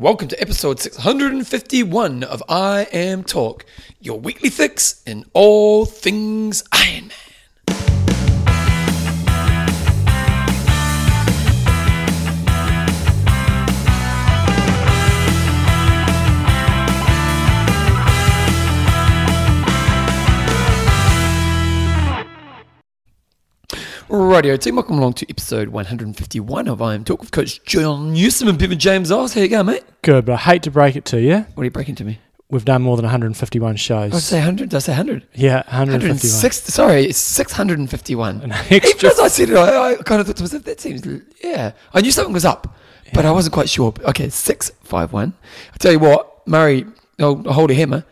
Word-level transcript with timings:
Welcome 0.00 0.28
to 0.28 0.40
episode 0.40 0.80
651 0.80 2.22
of 2.22 2.42
I 2.48 2.86
Am 2.90 3.22
Talk, 3.22 3.66
your 4.00 4.18
weekly 4.18 4.48
fix 4.48 5.02
in 5.04 5.26
all 5.34 5.84
things 5.84 6.64
Iron 6.72 7.08
Man. 7.08 7.29
Radio 24.10 24.56
team, 24.56 24.74
welcome 24.74 24.98
along 24.98 25.12
to 25.14 25.30
episode 25.30 25.68
151 25.68 26.66
of 26.66 26.82
I 26.82 26.94
Am 26.96 27.04
Talk 27.04 27.20
with 27.20 27.30
Coach 27.30 27.62
John 27.62 28.12
Newsom 28.12 28.48
and 28.48 28.58
Bevan 28.58 28.76
James 28.76 29.12
Eyles. 29.12 29.34
How 29.34 29.40
you 29.40 29.46
going, 29.46 29.66
mate? 29.66 29.84
Good, 30.02 30.24
but 30.24 30.32
I 30.32 30.36
hate 30.38 30.64
to 30.64 30.70
break 30.72 30.96
it 30.96 31.04
to 31.06 31.20
you. 31.20 31.46
What 31.54 31.62
are 31.62 31.64
you 31.64 31.70
breaking 31.70 31.94
to 31.94 32.04
me? 32.04 32.18
We've 32.50 32.64
done 32.64 32.82
more 32.82 32.96
than 32.96 33.04
151 33.04 33.76
shows. 33.76 34.10
Did 34.10 34.16
I 34.16 34.18
say 34.18 34.38
100? 34.38 34.70
Did 34.70 34.76
I 34.76 34.80
say 34.80 34.92
100? 34.92 35.28
yeah, 35.34 35.58
151. 35.68 36.00
106, 36.00 36.56
sorry, 36.74 37.04
it's 37.04 37.18
651. 37.18 38.40
An 38.40 38.52
Even 38.70 39.06
as 39.06 39.20
I 39.20 39.28
said 39.28 39.50
it, 39.50 39.56
I, 39.56 39.92
I 39.92 39.96
kind 39.98 40.20
of 40.20 40.26
thought 40.26 40.36
to 40.38 40.42
myself, 40.42 40.64
that 40.64 40.80
seems, 40.80 41.06
yeah. 41.44 41.70
I 41.94 42.00
knew 42.00 42.10
something 42.10 42.34
was 42.34 42.44
up, 42.44 42.76
but 43.14 43.24
I 43.24 43.30
wasn't 43.30 43.54
quite 43.54 43.70
sure. 43.70 43.94
Okay, 44.00 44.28
651. 44.28 45.34
I 45.72 45.76
tell 45.76 45.92
you 45.92 46.00
what, 46.00 46.48
Murray, 46.48 46.84
oh, 47.20 47.44
I'll 47.46 47.52
hold 47.52 47.70
a 47.70 47.74
hammer. 47.74 48.04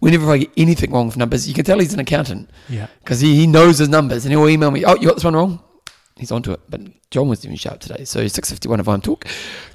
Whenever 0.00 0.30
I 0.30 0.38
get 0.38 0.50
anything 0.56 0.90
wrong 0.92 1.06
with 1.06 1.16
numbers, 1.16 1.48
you 1.48 1.54
can 1.54 1.64
tell 1.64 1.78
he's 1.78 1.94
an 1.94 2.00
accountant 2.00 2.50
Yeah. 2.68 2.86
because 3.02 3.20
he, 3.20 3.34
he 3.36 3.46
knows 3.46 3.78
his 3.78 3.88
numbers 3.88 4.24
and 4.24 4.32
he'll 4.32 4.48
email 4.48 4.70
me, 4.70 4.84
oh, 4.84 4.94
you 4.96 5.06
got 5.06 5.14
this 5.14 5.24
one 5.24 5.34
wrong? 5.34 5.62
He's 6.16 6.30
onto 6.32 6.52
it. 6.52 6.60
But 6.68 6.80
John 7.10 7.28
was 7.28 7.44
even 7.44 7.56
sharp 7.56 7.80
today. 7.80 8.04
So 8.04 8.26
651 8.26 8.80
of 8.80 8.88
I'm 8.88 9.00
Talk. 9.02 9.26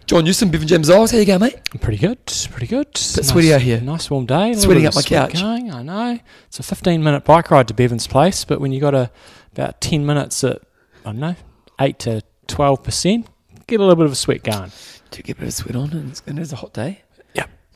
John 0.07 0.25
Newsom, 0.25 0.49
Bevan 0.49 0.67
James 0.67 0.89
Eyles, 0.89 1.11
how 1.11 1.17
you 1.19 1.25
going, 1.25 1.39
mate? 1.39 1.59
Pretty 1.81 1.97
good. 1.99 2.25
Pretty 2.51 2.65
good. 2.67 2.87
Bit 2.93 3.25
sweaty 3.25 3.53
out 3.53 3.61
here. 3.61 3.79
Nice 3.79 4.09
warm 4.09 4.25
day. 4.25 4.53
Sweating 4.53 4.85
up 4.87 4.95
my 4.95 5.01
couch. 5.03 5.33
Going, 5.33 5.71
I 5.71 5.83
know. 5.83 6.19
It's 6.47 6.59
a 6.59 6.63
15 6.63 7.03
minute 7.03 7.23
bike 7.23 7.51
ride 7.51 7.67
to 7.67 7.73
Bevan's 7.73 8.07
place, 8.07 8.43
but 8.43 8.59
when 8.59 8.71
you 8.71 8.79
got 8.81 8.95
a 8.95 9.11
about 9.53 9.81
10 9.81 10.05
minutes 10.05 10.43
at, 10.43 10.61
I 11.05 11.11
don't 11.11 11.19
know, 11.19 11.35
8 11.79 11.99
to 11.99 12.21
12%, 12.47 13.25
get 13.67 13.79
a 13.79 13.83
little 13.83 13.95
bit 13.95 14.05
of 14.05 14.11
a 14.11 14.15
sweat 14.15 14.43
going. 14.43 14.71
Do 15.11 15.21
get 15.21 15.37
a 15.37 15.39
bit 15.41 15.47
of 15.49 15.53
sweat 15.53 15.75
on 15.75 15.91
and 15.91 16.09
it's, 16.11 16.23
and 16.25 16.39
it's 16.39 16.51
a 16.53 16.55
hot 16.55 16.73
day? 16.73 17.01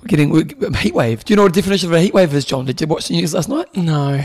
We're 0.05 0.09
getting 0.09 0.29
we're, 0.29 0.45
a 0.67 0.77
heat 0.77 0.93
wave. 0.93 1.25
Do 1.25 1.33
you 1.33 1.35
know 1.35 1.43
what 1.43 1.53
the 1.53 1.61
definition 1.61 1.89
of 1.89 1.93
a 1.93 1.99
heat 2.01 2.13
wave 2.13 2.31
is, 2.33 2.45
John? 2.45 2.65
Did 2.65 2.79
you 2.79 2.85
watch 2.87 3.07
the 3.07 3.15
news 3.15 3.33
last 3.33 3.49
night? 3.49 3.75
No. 3.75 4.23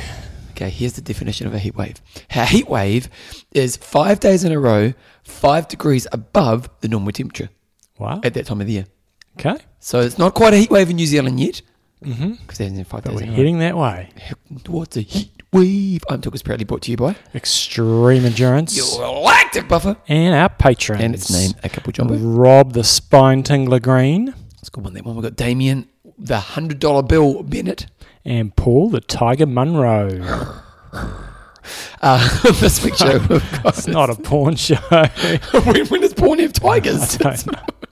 Okay, 0.51 0.69
here's 0.69 0.93
the 0.93 1.01
definition 1.01 1.47
of 1.47 1.55
a 1.55 1.59
heat 1.59 1.75
wave. 1.75 1.97
A 2.35 2.45
heat 2.45 2.69
wave 2.69 3.09
is 3.53 3.79
five 3.79 4.21
days 4.21 4.45
in 4.45 4.53
a 4.53 4.61
row, 4.61 4.93
five 5.25 5.69
degrees 5.69 6.07
above 6.13 6.69
the 6.81 6.89
normal 6.89 7.13
temperature 7.13 7.49
Wow. 7.99 8.21
at 8.23 8.35
that 8.35 8.45
time 8.47 8.61
of 8.61 8.67
the 8.67 8.75
year. 8.75 8.87
Okay. 9.39 9.57
So 9.79 10.01
it's 10.01 10.19
not 10.19 10.35
quite 10.35 10.53
a 10.53 10.59
heat 10.59 10.71
wave 10.71 10.91
in 10.91 10.97
New 10.97 11.07
Zealand 11.07 11.41
yet, 11.41 11.63
Mm-hmm. 12.05 12.33
because 12.33 12.61
it 12.61 12.65
hasn't 12.65 12.77
been 12.79 12.85
five 12.85 13.05
But 13.05 13.11
days 13.13 13.17
we're 13.17 13.23
in 13.23 13.29
a 13.29 13.33
row. 13.33 13.37
heading 13.37 13.59
that 13.61 13.77
way. 13.77 14.11
What's 14.67 14.97
a 14.99 15.01
heat 15.03 15.31
wave. 15.53 16.03
I'm 16.11 16.21
Talk 16.21 16.35
is 16.35 16.43
proudly 16.43 16.65
brought 16.65 16.83
to 16.83 16.91
you 16.91 16.97
by 16.99 17.17
Extreme 17.35 18.25
endurance. 18.27 18.77
your 18.77 19.21
lactic 19.23 19.67
buffer. 19.69 19.97
and 20.09 20.35
our 20.35 20.49
patrons. 20.51 21.03
And 21.03 21.15
its 21.15 21.31
name, 21.31 21.53
a 21.65 21.69
couple 21.71 21.91
jumbo. 21.93 22.17
Rob 22.17 22.73
the 22.75 22.85
Spine 22.85 23.43
Tingler 23.43 23.81
Green 23.83 24.35
It's 24.71 24.77
good 24.77 24.85
one, 24.85 24.95
that 24.95 25.05
one. 25.05 25.17
We've 25.17 25.25
got 25.25 25.35
Damien, 25.35 25.89
the 26.17 26.39
$100 26.39 27.09
bill 27.09 27.43
Bennett. 27.43 27.87
and 28.25 28.55
Paul 28.55 28.91
the 28.91 29.01
Tiger 29.01 29.45
Munro. 29.47 30.63
Uh, 32.01 32.53
this 32.61 32.83
week's 32.83 32.99
show, 32.99 33.21
It's 33.65 33.87
not 33.87 34.09
a 34.11 34.15
porn 34.15 34.57
show. 34.57 34.77
when, 35.65 35.87
when 35.87 36.01
does 36.01 36.15
porn 36.15 36.39
have 36.39 36.53
tigers? 36.53 37.19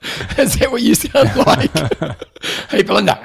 Is 0.37 0.57
that 0.59 0.71
what 0.71 0.81
you 0.81 0.95
sound 0.95 1.35
like? 1.35 1.71
hey, 2.69 2.83
Belinda. 2.83 3.17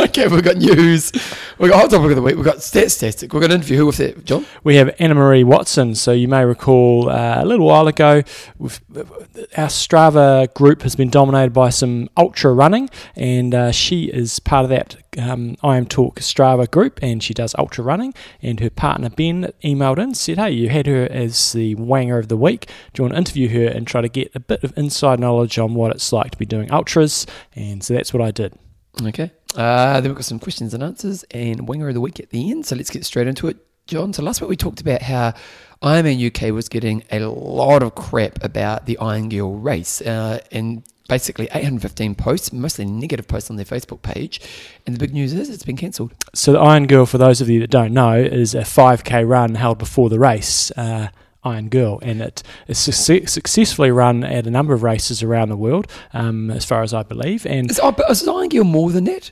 okay, 0.00 0.26
we've 0.26 0.42
got 0.42 0.56
news. 0.56 1.12
We've 1.58 1.70
got 1.70 1.82
hot 1.82 1.90
topic 1.90 2.10
of 2.10 2.16
the 2.16 2.22
week. 2.22 2.34
We've 2.34 2.44
got 2.44 2.56
stats 2.56 2.90
statistic. 2.92 3.32
We've 3.32 3.40
got 3.40 3.50
an 3.52 3.56
interview 3.58 3.76
who 3.76 3.86
with 3.86 3.98
that, 3.98 4.24
John? 4.24 4.44
We 4.64 4.74
have 4.76 4.92
Anna 4.98 5.14
Marie 5.14 5.44
Watson. 5.44 5.94
So 5.94 6.10
you 6.10 6.26
may 6.26 6.44
recall 6.44 7.08
uh, 7.08 7.42
a 7.42 7.46
little 7.46 7.66
while 7.66 7.86
ago, 7.86 8.22
our 8.60 9.68
Strava 9.68 10.52
group 10.54 10.82
has 10.82 10.96
been 10.96 11.10
dominated 11.10 11.52
by 11.52 11.70
some 11.70 12.08
ultra 12.16 12.52
running, 12.52 12.90
and 13.14 13.54
uh, 13.54 13.70
she 13.70 14.06
is 14.06 14.40
part 14.40 14.64
of 14.64 14.70
that 14.70 14.96
um, 15.18 15.56
I 15.62 15.76
Am 15.76 15.86
Talk 15.86 16.18
Strava 16.18 16.68
group, 16.68 16.98
and 17.02 17.22
she 17.22 17.34
does 17.34 17.54
ultra 17.56 17.84
running. 17.84 18.14
And 18.42 18.58
her 18.58 18.70
partner 18.70 19.10
Ben 19.10 19.29
emailed 19.64 19.98
in, 19.98 20.14
said, 20.14 20.38
"Hey, 20.38 20.50
you 20.50 20.68
had 20.68 20.86
her 20.86 21.06
as 21.10 21.52
the 21.52 21.74
wanger 21.76 22.18
of 22.18 22.28
the 22.28 22.36
week. 22.36 22.66
Do 22.92 23.02
you 23.02 23.04
want 23.04 23.14
to 23.14 23.18
interview 23.18 23.48
her 23.48 23.66
and 23.66 23.86
try 23.86 24.00
to 24.00 24.08
get 24.08 24.30
a 24.34 24.40
bit 24.40 24.62
of 24.64 24.76
inside 24.76 25.20
knowledge 25.20 25.58
on 25.58 25.74
what 25.74 25.92
it's 25.92 26.12
like 26.12 26.32
to 26.32 26.38
be 26.38 26.46
doing 26.46 26.70
ultras?" 26.70 27.26
And 27.54 27.82
so 27.82 27.94
that's 27.94 28.12
what 28.12 28.22
I 28.22 28.30
did. 28.30 28.54
Okay. 29.02 29.30
Uh, 29.54 30.00
then 30.00 30.10
we've 30.10 30.16
got 30.16 30.24
some 30.24 30.38
questions 30.38 30.74
and 30.74 30.82
answers 30.82 31.24
and 31.30 31.68
winger 31.68 31.88
of 31.88 31.94
the 31.94 32.00
week 32.00 32.20
at 32.20 32.30
the 32.30 32.50
end. 32.50 32.66
So 32.66 32.76
let's 32.76 32.90
get 32.90 33.04
straight 33.04 33.26
into 33.26 33.48
it, 33.48 33.56
John. 33.86 34.12
So 34.12 34.22
last 34.22 34.40
week 34.40 34.50
we 34.50 34.56
talked 34.56 34.80
about 34.80 35.02
how 35.02 35.34
Ironman 35.82 36.24
UK 36.24 36.52
was 36.52 36.68
getting 36.68 37.02
a 37.10 37.20
lot 37.20 37.82
of 37.82 37.94
crap 37.94 38.42
about 38.44 38.86
the 38.86 38.98
Iron 38.98 39.28
Girl 39.28 39.54
race. 39.54 40.00
Uh, 40.00 40.40
and 40.52 40.84
basically 41.10 41.48
815 41.52 42.14
posts, 42.14 42.52
mostly 42.52 42.84
negative 42.86 43.28
posts 43.28 43.50
on 43.50 43.56
their 43.56 43.66
Facebook 43.66 44.00
page. 44.02 44.40
And 44.86 44.94
the 44.94 44.98
big 44.98 45.12
news 45.12 45.32
is 45.34 45.50
it's 45.50 45.64
been 45.64 45.76
cancelled. 45.76 46.14
So 46.34 46.52
the 46.52 46.58
Iron 46.60 46.86
Girl, 46.86 47.04
for 47.04 47.18
those 47.18 47.40
of 47.40 47.50
you 47.50 47.60
that 47.60 47.70
don't 47.70 47.92
know, 47.92 48.14
is 48.14 48.54
a 48.54 48.60
5k 48.62 49.28
run 49.28 49.54
held 49.56 49.78
before 49.78 50.08
the 50.08 50.18
race. 50.18 50.70
Uh, 50.76 51.08
Iron 51.42 51.68
Girl, 51.70 51.98
and 52.02 52.20
it 52.20 52.42
is 52.68 52.76
succe- 52.78 53.26
successfully 53.28 53.90
run 53.90 54.24
at 54.24 54.46
a 54.46 54.50
number 54.50 54.74
of 54.74 54.82
races 54.82 55.22
around 55.22 55.48
the 55.48 55.56
world, 55.56 55.86
um, 56.12 56.50
as 56.50 56.64
far 56.66 56.82
as 56.82 56.92
I 56.92 57.02
believe. 57.02 57.46
And 57.46 57.70
Is, 57.70 57.80
oh, 57.82 57.94
is 58.10 58.28
Iron 58.28 58.48
Girl 58.50 58.64
more 58.64 58.90
than 58.90 59.04
that? 59.04 59.30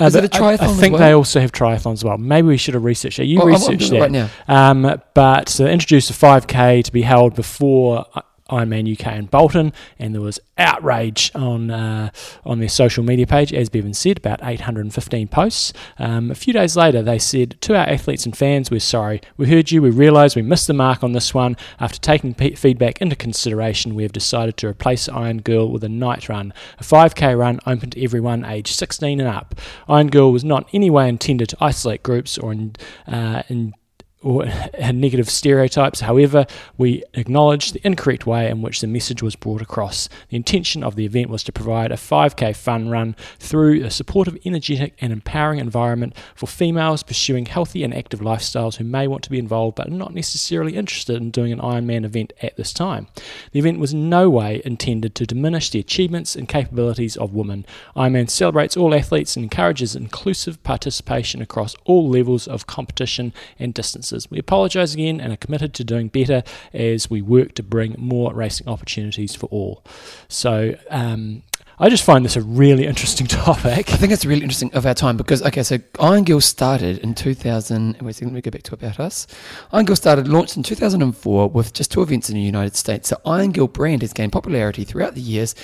uh, 0.00 0.04
is 0.04 0.14
it 0.14 0.22
a 0.24 0.28
triathlon? 0.28 0.60
I- 0.60 0.70
I, 0.70 0.74
think 0.74 0.92
well? 0.92 1.02
they 1.02 1.10
also 1.12 1.40
have 1.40 1.50
triathlons 1.50 1.94
as 1.94 2.04
well. 2.04 2.16
Maybe 2.16 2.46
we 2.46 2.56
should 2.56 2.74
have 2.74 2.84
researched. 2.84 3.18
You 3.18 3.38
Oh, 3.40 3.48
I'm- 3.48 3.54
I'm 3.56 3.60
researched 3.60 3.88
it 3.88 3.94
that, 3.94 4.00
right 4.02 4.10
now. 4.12 4.28
um, 4.46 5.00
but 5.14 5.48
so 5.48 5.64
they 5.64 5.72
introduced 5.72 6.10
a 6.10 6.12
5k 6.12 6.84
to 6.84 6.92
be 6.92 7.02
held 7.02 7.34
before 7.34 8.04
I- 8.14 8.22
Ironman 8.50 8.90
UK 8.92 9.14
in 9.14 9.26
Bolton, 9.26 9.72
and 9.98 10.14
there 10.14 10.22
was 10.22 10.38
outrage 10.58 11.30
on 11.34 11.70
uh, 11.70 12.10
on 12.44 12.60
their 12.60 12.68
social 12.68 13.04
media 13.04 13.26
page, 13.26 13.52
as 13.52 13.68
Bevan 13.68 13.94
said, 13.94 14.18
about 14.18 14.40
815 14.42 15.28
posts. 15.28 15.72
Um, 15.98 16.30
a 16.30 16.34
few 16.34 16.52
days 16.52 16.76
later, 16.76 17.02
they 17.02 17.18
said 17.18 17.56
to 17.62 17.76
our 17.76 17.86
athletes 17.86 18.24
and 18.24 18.36
fans, 18.36 18.70
"We're 18.70 18.80
sorry. 18.80 19.20
We 19.36 19.48
heard 19.48 19.70
you. 19.70 19.82
We 19.82 19.90
realised 19.90 20.36
we 20.36 20.42
missed 20.42 20.66
the 20.66 20.74
mark 20.74 21.02
on 21.02 21.12
this 21.12 21.34
one. 21.34 21.56
After 21.80 21.98
taking 21.98 22.34
feedback 22.34 23.00
into 23.00 23.16
consideration, 23.16 23.94
we 23.94 24.02
have 24.02 24.12
decided 24.12 24.56
to 24.58 24.68
replace 24.68 25.08
Iron 25.08 25.42
Girl 25.42 25.70
with 25.70 25.84
a 25.84 25.88
night 25.88 26.28
run, 26.28 26.52
a 26.78 26.84
5k 26.84 27.38
run 27.38 27.60
open 27.66 27.90
to 27.90 28.02
everyone 28.04 28.44
aged 28.44 28.74
16 28.74 29.20
and 29.20 29.28
up. 29.28 29.54
Iron 29.88 30.08
Girl 30.08 30.32
was 30.32 30.44
not 30.44 30.62
in 30.72 30.82
any 30.82 30.90
way 30.90 31.08
intended 31.08 31.48
to 31.50 31.56
isolate 31.60 32.02
groups 32.02 32.38
or 32.38 32.52
in, 32.52 32.76
uh, 33.06 33.42
in 33.48 33.74
or 34.22 34.46
negative 34.92 35.28
stereotypes. 35.28 36.00
However, 36.00 36.46
we 36.76 37.04
acknowledge 37.14 37.72
the 37.72 37.86
incorrect 37.86 38.26
way 38.26 38.48
in 38.48 38.62
which 38.62 38.80
the 38.80 38.86
message 38.86 39.22
was 39.22 39.36
brought 39.36 39.62
across. 39.62 40.08
The 40.30 40.36
intention 40.36 40.82
of 40.82 40.96
the 40.96 41.04
event 41.04 41.30
was 41.30 41.42
to 41.44 41.52
provide 41.52 41.92
a 41.92 41.96
5k 41.96 42.56
fun 42.56 42.88
run 42.88 43.14
through 43.38 43.84
a 43.84 43.90
supportive, 43.90 44.38
energetic, 44.44 44.94
and 45.00 45.12
empowering 45.12 45.60
environment 45.60 46.16
for 46.34 46.46
females 46.46 47.02
pursuing 47.02 47.46
healthy 47.46 47.84
and 47.84 47.94
active 47.94 48.20
lifestyles 48.20 48.76
who 48.76 48.84
may 48.84 49.06
want 49.06 49.22
to 49.24 49.30
be 49.30 49.38
involved 49.38 49.76
but 49.76 49.88
are 49.88 49.90
not 49.90 50.14
necessarily 50.14 50.76
interested 50.76 51.16
in 51.16 51.30
doing 51.30 51.52
an 51.52 51.60
Ironman 51.60 52.04
event 52.04 52.32
at 52.42 52.56
this 52.56 52.72
time. 52.72 53.06
The 53.52 53.58
event 53.58 53.78
was 53.78 53.94
no 53.94 54.30
way 54.30 54.62
intended 54.64 55.14
to 55.16 55.26
diminish 55.26 55.70
the 55.70 55.80
achievements 55.80 56.34
and 56.34 56.48
capabilities 56.48 57.16
of 57.16 57.34
women. 57.34 57.66
Ironman 57.94 58.30
celebrates 58.30 58.76
all 58.76 58.94
athletes 58.94 59.36
and 59.36 59.44
encourages 59.44 59.94
inclusive 59.94 60.62
participation 60.62 61.42
across 61.42 61.76
all 61.84 62.08
levels 62.08 62.48
of 62.48 62.66
competition 62.66 63.32
and 63.58 63.74
distances. 64.06 64.30
We 64.30 64.38
apologise 64.38 64.94
again 64.94 65.20
and 65.20 65.32
are 65.32 65.36
committed 65.36 65.74
to 65.74 65.84
doing 65.84 66.08
better 66.08 66.42
as 66.72 67.10
we 67.10 67.22
work 67.22 67.54
to 67.54 67.62
bring 67.62 67.94
more 67.98 68.32
racing 68.32 68.68
opportunities 68.68 69.34
for 69.34 69.46
all. 69.46 69.84
So, 70.28 70.76
um, 70.90 71.42
I 71.78 71.90
just 71.90 72.04
find 72.04 72.24
this 72.24 72.36
a 72.36 72.40
really 72.40 72.86
interesting 72.86 73.26
topic. 73.44 73.92
I 73.92 73.96
think 73.96 74.10
it's 74.10 74.24
really 74.24 74.40
interesting 74.40 74.72
of 74.72 74.86
our 74.86 74.94
time 74.94 75.18
because, 75.18 75.42
okay, 75.42 75.62
so 75.62 75.78
Iron 76.00 76.24
Girl 76.24 76.40
started 76.40 76.98
in 76.98 77.14
2000. 77.14 77.98
Wait 78.00 78.10
a 78.10 78.12
second, 78.14 78.28
let 78.28 78.34
me 78.34 78.40
go 78.40 78.50
back 78.50 78.62
to 78.62 78.74
About 78.74 78.98
Us. 78.98 79.26
Iron 79.72 79.84
Girl 79.84 79.96
started, 79.96 80.26
launched 80.26 80.56
in 80.56 80.62
2004 80.62 81.48
with 81.50 81.74
just 81.74 81.92
two 81.92 82.00
events 82.00 82.30
in 82.30 82.36
the 82.36 82.40
United 82.40 82.76
States. 82.76 83.10
The 83.10 83.20
Iron 83.26 83.52
Girl 83.52 83.68
brand 83.68 84.00
has 84.00 84.14
gained 84.14 84.32
popularity 84.32 84.84
throughout 84.84 85.14
the 85.14 85.20
years, 85.20 85.54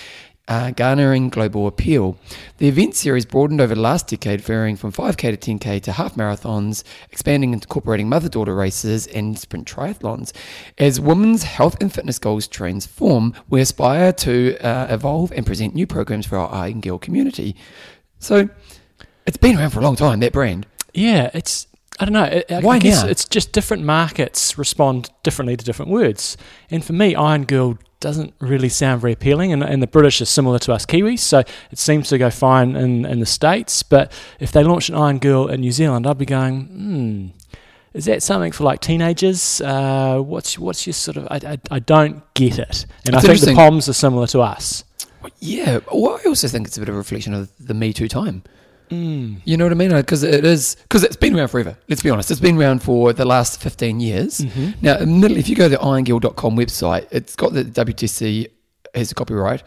uh, 0.48 0.70
garnering 0.72 1.28
global 1.28 1.66
appeal. 1.66 2.16
The 2.58 2.68
event 2.68 2.94
series 2.94 3.24
broadened 3.24 3.60
over 3.60 3.74
the 3.74 3.80
last 3.80 4.08
decade, 4.08 4.40
varying 4.40 4.76
from 4.76 4.92
5K 4.92 5.38
to 5.38 5.56
10K 5.56 5.80
to 5.82 5.92
half 5.92 6.14
marathons, 6.14 6.82
expanding 7.10 7.52
into 7.52 7.66
incorporating 7.66 8.08
mother 8.08 8.28
daughter 8.28 8.54
races 8.54 9.06
and 9.06 9.38
sprint 9.38 9.66
triathlons. 9.66 10.32
As 10.78 11.00
women's 11.00 11.44
health 11.44 11.76
and 11.80 11.92
fitness 11.92 12.18
goals 12.18 12.48
transform, 12.48 13.34
we 13.48 13.60
aspire 13.60 14.12
to 14.14 14.58
uh, 14.58 14.88
evolve 14.90 15.32
and 15.32 15.46
present 15.46 15.74
new 15.74 15.86
programs 15.86 16.26
for 16.26 16.38
our 16.38 16.52
Iron 16.52 16.80
Girl 16.80 16.98
community. 16.98 17.56
So 18.18 18.48
it's 19.26 19.36
been 19.36 19.56
around 19.56 19.70
for 19.70 19.80
a 19.80 19.84
long 19.84 19.96
time, 19.96 20.20
that 20.20 20.32
brand. 20.32 20.66
Yeah, 20.92 21.30
it's 21.32 21.66
I 22.00 22.04
don't 22.04 22.14
know. 22.14 22.22
I, 22.24 22.44
I 22.50 22.60
Why 22.60 22.78
guess 22.78 23.04
now? 23.04 23.10
it's 23.10 23.26
just 23.26 23.52
different 23.52 23.84
markets 23.84 24.58
respond 24.58 25.10
differently 25.22 25.56
to 25.56 25.64
different 25.64 25.90
words. 25.90 26.36
And 26.70 26.84
for 26.84 26.94
me, 26.94 27.14
Iron 27.14 27.44
Girl 27.44 27.78
doesn't 28.02 28.34
really 28.40 28.68
sound 28.68 29.00
very 29.00 29.14
appealing. 29.14 29.52
And, 29.52 29.62
and 29.62 29.82
the 29.82 29.86
British 29.86 30.20
are 30.20 30.26
similar 30.26 30.58
to 30.58 30.72
us 30.74 30.84
Kiwis, 30.84 31.20
so 31.20 31.38
it 31.70 31.78
seems 31.78 32.08
to 32.10 32.18
go 32.18 32.28
fine 32.28 32.76
in, 32.76 33.06
in 33.06 33.20
the 33.20 33.26
States. 33.26 33.82
But 33.82 34.12
if 34.38 34.52
they 34.52 34.62
launched 34.62 34.90
an 34.90 34.96
Iron 34.96 35.18
Girl 35.18 35.48
in 35.48 35.60
New 35.60 35.72
Zealand, 35.72 36.06
I'd 36.06 36.18
be 36.18 36.26
going, 36.26 36.66
hmm, 36.66 37.28
is 37.94 38.04
that 38.04 38.22
something 38.22 38.52
for 38.52 38.64
like 38.64 38.80
teenagers? 38.80 39.60
Uh, 39.60 40.18
what's 40.18 40.58
what's 40.58 40.86
your 40.86 40.94
sort 40.94 41.16
of? 41.16 41.26
I, 41.30 41.52
I, 41.52 41.58
I 41.70 41.78
don't 41.78 42.22
get 42.34 42.58
it, 42.58 42.86
and 43.06 43.14
It's 43.14 43.24
I 43.24 43.28
think 43.28 43.40
the. 43.40 43.54
Poms 43.54 43.88
are 43.88 43.92
similar 43.94 44.26
to 44.28 44.40
us. 44.40 44.84
Yeah, 45.38 45.78
well, 45.92 46.20
I 46.24 46.28
also 46.28 46.48
think 46.48 46.66
it's 46.66 46.76
a 46.76 46.80
bit 46.80 46.88
of 46.88 46.94
a 46.96 46.98
reflection 46.98 47.32
of 47.32 47.50
the 47.58 47.74
Me 47.74 47.92
Too 47.92 48.08
time. 48.08 48.42
Mm. 48.92 49.40
You 49.44 49.56
know 49.56 49.64
what 49.64 49.72
I 49.72 49.76
mean? 49.76 49.90
Because 49.90 50.22
it 50.22 50.44
is 50.44 50.76
because 50.82 51.02
it's 51.04 51.16
been 51.16 51.36
around 51.36 51.48
forever. 51.48 51.76
Let's 51.88 52.02
be 52.02 52.10
honest, 52.10 52.30
it's 52.30 52.40
been 52.40 52.58
around 52.60 52.82
for 52.82 53.12
the 53.12 53.24
last 53.24 53.60
fifteen 53.60 54.00
years. 54.00 54.40
Mhm. 54.40 54.74
Now, 54.82 54.94
admittedly, 54.94 55.40
if 55.40 55.48
you 55.48 55.56
go 55.56 55.64
to 55.64 55.70
the 55.70 55.82
irongirl.com 55.82 56.56
website, 56.56 57.06
it's 57.10 57.34
got 57.36 57.52
the 57.52 57.64
WTC 57.64 58.48
has 58.94 59.08
the 59.08 59.14
copyright. 59.14 59.62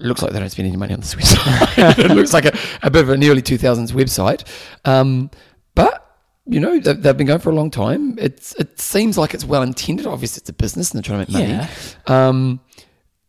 It 0.00 0.06
looks 0.06 0.22
like 0.22 0.32
they 0.32 0.38
don't 0.38 0.48
spend 0.50 0.68
any 0.68 0.76
money 0.76 0.94
on 0.94 1.00
this 1.00 1.14
website. 1.14 1.98
it 2.04 2.10
looks 2.14 2.32
like 2.32 2.44
a, 2.46 2.56
a 2.82 2.90
bit 2.90 3.02
of 3.02 3.08
an 3.10 3.22
early 3.24 3.42
2000s 3.42 3.92
website. 3.92 4.44
Um, 4.84 5.28
but, 5.74 6.06
you 6.46 6.60
know, 6.60 6.78
they've, 6.78 7.02
they've 7.02 7.16
been 7.16 7.26
going 7.26 7.40
for 7.40 7.50
a 7.50 7.54
long 7.54 7.70
time. 7.70 8.16
It's 8.16 8.54
It 8.54 8.78
seems 8.80 9.18
like 9.18 9.34
it's 9.34 9.44
well 9.44 9.62
intended. 9.62 10.06
Obviously, 10.06 10.40
it's 10.40 10.48
a 10.50 10.52
business 10.52 10.92
and 10.92 10.98
they're 11.02 11.08
trying 11.08 11.26
to 11.26 11.32
make 11.32 11.48
Yeah. 11.48 11.56
money. 12.06 12.28
Um, 12.28 12.60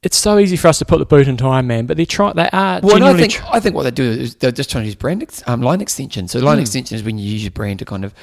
It's 0.02 0.16
so 0.18 0.40
easy 0.40 0.56
for 0.56 0.70
us 0.70 0.80
to 0.80 0.86
put 0.86 1.00
the 1.00 1.06
boot 1.06 1.28
into 1.28 1.46
Iron 1.46 1.68
Man, 1.68 1.86
but 1.86 1.98
they 1.98 2.06
try. 2.06 2.32
They 2.32 2.50
are 2.54 2.80
well, 2.82 3.04
I 3.04 3.14
think, 3.18 3.34
tr- 3.34 3.44
I 3.52 3.60
think 3.60 3.76
what 3.76 3.84
they 3.84 3.92
do 3.92 4.04
is 4.04 4.36
they're 4.36 4.52
just 4.52 4.70
trying 4.72 4.84
to 4.84 4.86
use 4.86 4.96
brand 4.96 5.22
ex- 5.22 5.44
um, 5.46 5.62
line 5.62 5.82
extension. 5.82 6.28
So, 6.30 6.40
line 6.40 6.58
Hmm. 6.58 6.62
extension 6.62 6.96
is 6.96 7.04
when 7.04 7.18
you 7.18 7.30
use 7.30 7.44
your 7.44 7.52
brand 7.52 7.80
to 7.80 7.86
kind 7.86 8.06
of, 8.06 8.14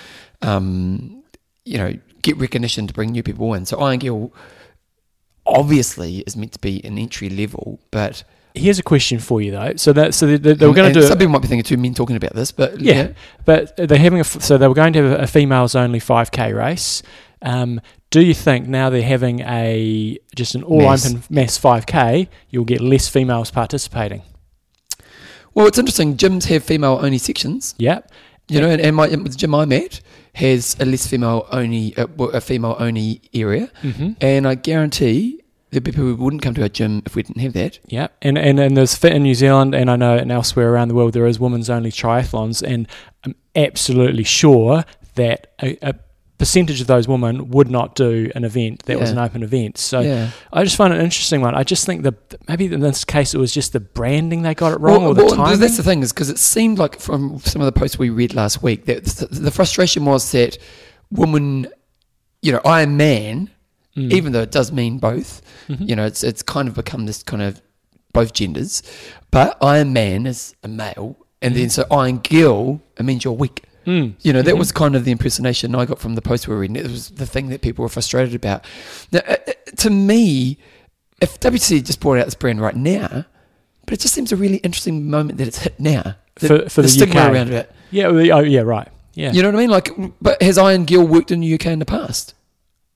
um, 0.40 1.22
you 1.66 1.76
know, 1.76 1.94
get 2.22 2.38
recognition 2.38 2.86
to 2.86 2.94
bring 2.94 3.10
new 3.12 3.22
people 3.22 3.52
in. 3.52 3.66
So, 3.66 3.78
Iron 3.80 3.98
Girl 3.98 4.32
obviously 5.46 6.18
is 6.20 6.36
meant 6.36 6.52
to 6.52 6.58
be 6.58 6.82
an 6.84 6.98
entry 6.98 7.28
level, 7.28 7.78
but 7.90 8.24
Here's 8.54 8.78
a 8.78 8.82
question 8.82 9.18
for 9.18 9.42
you 9.42 9.50
though. 9.50 9.74
So 9.76 9.92
that 9.92 10.14
so 10.14 10.26
they, 10.26 10.38
they, 10.38 10.54
they 10.54 10.66
were 10.66 10.72
going 10.72 10.90
to 10.90 10.98
do 10.98 11.06
Some 11.06 11.18
it. 11.18 11.20
people 11.20 11.32
might 11.32 11.42
be 11.42 11.48
thinking 11.48 11.62
two 11.62 11.76
men 11.76 11.92
talking 11.92 12.16
about 12.16 12.32
this, 12.34 12.52
but 12.52 12.80
Yeah, 12.80 12.94
yeah, 12.94 13.08
but 13.44 13.76
they're 13.76 13.98
having 13.98 14.18
a 14.18 14.20
f- 14.20 14.40
so 14.40 14.56
they 14.56 14.66
were 14.66 14.72
going 14.72 14.94
to 14.94 15.02
have 15.10 15.20
a 15.20 15.26
females 15.26 15.74
only 15.74 16.00
5k 16.00 16.56
race. 16.56 17.02
Um, 17.46 17.80
do 18.10 18.20
you 18.20 18.34
think 18.34 18.66
now 18.68 18.90
they're 18.90 19.02
having 19.02 19.40
a 19.40 20.18
just 20.34 20.54
an 20.54 20.62
all 20.64 20.80
Mass. 20.80 21.06
open 21.10 21.22
mass 21.30 21.58
5k, 21.58 22.28
you'll 22.50 22.64
get 22.64 22.80
less 22.80 23.08
females 23.08 23.50
participating? 23.50 24.22
Well, 25.54 25.66
it's 25.66 25.78
interesting. 25.78 26.16
Gyms 26.16 26.46
have 26.48 26.62
female 26.64 26.98
only 27.02 27.18
sections, 27.18 27.74
Yep. 27.78 28.10
you 28.48 28.60
know, 28.60 28.68
and, 28.68 28.80
and 28.80 28.94
my 28.96 29.06
the 29.08 29.28
gym 29.30 29.54
I'm 29.54 29.72
at 29.72 30.00
has 30.34 30.76
a 30.80 30.84
less 30.84 31.06
female 31.06 31.46
only 31.50 31.96
uh, 31.96 32.06
well, 32.16 32.30
a 32.30 32.40
female 32.40 32.76
only 32.78 33.22
area, 33.32 33.70
Mm-hmm. 33.82 34.12
and 34.20 34.46
I 34.46 34.54
guarantee 34.54 35.40
there'd 35.70 35.82
be 35.84 35.90
people 35.92 36.04
who 36.04 36.16
wouldn't 36.16 36.42
come 36.42 36.54
to 36.54 36.62
our 36.62 36.68
gym 36.68 37.02
if 37.06 37.16
we 37.16 37.22
didn't 37.22 37.40
have 37.42 37.54
that. 37.54 37.78
Yeah, 37.86 38.08
and, 38.22 38.36
and 38.36 38.60
and 38.60 38.76
there's 38.76 38.94
fit 38.94 39.12
in 39.14 39.22
New 39.22 39.34
Zealand, 39.34 39.74
and 39.74 39.90
I 39.90 39.96
know 39.96 40.16
and 40.16 40.30
elsewhere 40.30 40.70
around 40.72 40.88
the 40.88 40.94
world 40.94 41.14
there 41.14 41.26
is 41.26 41.40
women's 41.40 41.70
only 41.70 41.90
triathlons, 41.90 42.62
and 42.62 42.86
I'm 43.24 43.34
absolutely 43.54 44.24
sure 44.24 44.84
that 45.14 45.54
a, 45.62 45.78
a 45.80 45.94
percentage 46.38 46.80
of 46.82 46.86
those 46.86 47.08
women 47.08 47.48
would 47.50 47.70
not 47.70 47.94
do 47.94 48.30
an 48.34 48.44
event 48.44 48.82
that 48.84 49.00
was 49.00 49.10
an 49.10 49.18
open 49.18 49.42
event. 49.42 49.78
So 49.78 50.00
yeah. 50.00 50.30
I 50.52 50.64
just 50.64 50.76
find 50.76 50.92
it 50.92 50.98
an 50.98 51.04
interesting 51.04 51.40
one. 51.40 51.54
I 51.54 51.62
just 51.62 51.86
think 51.86 52.02
that 52.02 52.34
maybe 52.48 52.66
in 52.66 52.80
this 52.80 53.04
case 53.04 53.32
it 53.34 53.38
was 53.38 53.52
just 53.54 53.72
the 53.72 53.80
branding 53.80 54.42
they 54.42 54.54
got 54.54 54.72
it 54.72 54.80
wrong, 54.80 55.00
Well, 55.02 55.10
or 55.12 55.14
the 55.14 55.24
well, 55.24 55.34
timing. 55.36 55.60
that's 55.60 55.76
the 55.78 55.82
thing 55.82 56.02
is 56.02 56.12
because 56.12 56.28
it 56.30 56.38
seemed 56.38 56.78
like 56.78 57.00
from 57.00 57.38
some 57.40 57.62
of 57.62 57.66
the 57.66 57.72
posts 57.78 57.98
we 57.98 58.10
read 58.10 58.34
last 58.34 58.62
week 58.62 58.84
that 58.84 59.04
the, 59.04 59.26
the 59.26 59.50
frustration 59.50 60.04
was 60.04 60.30
that 60.32 60.58
woman, 61.10 61.68
you 62.42 62.52
know, 62.52 62.60
Iron 62.64 62.96
Man, 62.96 63.50
Mm. 63.96 64.12
even 64.12 64.32
though 64.32 64.42
it 64.42 64.50
does 64.50 64.70
mean 64.72 64.98
both, 64.98 65.40
Mhm. 65.70 65.88
you 65.88 65.96
know, 65.96 66.04
it's 66.04 66.22
it's 66.22 66.42
kind 66.42 66.68
of 66.68 66.74
become 66.74 67.06
this 67.06 67.22
kind 67.22 67.40
of 67.42 67.62
both 68.12 68.34
genders, 68.34 68.82
but 69.30 69.56
Iron 69.62 69.94
Man 69.94 70.26
is 70.26 70.54
a 70.62 70.68
male, 70.68 71.16
and 71.40 71.56
then 71.56 71.70
so 71.70 71.86
Iron 71.90 72.18
Girl 72.18 72.82
it 72.98 73.04
means 73.06 73.24
you're 73.24 73.32
weak. 73.32 73.62
Mm. 73.86 74.14
You 74.22 74.32
know, 74.32 74.42
that 74.42 74.54
Mhm. 74.54 74.58
was 74.58 74.72
kind 74.72 74.96
of 74.96 75.04
the 75.04 75.12
impersonation 75.12 75.74
I 75.74 75.84
got 75.86 75.98
from 76.00 76.14
the 76.16 76.22
post 76.22 76.48
we 76.48 76.54
were 76.54 76.60
reading. 76.60 76.76
It 76.76 76.90
was 76.90 77.10
the 77.10 77.26
thing 77.26 77.48
that 77.50 77.62
people 77.62 77.82
were 77.84 77.88
frustrated 77.88 78.34
about. 78.34 78.64
Now, 79.12 79.20
uh, 79.28 79.36
uh, 79.46 79.52
to 79.76 79.90
me, 79.90 80.58
if 81.20 81.38
WC 81.40 81.80
just 81.82 82.00
brought 82.00 82.18
out 82.18 82.24
this 82.24 82.34
brand 82.34 82.60
right 82.60 82.74
now, 82.76 83.24
but 83.86 83.94
it 83.94 84.00
just 84.00 84.12
seems 84.14 84.32
a 84.32 84.36
really 84.36 84.56
interesting 84.58 85.08
moment 85.08 85.38
that 85.38 85.46
it's 85.48 85.58
hit 85.58 85.78
now. 85.78 86.16
The, 86.40 86.48
For- 86.48 86.68
for 86.68 86.82
the 86.82 86.88
stigma 86.88 87.20
UK. 87.20 87.32
around 87.32 87.52
it. 87.52 87.70
Yeah, 87.90 88.06
oh, 88.08 88.40
yeah, 88.40 88.60
right. 88.60 88.88
Yeah, 89.14 89.32
You 89.32 89.40
know 89.40 89.48
what 89.48 89.54
I 89.54 89.58
mean? 89.60 89.70
Like, 89.70 89.90
but 90.20 90.42
has 90.42 90.58
Iron 90.58 90.84
Girl 90.84 91.06
worked 91.06 91.30
in 91.30 91.40
the 91.40 91.54
UK 91.54 91.66
in 91.72 91.78
the 91.78 91.86
past? 91.86 92.34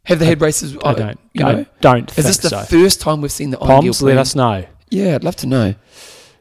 Have 0.05 0.19
they 0.19 0.27
had 0.27 0.41
races? 0.43 0.77
I 0.85 0.93
don't. 0.93 1.19
You 1.33 1.47
I 1.47 1.67
don't 1.81 2.11
is 2.19 2.25
this 2.27 2.39
the 2.39 2.49
so. 2.51 2.63
first 2.65 3.01
time 3.01 3.21
we've 3.23 3.31
seen 3.33 3.51
the 3.51 3.59
Iron 3.59 3.69
Girl? 3.69 3.83
Poms, 3.83 4.03
let 4.03 4.19
us 4.19 4.35
know. 4.35 4.65
Yeah, 4.91 5.15
I'd 5.15 5.25
love 5.25 5.37
to 5.37 5.47
know. 5.47 5.75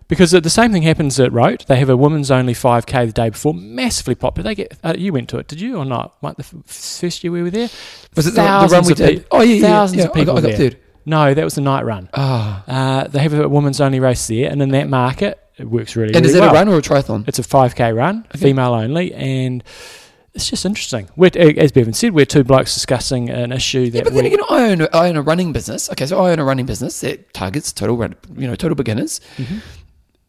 Because 0.10 0.32
the 0.32 0.50
same 0.50 0.72
thing 0.74 0.82
happens 0.82 1.18
at 1.20 1.32
Roth. 1.32 1.68
They 1.68 1.78
have 1.78 1.88
a 1.90 1.96
women's 1.96 2.30
only 2.32 2.54
5k 2.54 3.06
the 3.06 3.12
day 3.14 3.30
before, 3.30 3.54
massively 3.54 4.16
popular. 4.16 4.50
They 4.50 4.56
get 4.56 4.78
uh, 4.84 4.96
you 4.98 5.14
went 5.14 5.30
to 5.30 5.38
it, 5.38 5.48
did 5.48 5.62
you 5.62 5.78
or 5.78 5.86
not? 5.86 6.18
Like 6.22 6.36
the 6.36 6.44
f- 6.44 6.66
first 6.66 7.24
year 7.24 7.32
we 7.32 7.44
were 7.44 7.52
there, 7.52 7.70
Was 8.18 8.26
it 8.28 8.32
the, 8.32 8.42
the 8.42 8.48
Thousands 8.48 8.72
run 8.74 8.86
we 8.86 8.92
of 8.92 8.98
did? 8.98 9.22
pe- 9.22 9.28
oh 9.32 9.42
yeah, 9.42 9.54
yeah, 9.54 9.62
thousands 9.68 10.00
yeah. 10.02 10.08
of 10.08 10.14
people 10.16 10.34
I 10.38 10.42
got, 10.42 10.48
I 10.48 10.52
got 10.52 10.58
there. 10.58 10.70
third. 10.72 10.80
no, 11.06 11.34
that 11.34 11.44
was 11.44 11.56
the 11.56 11.62
night 11.62 11.86
run. 11.86 12.10
Ah, 12.16 12.64
Uh, 12.68 13.08
they 13.08 13.20
have 13.20 13.34
a 13.36 13.48
women's 13.48 13.80
only 13.80 14.00
race 14.00 14.26
there, 14.28 14.50
and 14.52 14.62
in 14.62 14.70
that 14.70 14.90
market, 14.90 15.40
it 15.58 15.70
works 15.70 15.96
really. 15.96 16.12
Well. 16.12 16.18
And 16.18 16.26
really 16.26 16.30
is 16.30 16.34
that 16.34 16.42
well. 16.42 16.50
a 16.52 16.54
run 16.54 16.68
or 16.70 16.78
a 16.78 16.82
triathlon? 16.82 17.28
It's 17.28 17.38
a 17.40 17.44
5k 17.44 17.96
run, 17.96 18.26
Okay. 18.34 18.40
female 18.40 18.74
only, 18.74 19.14
and 19.14 19.64
it's 20.34 20.50
just 20.50 20.66
interesting. 20.66 21.08
We're, 21.16 21.30
as 21.36 21.72
Bevan 21.72 21.94
said, 21.94 22.14
we're 22.14 22.26
two 22.26 22.44
blokes 22.44 22.74
discussing 22.74 23.30
an 23.30 23.52
issue 23.52 23.80
Yeah, 23.82 23.90
that 23.92 24.04
but 24.06 24.14
then 24.14 24.26
again, 24.26 24.40
I 24.50 24.72
own, 24.72 24.82
a, 24.82 24.90
I 24.94 25.10
own 25.10 25.18
a 25.18 25.22
running 25.22 25.54
business. 25.54 25.90
Okay, 25.92 26.06
so 26.08 26.20
I 26.24 26.32
own 26.32 26.40
a 26.40 26.44
running 26.46 26.66
business 26.66 27.00
that 27.02 27.32
targets 27.34 27.72
total, 27.72 27.98
run, 27.98 28.16
you 28.38 28.48
know, 28.48 28.56
total 28.56 28.76
beginners, 28.76 29.22
Mhm. 29.38 29.60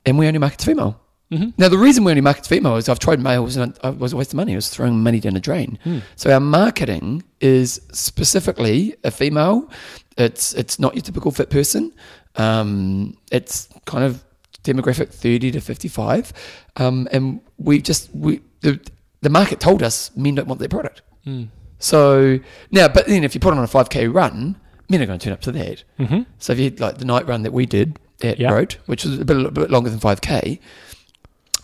And 0.06 0.18
we 0.18 0.26
only 0.26 0.38
market 0.38 0.58
to 0.60 0.66
female. 0.66 1.00
Mhm. 1.32 1.52
Now, 1.58 1.68
the 1.68 1.78
reason 1.78 2.02
we 2.02 2.10
only 2.10 2.20
market 2.22 2.42
to 2.44 2.48
female 2.48 2.76
is 2.76 2.88
I've 2.88 2.98
tried 2.98 3.20
males 3.20 3.56
and 3.56 3.78
I 3.84 3.90
was 3.90 4.12
a 4.12 4.16
waste 4.16 4.32
of 4.32 4.36
money. 4.36 4.52
I 4.52 4.56
was 4.56 4.68
throwing 4.68 5.00
money 5.02 5.20
down 5.20 5.34
the 5.34 5.40
drain. 5.40 5.78
Hmm. 5.84 5.98
So 6.16 6.32
our 6.32 6.40
marketing 6.40 7.22
is 7.40 7.80
specifically 7.92 8.96
a 9.04 9.10
female. 9.10 9.70
It's 10.16 10.52
it's 10.54 10.78
not 10.80 10.94
your 10.94 11.02
typical 11.02 11.30
fit 11.30 11.48
person. 11.50 11.92
Um, 12.36 13.16
it's 13.30 13.68
kind 13.86 14.04
of 14.04 14.24
demographic 14.64 15.08
thirty 15.10 15.50
to 15.52 15.60
fifty 15.60 15.88
five, 15.88 16.32
um, 16.76 17.08
and 17.12 17.40
we 17.58 17.80
just 17.80 18.10
we 18.14 18.40
the 18.60 18.80
the 19.22 19.30
market 19.30 19.60
told 19.60 19.82
us 19.82 20.10
men 20.16 20.34
don't 20.34 20.48
want 20.48 20.58
their 20.58 20.68
product. 20.68 21.02
Mm. 21.26 21.48
So 21.78 22.38
now, 22.70 22.88
but 22.88 23.06
then 23.06 23.24
if 23.24 23.34
you 23.34 23.40
put 23.40 23.52
on 23.54 23.58
a 23.64 23.66
5k 23.66 24.12
run, 24.12 24.56
men 24.90 25.00
are 25.00 25.06
going 25.06 25.18
to 25.18 25.24
turn 25.24 25.32
up 25.32 25.40
to 25.42 25.52
that. 25.52 25.84
Mhm. 25.98 26.26
So 26.38 26.52
if 26.52 26.58
you 26.58 26.64
had 26.64 26.80
like 26.80 26.98
the 26.98 27.04
night 27.06 27.26
run 27.26 27.42
that 27.42 27.52
we 27.54 27.64
did 27.66 27.98
at 28.22 28.38
Yeah. 28.38 28.50
Roth, 28.52 28.74
which 28.86 29.04
was 29.04 29.18
a 29.20 29.24
bit, 29.24 29.36
a 29.44 29.50
bit 29.50 29.70
longer 29.70 29.90
than 29.90 29.98
5k, 30.00 30.58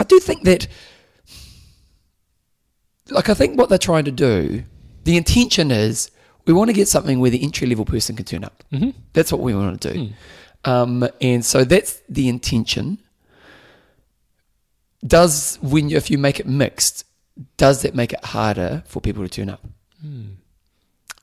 I 0.00 0.04
do 0.04 0.18
think 0.20 0.42
that, 0.44 0.66
like, 3.10 3.28
I 3.28 3.34
think 3.34 3.58
what 3.58 3.68
they're 3.68 3.78
trying 3.78 4.04
to 4.04 4.10
do, 4.10 4.64
the 5.04 5.16
intention 5.16 5.70
is 5.70 6.10
we 6.46 6.52
want 6.52 6.68
to 6.68 6.74
get 6.74 6.88
something 6.88 7.20
where 7.20 7.30
the 7.30 7.42
entry 7.42 7.66
level 7.66 7.84
person 7.84 8.16
can 8.16 8.24
turn 8.24 8.44
up. 8.44 8.64
Mhm. 8.72 8.94
That's 9.12 9.32
what 9.32 9.40
we 9.40 9.54
want 9.54 9.80
to 9.80 9.92
do. 9.92 9.98
Mm. 10.00 10.12
Um, 10.70 11.08
and 11.20 11.44
so 11.44 11.64
that's 11.64 12.00
the 12.08 12.28
intention. 12.28 12.98
Does 15.06 15.58
when 15.62 15.88
you, 15.88 15.96
if 15.96 16.10
you 16.10 16.18
make 16.18 16.40
it 16.40 16.46
mixed, 16.46 17.04
does 17.56 17.82
that 17.82 17.94
make 17.94 18.12
it 18.12 18.24
harder 18.24 18.82
for 18.86 19.00
people 19.00 19.22
to 19.22 19.28
turn 19.28 19.48
up? 19.50 19.64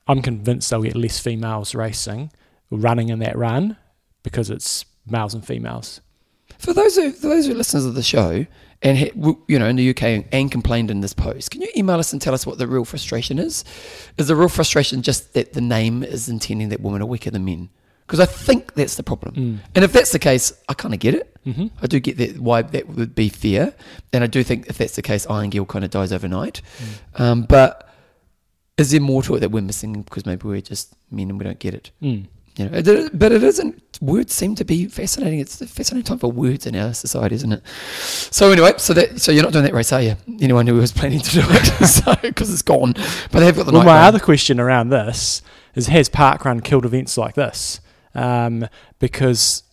I'm 0.07 0.21
convinced 0.21 0.69
they'll 0.69 0.81
get 0.81 0.95
less 0.95 1.19
females 1.19 1.73
racing, 1.73 2.31
running 2.69 3.09
in 3.09 3.19
that 3.19 3.37
run, 3.37 3.77
because 4.23 4.49
it's 4.49 4.83
males 5.07 5.33
and 5.33 5.45
females. 5.45 6.01
For 6.59 6.73
those 6.73 6.95
who 6.95 7.11
for 7.11 7.27
those 7.27 7.45
who 7.45 7.53
are 7.53 7.55
listeners 7.55 7.85
of 7.85 7.95
the 7.95 8.03
show 8.03 8.45
and 8.81 8.97
you 9.47 9.59
know 9.59 9.67
in 9.67 9.75
the 9.75 9.89
UK 9.89 10.25
and 10.31 10.51
complained 10.51 10.91
in 10.91 11.01
this 11.01 11.13
post, 11.13 11.51
can 11.51 11.61
you 11.61 11.69
email 11.75 11.97
us 11.99 12.13
and 12.13 12.21
tell 12.21 12.33
us 12.33 12.45
what 12.45 12.57
the 12.57 12.67
real 12.67 12.85
frustration 12.85 13.39
is? 13.39 13.63
Is 14.17 14.27
the 14.27 14.35
real 14.35 14.49
frustration 14.49 15.01
just 15.01 15.33
that 15.33 15.53
the 15.53 15.61
name 15.61 16.03
is 16.03 16.29
intending 16.29 16.69
that 16.69 16.81
women 16.81 17.01
are 17.01 17.05
weaker 17.05 17.31
than 17.31 17.43
men? 17.45 17.69
Because 18.05 18.19
I 18.19 18.25
think 18.25 18.73
that's 18.73 18.95
the 18.95 19.03
problem. 19.03 19.33
Mm. 19.35 19.59
And 19.75 19.85
if 19.85 19.93
that's 19.93 20.11
the 20.11 20.19
case, 20.19 20.51
I 20.67 20.73
kind 20.73 20.93
of 20.93 20.99
get 20.99 21.15
it. 21.15 21.35
Mhm. 21.45 21.71
I 21.81 21.87
do 21.87 21.99
get 21.99 22.17
that 22.17 22.37
why 22.39 22.61
that 22.61 22.87
would 22.89 23.15
be 23.15 23.29
fair, 23.29 23.73
and 24.11 24.23
I 24.23 24.27
do 24.27 24.43
think 24.43 24.67
if 24.67 24.77
that's 24.77 24.95
the 24.95 25.01
case, 25.01 25.25
Iron 25.29 25.49
Girl 25.49 25.65
kind 25.65 25.83
of 25.85 25.91
dies 25.91 26.11
overnight. 26.13 26.61
Um, 27.15 27.43
but 27.43 27.89
is 28.77 28.91
there 28.91 29.01
more 29.01 29.23
to 29.23 29.35
it 29.35 29.39
that 29.39 29.51
we're 29.51 29.61
missing 29.61 30.01
because 30.03 30.25
maybe 30.25 30.47
we're 30.47 30.61
just 30.61 30.93
men 31.11 31.29
and 31.29 31.39
we 31.39 31.45
don't 31.45 31.59
get 31.59 31.73
it? 31.73 31.91
Mm. 32.01 32.25
You 32.57 32.69
know, 32.69 32.77
it- 32.77 33.17
but 33.17 33.31
it 33.31 33.41
isn't. 33.43 33.92
Words 34.03 34.33
seem 34.33 34.53
to 34.55 34.65
be 34.65 34.87
fascinating. 34.87 35.39
It's 35.39 35.61
a 35.61 35.65
fascinating 35.67 36.03
time 36.05 36.17
for 36.19 36.29
words 36.31 36.65
in 36.67 36.75
our 36.75 36.93
society, 36.93 37.35
isn't 37.35 37.53
it? 37.53 37.61
So 38.31 38.51
anyway, 38.51 38.73
so 38.77 38.93
that 38.93 39.21
so 39.21 39.31
you're 39.31 39.43
not 39.43 39.53
doing 39.53 39.63
that 39.63 39.73
race, 39.73 39.93
are 39.93 40.01
you? 40.01 40.15
Anyone 40.41 40.67
who 40.67 40.73
was 40.75 40.91
planning 40.91 41.21
to 41.21 41.31
do 41.31 41.41
it, 41.43 41.65
so 41.87 42.13
because 42.21 42.51
it's 42.51 42.61
gone, 42.61 42.93
but 43.31 43.39
they've 43.39 43.55
got 43.55 43.65
the 43.65 43.71
Well, 43.71 43.83
my 43.85 43.95
run. 43.95 44.05
other 44.05 44.19
question 44.19 44.59
around 44.59 44.89
this 44.89 45.41
is: 45.73 45.87
Has 45.87 46.09
Parkrun 46.09 46.61
killed 46.63 46.85
events 46.85 47.17
like 47.17 47.35
this? 47.35 47.79
Um, 48.13 48.67
because 48.99 49.63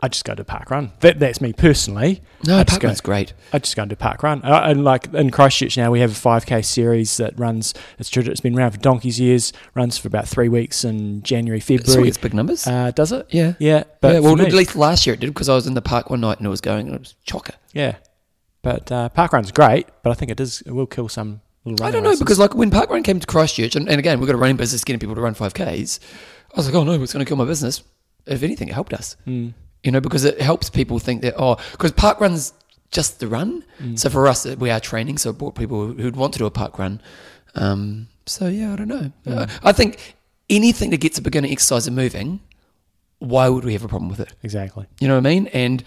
I 0.00 0.06
just 0.06 0.24
go 0.24 0.34
to 0.36 0.44
park 0.44 0.70
run. 0.70 0.92
That, 1.00 1.18
that's 1.18 1.40
me 1.40 1.52
personally. 1.52 2.22
No, 2.46 2.58
I 2.58 2.62
just 2.64 2.80
go, 2.80 2.94
great. 3.02 3.32
I 3.52 3.58
just 3.58 3.74
go 3.74 3.82
and 3.82 3.90
do 3.90 3.96
park 3.96 4.22
run. 4.22 4.42
Uh, 4.44 4.60
and 4.66 4.84
like 4.84 5.12
in 5.12 5.30
Christchurch 5.30 5.76
now, 5.76 5.90
we 5.90 5.98
have 5.98 6.12
a 6.12 6.14
5k 6.14 6.64
series 6.64 7.16
that 7.16 7.36
runs. 7.36 7.74
It's 7.98 8.08
true. 8.08 8.22
It's 8.24 8.40
been 8.40 8.56
around 8.56 8.70
for 8.70 8.78
donkey's 8.78 9.18
years. 9.18 9.52
Runs 9.74 9.98
for 9.98 10.06
about 10.06 10.28
three 10.28 10.48
weeks 10.48 10.84
in 10.84 11.22
January, 11.22 11.58
February. 11.58 12.06
it's 12.06 12.16
big 12.16 12.32
numbers. 12.32 12.64
Uh, 12.64 12.92
does 12.92 13.10
it? 13.10 13.26
yeah. 13.30 13.54
Yeah, 13.58 13.82
but 14.00 14.12
yeah, 14.14 14.18
well, 14.20 14.36
me- 14.36 14.46
at 14.46 14.52
least 14.52 14.76
last 14.76 15.04
year 15.04 15.14
it 15.14 15.20
did 15.20 15.28
because 15.34 15.48
I 15.48 15.54
was 15.56 15.66
in 15.66 15.74
the 15.74 15.82
park 15.82 16.10
one 16.10 16.20
night 16.20 16.38
and 16.38 16.46
it 16.46 16.50
was 16.50 16.60
going 16.60 16.86
and 16.86 16.94
it 16.94 17.00
was 17.00 17.14
chocker. 17.26 17.54
yeah. 17.72 17.96
But 18.62 18.90
uh, 18.90 19.08
park 19.08 19.32
run's 19.32 19.52
great, 19.52 19.86
but 20.02 20.10
I 20.10 20.14
think 20.14 20.30
it 20.30 20.36
does. 20.36 20.60
It 20.62 20.72
will 20.72 20.86
kill 20.86 21.08
some 21.08 21.40
little. 21.64 21.86
I 21.86 21.90
don't 21.92 22.02
know 22.02 22.10
races. 22.10 22.20
because 22.20 22.38
like 22.38 22.54
when 22.54 22.70
park 22.70 22.90
run 22.90 23.02
came 23.04 23.18
to 23.20 23.26
Christchurch, 23.26 23.76
and, 23.76 23.88
and 23.88 23.98
again 23.98 24.18
we've 24.18 24.26
got 24.26 24.34
a 24.34 24.38
running 24.38 24.56
business 24.56 24.82
getting 24.84 24.98
people 25.00 25.14
to 25.14 25.20
run 25.20 25.34
five 25.34 25.54
k's. 25.54 26.00
I 26.52 26.56
was 26.56 26.66
like, 26.66 26.74
oh 26.74 26.82
no, 26.84 27.00
it's 27.00 27.12
going 27.12 27.24
to 27.24 27.28
kill 27.28 27.36
my 27.36 27.44
business. 27.44 27.82
If 28.26 28.42
anything, 28.42 28.68
it 28.68 28.74
helped 28.74 28.92
us. 28.92 29.16
Mm. 29.26 29.54
You 29.84 29.92
know, 29.92 30.00
because 30.00 30.24
it 30.24 30.40
helps 30.40 30.68
people 30.70 30.98
think 30.98 31.22
that 31.22 31.34
oh, 31.38 31.56
because 31.72 31.92
park 31.92 32.20
runs 32.20 32.52
just 32.90 33.20
the 33.20 33.28
run. 33.28 33.64
Mm. 33.80 33.98
So 33.98 34.10
for 34.10 34.26
us, 34.26 34.44
we 34.46 34.70
are 34.70 34.80
training. 34.80 35.18
So 35.18 35.30
it 35.30 35.38
brought 35.38 35.54
people 35.54 35.88
who'd 35.92 36.16
want 36.16 36.32
to 36.34 36.38
do 36.38 36.46
a 36.46 36.50
park 36.50 36.78
run. 36.78 37.00
Um, 37.54 38.08
so 38.26 38.48
yeah, 38.48 38.72
I 38.72 38.76
don't 38.76 38.88
know. 38.88 39.12
Uh, 39.26 39.46
I 39.62 39.72
think 39.72 40.16
anything 40.50 40.90
that 40.90 41.00
gets 41.00 41.18
a 41.18 41.22
beginner 41.22 41.48
exercise 41.50 41.86
and 41.86 41.94
moving, 41.94 42.40
why 43.18 43.48
would 43.48 43.64
we 43.64 43.72
have 43.74 43.84
a 43.84 43.88
problem 43.88 44.08
with 44.10 44.20
it? 44.20 44.32
exactly. 44.42 44.86
You 45.00 45.08
know 45.08 45.14
what 45.14 45.26
I 45.26 45.30
mean? 45.30 45.46
And 45.48 45.84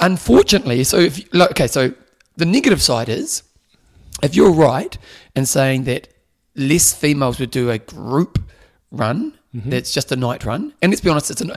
unfortunately, 0.00 0.84
so 0.84 0.98
if 0.98 1.18
you- 1.18 1.42
okay, 1.50 1.66
so 1.66 1.92
the 2.36 2.44
negative 2.46 2.82
side 2.82 3.08
is 3.08 3.42
if 4.22 4.34
you're 4.34 4.52
right 4.52 4.96
in 5.36 5.46
saying 5.46 5.84
that 5.84 6.08
less 6.56 6.92
females 6.92 7.38
would 7.38 7.50
do 7.50 7.70
a 7.70 7.78
group 7.78 8.38
run 8.90 9.38
that's 9.54 9.92
just 9.92 10.10
a 10.12 10.16
night 10.16 10.46
run, 10.46 10.72
and 10.80 10.90
let's 10.90 11.02
be 11.02 11.10
honest, 11.10 11.30
it's 11.30 11.42
a, 11.42 11.56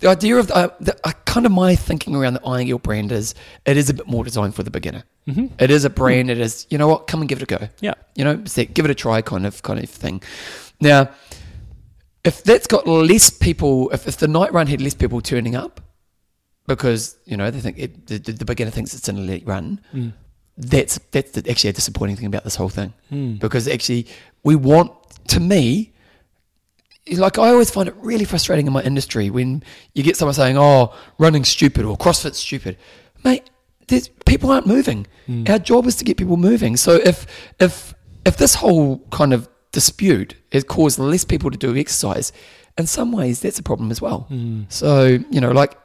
the 0.00 0.08
idea 0.08 0.36
of 0.36 0.50
uh, 0.50 0.70
the, 0.80 0.96
uh, 1.04 1.12
kind 1.24 1.46
of 1.46 1.52
my 1.52 1.76
thinking 1.76 2.14
around 2.16 2.34
the 2.34 2.44
Iron 2.46 2.66
Girl 2.66 2.78
brand 2.78 3.12
is 3.12 3.34
it 3.64 3.76
is 3.76 3.88
a 3.88 3.94
bit 3.94 4.06
more 4.06 4.24
designed 4.24 4.54
for 4.54 4.62
the 4.62 4.70
beginner. 4.70 5.04
It 5.58 5.70
is 5.70 5.84
a 5.84 5.90
brand. 5.90 6.30
It 6.30 6.38
is 6.38 6.66
you 6.70 6.78
know 6.78 6.88
what? 6.88 7.06
Come 7.06 7.20
and 7.20 7.28
give 7.28 7.40
it 7.40 7.42
a 7.42 7.58
go. 7.58 7.68
Yeah. 7.80 7.94
You 8.16 8.24
know, 8.24 8.36
give 8.36 8.84
it 8.84 8.90
a 8.90 8.94
try 8.94 9.22
kind 9.22 9.46
of 9.46 9.62
kind 9.62 9.78
of 9.78 9.88
thing. 9.88 10.22
Now, 10.80 11.10
if 12.24 12.42
that's 12.42 12.66
got 12.66 12.86
less 12.86 13.30
people, 13.30 13.90
if, 13.90 14.08
if 14.08 14.16
the 14.16 14.28
night 14.28 14.52
run 14.52 14.66
had 14.66 14.80
less 14.80 14.94
people 14.94 15.20
turning 15.20 15.54
up, 15.54 15.80
because 16.66 17.16
you 17.26 17.36
know 17.36 17.50
they 17.50 17.60
think 17.60 17.78
it, 17.78 18.06
the, 18.06 18.18
the 18.18 18.44
beginner 18.44 18.70
thinks 18.70 18.92
it's 18.94 19.08
an 19.08 19.18
elite 19.18 19.46
run, 19.46 19.80
that's 20.56 20.98
that's 21.10 21.36
actually 21.38 21.70
a 21.70 21.72
disappointing 21.72 22.16
thing 22.16 22.26
about 22.26 22.44
this 22.44 22.56
whole 22.56 22.68
thing. 22.68 22.92
Because 23.38 23.68
actually, 23.68 24.06
we 24.42 24.56
want 24.56 24.92
to 25.28 25.40
me, 25.40 25.92
like 27.18 27.38
I 27.38 27.48
always 27.48 27.70
find 27.70 27.88
it 27.88 27.94
really 27.98 28.24
frustrating 28.24 28.66
in 28.66 28.72
my 28.72 28.82
industry 28.82 29.30
when 29.30 29.62
you 29.94 30.02
get 30.02 30.16
someone 30.16 30.34
saying, 30.34 30.56
"Oh, 30.58 30.94
running's 31.18 31.48
stupid" 31.48 31.84
or 31.84 31.96
"CrossFit's 31.96 32.38
stupid," 32.38 32.76
mate. 33.24 33.50
There's, 33.88 34.08
people 34.24 34.52
aren't 34.52 34.68
moving. 34.68 35.08
Hmm. 35.26 35.44
Our 35.48 35.58
job 35.58 35.86
is 35.86 35.96
to 35.96 36.04
get 36.04 36.16
people 36.16 36.36
moving. 36.36 36.76
So 36.76 36.92
if 36.92 37.26
if 37.58 37.94
if 38.24 38.36
this 38.36 38.54
whole 38.54 38.98
kind 39.10 39.32
of 39.32 39.48
dispute 39.72 40.36
has 40.52 40.64
caused 40.64 40.98
less 40.98 41.24
people 41.24 41.50
to 41.50 41.58
do 41.58 41.76
exercise, 41.76 42.32
in 42.78 42.86
some 42.86 43.12
ways 43.12 43.40
that's 43.40 43.58
a 43.58 43.62
problem 43.62 43.90
as 43.90 44.00
well. 44.00 44.20
Hmm. 44.28 44.62
So 44.68 45.18
you 45.30 45.40
know, 45.40 45.50
like 45.50 45.76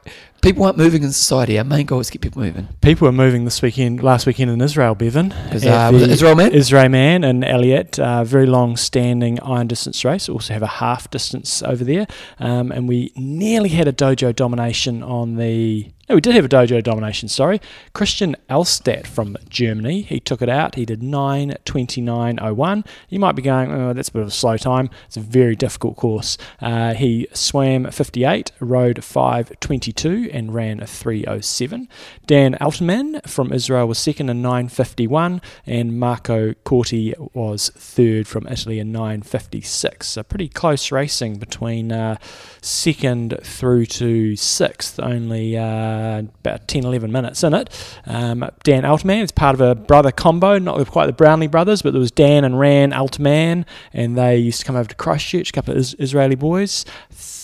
people 0.42 0.64
aren't 0.64 0.78
moving 0.78 1.02
in 1.02 1.12
society. 1.12 1.58
Our 1.58 1.64
main 1.64 1.86
goal 1.86 2.00
is 2.00 2.06
to 2.08 2.12
get 2.12 2.22
people 2.22 2.42
moving. 2.42 2.68
People 2.80 3.06
were 3.06 3.12
moving 3.12 3.44
this 3.44 3.62
weekend, 3.62 4.02
last 4.02 4.26
weekend 4.26 4.50
in 4.50 4.60
Israel, 4.60 4.94
Bevan. 4.94 5.32
Uh, 5.32 5.90
was 5.92 6.02
it 6.02 6.10
Israel 6.10 6.34
man. 6.34 6.52
Israman 6.52 7.28
and 7.28 7.42
Eilat, 7.42 7.98
uh, 7.98 8.24
very 8.24 8.46
long 8.46 8.76
standing 8.76 9.40
iron 9.40 9.66
distance 9.66 10.04
race. 10.04 10.28
Also 10.28 10.52
have 10.52 10.62
a 10.62 10.66
half 10.66 11.10
distance 11.10 11.62
over 11.62 11.84
there. 11.84 12.06
Um, 12.38 12.72
and 12.72 12.88
we 12.88 13.12
nearly 13.16 13.70
had 13.70 13.88
a 13.88 13.92
dojo 13.92 14.34
domination 14.34 15.02
on 15.02 15.36
the. 15.36 15.90
No, 16.08 16.14
we 16.14 16.20
did 16.20 16.36
have 16.36 16.44
a 16.44 16.48
dojo 16.48 16.80
domination, 16.84 17.28
sorry. 17.28 17.60
Christian 17.92 18.36
Elstadt 18.48 19.08
from 19.08 19.36
Germany. 19.48 20.02
He 20.02 20.20
took 20.20 20.40
it 20.40 20.48
out. 20.48 20.76
He 20.76 20.84
did 20.84 21.00
9.29.01. 21.00 22.86
You 23.08 23.18
might 23.18 23.32
be 23.32 23.42
going, 23.42 23.72
oh, 23.72 23.92
that's 23.92 24.10
a 24.10 24.12
bit 24.12 24.22
of 24.22 24.28
a 24.28 24.30
slow 24.30 24.56
time. 24.56 24.88
It's 25.06 25.16
a 25.16 25.20
very 25.20 25.56
difficult 25.56 25.96
course. 25.96 26.38
Uh, 26.60 26.94
he 26.94 27.26
swam 27.32 27.90
58, 27.90 28.52
rode 28.60 28.98
5.22, 28.98 30.30
and 30.32 30.54
ran 30.54 30.78
a 30.78 30.84
3.07. 30.84 31.88
Dan 32.24 32.54
Altman 32.60 33.20
from 33.26 33.52
Israel 33.52 33.88
was 33.88 33.98
second 33.98 34.30
in 34.30 34.40
9.51, 34.42 35.42
and 35.66 35.98
Marco 35.98 36.52
Corti 36.64 37.14
was 37.34 37.70
third 37.70 38.28
from 38.28 38.46
Italy 38.46 38.78
in 38.78 38.92
9.56. 38.92 40.04
So 40.04 40.22
pretty 40.22 40.48
close 40.48 40.92
racing 40.92 41.40
between 41.40 41.90
uh, 41.90 42.18
second 42.60 43.40
through 43.42 43.86
to 43.86 44.36
sixth, 44.36 45.00
only 45.00 45.58
uh, 45.58 45.95
about 46.40 46.68
10 46.68 46.84
11 46.84 47.10
minutes 47.10 47.42
in 47.42 47.54
it. 47.54 47.70
Um, 48.06 48.48
Dan 48.62 48.84
Altman 48.84 49.20
is 49.20 49.32
part 49.32 49.54
of 49.54 49.60
a 49.60 49.74
brother 49.74 50.12
combo, 50.12 50.58
not 50.58 50.84
quite 50.88 51.06
the 51.06 51.12
Brownlee 51.12 51.46
brothers, 51.46 51.82
but 51.82 51.92
there 51.92 52.00
was 52.00 52.10
Dan 52.10 52.44
and 52.44 52.58
Ran 52.58 52.92
Altman, 52.92 53.66
and 53.92 54.16
they 54.16 54.36
used 54.36 54.60
to 54.60 54.66
come 54.66 54.76
over 54.76 54.88
to 54.88 54.94
Christchurch, 54.94 55.50
a 55.50 55.52
couple 55.52 55.72
of 55.72 55.78
is- 55.78 55.96
Israeli 55.98 56.34
boys. 56.34 56.84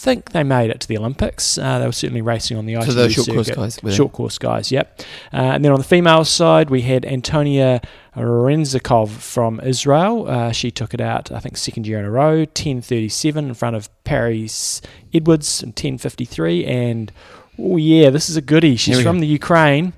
think 0.03 0.33
they 0.33 0.43
made 0.43 0.69
it 0.71 0.81
to 0.81 0.89
the 0.89 0.99
Olympics. 0.99 1.57
Uh, 1.57 1.79
they 1.79 1.87
were 1.87 1.93
certainly 1.93 2.23
racing 2.23 2.57
on 2.57 2.67
the 2.67 2.77
ice. 2.77 2.87
So 2.87 2.93
those 2.93 3.13
short 3.13 3.29
course 3.29 3.51
guys? 3.51 3.79
Short 3.95 4.13
course 4.13 4.39
guys, 4.39 4.73
yep. 4.73 5.01
Uh, 5.33 5.37
and 5.37 5.65
then 5.65 5.71
on 5.71 5.79
the 5.79 5.85
female 5.85 6.25
side, 6.25 6.71
we 6.71 6.83
had 6.83 7.05
Antonia 7.05 7.81
Renzikov 8.17 9.09
from 9.09 9.61
Israel. 9.61 10.29
Uh, 10.29 10.53
she 10.53 10.71
took 10.71 10.93
it 10.93 11.01
out, 11.01 11.33
I 11.33 11.39
think, 11.39 11.57
second 11.57 11.87
year 11.87 11.99
in 11.99 12.05
a 12.05 12.11
row, 12.11 12.45
10.37 12.45 13.37
in 13.37 13.55
front 13.55 13.77
of 13.77 13.89
Paris 14.05 14.83
Edwards 15.15 15.63
in 15.63 15.73
10.53. 15.73 16.67
And, 16.67 17.13
oh, 17.59 17.77
yeah, 17.77 18.11
this 18.11 18.29
is 18.31 18.37
a 18.37 18.41
goodie. 18.43 18.77
She's 18.77 19.03
from 19.03 19.21
the 19.21 19.27
Ukraine. 19.27 19.93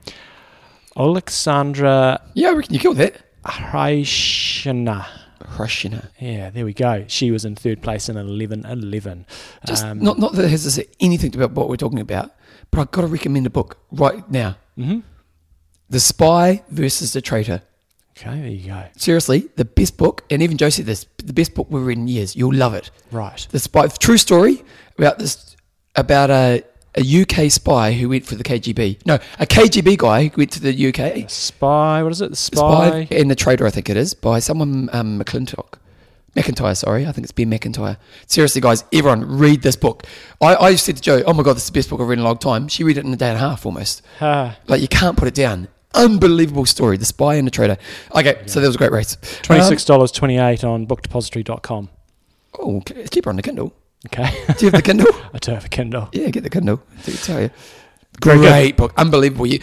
Alexandra 0.96 2.20
Yeah, 2.34 2.50
I 2.50 2.52
reckon 2.52 2.74
you 2.74 2.80
killed 2.80 2.98
that. 2.98 3.16
Hryshina. 3.44 5.06
Rushina. 5.56 6.08
Yeah, 6.18 6.50
there 6.50 6.64
we 6.64 6.72
go. 6.72 7.04
She 7.08 7.30
was 7.30 7.44
in 7.44 7.54
third 7.56 7.82
place 7.82 8.08
in 8.08 8.16
11 8.16 8.64
11. 8.64 9.26
Just 9.66 9.84
Um, 9.84 9.98
not 10.00 10.18
not 10.18 10.32
that 10.34 10.44
it 10.44 10.50
has 10.50 10.62
to 10.64 10.70
say 10.70 10.86
anything 11.00 11.34
about 11.34 11.52
what 11.52 11.68
we're 11.68 11.76
talking 11.76 12.00
about, 12.00 12.30
but 12.70 12.80
I've 12.80 12.90
got 12.90 13.02
to 13.02 13.06
recommend 13.08 13.46
a 13.46 13.50
book 13.50 13.78
right 13.92 14.28
now. 14.30 14.56
mhm. 14.78 15.02
The 15.90 16.00
Spy 16.00 16.62
versus 16.70 17.12
the 17.12 17.20
Traitor. 17.20 17.62
Okay, 18.16 18.40
there 18.40 18.48
you 18.48 18.66
go. 18.68 18.84
Seriously, 18.96 19.48
the 19.56 19.64
best 19.64 19.96
book, 19.96 20.24
and 20.30 20.42
even 20.42 20.56
Joe 20.56 20.70
said 20.70 20.86
this, 20.86 21.04
the 21.18 21.32
best 21.32 21.54
book 21.54 21.66
we've 21.68 21.84
read 21.84 21.98
in 21.98 22.08
years. 22.08 22.34
You'll 22.34 22.54
love 22.54 22.72
it. 22.74 22.90
Right. 23.10 23.46
The 23.50 23.58
spy, 23.58 23.86
true 23.88 24.16
story 24.16 24.62
about 24.96 25.18
this, 25.18 25.56
about 25.96 26.30
a, 26.30 26.64
a 26.96 27.22
UK 27.22 27.50
spy 27.50 27.92
who 27.92 28.08
went 28.08 28.24
for 28.24 28.34
the 28.36 28.44
KGB. 28.44 29.04
No, 29.06 29.14
a 29.38 29.46
KGB 29.46 29.98
guy 29.98 30.28
who 30.28 30.36
went 30.38 30.52
to 30.52 30.60
the 30.60 30.88
UK. 30.88 31.28
Spy, 31.30 32.02
what 32.02 32.12
is 32.12 32.20
it? 32.20 32.26
The 32.26 32.30
The 32.30 32.36
Spy. 32.36 33.04
Spy 33.06 33.16
and 33.16 33.30
the 33.30 33.34
Traitor, 33.34 33.66
I 33.66 33.70
think 33.70 33.90
it 33.90 33.96
is, 33.96 34.14
by 34.14 34.38
someone 34.38 34.88
um, 34.92 35.18
McClintock. 35.20 35.78
McIntyre, 36.36 36.76
sorry. 36.76 37.06
I 37.06 37.12
think 37.12 37.24
it's 37.24 37.32
Ben 37.32 37.48
Macintyre. 37.48 37.96
Seriously, 38.26 38.60
guys, 38.60 38.82
everyone 38.92 39.38
read 39.38 39.62
this 39.62 39.76
book. 39.76 40.04
I, 40.40 40.56
I 40.56 40.74
said 40.74 40.96
to 40.96 41.02
Joe, 41.02 41.22
oh 41.26 41.32
my 41.32 41.44
God, 41.44 41.54
this 41.54 41.62
is 41.64 41.70
the 41.70 41.74
best 41.78 41.90
book 41.90 42.00
I've 42.00 42.08
read 42.08 42.18
in 42.18 42.24
a 42.24 42.28
long 42.28 42.38
time. 42.38 42.66
She 42.66 42.82
read 42.82 42.98
it 42.98 43.04
in 43.04 43.12
a 43.12 43.16
day 43.16 43.28
and 43.28 43.36
a 43.36 43.40
half 43.40 43.64
almost. 43.64 44.02
Ah, 44.20 44.56
Like, 44.66 44.82
you 44.82 44.88
can't 44.88 45.16
put 45.16 45.28
it 45.28 45.34
down. 45.34 45.68
Unbelievable 45.94 46.66
story. 46.66 46.96
The 46.96 47.04
Spy 47.04 47.36
and 47.36 47.46
the 47.46 47.52
Traitor. 47.52 47.76
Okay, 48.16 48.42
so 48.46 48.60
that 48.60 48.66
was 48.66 48.74
a 48.74 48.78
great 48.78 48.90
race. 48.90 49.16
$26.28 49.42 50.64
on 50.64 50.86
bookdepository.com. 50.88 51.78
Um, 51.84 51.88
oh, 52.58 52.76
okay, 52.78 52.96
it's 52.96 53.10
cheaper 53.10 53.30
on 53.30 53.36
the 53.36 53.42
Kindle. 53.42 53.72
Okay. 54.06 54.30
Do 54.58 54.66
you 54.66 54.70
have 54.70 54.72
the 54.72 54.82
Kindle? 54.82 55.06
I 55.34 55.38
do 55.38 55.52
have 55.52 55.64
a 55.64 55.68
Kindle. 55.68 56.08
Yeah, 56.12 56.28
get 56.30 56.42
the 56.42 56.50
Kindle. 56.50 56.82
I 57.06 57.10
tell 57.12 57.40
you. 57.40 57.50
Good. 58.20 58.38
Great 58.38 58.76
book. 58.76 58.92
Unbelievable. 58.96 59.46
You, 59.46 59.60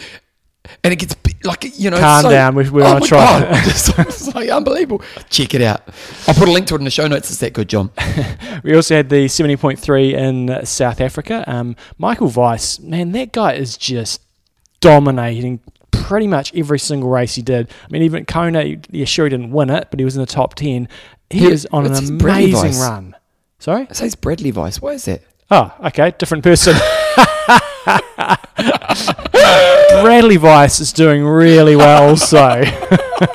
and 0.84 0.92
it 0.92 0.96
gets 0.96 1.16
like, 1.44 1.78
you 1.78 1.90
know. 1.90 1.98
Calm 1.98 2.22
so- 2.22 2.30
down, 2.30 2.54
we- 2.54 2.68
we're 2.68 2.82
oh 2.82 2.96
on 2.96 3.02
trial. 3.02 3.40
God. 3.40 3.50
it's, 3.66 4.34
like 4.34 4.48
unbelievable. 4.48 5.02
Check 5.30 5.54
it 5.54 5.62
out. 5.62 5.82
I'll 6.28 6.34
put 6.34 6.48
a 6.48 6.52
link 6.52 6.66
to 6.68 6.74
it 6.74 6.78
in 6.78 6.84
the 6.84 6.90
show 6.90 7.06
notes. 7.08 7.30
It's 7.30 7.40
that 7.40 7.52
good, 7.52 7.68
John. 7.68 7.90
We 8.62 8.76
also 8.76 8.94
had 8.94 9.08
the 9.08 9.24
70.3 9.24 10.12
in 10.12 10.64
South 10.66 11.00
Africa. 11.00 11.42
Um, 11.48 11.74
Michael 11.98 12.28
Weiss, 12.28 12.78
man, 12.78 13.10
that 13.12 13.32
guy 13.32 13.54
is 13.54 13.76
just 13.76 14.20
dominating 14.80 15.58
pretty 15.90 16.28
much 16.28 16.54
every 16.54 16.78
single 16.78 17.08
race 17.08 17.34
he 17.34 17.42
did. 17.42 17.68
I 17.84 17.88
mean, 17.90 18.02
even 18.02 18.24
Kona, 18.24 18.76
yeah, 18.90 19.04
sure, 19.04 19.26
he 19.26 19.30
didn't 19.30 19.50
win 19.50 19.68
it, 19.68 19.88
but 19.90 19.98
he 19.98 20.04
was 20.04 20.14
in 20.14 20.20
the 20.20 20.26
top 20.26 20.54
10. 20.54 20.86
He 21.30 21.40
Yeah, 21.40 21.48
is 21.48 21.66
on 21.72 21.86
an 21.86 21.94
amazing 21.94 22.78
run. 22.78 23.16
Sorry? 23.62 23.82
It 23.88 23.94
says 23.94 24.16
Bradley 24.16 24.50
Weiss. 24.50 24.82
Why 24.82 24.94
it? 25.06 25.22
Oh, 25.48 25.72
okay, 25.84 26.12
different 26.18 26.42
person. 26.42 26.74
Bradley 30.02 30.36
Weiss 30.36 30.80
is 30.80 30.92
doing 30.92 31.24
really 31.24 31.76
well, 31.76 32.16
so. 32.16 32.64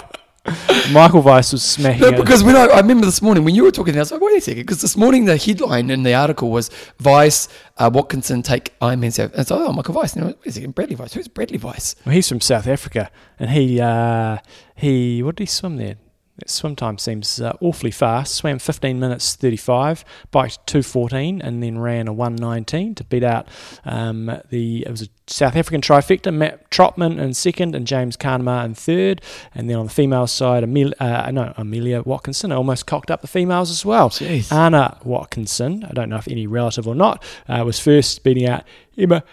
Michael 0.91 1.22
Weiss 1.22 1.53
was 1.53 1.63
smacking 1.63 2.01
No, 2.01 2.07
it. 2.10 2.17
because 2.17 2.43
when 2.43 2.57
I, 2.57 2.65
I 2.65 2.81
remember 2.81 3.05
this 3.05 3.22
morning 3.22 3.46
when 3.46 3.55
you 3.55 3.63
were 3.63 3.72
talking, 3.72 3.96
I 3.96 4.00
was 4.00 4.12
like, 4.12 4.19
wait 4.19 4.39
a 4.39 4.41
second, 4.41 4.63
because 4.63 4.81
this 4.81 4.98
morning 4.98 5.24
the 5.24 5.38
headline 5.38 5.89
in 5.89 6.03
the 6.03 6.13
article 6.13 6.51
was 6.51 6.69
Weiss, 7.01 7.48
uh, 7.77 7.89
Watkinson 7.93 8.43
take 8.43 8.77
Ironman 8.81 9.13
South. 9.13 9.31
And 9.34 9.48
so, 9.48 9.65
oh, 9.65 9.72
Michael 9.72 9.93
Weiss. 9.93 10.13
And 10.17 10.25
I 10.25 10.27
wait 10.27 10.38
a 10.46 10.51
second, 10.51 10.75
Bradley 10.75 10.98
Weiss. 10.98 11.13
Who's 11.13 11.29
Bradley 11.29 11.57
Weiss? 11.57 11.96
Well, 12.05 12.13
he's 12.13 12.27
from 12.27 12.41
South 12.41 12.67
Africa, 12.67 13.10
and 13.39 13.50
he 13.51 13.79
uh, 13.79 14.39
he 14.75 15.24
what 15.24 15.38
did 15.38 15.43
he 15.43 15.48
swim 15.48 15.77
there? 15.77 15.96
That 16.38 16.51
swim 16.51 16.75
time 16.75 17.00
seems 17.00 17.41
uh, 17.41 17.53
awfully 17.62 17.89
fast. 17.89 18.36
Swam 18.36 18.60
15 18.60 19.00
minutes 19.00 19.36
35, 19.36 20.06
biked 20.29 20.67
214, 20.67 21.41
and 21.41 21.63
then 21.63 21.79
ran 21.79 22.08
a 22.08 22.13
119 22.13 22.94
to 22.96 23.03
beat 23.06 23.24
out 23.24 23.48
um, 23.86 24.32
the 24.50 24.84
it 24.86 24.91
was 24.91 25.01
a 25.01 25.08
South 25.25 25.56
African 25.56 25.82
trifecta: 25.82 26.32
Matt 26.32 26.70
Trotman 26.70 27.17
in 27.20 27.34
second, 27.34 27.74
and 27.75 27.88
James 27.88 28.15
Cunnama 28.15 28.65
in 28.65 28.75
third. 28.75 29.22
And 29.56 29.67
then 29.67 29.77
on 29.77 29.88
the 29.88 29.91
female 29.91 30.27
side, 30.27 30.63
Amel, 30.63 30.94
uh, 31.00 31.32
no 31.32 31.53
Amelia 31.58 32.03
Watkinson 32.03 32.51
almost 32.51 32.86
cocked 32.86 33.10
up 33.10 33.22
the 33.22 33.27
females 33.27 33.72
as 33.72 33.84
well. 33.84 34.12
Jeez. 34.12 34.51
Anna 34.51 35.00
Watkinson, 35.03 35.86
I 35.86 35.94
don't 35.94 36.10
know 36.10 36.17
if 36.17 36.27
any 36.27 36.46
relative 36.46 36.88
or 36.88 36.96
not, 36.96 37.24
uh, 37.50 37.63
was 37.65 37.79
first, 37.79 38.24
beating 38.24 38.48
out 38.48 38.63
Emma. 38.96 39.24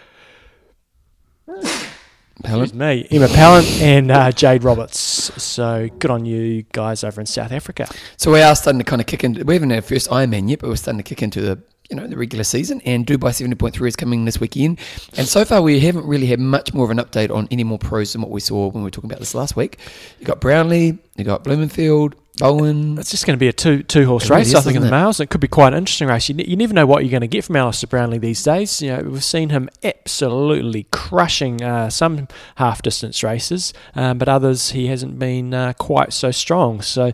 Helen? 2.43 2.63
Excuse 2.63 2.79
me, 2.79 3.07
Emma 3.11 3.27
Pallant 3.27 3.81
and 3.81 4.11
uh, 4.11 4.31
Jade 4.31 4.63
Roberts. 4.63 4.99
So 5.41 5.87
good 5.99 6.11
on 6.11 6.25
you 6.25 6.63
guys 6.73 7.03
over 7.03 7.21
in 7.21 7.27
South 7.27 7.51
Africa. 7.51 7.87
So 8.17 8.31
we 8.31 8.41
are 8.41 8.55
starting 8.55 8.79
to 8.79 8.85
kind 8.85 9.01
of 9.01 9.07
kick 9.07 9.23
into. 9.23 9.43
We 9.45 9.53
haven't 9.53 9.69
had 9.69 9.77
our 9.77 9.81
first 9.81 10.09
Ironman 10.09 10.49
yet, 10.49 10.59
but 10.59 10.69
we're 10.69 10.75
starting 10.75 10.97
to 10.97 11.03
kick 11.03 11.23
into 11.23 11.41
the 11.41 11.61
you 11.89 11.95
know 11.95 12.07
the 12.07 12.17
regular 12.17 12.43
season. 12.43 12.81
And 12.85 13.05
Dubai 13.05 13.33
seventy 13.33 13.55
point 13.55 13.75
three 13.75 13.87
is 13.87 13.95
coming 13.95 14.25
this 14.25 14.39
weekend. 14.39 14.79
And 15.17 15.27
so 15.27 15.45
far, 15.45 15.61
we 15.61 15.79
haven't 15.79 16.05
really 16.05 16.27
had 16.27 16.39
much 16.39 16.73
more 16.73 16.85
of 16.85 16.91
an 16.91 16.97
update 16.97 17.33
on 17.33 17.47
any 17.51 17.63
more 17.63 17.79
pros 17.79 18.13
than 18.13 18.21
what 18.21 18.31
we 18.31 18.41
saw 18.41 18.67
when 18.67 18.83
we 18.83 18.87
were 18.87 18.91
talking 18.91 19.09
about 19.09 19.19
this 19.19 19.35
last 19.35 19.55
week. 19.55 19.77
You 20.19 20.25
got 20.25 20.41
Brownlee, 20.41 20.97
you 21.15 21.23
got 21.23 21.43
Blummenfelt, 21.43 22.13
Bowen. 22.37 22.97
It's 22.97 23.11
just 23.11 23.25
going 23.25 23.37
to 23.37 23.39
be 23.39 23.47
a 23.47 23.53
two 23.53 23.83
two 23.83 24.05
horse 24.05 24.29
race, 24.29 24.47
is, 24.47 24.55
I 24.55 24.61
think, 24.61 24.75
in 24.75 24.81
the 24.81 24.91
males. 24.91 25.19
It 25.19 25.29
could 25.29 25.41
be 25.41 25.47
quite 25.47 25.73
an 25.73 25.77
interesting 25.79 26.07
race. 26.07 26.27
You, 26.29 26.35
you 26.37 26.55
never 26.55 26.73
know 26.73 26.85
what 26.85 27.03
you're 27.03 27.11
going 27.11 27.21
to 27.21 27.27
get 27.27 27.43
from 27.43 27.55
Alistair 27.55 27.87
Brownlee 27.87 28.17
these 28.17 28.43
days. 28.43 28.81
You 28.81 28.97
know, 28.97 29.03
we've 29.03 29.23
seen 29.23 29.49
him 29.49 29.69
absolutely 29.83 30.87
crushing 30.91 31.63
uh, 31.63 31.89
some 31.89 32.27
half 32.55 32.81
distance 32.81 33.23
races, 33.23 33.73
um, 33.95 34.17
but 34.17 34.27
others 34.27 34.71
he 34.71 34.87
hasn't 34.87 35.17
been 35.17 35.53
uh, 35.53 35.73
quite 35.73 36.11
so 36.11 36.31
strong. 36.31 36.81
So, 36.81 37.11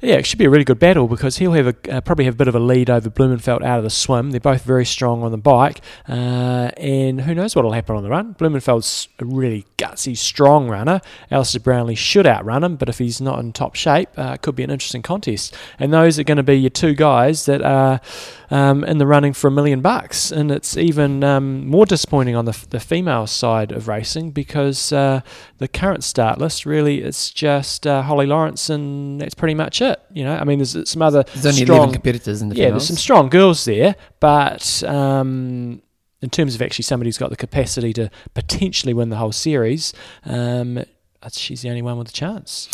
yeah, 0.00 0.16
it 0.16 0.26
should 0.26 0.38
be 0.38 0.46
a 0.46 0.50
really 0.50 0.64
good 0.64 0.80
battle 0.80 1.06
because 1.06 1.36
he'll 1.38 1.52
have 1.52 1.68
a, 1.68 1.96
uh, 1.96 2.00
probably 2.00 2.24
have 2.24 2.34
a 2.34 2.38
bit 2.38 2.48
of 2.48 2.54
a 2.54 2.60
lead 2.60 2.90
over 2.90 3.08
Blummenfelt 3.08 3.62
out 3.62 3.78
of 3.78 3.84
the 3.84 3.90
swim. 3.90 4.32
They're 4.32 4.40
both 4.40 4.64
very 4.64 4.84
strong 4.84 5.22
on 5.22 5.30
the 5.30 5.38
bike, 5.38 5.80
uh, 6.08 6.70
and 6.76 7.20
who 7.20 7.34
knows 7.34 7.54
what 7.54 7.64
will 7.64 7.72
happen 7.72 7.94
on 7.94 8.02
the 8.02 8.10
run. 8.10 8.34
Blummenfelt's 8.34 9.08
a 9.20 9.24
really 9.24 9.64
gutsy, 9.78 10.16
strong 10.16 10.68
runner. 10.68 11.00
Alistair 11.30 11.60
Brownlee 11.60 11.94
should 11.94 12.26
outrun 12.26 12.64
him, 12.64 12.76
but 12.76 12.88
if 12.88 12.98
he's 12.98 13.20
not 13.20 13.38
in 13.38 13.52
top 13.52 13.76
shape, 13.76 14.08
uh, 14.16 14.36
could 14.38 14.55
be 14.56 14.64
an 14.64 14.70
interesting 14.70 15.02
contest. 15.02 15.54
And 15.78 15.92
those 15.92 16.18
are 16.18 16.24
going 16.24 16.36
to 16.36 16.42
be 16.42 16.54
your 16.54 16.70
two 16.70 16.94
guys 16.94 17.46
that 17.46 17.62
are 17.62 18.00
um, 18.50 18.84
in 18.84 18.98
the 18.98 19.06
running 19.06 19.32
for 19.32 19.48
a 19.48 19.50
million 19.50 19.80
bucks. 19.80 20.30
And 20.30 20.50
it's 20.50 20.76
even 20.76 21.22
um, 21.24 21.66
more 21.66 21.86
disappointing 21.86 22.36
on 22.36 22.44
the, 22.44 22.66
the 22.70 22.80
female 22.80 23.26
side 23.26 23.72
of 23.72 23.88
racing 23.88 24.30
because 24.30 24.92
uh, 24.92 25.20
the 25.58 25.68
current 25.68 26.04
start 26.04 26.38
list 26.38 26.66
really 26.66 27.02
it's 27.02 27.30
just 27.30 27.86
uh, 27.86 28.02
Holly 28.02 28.26
Lawrence 28.26 28.70
and 28.70 29.20
that's 29.20 29.34
pretty 29.34 29.54
much 29.54 29.80
it. 29.82 30.00
You 30.12 30.24
know, 30.24 30.36
I 30.36 30.44
mean, 30.44 30.58
there's 30.58 30.88
some 30.88 31.02
other 31.02 31.24
There's 31.34 31.46
only 31.46 31.64
strong 31.64 31.92
competitors 31.92 32.42
in 32.42 32.48
the 32.48 32.56
yeah, 32.56 32.66
finals. 32.66 32.82
there's 32.82 32.88
some 32.88 32.96
strong 32.96 33.28
girls 33.28 33.64
there, 33.64 33.96
but 34.20 34.82
um, 34.84 35.82
in 36.22 36.30
terms 36.30 36.54
of 36.54 36.62
actually 36.62 36.84
somebody 36.84 37.08
who's 37.08 37.18
got 37.18 37.30
the 37.30 37.36
capacity 37.36 37.92
to 37.92 38.10
potentially 38.34 38.94
win 38.94 39.10
the 39.10 39.16
whole 39.16 39.32
series, 39.32 39.92
um, 40.24 40.82
she's 41.32 41.62
the 41.62 41.68
only 41.68 41.82
one 41.82 41.98
with 41.98 42.08
a 42.08 42.12
chance. 42.12 42.68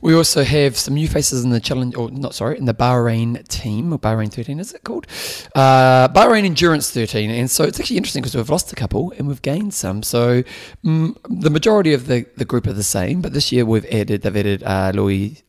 We 0.00 0.14
also 0.14 0.44
have 0.44 0.76
some 0.76 0.94
new 0.94 1.08
faces 1.08 1.44
in 1.44 1.50
the 1.50 1.60
challenge, 1.60 1.94
or 1.94 2.10
not 2.10 2.34
sorry, 2.34 2.58
in 2.58 2.64
the 2.64 2.74
Bahrain 2.74 3.46
team, 3.48 3.92
or 3.92 3.98
Bahrain 3.98 4.32
13 4.32 4.60
is 4.60 4.72
it 4.72 4.84
called? 4.84 5.06
Uh, 5.54 6.08
Bahrain 6.08 6.44
Endurance 6.44 6.90
13. 6.90 7.30
And 7.30 7.50
so 7.50 7.64
it's 7.64 7.80
actually 7.80 7.96
interesting 7.96 8.22
because 8.22 8.36
we've 8.36 8.50
lost 8.50 8.72
a 8.72 8.76
couple 8.76 9.12
and 9.18 9.28
we've 9.28 9.42
gained 9.42 9.74
some. 9.74 10.02
So 10.02 10.42
mm, 10.84 11.16
the 11.28 11.50
majority 11.50 11.92
of 11.92 12.06
the, 12.06 12.26
the 12.36 12.44
group 12.44 12.66
are 12.66 12.72
the 12.72 12.82
same, 12.82 13.20
but 13.20 13.32
this 13.32 13.52
year 13.52 13.64
we've 13.64 13.86
added, 13.86 14.22
they've 14.22 14.36
added 14.36 14.62
uh, 14.62 14.92
Louis, 14.94 15.42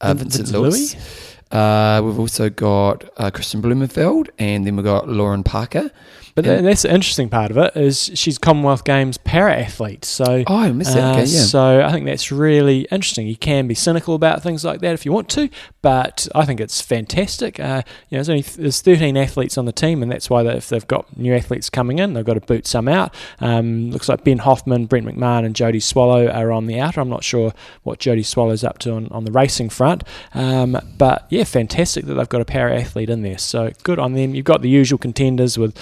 uh, 0.00 0.14
Vincent, 0.14 0.48
Vincent 0.48 0.62
Luis. 0.62 1.28
Uh, 1.50 2.02
we've 2.04 2.18
also 2.18 2.50
got 2.50 3.04
uh, 3.16 3.30
Kristian 3.30 3.62
Blummenfelt 3.62 4.28
and 4.38 4.66
then 4.66 4.76
we've 4.76 4.84
got 4.84 5.08
Lauren 5.08 5.42
Parker. 5.42 5.90
But 6.38 6.46
And- 6.46 6.64
that's 6.66 6.82
the 6.82 6.94
interesting 6.94 7.28
part 7.28 7.50
of 7.50 7.56
it 7.58 7.74
is 7.76 8.12
she's 8.14 8.38
Commonwealth 8.38 8.84
Games 8.84 9.18
para 9.18 9.56
athlete. 9.56 10.04
So 10.04 10.44
Oh, 10.46 10.56
I 10.56 10.70
missed 10.70 10.94
that. 10.94 11.02
Uh, 11.02 11.10
Okay, 11.18 11.20
yeah. 11.20 11.40
So 11.42 11.82
I 11.84 11.90
think 11.90 12.06
that's 12.06 12.30
really 12.30 12.86
interesting. 12.92 13.26
You 13.26 13.34
can 13.34 13.66
be 13.66 13.74
cynical 13.74 14.14
about 14.14 14.40
things 14.40 14.64
like 14.64 14.80
that 14.82 14.92
if 14.94 15.04
you 15.04 15.10
want 15.12 15.28
to, 15.30 15.48
but 15.82 16.28
I 16.36 16.44
think 16.44 16.60
it's 16.60 16.80
fantastic. 16.80 17.58
Uh, 17.58 17.82
you 18.08 18.16
know, 18.16 18.22
there's 18.22 18.28
only 18.28 18.42
there's 18.42 18.80
13 18.80 19.16
athletes 19.16 19.58
on 19.58 19.64
the 19.64 19.72
team, 19.72 20.00
and 20.00 20.12
that's 20.12 20.30
why 20.30 20.44
they, 20.44 20.52
if 20.52 20.68
they've 20.68 20.86
got 20.86 21.16
new 21.18 21.34
athletes 21.34 21.68
coming 21.70 21.98
in, 21.98 22.12
they've 22.14 22.24
got 22.24 22.34
to 22.34 22.40
boot 22.40 22.66
some 22.68 22.86
out. 22.86 23.12
Um, 23.40 23.90
looks 23.90 24.08
like 24.08 24.22
Ben 24.22 24.38
Hoffman, 24.38 24.86
Brent 24.86 25.06
McMahon, 25.06 25.44
and 25.44 25.56
Jodie 25.56 25.82
Swallow 25.82 26.28
are 26.28 26.52
on 26.52 26.66
the 26.66 26.78
outer. 26.78 27.00
I'm 27.00 27.08
not 27.08 27.24
sure 27.24 27.52
what 27.82 27.98
Jodie 27.98 28.24
Swallow's 28.24 28.62
up 28.62 28.78
to 28.80 28.92
on, 28.92 29.08
on 29.10 29.24
the 29.24 29.32
racing 29.32 29.70
front, 29.70 30.04
um, 30.34 30.78
but 30.98 31.26
yeah, 31.30 31.42
fantastic 31.42 32.04
that 32.06 32.14
they've 32.14 32.28
got 32.28 32.40
a 32.40 32.44
para 32.44 32.78
athlete 32.80 33.10
in 33.10 33.22
there. 33.22 33.38
So 33.38 33.72
good 33.82 33.98
on 33.98 34.12
them. 34.12 34.34
You've 34.36 34.44
got 34.44 34.62
the 34.62 34.68
usual 34.68 34.98
contenders 34.98 35.58
with 35.58 35.76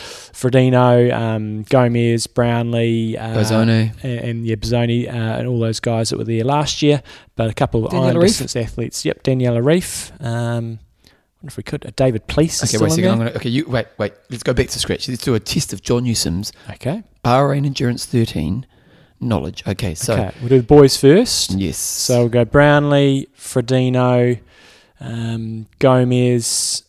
Frodeno, 0.51 1.13
um, 1.13 1.63
Gomez, 1.65 2.27
Brownlee, 2.27 3.17
uh, 3.17 3.35
Bozzone. 3.37 3.93
and, 4.03 4.21
and 4.21 4.47
yeah, 4.47 4.55
Bozzone, 4.57 5.09
uh, 5.09 5.39
and 5.39 5.47
all 5.49 5.59
those 5.59 5.81
guys 5.81 6.11
that 6.11 6.19
were 6.19 6.25
there 6.25 6.45
last 6.45 6.83
year. 6.83 7.03
But 7.35 7.51
a 7.51 7.55
couple 7.55 7.87
of 7.87 7.93
Daniela 7.93 8.07
iron 8.07 8.17
Reef? 8.19 8.29
distance 8.31 8.57
athletes. 8.57 9.05
Yep, 9.05 9.23
Daniela 9.23 9.63
Ryf. 9.63 10.13
Um, 10.25 10.79
wonder 11.43 11.49
if 11.49 11.57
we 11.57 11.63
could. 11.63 11.85
Uh, 11.87 11.91
David 11.97 12.27
Plese. 12.27 12.63
Okay, 12.65 12.79
wait 12.83 12.93
a 12.93 12.95
second. 12.95 13.11
I'm 13.11 13.19
gonna, 13.19 13.31
okay, 13.33 13.49
you 13.49 13.67
wait, 13.69 13.87
wait. 13.99 14.13
Let's 14.31 14.43
go 14.43 14.53
back 14.55 14.69
to 14.69 14.79
scratch. 14.79 15.09
Let's 15.09 15.23
do 15.23 15.35
a 15.35 15.41
test 15.41 15.73
of 15.73 15.83
John 15.83 16.05
Newsom's 16.05 16.53
Okay. 16.71 17.03
Bahrain 17.25 17.67
Endurance 17.67 18.07
13 18.07 18.67
knowledge. 19.21 19.63
Okay, 19.67 19.95
so 19.95 20.13
okay. 20.15 20.31
We'll 20.41 20.49
do 20.51 20.59
the 20.59 20.67
boys 20.67 20.97
first. 20.97 21.53
yes. 21.53 21.77
So 21.79 22.21
we'll 22.21 22.29
go 22.29 22.45
Brownlee, 22.45 23.29
Frodeno, 23.37 24.39
um, 25.01 25.67
Gomez, 25.79 26.85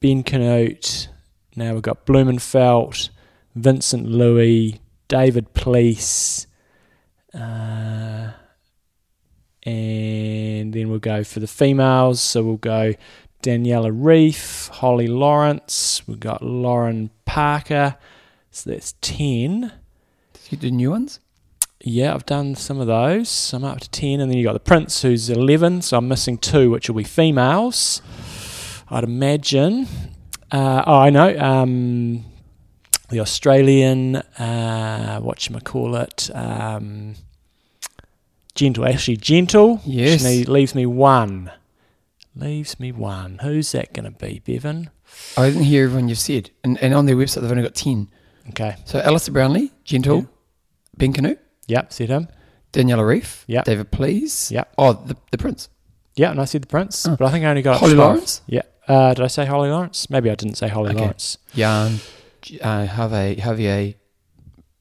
Ben 0.00 0.22
Kanute. 0.22 1.08
Now 1.54 1.74
we've 1.74 1.82
got 1.82 2.06
Blummenfelt, 2.06 3.10
Vincent 3.54 4.06
Luis, 4.06 4.78
David 5.08 5.52
Plese, 5.52 6.46
uh, 7.34 8.32
and 9.64 10.72
then 10.72 10.88
we'll 10.88 10.98
go 10.98 11.22
for 11.24 11.40
the 11.40 11.46
females. 11.46 12.20
So 12.20 12.42
we'll 12.42 12.56
go 12.56 12.94
Daniela 13.42 13.92
Ryf, 13.92 14.68
Holly 14.70 15.08
Lawrence. 15.08 16.02
We've 16.06 16.20
got 16.20 16.42
Lauren 16.42 17.10
Parker. 17.24 17.96
So 18.50 18.70
that's 18.70 18.94
10. 19.00 19.72
Did 20.32 20.52
you 20.52 20.58
do 20.58 20.70
new 20.70 20.90
ones? 20.90 21.20
Yeah, 21.80 22.14
I've 22.14 22.26
done 22.26 22.54
some 22.54 22.80
of 22.80 22.86
those. 22.86 23.52
I'm 23.52 23.64
up 23.64 23.80
to 23.80 23.90
10. 23.90 24.20
And 24.20 24.30
then 24.30 24.38
you 24.38 24.44
got 24.44 24.52
the 24.52 24.60
Prince, 24.60 25.02
who's 25.02 25.28
11. 25.28 25.82
So 25.82 25.98
I'm 25.98 26.08
missing 26.08 26.38
two, 26.38 26.70
which 26.70 26.88
will 26.88 26.96
be 26.96 27.04
females, 27.04 28.02
I'd 28.88 29.04
imagine. 29.04 29.88
Uh, 30.52 30.82
oh, 30.86 30.98
I 30.98 31.10
know. 31.10 31.36
Um, 31.38 32.24
the 33.08 33.20
Australian, 33.20 34.16
uh, 34.16 35.20
whatchamacallit, 35.22 36.34
um, 36.36 37.14
Gentle, 38.54 38.86
Actually, 38.86 39.16
Gentle. 39.16 39.80
Yes. 39.84 40.22
She 40.22 40.44
leaves 40.44 40.74
me 40.74 40.84
one. 40.86 41.50
Leaves 42.36 42.78
me 42.78 42.92
one. 42.92 43.38
Who's 43.42 43.72
that 43.72 43.92
going 43.94 44.04
to 44.04 44.10
be, 44.10 44.40
Bevan? 44.44 44.90
I 45.36 45.48
didn't 45.48 45.64
hear 45.64 45.84
everyone 45.84 46.08
you've 46.08 46.18
said. 46.18 46.50
And, 46.64 46.78
and 46.82 46.94
on 46.94 47.06
their 47.06 47.16
website, 47.16 47.40
they've 47.42 47.50
only 47.50 47.62
got 47.62 47.74
10. 47.74 48.08
Okay. 48.50 48.76
So 48.84 49.00
Alistair 49.00 49.32
Brownlee, 49.32 49.72
Gentle, 49.84 50.18
Yeah. 50.18 50.24
Ben 50.98 51.12
Kanute, 51.12 51.38
Yep, 51.68 51.92
said 51.92 52.08
him. 52.10 52.28
Daniela 52.72 53.00
Ryf, 53.02 53.44
Yep. 53.46 53.64
David 53.64 53.90
Plese. 53.90 54.50
Yep. 54.50 54.74
Oh, 54.78 54.92
the, 54.94 55.16
the 55.30 55.38
Prince. 55.38 55.68
Yeah, 56.16 56.30
and 56.30 56.40
I 56.40 56.44
said 56.46 56.62
the 56.62 56.66
Prince, 56.66 57.06
Oh. 57.06 57.16
but 57.16 57.26
I 57.26 57.30
think 57.30 57.44
I 57.44 57.48
only 57.50 57.62
got 57.62 57.80
Holly 57.80 57.94
12. 57.94 58.10
Lawrence? 58.10 58.40
Yeah. 58.46 58.62
Uh, 58.88 59.14
did 59.14 59.24
I 59.24 59.28
say 59.28 59.46
Holly 59.46 59.70
Lawrence? 59.70 60.10
Maybe 60.10 60.30
I 60.30 60.34
didn't 60.34 60.56
say 60.56 60.68
Holly 60.68 60.90
Okay. 60.90 60.98
Lawrence. 61.00 61.38
Jan, 61.54 62.00
uh, 62.60 62.86
Javier, 62.86 63.38
Javier 63.38 63.94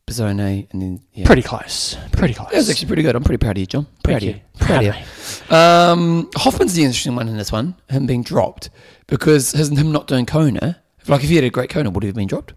Bozzone, 0.08 0.68
and 0.72 0.82
then. 0.82 1.02
Yeah. 1.14 1.26
Pretty 1.28 1.44
close. 1.44 1.96
Pretty 2.12 2.34
close. 2.34 2.50
That 2.50 2.58
was 2.58 2.70
actually 2.70 2.88
pretty 2.88 3.04
good. 3.04 3.16
I'm 3.16 3.24
pretty 3.24 3.38
proud 3.38 3.58
of 3.58 3.60
you, 3.60 3.66
John. 3.68 3.86
Proud 4.04 4.22
Thank 4.22 4.24
of 4.24 4.24
you. 4.24 4.34
you. 4.34 4.66
Proud 4.66 4.86
of 4.86 4.96
you. 4.96 5.56
Um, 5.56 6.30
Hoffman's 6.36 6.74
the 6.74 6.84
interesting 6.84 7.16
one 7.16 7.28
in 7.30 7.38
this 7.38 7.52
one, 7.52 7.76
him 7.90 8.06
being 8.08 8.24
dropped, 8.24 8.70
because 9.08 9.52
his, 9.52 9.70
him 9.70 9.92
not 9.92 10.08
doing 10.08 10.26
Kona. 10.26 10.82
Like, 11.08 11.24
if 11.24 11.30
he 11.30 11.36
had 11.36 11.44
a 11.44 11.50
great 11.50 11.70
Kona, 11.70 11.90
would 11.90 12.04
he 12.04 12.08
have 12.08 12.16
been 12.16 12.28
dropped? 12.28 12.54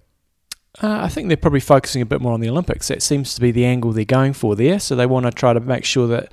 Uh, 0.83 1.01
I 1.03 1.09
think 1.09 1.29
they're 1.29 1.37
probably 1.37 1.61
focusing 1.61 2.03
a 2.03 2.07
bit 2.07 2.21
more 2.21 2.33
on 2.33 2.41
the 2.41 2.49
Olympics. 2.49 2.89
That 2.89 3.03
seems 3.03 3.35
to 3.35 3.41
be 3.41 3.53
the 3.53 3.65
angle 3.65 3.93
they're 3.93 4.05
going 4.05 4.33
for 4.33 4.57
there. 4.57 4.81
So 4.81 4.97
they 4.97 5.07
want 5.07 5.25
to 5.27 5.31
try 5.31 5.53
to 5.53 5.61
make 5.61 5.85
sure 5.85 6.09
that 6.09 6.33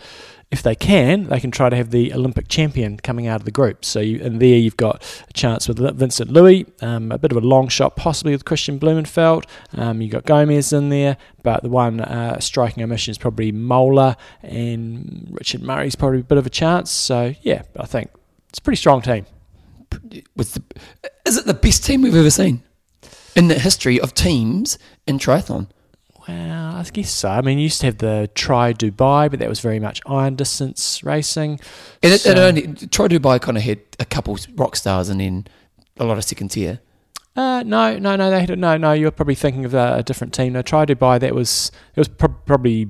if 0.51 0.61
they 0.61 0.75
can, 0.75 1.27
they 1.27 1.39
can 1.39 1.49
try 1.49 1.69
to 1.69 1.75
have 1.77 1.91
the 1.91 2.13
Olympic 2.13 2.49
champion 2.49 2.97
coming 2.97 3.25
out 3.25 3.39
of 3.39 3.45
the 3.45 3.51
group. 3.51 3.85
So 3.85 4.01
you, 4.01 4.21
and 4.21 4.41
there 4.41 4.57
you've 4.57 4.75
got 4.75 5.01
a 5.29 5.33
chance 5.33 5.67
with 5.67 5.79
Vincent 5.97 6.29
Luis, 6.29 6.65
um, 6.81 7.11
a 7.11 7.17
bit 7.17 7.31
of 7.31 7.37
a 7.37 7.45
long 7.47 7.69
shot 7.69 7.95
possibly 7.95 8.33
with 8.33 8.43
Kristian 8.43 8.77
Blummenfelt. 8.77 9.45
Um, 9.73 10.01
you've 10.01 10.11
got 10.11 10.25
Gomez 10.25 10.73
in 10.73 10.89
there, 10.89 11.15
but 11.41 11.63
the 11.63 11.69
one 11.69 12.01
uh, 12.01 12.39
striking 12.41 12.83
omission 12.83 13.11
is 13.11 13.17
probably 13.17 13.53
Mola 13.53 14.17
and 14.43 15.29
Richard 15.31 15.61
Murray's 15.61 15.95
probably 15.95 16.19
a 16.19 16.23
bit 16.23 16.37
of 16.37 16.45
a 16.45 16.49
chance. 16.49 16.91
So 16.91 17.33
yeah, 17.41 17.61
I 17.79 17.85
think 17.85 18.11
it's 18.49 18.59
a 18.59 18.61
pretty 18.61 18.77
strong 18.77 19.01
team. 19.01 19.25
Was 20.35 20.53
the, 20.53 20.63
is 21.25 21.37
it 21.37 21.45
the 21.45 21.53
best 21.53 21.85
team 21.85 22.01
we've 22.01 22.15
ever 22.15 22.29
seen 22.29 22.61
in 23.37 23.47
the 23.47 23.57
history 23.57 24.01
of 24.01 24.13
teams 24.13 24.77
in 25.07 25.17
triathlon? 25.17 25.67
Well, 26.27 26.75
I 26.75 26.83
guess 26.93 27.11
so. 27.11 27.29
I 27.29 27.41
mean, 27.41 27.57
you 27.57 27.63
used 27.63 27.79
to 27.81 27.87
have 27.87 27.97
the 27.97 28.29
Try 28.35 28.73
Dubai, 28.73 29.29
but 29.29 29.39
that 29.39 29.49
was 29.49 29.59
very 29.59 29.79
much 29.79 30.01
iron 30.05 30.35
distance 30.35 31.03
racing. 31.03 31.59
And 32.03 32.13
it, 32.13 32.21
So- 32.21 32.31
it 32.31 32.37
only 32.37 32.73
Try 32.87 33.07
Dubai 33.07 33.41
kind 33.41 33.57
of 33.57 33.63
had 33.63 33.79
a 33.99 34.05
couple 34.05 34.37
rock 34.55 34.75
stars 34.75 35.09
and 35.09 35.19
then 35.19 35.47
a 35.97 36.05
lot 36.05 36.17
of 36.17 36.23
second 36.23 36.49
tier. 36.49 36.79
Uh, 37.35 37.63
no, 37.65 37.97
no, 37.97 38.15
no. 38.15 38.29
They 38.29 38.41
had, 38.41 38.59
no, 38.59 38.77
no. 38.77 38.91
You're 38.91 39.09
probably 39.11 39.35
thinking 39.35 39.63
of 39.65 39.73
a, 39.73 39.95
a 39.99 40.03
different 40.03 40.33
team. 40.33 40.53
No, 40.53 40.61
Try 40.61 40.85
Dubai. 40.85 41.19
That 41.19 41.33
was 41.33 41.71
it 41.95 41.99
was 41.99 42.07
prob 42.07 42.45
probably. 42.45 42.89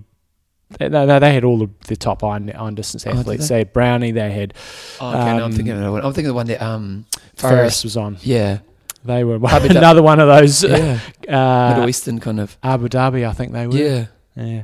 No, 0.80 0.88
no, 1.06 1.20
they 1.20 1.34
had 1.34 1.44
all 1.44 1.58
the, 1.58 1.70
the 1.88 1.98
top 1.98 2.24
iron, 2.24 2.50
iron 2.52 2.76
distance 2.76 3.06
Oh, 3.06 3.12
athletes. 3.12 3.50
they? 3.50 3.56
they? 3.56 3.60
had 3.60 3.74
Brownie. 3.74 4.12
They 4.12 4.32
had 4.32 4.54
Oh, 5.02 5.10
okay, 5.10 5.18
no, 5.18 5.24
I'm 5.38 5.44
Um, 5.44 5.52
thinking 5.52 5.74
of 5.74 5.92
one. 5.92 6.02
I'm 6.06 6.14
thinking 6.14 6.28
of 6.28 6.34
the 6.34 6.34
one 6.34 6.48
that 6.48 6.62
um 6.62 7.06
Ferris 7.36 7.56
Ferris. 7.58 7.84
was 7.84 7.98
on. 7.98 8.18
Yeah, 8.22 8.60
They 9.04 9.24
were 9.24 9.40
Dhabi. 9.40 9.70
another 9.72 10.04
one 10.04 10.20
of 10.20 10.28
those. 10.28 10.64
yeah, 10.64 11.00
Uh, 11.28 11.70
Middle 11.74 11.90
Eastern 11.90 12.20
kind 12.20 12.40
of. 12.40 12.58
Abu 12.62 12.88
Dhabi, 12.88 13.28
I 13.28 13.34
think 13.34 13.52
they 13.54 13.66
were. 13.68 13.76
Yeah, 13.76 14.06
Yeah. 14.36 14.64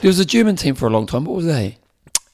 there 0.00 0.08
was 0.08 0.18
a 0.18 0.24
German 0.24 0.56
team 0.56 0.74
for 0.74 0.86
a 0.86 0.90
long 0.90 1.06
time. 1.06 1.24
What 1.24 1.36
was 1.36 1.46
they? 1.46 1.78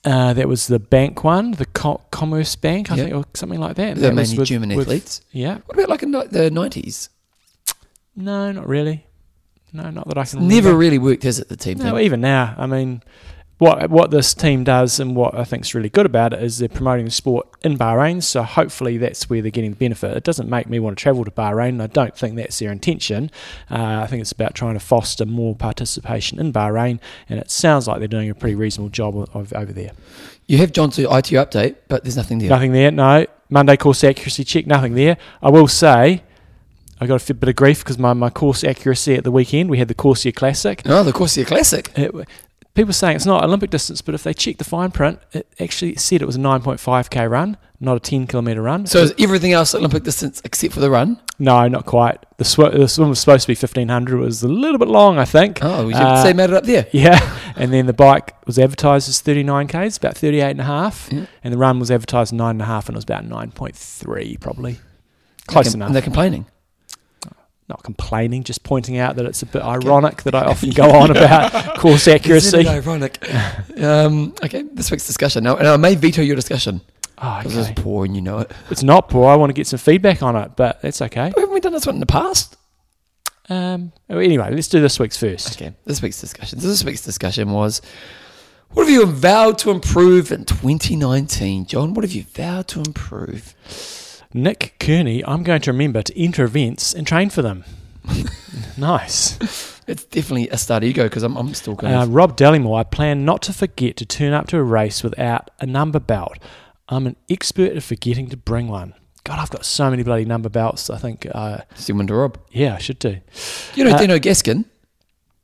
Uh, 0.05 0.35
that 0.35 0.47
was 0.49 0.67
the 0.67 0.79
bank 0.79 1.25
one, 1.25 1.53
the 1.53 1.65
Co- 1.65 2.03
Commerzbank, 2.13 2.91
I 2.91 2.97
Yep. 2.97 3.05
think, 3.07 3.17
or 3.17 3.25
something 3.35 3.59
like 3.59 3.77
that. 3.77 3.97
They're 3.97 4.13
mainly 4.13 4.37
with- 4.37 4.49
German 4.49 4.69
with- 4.77 4.87
athletes. 4.87 5.23
Yeah. 5.33 5.59
What 5.67 5.77
about 5.79 5.89
like 5.89 6.03
in 6.03 6.11
the- 6.13 6.51
nineties? 6.51 7.09
No, 8.17 8.53
not 8.53 8.69
really. 8.69 9.07
No, 9.73 9.91
not 9.91 10.07
that 10.09 10.19
I 10.19 10.25
can. 10.25 10.41
Never 10.47 10.69
remember. 10.69 10.79
really 10.79 10.99
worked, 10.99 11.25
has 11.25 11.39
it? 11.41 11.49
The 11.49 11.57
team 11.57 11.79
No, 11.79 11.97
thing. 11.97 12.05
even 12.05 12.21
now. 12.21 12.55
I 12.57 12.67
mean, 12.67 13.03
what 13.59 13.89
what 13.89 14.11
this 14.11 14.35
team 14.35 14.65
does 14.65 14.99
and 14.99 15.15
what 15.15 15.35
I 15.35 15.45
think 15.45 15.65
is 15.65 15.75
really 15.75 15.89
good 15.89 16.07
about 16.07 16.33
it 16.33 16.43
is 16.43 16.59
they're 16.59 16.69
promoting 16.69 17.05
the 17.05 17.11
sport 17.11 17.47
in 17.63 17.79
Bahrain. 17.79 18.23
So 18.23 18.43
hopefully 18.43 18.99
that's 18.99 19.31
where 19.31 19.43
they're 19.43 19.51
getting 19.51 19.71
the 19.71 19.77
benefit. 19.77 20.17
It 20.17 20.25
doesn't 20.25 20.49
make 20.49 20.69
me 20.69 20.81
want 20.81 20.99
to 20.99 21.03
travel 21.03 21.25
to 21.25 21.31
Bahrain. 21.31 21.81
I 21.81 21.87
don't 21.87 22.17
think 22.17 22.37
that's 22.37 22.59
their 22.59 22.73
intention. 22.73 23.31
Uh, 23.71 24.01
I 24.03 24.07
think 24.07 24.23
it's 24.23 24.33
about 24.33 24.55
trying 24.55 24.75
to 24.75 24.81
foster 24.81 25.25
more 25.25 25.55
participation 25.55 26.41
in 26.41 26.53
Bahrain, 26.53 26.99
and 27.29 27.39
it 27.39 27.51
sounds 27.51 27.87
like 27.87 28.01
they're 28.01 28.09
doing 28.09 28.29
a 28.29 28.35
pretty 28.35 28.57
reasonable 28.57 28.91
job 28.91 29.17
of, 29.17 29.35
of 29.35 29.53
over 29.53 29.73
there. 29.73 29.93
You 30.47 30.59
have 30.59 30.73
John 30.73 30.91
to 30.91 31.03
ITU 31.03 31.37
update, 31.37 31.77
but 31.89 32.03
there's 32.05 32.17
nothing 32.17 32.39
there. 32.39 32.51
Nothing 32.51 32.73
there. 32.73 32.91
No 32.91 33.27
Monday 33.49 33.77
course 33.77 34.03
accuracy 34.05 34.45
check. 34.45 34.67
Nothing 34.67 34.95
there. 34.95 35.17
I 35.41 35.51
will 35.51 35.69
say. 35.69 36.23
I 37.01 37.07
got 37.07 37.29
a 37.29 37.35
bit 37.35 37.49
of 37.49 37.57
grief 37.57 37.81
because 37.81 37.99
my, 37.99 38.13
my 38.13 38.31
course 38.31 38.63
accuracy 38.63 39.15
at 39.15 39.25
the 39.25 39.31
weekend, 39.33 39.69
we 39.69 39.79
had 39.79 39.89
the 39.89 39.95
Corsair 39.95 40.33
Classic. 40.33 40.81
Oh, 40.87 41.03
the 41.03 41.13
Corsair 41.13 41.45
Classic. 41.45 41.91
It, 41.97 42.15
people 42.75 42.93
saying 42.93 43.17
it's 43.17 43.27
not 43.27 43.45
Olympic 43.45 43.71
distance, 43.71 44.03
but 44.03 44.15
if 44.15 44.23
they 44.23 44.35
check 44.35 44.59
the 44.59 44.65
fine 44.65 44.91
print, 44.91 45.19
it 45.33 45.47
actually 45.61 45.95
said 45.97 46.21
it 46.23 46.27
was 46.27 46.37
a 46.37 46.41
9.5k 46.41 47.31
run, 47.31 47.57
not 47.81 47.97
a 47.97 48.01
10 48.01 48.27
kilometre 48.27 48.61
run. 48.63 48.87
So 48.87 48.99
is 49.01 49.15
everything 49.19 49.53
else 49.53 49.75
Olympic 49.75 50.03
distance 50.03 50.41
except 50.45 50.75
for 50.75 50.81
the 50.81 50.91
run? 50.91 51.21
no, 51.39 51.67
not 51.67 51.85
quite. 51.85 52.19
The, 52.37 52.45
sw- 52.45 52.73
the 52.73 52.87
swim 52.89 53.09
was 53.09 53.19
supposed 53.21 53.43
to 53.43 53.49
be 53.49 53.55
1500. 53.57 54.17
It 54.17 54.25
was 54.25 54.43
a 54.45 54.49
little 54.49 54.79
bit 54.79 54.87
long, 54.89 55.19
I 55.19 55.25
think. 55.25 55.59
Oh, 55.63 55.87
we 55.87 55.93
should 55.93 56.03
Uh, 56.03 56.23
say 56.23 56.33
made 56.33 56.51
it 56.51 56.55
up 56.55 56.65
there. 56.65 56.87
Yeah, 56.93 57.19
and 57.57 57.73
then 57.73 57.87
the 57.87 57.93
bike 57.93 58.35
was 58.47 58.59
advertised 58.59 59.09
as 59.09 59.21
39k's, 59.23 59.97
about 59.97 60.17
38 60.17 60.51
and 60.51 60.61
a 60.61 60.65
half, 60.65 61.09
Yeah. 61.13 61.27
and 61.43 61.53
the 61.53 61.59
run 61.59 61.79
was 61.81 61.91
advertised 61.91 62.33
nine 62.33 62.51
and 62.57 62.63
a 62.63 62.67
half, 62.67 62.89
and 62.89 62.95
it 62.95 62.99
was 62.99 63.05
about 63.05 63.25
9.3 63.25 64.39
probably. 64.41 64.79
Close 65.47 65.75
enough. 65.75 65.87
And 65.89 65.95
they're 65.95 66.03
complaining. 66.03 66.47
Not 67.69 67.83
complaining, 67.83 68.45
just 68.45 68.63
pointing 68.63 68.99
out 68.99 69.17
that 69.17 69.25
it's 69.25 69.43
a 69.43 69.47
bit 69.47 69.63
ironic 69.63 70.23
that 70.25 70.35
I 70.35 70.45
often 70.45 70.71
go 70.71 70.91
on 70.91 71.11
about 71.11 71.79
course 71.79 72.07
accuracy. 72.07 72.59
Isn't 72.59 72.67
it 72.67 72.87
ironic? 72.87 73.27
um, 73.83 74.35
okay, 74.45 74.63
this 74.73 74.91
week's 74.91 75.07
discussion. 75.07 75.45
Now, 75.45 75.57
and 75.57 75.67
I 75.67 75.77
may 75.77 75.95
veto 75.95 76.21
your 76.21 76.37
discussion. 76.37 76.83
Oh, 77.19 77.41
okay. 77.45 77.59
it's 77.59 77.81
poor 77.81 78.05
and 78.05 78.15
you 78.15 78.21
know 78.21 78.41
it. 78.41 78.51
It's 78.71 78.83
not 78.83 79.09
poor. 79.09 79.29
I 79.29 79.37
want 79.37 79.51
to 79.51 79.55
get 79.55 79.67
some 79.67 79.79
feedback 79.79 80.23
on 80.23 80.37
it, 80.37 80.57
but 80.57 80.83
that's 80.83 81.01
okay. 81.01 81.33
Haven't 81.35 81.53
we 81.53 81.61
done 81.61 81.73
this 81.73 81.87
one 81.87 81.97
in 81.97 82.01
the 82.01 82.07
past? 82.07 82.57
Um, 83.49 83.93
oh, 84.11 84.19
anyway, 84.19 84.51
let's 84.51 84.69
do 84.69 84.81
this 84.81 84.99
week's 84.99 85.17
first. 85.17 85.57
Okay, 85.57 85.75
this 85.85 86.03
week's 86.03 86.21
discussion. 86.21 86.59
This 86.59 86.85
week's 86.85 87.03
discussion 87.03 87.51
was 87.51 87.81
what 88.71 88.85
have 88.85 88.93
you 88.93 89.07
vowed 89.07 89.59
to 89.59 89.71
improve 89.71 90.33
in 90.33 90.45
2019? 90.45 91.67
John, 91.67 91.95
what 91.95 92.05
have 92.05 92.13
you 92.13 92.25
vowed 92.25 92.67
to 92.69 92.81
improve? 92.81 93.55
Nick 94.35 94.75
Kearney, 94.81 95.25
I'm 95.25 95.43
going 95.45 95.61
to 95.63 95.73
remember 95.73 96.03
to 96.03 96.21
enter 96.21 96.45
events 96.45 96.93
and 96.93 97.07
train 97.07 97.31
for 97.31 97.41
them. 97.41 97.65
nice. 98.77 99.39
It's 99.87 100.05
definitely 100.05 100.49
a 100.49 100.59
start. 100.59 100.83
ego 100.83 101.05
because 101.05 101.23
I'm, 101.23 101.37
I'm 101.37 101.55
still 101.55 101.75
going. 101.75 101.93
Uh. 101.95 102.07
Rob 102.07 102.37
Dellymore, 102.37 102.79
I 102.81 102.85
plan 102.85 103.25
not 103.25 103.43
to 103.43 103.53
forget 103.53 103.97
to 103.99 104.07
turn 104.07 104.33
up 104.33 104.49
to 104.49 104.57
a 104.59 104.63
race 104.63 105.03
without 105.03 105.51
a 105.61 105.67
number 105.67 106.01
belt. 106.01 106.39
I'm 106.89 107.07
an 107.07 107.17
expert 107.31 107.73
at 107.77 107.83
forgetting 107.83 108.29
to 108.31 108.37
bring 108.37 108.69
one. 108.69 108.95
God, 109.25 109.39
I've 109.39 109.51
got 109.51 109.65
so 109.65 109.89
many 109.89 110.03
bloody 110.03 110.25
number 110.27 110.49
belts. 110.51 110.91
I 110.91 110.99
think, 110.99 111.27
uh, 111.33 111.59
Similar 111.77 112.07
to 112.09 112.15
Rob. 112.15 112.39
yeah, 112.51 112.75
I 112.75 112.79
should 112.79 112.99
do. 112.99 113.19
You 113.75 113.85
know 113.85 113.93
Uh, 113.93 113.99
Dino 113.99 114.19
Gaskin? 114.19 114.65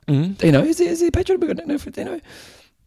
Mm, 0.07 0.37
Dino, 0.37 0.62
is 0.62 0.79
he, 0.79 0.87
is 0.87 1.00
he 1.00 1.07
a 1.07 1.12
patron? 1.12 1.42
I 1.42 1.53
don't 1.55 1.66
know 1.68 1.74
if 1.74 1.90
Dino. 1.90 2.20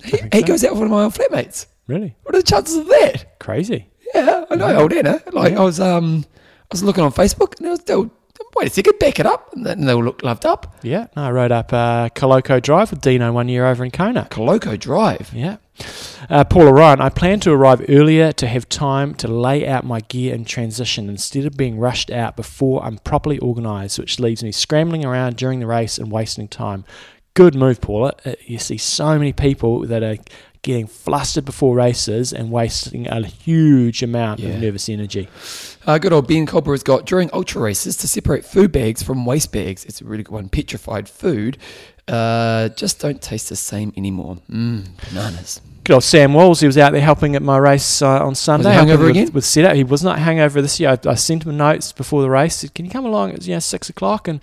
He, 0.04 0.18
he 0.18 0.42
so. 0.42 0.46
goes 0.46 0.64
out 0.64 0.72
with 0.72 0.80
one 0.82 0.88
of 0.88 0.92
my 0.92 1.04
old 1.04 1.14
flatmates. 1.14 1.66
really? 1.88 2.16
What 2.24 2.36
are 2.36 2.40
the 2.40 2.44
chances 2.44 2.76
of 2.76 2.88
that? 2.88 3.40
Crazy. 3.40 3.88
Yeah, 4.14 4.46
I 4.50 4.56
know, 4.56 4.76
old 4.82 4.94
Anna. 4.94 5.22
Like 5.32 5.54
Yeah. 5.54 5.62
I 5.62 5.64
was, 5.64 5.80
um, 5.80 6.26
I 6.30 6.68
was 6.72 6.84
looking 6.84 7.04
on 7.04 7.12
Facebook, 7.12 7.58
and 7.58 7.68
I 7.68 7.70
was, 7.72 7.80
they 7.82 7.96
were, 7.96 8.10
wait 8.56 8.68
a 8.68 8.70
second, 8.70 9.00
back 9.00 9.20
it 9.20 9.26
up, 9.26 9.54
and 9.54 9.66
then 9.66 9.86
they 9.86 9.94
all 9.94 10.04
look 10.04 10.22
loved 10.24 10.46
up. 10.46 10.76
Yeah, 10.84 11.08
no, 11.16 11.24
I 11.24 11.32
rode 11.32 11.52
up 11.52 11.74
uh, 11.74 12.10
Kaloko 12.10 12.62
Drive 12.62 12.92
with 12.92 13.02
Dino 13.02 13.32
one 13.32 13.50
year 13.50 13.66
over 13.66 13.84
in 13.84 13.92
Kona. 13.92 14.28
Kaloko 14.30 14.78
Drive. 14.80 15.32
Yeah. 15.34 15.58
Uh, 16.30 16.44
Paula 16.44 16.72
Ryan, 16.72 17.02
I 17.02 17.10
plan 17.10 17.40
to 17.42 17.52
arrive 17.52 17.84
earlier 17.90 18.32
to 18.34 18.48
have 18.48 18.70
time 18.70 19.16
to 19.16 19.28
lay 19.28 19.68
out 19.68 19.84
my 19.84 20.02
gear 20.02 20.36
in 20.36 20.46
transition 20.46 21.10
instead 21.10 21.46
of 21.46 21.58
being 21.58 21.80
rushed 21.80 22.12
out 22.12 22.36
before 22.36 22.84
I'm 22.86 23.00
properly 23.00 23.40
organised, 23.40 23.98
which 23.98 24.20
leaves 24.20 24.44
me 24.44 24.52
scrambling 24.52 25.04
around 25.04 25.36
during 25.36 25.60
the 25.60 25.66
race 25.68 25.98
and 25.98 26.12
wasting 26.12 26.48
time. 26.48 26.86
Good 27.34 27.56
move, 27.56 27.82
Paula. 27.82 28.14
Uh, 28.24 28.34
you 28.46 28.60
see 28.60 28.78
so 28.78 29.18
many 29.18 29.34
people 29.34 29.80
that 29.88 30.04
are 30.04 30.18
getting 30.64 30.88
flustered 30.88 31.46
before 31.46 31.76
races 31.76 32.34
and 32.34 32.50
wasting 32.52 33.08
a 33.08 33.24
huge 33.26 34.02
amount 34.02 34.40
Yeah. 34.40 34.50
of 34.50 34.62
nervous 34.62 34.90
energy. 34.90 35.28
Uh, 35.86 35.98
good 35.98 36.12
old 36.14 36.28
Ben 36.28 36.46
Colbert 36.46 36.72
has 36.74 36.84
got 36.84 37.06
during 37.06 37.30
ultra 37.34 37.62
races 37.62 37.96
to 37.98 38.08
separate 38.08 38.44
food 38.46 38.72
bags 38.72 39.04
from 39.04 39.26
waste 39.26 39.52
bags. 39.52 39.84
It's 39.86 40.02
a 40.02 40.06
really 40.06 40.24
good 40.24 40.34
one. 40.34 40.50
Petrified 40.50 41.08
food 41.10 41.58
uh, 42.08 42.70
just 42.70 43.00
don't 43.00 43.22
taste 43.22 43.50
the 43.50 43.56
same 43.56 43.94
anymore. 43.96 44.38
Mmm, 44.50 44.88
bananas. 45.10 45.62
Good 45.84 45.94
old 45.96 46.04
Sam 46.04 46.34
Walls, 46.34 46.62
he 46.62 46.66
was 46.68 46.78
out 46.78 46.94
there 46.94 47.02
helping 47.02 47.36
at 47.36 47.42
my 47.42 47.58
race 47.58 48.02
uh, 48.02 48.26
on 48.26 48.36
Sunday. 48.36 48.72
he 48.72 48.78
hungover 48.78 49.00
with, 49.00 49.10
again? 49.10 49.32
With 49.34 49.44
setup. 49.44 49.76
He 49.76 49.84
was 49.84 50.02
not 50.02 50.18
hangover 50.18 50.62
this 50.62 50.80
year. 50.80 50.92
I, 51.06 51.10
I 51.10 51.16
sent 51.16 51.44
him 51.46 51.58
notes 51.58 51.92
before 51.92 52.22
the 52.22 52.30
race. 52.30 52.56
Said, 52.56 52.74
Can 52.74 52.86
you 52.86 52.92
come 52.92 53.06
along? 53.06 53.32
It 53.32 53.38
was 53.40 53.48
you 53.50 53.54
know, 53.56 53.60
six 53.60 53.90
o'clock, 53.90 54.30
and 54.30 54.40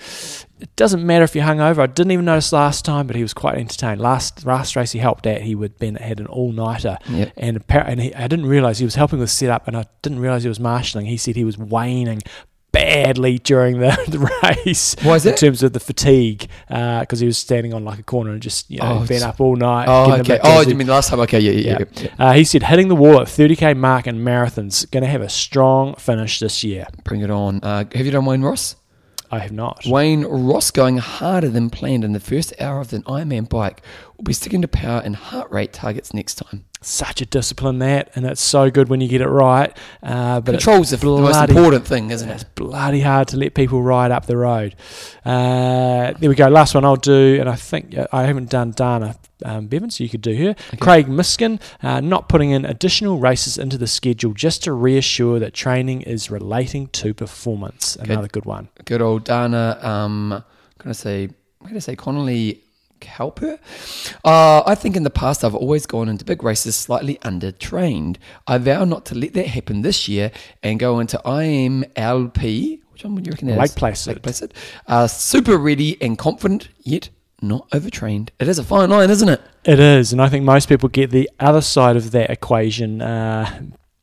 it 0.61 0.75
doesn't 0.77 1.05
matter 1.05 1.25
if 1.25 1.35
you're 1.35 1.45
hungover. 1.45 1.79
I 1.79 1.87
didn't 1.87 2.13
even 2.13 2.25
notice 2.25 2.53
last 2.53 2.85
time, 2.85 3.07
but 3.07 3.17
he 3.17 3.23
was 3.23 3.33
quite 3.35 3.57
entertained. 3.57 4.01
Last 4.01 4.45
last 4.47 4.77
race 4.77 4.93
he 4.93 4.99
helped 4.99 5.27
at, 5.27 5.43
he 5.43 5.55
would 5.55 5.79
been 5.79 5.97
had 5.97 6.21
an 6.21 6.27
all 6.27 6.53
nighter, 6.53 6.99
Yep. 7.09 7.33
and 7.37 7.65
and 7.69 8.01
he, 8.01 8.15
I 8.15 8.29
didn't 8.29 8.47
realize 8.47 8.79
he 8.79 8.85
was 8.85 8.95
helping 8.95 9.19
with 9.19 9.31
setup, 9.31 9.67
and 9.69 9.77
I 9.77 9.87
didn't 10.03 10.21
realize 10.21 10.43
he 10.43 10.49
was 10.49 10.61
marshalling. 10.61 11.07
He 11.07 11.17
said 11.17 11.37
he 11.37 11.45
was 11.45 11.57
waning 11.59 12.23
badly 12.73 13.37
during 13.39 13.81
the, 13.81 13.89
the 14.09 14.31
race 14.65 14.95
Why 15.03 15.17
is 15.17 15.27
in 15.27 15.35
terms 15.35 15.65
of 15.65 15.73
the 15.73 15.81
fatigue 15.81 16.47
because 16.69 17.19
he 17.19 17.27
was 17.27 17.37
standing 17.37 17.75
on 17.75 17.85
like 17.85 17.99
a 17.99 18.03
corner 18.05 18.31
and 18.31 18.41
just 18.41 18.71
you 18.71 18.79
know 18.79 19.01
Oh, 19.03 19.07
been 19.07 19.25
up 19.25 19.41
all 19.41 19.57
night. 19.57 19.87
Oh, 19.89 20.13
okay. 20.21 20.39
Oh, 20.43 20.61
you 20.61 20.77
mean 20.77 20.87
last 20.87 21.11
time? 21.11 21.19
Okay, 21.21 21.41
yeah, 21.41 21.51
yeah, 21.51 21.61
yeah. 21.61 21.79
Yeah. 21.97 22.03
yeah. 22.19 22.27
Uh, 22.29 22.33
he 22.33 22.45
said 22.45 22.63
hitting 22.63 22.87
the 22.87 22.95
wall 22.95 23.21
at 23.21 23.27
30k 23.27 23.77
mark 23.77 24.07
in 24.07 24.19
marathons. 24.19 24.89
Going 24.91 25.03
to 25.03 25.09
have 25.09 25.21
a 25.21 25.29
strong 25.29 25.95
finish 25.97 26.39
this 26.39 26.63
year. 26.63 26.87
Bring 27.03 27.23
it 27.23 27.31
on. 27.31 27.59
Uh, 27.63 27.85
have 27.93 28.07
you 28.07 28.13
done 28.13 28.25
Wayne 28.25 28.43
Ross? 28.43 28.77
I 29.31 29.39
have 29.39 29.53
not. 29.53 29.87
Wayne 29.87 30.25
Ross 30.25 30.71
going 30.71 30.99
harder 30.99 31.49
than 31.49 31.71
planned 31.71 32.05
in 32.05 32.13
the 32.13 32.21
first 32.21 32.53
hour 32.61 32.81
of 32.81 32.91
the 32.91 32.99
Ironman 33.01 33.49
bike. 33.49 33.81
Will 34.17 34.25
be 34.25 34.33
sticking 34.33 34.63
to 34.63 34.69
power 34.69 35.01
and 35.01 35.15
heart 35.15 35.51
rate 35.53 35.73
targets 35.73 36.13
next 36.13 36.35
time. 36.35 36.65
Such 36.83 37.21
a 37.21 37.27
discipline 37.27 37.79
that, 37.81 38.11
and 38.15 38.25
it's 38.25 38.41
so 38.41 38.71
good 38.71 38.89
when 38.89 39.03
you 39.03 39.09
get 39.09 39.21
it 39.21 39.29
right. 39.29 39.77
Uh, 40.03 40.41
but 40.41 40.53
Control's 40.53 40.91
the, 40.91 40.97
the 40.97 41.07
most 41.07 41.51
important 41.51 41.87
thing, 41.87 42.11
isn't 42.11 42.29
it? 42.29 42.35
It's 42.35 42.45
bloody 42.45 43.01
hard 43.03 43.29
to 43.29 43.37
let 43.37 43.55
people 43.55 43.83
ride 43.83 44.11
up 44.11 44.25
the 44.25 44.39
road. 44.39 44.75
Uh, 45.25 46.13
there 46.19 46.31
we 46.31 46.35
go. 46.35 46.49
Last 46.49 46.75
one 46.75 46.87
I'll 46.87 46.97
do, 46.97 47.37
and 47.39 47.51
I 47.51 47.57
think 47.57 47.99
uh, 47.99 48.07
I 48.13 48.25
haven't 48.25 48.49
done 48.49 48.71
Dana 48.71 49.17
um, 49.45 49.67
Bevan, 49.67 49.91
so 49.91 50.05
you 50.05 50.11
could 50.11 50.23
do 50.23 50.35
her. 50.37 50.55
Craig 50.81 51.07
Miskin, 51.07 51.61
uh, 51.83 52.01
not 52.01 52.29
putting 52.29 52.51
in 52.51 52.65
additional 52.65 53.19
races 53.19 53.59
into 53.59 53.77
the 53.79 53.87
schedule 53.87 54.33
just 54.33 54.65
to 54.65 54.73
reassure 54.73 55.39
that 55.39 55.53
training 55.53 56.03
is 56.03 56.31
relating 56.31 56.89
to 56.89 57.13
performance. 57.15 57.97
Another 57.97 58.29
good 58.29 58.45
one. 58.45 58.69
Good 58.85 59.03
old 59.03 59.25
Dana. 59.25 59.79
Um, 59.83 60.33
I'm 60.33 60.45
gonna 60.79 60.95
say, 60.95 61.25
I'm 61.61 61.69
gonna 61.69 61.81
say 61.81 61.97
Connolly 61.97 62.63
Cowper. 63.01 63.59
Uh, 64.25 64.63
I 64.67 64.75
think 64.75 64.97
in 64.97 65.03
the 65.03 65.11
past 65.11 65.45
I've 65.45 65.55
always 65.55 65.87
gone 65.87 66.09
into 66.09 66.25
big 66.25 66.43
races 66.43 66.77
slightly 66.77 67.17
undertrained. 67.23 68.17
I 68.47 68.59
vow 68.59 68.85
not 68.85 69.05
to 69.07 69.15
let 69.15 69.33
that 69.35 69.49
happen 69.49 69.83
this 69.83 70.09
year 70.09 70.31
and 70.63 70.79
go 70.79 71.01
into 71.01 71.21
IMLP. 71.25 72.81
Which 72.93 73.05
one 73.05 73.15
would 73.15 73.27
you 73.27 73.33
reckon 73.33 73.49
that? 73.49 73.59
Lake 73.59 73.75
Placid. 73.75 74.15
Lake 74.15 74.23
Placid. 74.23 74.55
Uh, 74.87 75.07
super 75.07 75.57
ready 75.57 75.97
and 76.03 76.19
confident, 76.19 76.69
yet 76.83 77.09
not 77.43 77.67
overtrained. 77.73 78.31
It 78.39 78.49
is 78.49 78.59
a 78.59 78.65
fine 78.65 78.91
line, 78.91 79.11
isn't 79.11 79.29
it? 79.29 79.41
It 79.65 79.81
is, 79.81 80.13
and 80.13 80.21
I 80.21 80.29
think 80.29 80.45
most 80.45 80.69
people 80.69 80.89
get 80.89 81.11
the 81.11 81.29
other 81.41 81.61
side 81.63 81.97
of 81.97 82.11
that 82.11 82.31
equation 82.31 83.01
uh, 83.01 83.61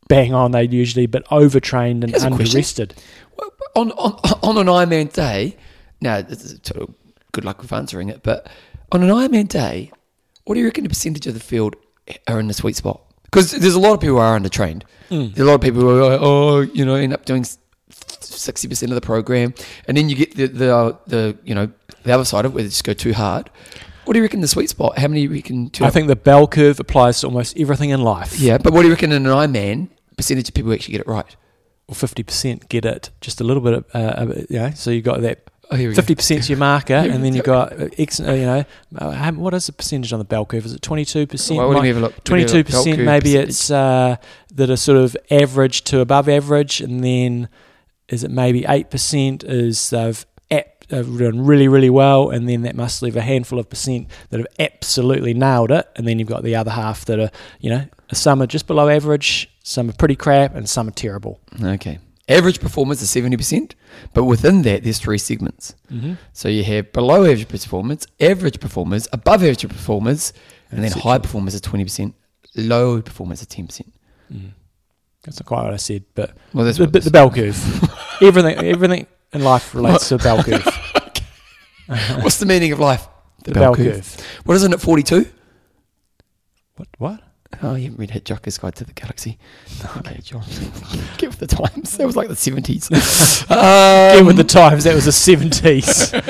bang 0.08 0.34
on. 0.34 0.52
They 0.52 0.64
usually, 0.68 1.06
but 1.06 1.24
overtrained 1.32 2.04
and 2.04 2.12
Here's 2.12 2.24
a 2.24 2.30
question. 2.30 2.46
under-rested. 2.48 2.96
Well, 3.38 3.52
On, 3.76 3.92
on, 3.92 4.40
on 4.42 4.58
an 4.58 4.68
Ironman 4.68 5.14
day, 5.14 5.58
now, 6.02 6.22
this 6.22 6.44
is 6.44 6.60
sort 6.64 6.82
of 6.82 6.94
good 7.32 7.44
luck 7.46 7.62
with 7.62 7.74
answering 7.74 8.10
it, 8.10 8.22
but 8.24 8.48
on 8.92 9.04
an 9.04 9.10
Ironman 9.10 9.48
day, 9.48 9.92
what 10.46 10.56
do 10.56 10.62
you 10.62 10.66
reckon 10.66 10.84
the 10.84 10.90
percentage 10.90 11.28
of 11.28 11.34
the 11.34 11.40
field 11.40 11.76
are 12.28 12.40
in 12.40 12.48
the 12.48 12.54
sweet 12.54 12.76
spot? 12.76 13.02
Because 13.24 13.52
there's 13.52 13.76
a 13.76 13.80
lot 13.80 13.94
of 13.94 14.00
people 14.00 14.16
who 14.16 14.22
are 14.22 14.40
undertrained. 14.40 14.84
Mm. 15.10 15.34
There's 15.34 15.46
a 15.48 15.50
lot 15.50 15.56
of 15.56 15.62
people 15.62 15.82
who 15.82 15.90
are 15.90 16.10
like, 16.12 16.20
oh, 16.22 16.62
you 16.62 16.86
know, 16.86 16.96
end 16.96 17.14
up 17.14 17.26
doing 17.26 17.46
sixty 17.90 18.68
percent 18.68 18.92
of 18.92 18.96
the 18.96 19.02
program, 19.02 19.54
and 19.88 19.98
then 19.98 20.10
you 20.10 20.16
get 20.16 20.36
the 20.36 20.48
the 20.48 20.76
uh, 20.76 20.98
the 21.08 21.38
you 21.44 21.54
know 21.54 21.70
the 22.04 22.12
other 22.12 22.26
side 22.26 22.46
of 22.46 22.52
it 22.52 22.56
where 22.56 22.64
they 22.64 22.70
just 22.70 22.84
go 22.84 22.94
too 22.94 23.14
hard. 23.14 23.50
What 24.06 24.14
do 24.14 24.20
you 24.20 24.24
reckon 24.24 24.40
the 24.40 24.48
sweet 24.48 24.70
spot? 24.70 24.98
How 24.98 25.10
many 25.10 25.28
we 25.28 25.42
can? 25.42 25.70
I 25.82 25.90
think 25.90 26.08
the 26.08 26.16
bell 26.16 26.48
curve 26.48 26.80
applies 26.80 27.20
to 27.22 27.28
almost 27.28 27.58
everything 27.60 27.90
in 27.90 28.02
life. 28.02 28.40
Yeah, 28.40 28.58
but 28.58 28.72
what 28.72 28.84
do 28.84 28.88
you 28.88 28.94
reckon 28.94 29.12
in 29.12 29.26
an 29.26 29.32
Ironman 29.32 29.90
percentage 30.16 30.48
of 30.48 30.56
people 30.56 30.70
who 30.70 30.76
actually 30.76 30.94
get 30.94 31.02
it 31.02 31.08
right? 31.08 31.36
Or 31.90 31.96
50% 31.96 32.68
get 32.68 32.86
it 32.86 33.12
just 33.22 33.40
a 33.40 33.46
little 33.46 33.64
bit, 33.64 33.74
of, 33.74 33.86
uh, 33.94 34.14
a 34.18 34.26
bit, 34.26 34.52
you 34.52 34.60
know, 34.60 34.72
so 34.72 34.92
you 34.92 35.02
got 35.02 35.22
that 35.22 35.50
Oh, 35.70 35.76
here 35.76 35.90
we 35.90 35.96
50% 35.96 36.38
is 36.38 36.50
your 36.50 36.58
marker, 36.58 36.94
and 36.94 37.24
then 37.24 37.34
you've 37.36 37.44
got 37.46 37.74
uh, 37.74 37.88
X, 37.98 38.22
uh, 38.22 38.32
you 38.32 38.46
know, 38.46 38.64
uh, 38.98 39.32
what 39.34 39.54
is 39.54 39.66
the 39.68 39.74
percentage 39.74 40.14
on 40.14 40.20
the 40.20 40.26
bell 40.26 40.46
curve? 40.46 40.66
Is 40.66 40.74
it 40.74 40.82
22%? 40.82 41.58
Well, 41.58 41.68
what 41.68 41.74
do 41.74 41.78
Might- 41.80 41.82
we 41.82 41.88
have 41.90 41.98
a 41.98 42.00
look? 42.00 42.24
Twenty-two 42.24 42.58
have 42.58 42.70
a 42.70 42.72
bell 42.72 42.84
percent, 42.84 43.02
maybe 43.04 43.22
percentage? 43.32 43.50
it's 43.50 43.72
uh, 43.72 44.16
that 44.56 44.70
are 44.70 44.78
sort 44.78 44.98
of 44.98 45.18
average 45.30 45.84
to 45.86 46.00
above 46.00 46.30
average, 46.30 46.80
and 46.80 47.04
then 47.04 47.50
is 48.08 48.24
it 48.24 48.32
maybe 48.32 48.64
eight 48.70 48.90
percent 48.90 49.44
is 49.44 49.90
they've 49.90 50.26
ap- 50.52 50.90
have 50.90 51.18
done 51.18 51.46
really 51.46 51.68
really 51.68 51.90
well, 51.90 52.30
and 52.30 52.48
then 52.48 52.62
that 52.62 52.76
must 52.76 53.02
leave 53.02 53.18
a 53.18 53.22
handful 53.22 53.60
of 53.60 53.70
percent 53.70 54.08
that 54.30 54.38
have 54.40 54.48
absolutely 54.60 55.34
nailed 55.34 55.72
it, 55.72 55.86
and 55.98 56.08
then 56.08 56.18
you've 56.18 56.30
got 56.30 56.44
the 56.44 56.56
other 56.56 56.72
half 56.72 57.04
that 57.06 57.20
are 57.20 57.30
you 57.60 57.70
know 57.70 57.84
some 58.14 58.42
are 58.42 58.48
just 58.48 58.68
below 58.68 58.88
average, 58.88 59.50
some 59.64 59.90
are 59.90 59.94
pretty 59.94 60.16
crap, 60.16 60.56
and 60.56 60.70
some 60.70 60.88
are 60.88 60.92
terrible. 60.92 61.42
Okay. 61.62 62.00
Average 62.30 62.60
performance 62.60 63.02
is 63.02 63.10
70%, 63.10 63.74
but 64.14 64.26
within 64.26 64.62
that, 64.64 64.84
there's 64.84 65.00
three 65.00 65.18
segments. 65.18 65.76
Mm-hmm. 65.92 66.14
So 66.34 66.50
you 66.50 66.64
have 66.66 66.92
below 66.92 67.24
average 67.24 67.48
performance, 67.48 68.06
average 68.20 68.60
performers, 68.60 69.08
above 69.14 69.44
average 69.44 69.68
performers, 69.68 70.34
and 70.70 70.84
then 70.84 70.90
That's 70.90 71.02
high 71.02 71.20
performers 71.20 71.56
are 71.56 71.60
20%, 71.60 72.14
low 72.56 73.02
performers 73.02 73.42
are 73.42 73.46
10%. 73.46 73.90
Mm. 74.34 74.52
That's 75.24 75.40
not 75.40 75.46
quite 75.46 75.64
what 75.64 75.74
I 75.74 75.78
said, 75.78 76.04
but 76.16 76.32
Well, 76.54 76.66
that's 76.66 76.78
the, 76.78 76.88
the, 76.88 77.00
the 77.00 77.12
bell 77.12 77.30
curve, 77.30 77.58
everything 78.22 78.58
everything 78.58 79.08
in 79.34 79.44
life 79.44 79.74
relates 79.74 80.10
to 80.10 80.16
a 80.16 80.18
bell 80.18 80.44
curve. 80.44 80.66
What's 82.22 82.38
the 82.38 82.46
meaning 82.46 82.72
of 82.74 82.80
life? 82.80 83.08
The, 83.44 83.54
bell, 83.54 83.76
curve. 83.76 84.18
What 84.44 84.56
isn't 84.56 84.74
it 84.74 84.82
42? 84.82 85.26
What? 86.76 86.88
What? 86.98 87.20
Oh, 87.64 87.76
you 87.76 87.84
haven't 87.86 88.00
read 88.00 88.10
Hitchhiker's 88.10 88.58
Guide 88.58 88.76
to 88.76 88.84
the 88.84 88.94
Galaxy. 88.94 89.38
Okay, 89.98 90.20
John. 90.22 90.44
Get 91.18 91.30
with 91.30 91.40
the 91.40 91.48
times. 91.48 91.96
That 91.98 92.06
was 92.06 92.16
like 92.18 92.28
the 92.28 92.34
70s. 92.34 92.90
Get 92.90 94.26
with 94.26 94.36
the 94.36 94.42
Um, 94.42 94.48
times. 94.48 94.84
That 94.84 94.96
was 94.96 95.06
the 95.06 95.12
seventies. 95.12 96.14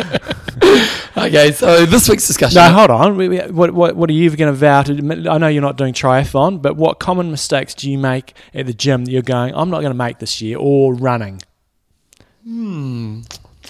Okay, 1.17 1.51
so 1.51 1.85
this 1.87 2.07
week's 2.07 2.27
discussion. 2.27 2.55
No, 2.61 2.69
hold 2.69 2.91
on. 2.91 3.17
We- 3.17 3.27
we- 3.29 3.37
What, 3.39 3.71
what, 3.73 3.95
what 3.95 4.07
are 4.09 4.13
you 4.13 4.29
going 4.35 4.51
to 4.53 4.57
vow 4.57 4.83
to? 4.83 5.27
I 5.29 5.37
know 5.39 5.47
you're 5.47 5.63
not 5.63 5.75
doing 5.75 5.93
triathlon, 5.93 6.61
but 6.61 6.75
what 6.75 6.99
common 6.99 7.31
mistakes 7.31 7.73
do 7.73 7.89
you 7.89 7.97
make 7.97 8.35
at 8.53 8.67
the 8.67 8.73
gym 8.73 9.05
that 9.05 9.11
you're 9.11 9.23
going, 9.23 9.55
I'm 9.55 9.71
not 9.71 9.79
going 9.81 9.89
to 9.91 9.97
make 9.97 10.19
this 10.19 10.41
year, 10.41 10.57
or 10.59 10.93
running? 10.93 11.41
Hmm. 12.43 13.21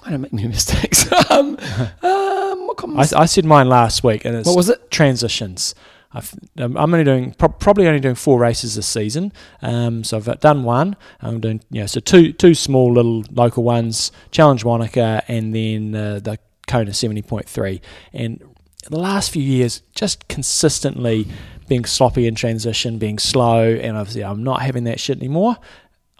I 0.05 0.11
don't 0.11 0.21
make 0.21 0.33
many 0.33 0.47
mistakes. 0.49 1.09
um, 1.31 1.57
um, 2.03 2.67
what 2.67 2.77
common 2.77 2.97
I, 2.99 3.07
I 3.21 3.25
said 3.25 3.45
mine 3.45 3.69
last 3.69 4.03
week, 4.03 4.25
and 4.25 4.35
it's 4.35 4.47
What 4.47 4.57
was 4.57 4.69
it? 4.69 4.91
transitions. 4.91 5.73
I've, 6.13 6.33
um, 6.57 6.77
I'm 6.77 6.93
only 6.93 7.03
doing 7.03 7.33
pro- 7.33 7.49
probably 7.49 7.87
only 7.87 7.99
doing 7.99 8.15
four 8.15 8.39
races 8.39 8.75
this 8.75 8.87
season. 8.87 9.33
Um, 9.61 10.03
so 10.03 10.17
I've 10.17 10.39
done 10.39 10.63
one. 10.63 10.95
I'm 11.21 11.39
doing 11.39 11.61
you 11.69 11.81
know 11.81 11.87
so 11.87 11.99
two 11.99 12.31
two 12.33 12.53
small 12.53 12.93
little 12.93 13.23
local 13.31 13.63
ones, 13.63 14.11
Challenge 14.31 14.63
Wanaka, 14.63 15.23
and 15.27 15.53
then 15.53 15.95
uh, 15.95 16.19
the 16.19 16.39
Kona 16.67 16.91
70.3. 16.91 17.81
And 18.13 18.43
the 18.89 18.99
last 18.99 19.31
few 19.31 19.41
years, 19.41 19.81
just 19.95 20.27
consistently 20.27 21.27
being 21.67 21.85
sloppy 21.85 22.27
in 22.27 22.35
transition, 22.35 22.97
being 22.97 23.19
slow, 23.19 23.73
and 23.73 23.97
obviously 23.97 24.23
I'm 24.23 24.43
not 24.43 24.61
having 24.61 24.85
that 24.85 24.99
shit 24.99 25.17
anymore. 25.17 25.57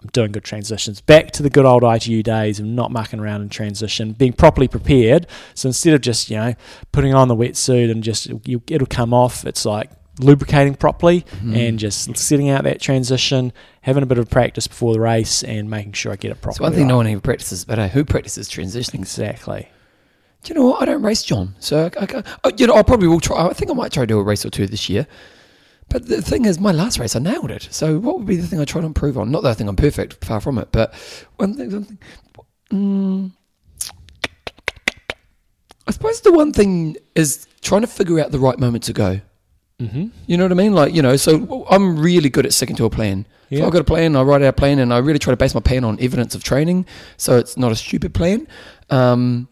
I'm 0.02 0.08
doing 0.12 0.30
good 0.30 0.44
transitions. 0.44 1.00
Back 1.00 1.32
to 1.32 1.42
the 1.42 1.50
good 1.50 1.64
old 1.64 1.82
ITU 1.82 2.22
days 2.22 2.60
of 2.60 2.66
not 2.66 2.92
mucking 2.92 3.18
around 3.18 3.42
in 3.42 3.48
transition, 3.48 4.12
being 4.12 4.32
properly 4.32 4.68
prepared. 4.68 5.26
So 5.54 5.68
instead 5.68 5.92
of 5.94 6.00
just, 6.02 6.30
you 6.30 6.36
know, 6.36 6.54
putting 6.92 7.14
on 7.14 7.26
the 7.28 7.34
wetsuit 7.34 7.90
and 7.90 8.02
just 8.04 8.28
you, 8.46 8.62
it'll 8.68 8.86
come 8.86 9.12
off, 9.12 9.44
it's 9.44 9.64
like 9.64 9.90
lubricating 10.20 10.74
properly 10.74 11.22
Mm-hmm. 11.22 11.54
and 11.54 11.78
just 11.78 12.16
setting 12.16 12.48
out 12.48 12.62
that 12.64 12.80
transition, 12.80 13.52
having 13.82 14.02
a 14.02 14.06
bit 14.06 14.18
of 14.18 14.28
practice 14.30 14.66
before 14.68 14.92
the 14.92 15.00
race 15.00 15.42
and 15.42 15.68
making 15.70 15.92
sure 15.94 16.12
I 16.12 16.16
get 16.16 16.28
it 16.28 16.32
It's 16.32 16.40
properly. 16.42 16.64
one 16.64 16.72
thing 16.72 16.82
right. 16.84 16.88
no 16.88 16.96
one 16.98 17.06
ever 17.08 17.20
practices, 17.20 17.64
but 17.64 17.78
uh, 17.80 17.88
who 17.88 18.04
practices 18.04 18.48
transitioning? 18.48 19.00
Exactly. 19.00 19.68
Do 20.44 20.52
you 20.54 20.60
know 20.60 20.66
what? 20.68 20.82
I 20.82 20.84
don't 20.84 21.02
race, 21.02 21.24
John. 21.24 21.56
So 21.58 21.90
I, 22.00 22.04
I, 22.04 22.22
I- 22.44 22.52
you 22.56 22.68
know, 22.68 22.74
I 22.74 22.82
probably 22.84 23.08
will 23.08 23.18
try. 23.20 23.46
I 23.48 23.52
think 23.52 23.70
I 23.70 23.74
might 23.74 23.90
try 23.92 24.04
to 24.04 24.06
do 24.06 24.18
a 24.20 24.22
race 24.22 24.44
or 24.46 24.50
two 24.50 24.66
this 24.68 24.88
year. 24.88 25.08
But 25.88 26.06
the 26.06 26.20
thing 26.20 26.44
is, 26.44 26.60
my 26.60 26.72
last 26.72 26.98
race, 26.98 27.16
I 27.16 27.18
nailed 27.18 27.50
it. 27.50 27.68
So 27.70 27.98
what 27.98 28.18
would 28.18 28.26
be 28.26 28.36
the 28.36 28.46
thing 28.46 28.60
I 28.60 28.64
try 28.64 28.80
to 28.80 28.86
improve 28.86 29.16
on? 29.16 29.30
Not 29.30 29.42
that 29.42 29.50
I 29.50 29.54
think 29.54 29.70
I'm 29.70 29.76
perfect, 29.76 30.22
far 30.24 30.40
from 30.40 30.58
it. 30.58 30.68
But 30.70 30.94
one 31.36 31.54
thing, 31.54 31.70
one 31.70 31.84
thing 31.84 31.98
mm, 32.70 33.32
I 35.86 35.90
suppose 35.90 36.20
the 36.20 36.32
one 36.32 36.52
thing 36.52 36.96
is 37.14 37.46
trying 37.62 37.80
to 37.80 37.86
figure 37.86 38.20
out 38.20 38.30
the 38.30 38.38
right 38.38 38.58
moment 38.58 38.84
to 38.84 38.92
go. 38.92 39.20
Mm-hmm. 39.80 40.08
You 40.26 40.36
know 40.36 40.44
what 40.44 40.52
I 40.52 40.56
mean? 40.56 40.74
Like, 40.74 40.94
you 40.94 41.00
know, 41.00 41.16
so 41.16 41.66
I'm 41.70 41.98
really 41.98 42.28
good 42.28 42.44
at 42.44 42.52
sticking 42.52 42.76
to 42.76 42.84
a 42.84 42.90
plan. 42.90 43.26
Yeah. 43.48 43.64
I've 43.64 43.72
got 43.72 43.80
a 43.80 43.84
plan, 43.84 44.14
I 44.14 44.22
write 44.22 44.42
out 44.42 44.48
a 44.48 44.52
plan 44.52 44.78
and 44.80 44.92
I 44.92 44.98
really 44.98 45.18
try 45.18 45.30
to 45.30 45.36
base 45.36 45.54
my 45.54 45.60
plan 45.60 45.84
on 45.84 45.98
evidence 46.00 46.34
of 46.34 46.44
training. 46.44 46.84
So 47.16 47.38
it's 47.38 47.56
not 47.56 47.72
a 47.72 47.76
stupid 47.76 48.12
plan. 48.12 48.46
Um, 48.90 49.48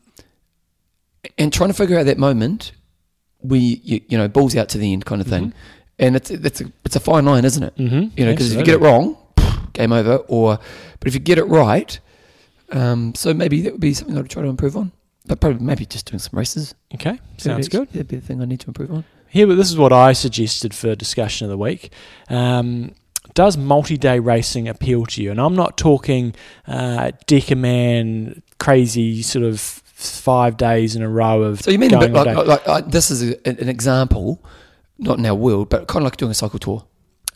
and 1.39 1.51
trying 1.53 1.71
to 1.71 1.75
figure 1.75 1.99
out 1.99 2.05
that 2.05 2.19
moment, 2.19 2.73
we, 3.41 3.81
you, 3.83 4.03
you 4.09 4.19
know, 4.19 4.29
balls 4.29 4.55
out 4.57 4.69
to 4.71 4.79
the 4.79 4.93
end 4.93 5.07
kind 5.07 5.23
of 5.23 5.27
thing. 5.27 5.55
And 5.99 6.17
it's, 6.17 6.31
it's, 6.31 6.61
a, 6.61 6.73
it's 6.85 6.97
a 6.97 7.01
fine 7.01 7.25
line, 7.25 7.45
isn't 7.45 7.63
it? 7.63 7.75
Mm-hmm. 7.77 8.19
You 8.19 8.27
know, 8.27 8.33
because 8.33 8.53
if 8.53 8.59
you 8.59 8.65
get 8.65 8.75
it 8.75 8.81
wrong, 8.81 9.17
game 9.73 9.93
over. 9.93 10.17
Or, 10.29 10.59
but 11.01 11.09
if 11.09 11.15
you 11.15 11.21
get 11.21 11.39
it 11.39 11.45
right, 11.45 11.99
um, 12.73 13.15
so 13.15 13.33
maybe 13.33 13.63
that 13.63 13.73
would 13.73 13.81
be 13.81 13.95
something 13.95 14.17
I'd 14.17 14.29
try 14.29 14.43
to 14.43 14.49
improve 14.49 14.77
on. 14.77 14.93
But 15.27 15.41
probably 15.41 15.65
maybe 15.65 15.87
just 15.87 16.11
doing 16.11 16.19
some 16.19 16.39
races. 16.39 16.75
Okay, 16.95 17.13
That'd 17.13 17.41
sounds 17.41 17.69
be- 17.69 17.79
good. 17.79 17.89
That'd 17.89 18.09
be 18.09 18.17
the 18.17 18.27
thing 18.27 18.41
I 18.43 18.45
need 18.45 18.61
to 18.61 18.69
improve 18.69 18.93
on. 18.93 19.05
Here, 19.29 19.47
but 19.47 19.57
this 19.57 19.71
is 19.71 19.77
what 19.77 19.93
I 19.93 20.13
suggested 20.13 20.73
for 20.73 20.95
discussion 20.95 21.47
of 21.47 21.51
the 21.51 21.59
week. 21.59 21.93
Um, 22.29 22.95
does 23.35 23.57
multi-day 23.57 24.19
racing 24.21 24.69
appeal 24.69 25.05
to 25.07 25.23
you? 25.23 25.31
And 25.31 25.41
I'm 25.41 25.57
not 25.57 25.77
talking 25.77 26.35
uh, 26.67 27.11
Decaman, 27.27 28.43
crazy 28.59 29.23
sort 29.23 29.45
of 29.45 29.61
five 29.61 30.57
days 30.57 30.95
in 30.95 31.03
a 31.03 31.09
row 31.09 31.43
of. 31.43 31.61
So 31.61 31.71
you 31.71 31.79
mean 31.79 31.93
a 31.93 31.99
going 31.99 32.13
bit 32.13 32.27
all 32.29 32.35
like, 32.35 32.47
like, 32.47 32.67
like, 32.67 32.91
this 32.91 33.11
is 33.11 33.31
a, 33.31 33.49
an 33.49 33.69
example, 33.69 34.43
not 34.99 35.19
in 35.19 35.27
our 35.27 35.35
world, 35.35 35.69
but 35.69 35.87
kind 35.89 36.03
of 36.03 36.05
like 36.05 36.17
doing 36.17 36.31
a 36.31 36.35
cycle 36.35 36.59
tour. 36.59 36.85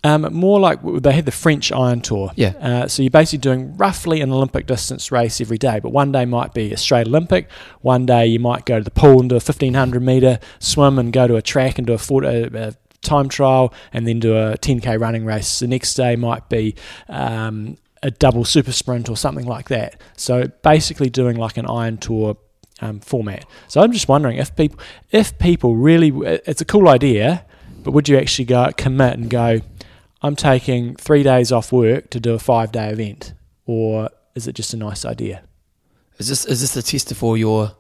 Um, 0.03 0.27
more 0.33 0.59
like 0.59 0.81
they 0.83 1.13
had 1.13 1.27
the 1.27 1.33
French 1.33 1.71
Iron 1.71 2.01
Tour. 2.01 2.31
Yeah. 2.35 2.55
Uh, 2.61 2.89
so 2.89 3.03
you're 3.03 3.11
basically 3.11 3.41
doing 3.41 3.77
roughly 3.77 4.23
an 4.23 4.33
Olympic 4.33 4.67
distance 4.67 5.13
race 5.13 5.43
every 5.43 5.59
day, 5.59 5.79
but 5.79 5.91
one 5.91 6.11
day 6.11 6.25
might 6.25 6.55
be 6.55 6.73
a 6.73 6.79
straight 6.79 7.07
Olympic. 7.07 7.51
One 7.83 8.07
day 8.07 8.27
you 8.27 8.41
might 8.41 8.65
go 8.65 8.79
to 8.79 8.85
the 8.85 8.91
pool 8.91 9.21
and 9.21 9.29
do 9.29 9.35
a 9.35 9.45
1500 9.45 10.03
meter 10.03 10.39
swim, 10.59 10.99
and 10.99 11.13
go 11.13 11.27
to 11.27 11.37
a 11.37 11.43
track 11.43 11.77
and 11.77 11.87
do 11.87 11.93
a, 11.93 11.99
40, 11.99 12.27
a, 12.27 12.69
a 12.69 12.75
time 13.03 13.29
trial, 13.29 13.75
and 13.93 14.07
then 14.07 14.21
do 14.21 14.35
a 14.35 14.57
10k 14.57 14.99
running 14.99 15.27
race. 15.27 15.59
The 15.59 15.69
next 15.69 15.93
day 15.95 16.17
might 16.17 16.49
be 16.49 16.77
um, 17.11 17.77
a 18.03 18.11
double 18.11 18.47
super 18.47 18.73
sprint 18.73 19.11
or 19.11 19.19
something 19.19 19.45
like 19.45 19.69
that. 19.69 20.01
So 20.17 20.47
basically 20.63 21.11
doing 21.11 21.37
like 21.37 21.59
an 21.59 21.67
Iron 21.67 21.99
Tour 21.99 22.39
um, 22.81 23.01
format. 23.01 23.45
So 23.69 23.83
I'm 23.83 23.93
just 23.93 24.09
wondering 24.09 24.39
if 24.39 24.57
people, 24.57 24.81
if 25.11 25.39
people 25.39 25.77
really, 25.77 26.11
it's 26.47 26.63
a 26.63 26.65
cool 26.65 26.89
idea, 26.89 27.45
but 27.83 27.93
would 27.93 28.09
you 28.09 28.19
actually 28.19 28.45
go 28.45 28.71
commit 28.77 29.15
and 29.19 29.31
go? 29.31 29.61
I'm 30.23 30.37
taking 30.37 30.97
three 30.97 31.23
days 31.23 31.51
off 31.51 31.73
work 31.73 32.11
to 32.11 32.21
do 32.21 32.35
a 32.35 32.39
five 32.39 32.73
day 32.73 32.91
event, 32.91 33.35
or 33.67 34.11
is 34.35 34.47
it 34.47 34.55
just 34.55 34.75
a 34.75 34.77
nice 34.77 35.05
idea? 35.05 35.43
Is 36.19 36.29
this 36.29 36.45
is 36.45 36.61
this 36.61 36.77
a 36.77 36.83
tester 36.83 37.15
for 37.15 37.37
your? 37.37 37.73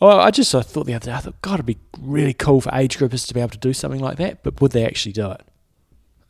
Oh, 0.00 0.18
I 0.18 0.30
just 0.30 0.54
I 0.54 0.62
thought 0.62 0.86
the 0.86 0.94
other 0.94 1.06
day, 1.06 1.12
I 1.12 1.18
thought, 1.18 1.40
God, 1.42 1.54
it'd 1.54 1.66
be 1.66 1.78
really 2.00 2.34
cool 2.34 2.60
for 2.60 2.74
age 2.74 2.98
groupers 2.98 3.26
to 3.28 3.34
be 3.34 3.40
able 3.40 3.50
to 3.50 3.58
do 3.58 3.72
something 3.72 4.00
like 4.00 4.16
that, 4.16 4.42
but 4.42 4.60
would 4.60 4.72
they 4.72 4.84
actually 4.84 5.12
do 5.12 5.30
it? 5.30 5.40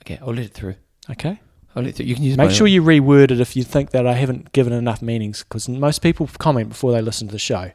Okay, 0.03 0.19
I'll 0.21 0.35
let 0.35 0.45
it 0.45 0.53
through. 0.53 0.75
Okay. 1.11 1.41
I'll 1.75 1.83
let 1.83 1.91
it 1.91 1.97
through. 1.97 2.07
You 2.07 2.15
can 2.15 2.25
use 2.25 2.37
Make 2.37 2.51
sure 2.51 2.67
you 2.67 2.83
reword 2.83 3.31
it 3.31 3.41
if 3.41 3.57
you 3.57 3.65
think 3.65 3.91
that 3.91 4.07
I 4.07 4.13
haven't 4.13 4.53
given 4.53 4.73
enough 4.73 5.03
meanings, 5.03 5.43
because 5.43 5.69
most 5.69 6.03
people 6.03 6.29
comment 6.39 6.69
before 6.69 6.93
they 6.93 7.01
listen 7.01 7.27
to 7.29 7.33
the 7.33 7.39
show. 7.39 7.73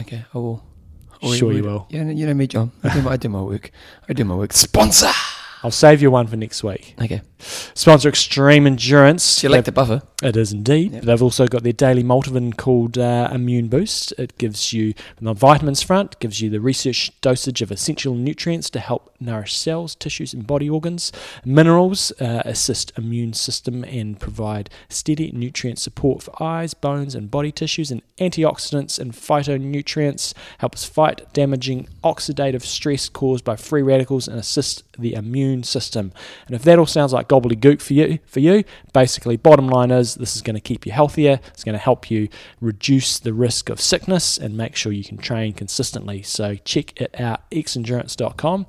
Okay, 0.00 0.24
I 0.32 0.38
will. 0.38 0.64
Sure 1.22 1.52
you 1.52 1.62
reword 1.62 1.64
it. 1.64 1.64
will. 1.66 1.86
Yeah, 1.90 2.10
you 2.10 2.26
know 2.26 2.34
me, 2.34 2.46
John. 2.46 2.72
I 2.82 2.94
do, 2.94 3.02
my, 3.02 3.12
I 3.12 3.16
do 3.16 3.28
my 3.28 3.42
work. 3.42 3.70
I 4.08 4.12
do 4.12 4.24
my 4.24 4.34
work. 4.34 4.52
Sponsor. 4.52 5.10
I'll 5.62 5.70
save 5.70 6.02
you 6.02 6.10
one 6.10 6.26
for 6.26 6.36
next 6.36 6.64
week. 6.64 6.94
Okay. 7.00 7.22
Sponsor 7.38 8.08
Extreme 8.08 8.66
Endurance. 8.66 9.22
See 9.22 9.46
you 9.46 9.52
later, 9.52 9.70
buffer. 9.70 10.02
It 10.22 10.36
is 10.36 10.52
indeed. 10.52 10.92
Yep. 10.92 11.02
They've 11.02 11.22
also 11.22 11.48
got 11.48 11.64
their 11.64 11.72
daily 11.72 12.04
multivitamin 12.04 12.56
called 12.56 12.96
uh, 12.96 13.28
Immune 13.32 13.66
Boost. 13.66 14.12
It 14.18 14.38
gives 14.38 14.72
you, 14.72 14.94
on 15.18 15.24
the 15.24 15.32
vitamins 15.32 15.82
front, 15.82 16.18
gives 16.20 16.40
you 16.40 16.48
the 16.48 16.60
research 16.60 17.10
dosage 17.20 17.60
of 17.60 17.72
essential 17.72 18.14
nutrients 18.14 18.70
to 18.70 18.78
help 18.78 19.12
nourish 19.18 19.56
cells, 19.56 19.96
tissues, 19.96 20.32
and 20.32 20.46
body 20.46 20.70
organs. 20.70 21.10
Minerals 21.44 22.12
uh, 22.20 22.42
assist 22.44 22.92
immune 22.96 23.32
system 23.32 23.82
and 23.84 24.20
provide 24.20 24.70
steady 24.88 25.32
nutrient 25.32 25.80
support 25.80 26.22
for 26.22 26.40
eyes, 26.40 26.72
bones, 26.72 27.16
and 27.16 27.28
body 27.28 27.50
tissues. 27.50 27.90
And 27.90 28.02
antioxidants 28.18 29.00
and 29.00 29.12
phytonutrients 29.12 30.34
help 30.58 30.74
us 30.74 30.84
fight 30.84 31.32
damaging 31.32 31.88
oxidative 32.04 32.62
stress 32.62 33.08
caused 33.08 33.44
by 33.44 33.56
free 33.56 33.82
radicals 33.82 34.28
and 34.28 34.38
assist 34.38 34.84
the 34.96 35.14
immune 35.14 35.64
system. 35.64 36.12
And 36.46 36.54
if 36.54 36.62
that 36.62 36.78
all 36.78 36.86
sounds 36.86 37.12
like 37.12 37.28
gobbledygook 37.28 37.80
for 37.80 37.94
you, 37.94 38.20
for 38.24 38.40
you, 38.40 38.62
basically, 38.92 39.36
bottom 39.36 39.66
line 39.68 39.90
is 39.90 40.11
this 40.20 40.36
is 40.36 40.42
going 40.42 40.54
to 40.54 40.60
keep 40.60 40.86
you 40.86 40.92
healthier. 40.92 41.40
It's 41.48 41.64
going 41.64 41.74
to 41.74 41.78
help 41.78 42.10
you 42.10 42.28
reduce 42.60 43.18
the 43.18 43.32
risk 43.32 43.68
of 43.68 43.80
sickness 43.80 44.38
and 44.38 44.56
make 44.56 44.76
sure 44.76 44.92
you 44.92 45.04
can 45.04 45.18
train 45.18 45.52
consistently. 45.52 46.22
So 46.22 46.56
check 46.56 47.00
it 47.00 47.18
out, 47.20 47.48
xendurance.com. 47.50 48.66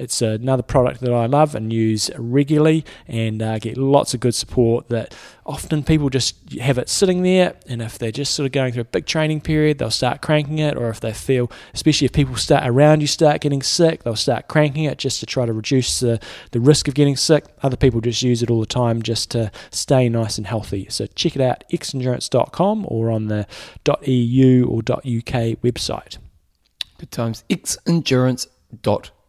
It's 0.00 0.22
another 0.22 0.62
product 0.62 1.00
that 1.00 1.12
I 1.12 1.26
love 1.26 1.54
and 1.54 1.70
use 1.70 2.10
regularly 2.16 2.86
and 3.06 3.42
uh, 3.42 3.58
get 3.58 3.76
lots 3.76 4.14
of 4.14 4.20
good 4.20 4.34
support 4.34 4.88
that 4.88 5.14
often 5.44 5.84
people 5.84 6.08
just 6.08 6.54
have 6.54 6.78
it 6.78 6.88
sitting 6.88 7.22
there 7.22 7.54
and 7.68 7.82
if 7.82 7.98
they're 7.98 8.10
just 8.10 8.34
sort 8.34 8.46
of 8.46 8.52
going 8.52 8.72
through 8.72 8.82
a 8.82 8.84
big 8.84 9.04
training 9.04 9.40
period 9.40 9.78
they'll 9.78 9.90
start 9.90 10.22
cranking 10.22 10.58
it 10.58 10.76
or 10.76 10.88
if 10.88 11.00
they 11.00 11.12
feel 11.12 11.50
especially 11.74 12.06
if 12.06 12.12
people 12.12 12.36
start 12.36 12.66
around 12.66 13.00
you 13.00 13.06
start 13.06 13.40
getting 13.40 13.60
sick 13.60 14.02
they'll 14.04 14.16
start 14.16 14.48
cranking 14.48 14.84
it 14.84 14.96
just 14.96 15.20
to 15.20 15.26
try 15.26 15.44
to 15.44 15.52
reduce 15.52 16.00
the, 16.00 16.20
the 16.52 16.60
risk 16.60 16.88
of 16.88 16.94
getting 16.94 17.16
sick 17.16 17.44
other 17.62 17.76
people 17.76 18.00
just 18.00 18.22
use 18.22 18.42
it 18.42 18.50
all 18.50 18.60
the 18.60 18.66
time 18.66 19.02
just 19.02 19.30
to 19.30 19.50
stay 19.70 20.08
nice 20.08 20.38
and 20.38 20.46
healthy 20.46 20.86
so 20.88 21.04
check 21.14 21.34
it 21.34 21.42
out 21.42 21.64
xendurance.com 21.70 22.86
or 22.88 23.10
on 23.10 23.26
the 23.26 23.46
.eu 24.06 24.64
or 24.66 24.78
.uk 24.78 25.34
website 25.62 26.18
Good 27.00 27.10
times. 27.10 27.44
xendurance.com. 27.48 29.19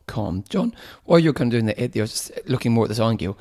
John, 0.50 0.74
while 1.06 1.20
you're 1.20 1.34
kind 1.34 1.48
of 1.50 1.52
doing 1.60 1.66
the 1.66 1.82
ad 1.82 1.92
there, 1.94 2.02
I 2.02 2.06
was 2.06 2.12
just 2.12 2.32
looking 2.50 2.72
more 2.74 2.86
at 2.86 2.90
this 2.90 3.00
Gill. 3.18 3.38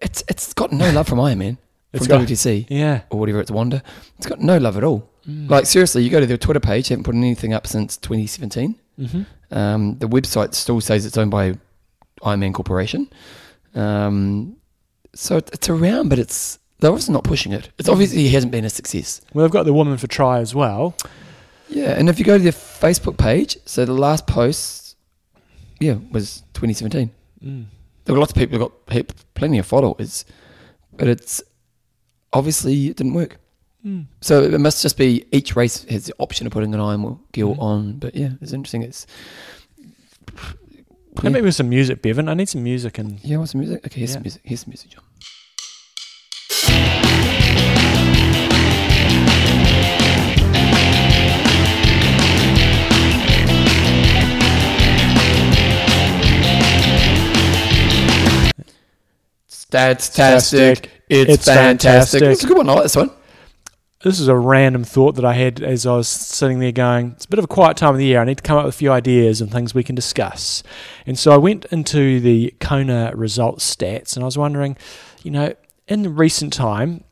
It's 0.00 0.22
it's 0.28 0.52
got 0.52 0.72
no 0.72 0.90
love 0.92 1.08
from 1.08 1.20
Iron 1.20 1.38
Man, 1.38 1.58
It's 1.92 2.06
from 2.06 2.18
got- 2.18 2.28
WTC 2.28 2.66
yeah 2.68 3.02
or 3.10 3.18
whatever 3.20 3.40
it's 3.40 3.50
Wonder. 3.50 3.82
It's 4.18 4.26
got 4.26 4.40
no 4.40 4.58
love 4.58 4.76
at 4.76 4.84
all. 4.84 5.08
Mm. 5.28 5.48
Like 5.50 5.66
seriously, 5.66 6.02
you 6.02 6.10
go 6.10 6.20
to 6.20 6.26
their 6.26 6.36
Twitter 6.36 6.60
page, 6.60 6.88
haven't 6.88 7.04
put 7.04 7.14
anything 7.14 7.52
up 7.52 7.66
since 7.66 7.96
2017. 7.96 8.74
hmm 8.98 9.22
Um, 9.50 9.98
the 9.98 10.08
website 10.08 10.54
still 10.54 10.80
says 10.80 11.06
it's 11.06 11.16
owned 11.18 11.30
by 11.30 11.54
Iron 12.24 12.40
Man 12.40 12.52
Corporation. 12.52 13.08
Um, 13.74 14.56
so 15.14 15.36
it- 15.36 15.50
it's 15.52 15.68
around, 15.68 16.08
but 16.08 16.18
it's 16.18 16.58
they're 16.80 16.90
obviously 16.90 17.12
not 17.14 17.22
pushing 17.24 17.52
it. 17.52 17.68
It's 17.78 17.88
obviously 17.88 18.28
hasn't 18.28 18.50
been 18.52 18.64
a 18.64 18.70
success. 18.70 19.20
well 19.32 19.44
they've 19.44 19.52
got 19.52 19.64
the 19.66 19.72
Women 19.72 19.96
for 19.98 20.08
Tri 20.08 20.40
as 20.40 20.52
well 20.54 20.96
Yeah, 21.68 21.92
and 21.98 22.08
if 22.08 22.18
you 22.18 22.24
go 22.24 22.36
to 22.36 22.42
their 22.42 22.52
Facebook 22.52 23.16
page, 23.16 23.56
so 23.64 23.84
the 23.84 23.92
last 23.94 24.26
post, 24.26 24.81
yeah, 25.82 25.96
was 26.10 26.42
2017. 26.54 27.10
mm. 27.44 27.64
There 28.04 28.14
were 28.14 28.18
lots 28.20 28.32
of 28.32 28.36
people 28.38 28.58
who 28.58 28.64
got 28.68 28.72
he- 28.90 29.06
plenty 29.34 29.58
of 29.58 29.66
followers, 29.66 30.24
but 30.96 31.06
it's 31.08 31.42
obviously 32.32 32.88
it 32.88 32.96
didn't 32.96 33.14
work. 33.14 33.38
Mm. 33.86 34.06
So 34.20 34.42
it 34.42 34.58
must 34.60 34.82
just 34.82 34.96
be 34.96 35.24
each 35.32 35.54
race 35.56 35.84
has 35.84 36.06
the 36.06 36.14
option 36.18 36.46
of 36.46 36.52
putting 36.52 36.72
an 36.74 36.80
Iron 36.80 37.02
Girl 37.32 37.54
Mhm. 37.54 37.58
on. 37.58 37.92
But 37.98 38.14
yeah, 38.14 38.30
it's 38.40 38.52
interesting. 38.52 38.82
It's 38.82 39.06
Let 41.22 41.32
me 41.32 41.42
with 41.42 41.54
some 41.54 41.68
music, 41.68 42.00
Bevan. 42.00 42.28
I 42.28 42.34
need 42.34 42.48
some 42.48 42.62
music 42.62 42.98
and 42.98 43.18
yeah, 43.22 43.36
what's 43.36 43.52
the 43.52 43.58
music? 43.58 43.84
Okay, 43.86 44.00
here's 44.00 44.10
Yeah. 44.10 44.14
some 44.14 44.22
music. 44.22 44.42
Here's 44.44 44.60
some 44.60 44.70
music, 44.70 44.90
John. 44.90 45.04
Statistic. 59.72 60.90
It's, 61.08 61.30
It's 61.30 61.44
fantastic. 61.46 62.20
fantastic. 62.20 62.22
It's 62.22 62.44
a 62.44 62.46
good 62.46 62.56
one. 62.56 62.68
I 62.68 62.74
like 62.74 62.82
this 62.84 62.96
one. 62.96 63.10
This 64.02 64.18
is 64.18 64.26
a 64.26 64.36
random 64.36 64.82
thought 64.82 65.14
that 65.14 65.24
I 65.24 65.34
had 65.34 65.62
as 65.62 65.86
I 65.86 65.94
was 65.94 66.08
sitting 66.08 66.58
there 66.58 66.72
going, 66.72 67.12
it's 67.12 67.24
a 67.24 67.28
bit 67.28 67.38
of 67.38 67.44
a 67.44 67.48
quiet 67.48 67.76
time 67.76 67.90
of 67.90 67.98
the 67.98 68.04
year. 68.04 68.20
I 68.20 68.24
need 68.24 68.38
to 68.38 68.42
come 68.42 68.58
up 68.58 68.64
with 68.64 68.74
a 68.74 68.78
few 68.78 68.90
ideas 68.90 69.40
and 69.40 69.50
things 69.50 69.74
we 69.74 69.84
can 69.84 69.94
discuss. 69.94 70.64
And 71.06 71.16
so 71.16 71.30
I 71.30 71.36
went 71.36 71.66
into 71.66 72.18
the 72.18 72.52
Kona 72.58 73.12
results 73.14 73.74
stats 73.76 74.16
and 74.16 74.24
I 74.24 74.26
was 74.26 74.36
wondering, 74.36 74.76
you 75.22 75.30
know, 75.30 75.54
in 75.86 76.02
the 76.02 76.10
recent 76.10 76.52
time, 76.52 77.04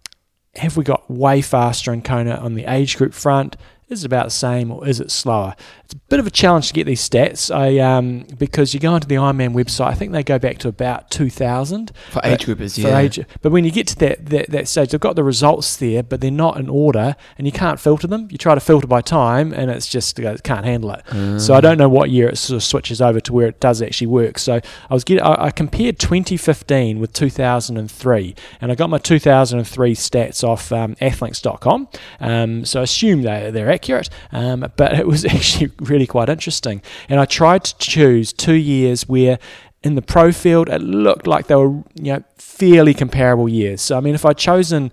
have 0.57 0.77
we 0.77 0.83
got 0.83 1.09
way 1.09 1.41
faster 1.43 1.93
in 1.93 2.03
Kona 2.03 2.35
on 2.35 2.55
the 2.55 2.65
age 2.65 2.97
group 2.97 3.15
front? 3.15 3.57
Is 3.91 4.05
it 4.05 4.07
about 4.07 4.27
the 4.27 4.31
same 4.31 4.71
or 4.71 4.87
is 4.87 5.01
it 5.01 5.11
slower? 5.11 5.57
It's 5.85 5.95
a 5.95 5.97
bit 5.97 6.21
of 6.21 6.27
a 6.27 6.31
challenge 6.31 6.69
to 6.69 6.75
get 6.75 6.87
these 6.87 7.07
stats 7.07 7.53
I, 7.55 7.79
um, 7.81 8.25
because 8.39 8.73
you 8.73 8.79
go 8.79 8.93
onto 8.93 9.09
the 9.09 9.17
Ironman 9.17 9.53
website, 9.53 9.89
I 9.89 9.95
think 9.95 10.13
they 10.13 10.23
go 10.23 10.39
back 10.39 10.59
to 10.59 10.69
about 10.69 11.11
2000 11.11 11.91
For 12.11 12.21
age 12.25 12.47
groupers, 12.47 12.81
for 12.81 12.89
yeah. 12.89 12.99
age. 12.99 13.21
But 13.43 13.51
when 13.51 13.65
you 13.65 13.73
get 13.73 13.89
to 13.89 13.97
that, 13.97 14.27
that 14.27 14.51
that 14.51 14.69
stage, 14.69 14.91
they've 14.91 15.01
got 15.01 15.17
the 15.17 15.25
results 15.25 15.77
there, 15.77 16.05
but 16.05 16.21
they're 16.21 16.31
not 16.31 16.57
in 16.57 16.69
order, 16.69 17.17
and 17.37 17.47
you 17.47 17.53
can't 17.53 17.81
filter 17.81 18.07
them. 18.07 18.29
You 18.31 18.39
try 18.39 18.55
to 18.55 18.61
filter 18.61 18.87
by 18.87 19.01
time, 19.01 19.53
and 19.53 19.71
it's 19.71 19.89
just 19.89 20.19
it 20.21 20.43
can't 20.45 20.65
handle 20.65 20.93
it. 20.93 21.03
So 21.09 21.15
Mm. 21.15 21.55
I 21.57 21.61
don't 21.61 21.79
know 21.79 21.89
what 21.89 22.11
year 22.11 22.29
it 22.29 22.37
sort 22.37 22.57
of 22.57 22.63
switches 22.63 23.01
over 23.03 23.21
to 23.21 23.33
where 23.33 23.49
it 23.49 23.59
does 23.59 23.83
actually 23.83 24.07
work. 24.07 24.39
So 24.39 24.61
I 24.89 24.95
was 24.95 25.03
get, 25.03 25.21
I, 25.25 25.47
I 25.47 25.51
compared 25.51 25.99
2015 25.99 27.01
with 27.01 27.13
2003, 27.13 28.35
and 28.61 28.71
I 28.71 28.75
got 28.77 28.89
my 28.91 28.99
2003 28.99 29.95
stats 29.95 30.45
off 30.45 30.71
um, 30.73 30.95
Athlinks.com. 30.97 31.89
Um, 32.21 32.65
so 32.65 32.81
I 32.81 32.83
assume 32.85 33.23
they 33.23 33.51
they're 33.51 33.71
accurate, 33.81 34.11
um, 34.33 34.71
but 34.77 34.93
it 34.93 35.07
was 35.07 35.25
actually 35.37 35.71
really 35.81 36.07
quite 36.07 36.29
interesting. 36.29 36.83
And 37.09 37.19
I 37.19 37.25
tried 37.25 37.65
to 37.65 37.79
choose 37.79 38.33
two 38.33 38.55
years 38.55 39.09
where 39.09 39.39
in 39.83 39.95
the 39.95 40.03
pro 40.03 40.31
field, 40.31 40.69
it 40.69 40.83
looked 40.83 41.27
like 41.27 41.47
they 41.47 41.55
were 41.57 41.83
you 41.95 42.13
know 42.13 42.23
fairly 42.37 42.95
comparable 42.95 43.49
years. 43.49 43.81
So 43.81 43.97
I 43.97 44.01
mean, 44.01 44.15
if 44.15 44.25
I'd 44.25 44.39
chosen 44.39 44.93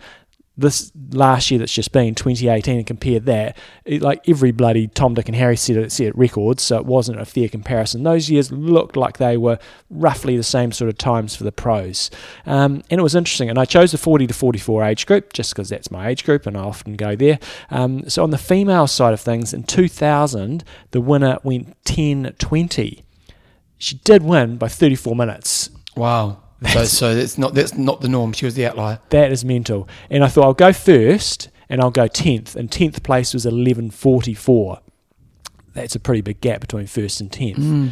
this 0.57 0.91
last 1.11 1.51
year 1.51 1.59
that's 1.59 1.73
just 1.73 1.91
been 1.91 2.15
2018 2.15 2.77
and 2.77 2.87
compared 2.87 3.25
that, 3.25 3.57
it, 3.85 4.01
like 4.01 4.27
every 4.27 4.51
bloody 4.51 4.87
Tom, 4.87 5.13
Dick, 5.13 5.27
and 5.27 5.35
Harry 5.35 5.55
set 5.55 5.91
set 5.91 6.17
records, 6.17 6.63
so 6.63 6.77
it 6.77 6.85
wasn't 6.85 7.19
a 7.19 7.25
fair 7.25 7.47
comparison. 7.47 8.03
Those 8.03 8.29
years 8.29 8.51
looked 8.51 8.97
like 8.97 9.17
they 9.17 9.37
were 9.37 9.59
roughly 9.89 10.35
the 10.35 10.43
same 10.43 10.71
sort 10.71 10.89
of 10.89 10.97
times 10.97 11.35
for 11.35 11.43
the 11.43 11.51
pros, 11.51 12.09
um, 12.45 12.83
and 12.89 12.99
it 12.99 13.03
was 13.03 13.15
interesting. 13.15 13.49
And 13.49 13.59
I 13.59 13.65
chose 13.65 13.91
the 13.91 13.97
40 13.97 14.27
to 14.27 14.33
44 14.33 14.83
age 14.83 15.05
group 15.05 15.33
just 15.33 15.53
because 15.53 15.69
that's 15.69 15.91
my 15.91 16.07
age 16.07 16.23
group, 16.23 16.45
and 16.45 16.57
I 16.57 16.61
often 16.61 16.95
go 16.95 17.15
there. 17.15 17.39
Um, 17.69 18.09
so 18.09 18.23
on 18.23 18.31
the 18.31 18.37
female 18.37 18.87
side 18.87 19.13
of 19.13 19.21
things, 19.21 19.53
in 19.53 19.63
2000, 19.63 20.63
the 20.91 21.01
winner 21.01 21.37
went 21.43 21.81
10-20 21.83 23.03
she 23.77 23.95
did 23.95 24.23
win 24.23 24.57
by 24.57 24.67
34 24.67 25.15
minutes. 25.15 25.69
Wow. 25.95 26.41
So, 26.73 26.85
so 26.85 27.15
that's 27.15 27.37
not 27.37 27.53
that's 27.53 27.75
not 27.75 28.01
the 28.01 28.09
norm. 28.09 28.33
She 28.33 28.45
was 28.45 28.55
the 28.55 28.65
outlier. 28.65 28.99
That 29.09 29.31
is 29.31 29.45
mental. 29.45 29.87
And 30.09 30.23
I 30.23 30.27
thought 30.27 30.43
I'll 30.45 30.53
go 30.53 30.73
first 30.73 31.49
and 31.69 31.81
I'll 31.81 31.91
go 31.91 32.07
10th. 32.07 32.55
And 32.55 32.71
10th 32.71 33.03
place 33.03 33.33
was 33.33 33.45
11.44. 33.45 34.79
That's 35.73 35.95
a 35.95 35.99
pretty 35.99 36.21
big 36.21 36.41
gap 36.41 36.61
between 36.61 36.87
first 36.87 37.21
and 37.21 37.29
10th. 37.29 37.57
Mm. 37.57 37.91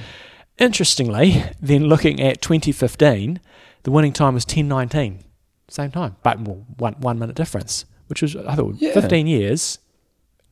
Interestingly, 0.57 1.43
then 1.61 1.85
looking 1.85 2.21
at 2.21 2.41
2015, 2.41 3.39
the 3.83 3.91
winning 3.91 4.13
time 4.13 4.33
was 4.33 4.45
10.19. 4.45 5.21
Same 5.67 5.91
time, 5.91 6.15
but 6.23 6.39
one, 6.39 6.93
one 6.99 7.19
minute 7.19 7.35
difference, 7.35 7.85
which 8.07 8.21
was, 8.21 8.35
I 8.35 8.55
thought, 8.55 8.75
Yeah. 8.77 8.93
15 8.93 9.27
years. 9.27 9.79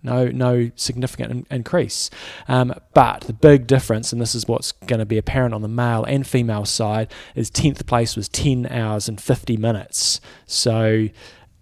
No, 0.03 0.27
no 0.27 0.69
significant 0.75 1.31
in- 1.31 1.45
increase. 1.49 2.09
Um, 2.47 2.73
but 2.93 3.21
the 3.21 3.33
big 3.33 3.67
difference, 3.67 4.11
and 4.11 4.21
this 4.21 4.35
is 4.35 4.47
what's 4.47 4.73
going 4.73 4.99
to 4.99 5.05
be 5.05 5.17
apparent 5.17 5.53
on 5.53 5.61
the 5.61 5.69
male 5.69 6.03
and 6.03 6.27
female 6.27 6.65
side, 6.65 7.11
is 7.35 7.49
10th 7.49 7.85
place 7.87 8.15
was 8.15 8.27
10 8.29 8.67
hours 8.67 9.07
and 9.07 9.19
50 9.19 9.55
minutes. 9.57 10.19
So 10.45 11.07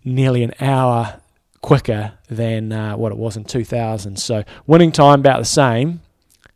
nearly 0.03 0.43
an 0.43 0.53
hour 0.59 1.21
quicker 1.61 2.13
than 2.29 2.71
uh, 2.71 2.97
what 2.97 3.11
it 3.11 3.17
was 3.17 3.37
in 3.37 3.43
2000. 3.43 4.17
So 4.17 4.43
winning 4.65 4.91
time 4.91 5.19
about 5.19 5.37
the 5.37 5.45
same, 5.45 6.01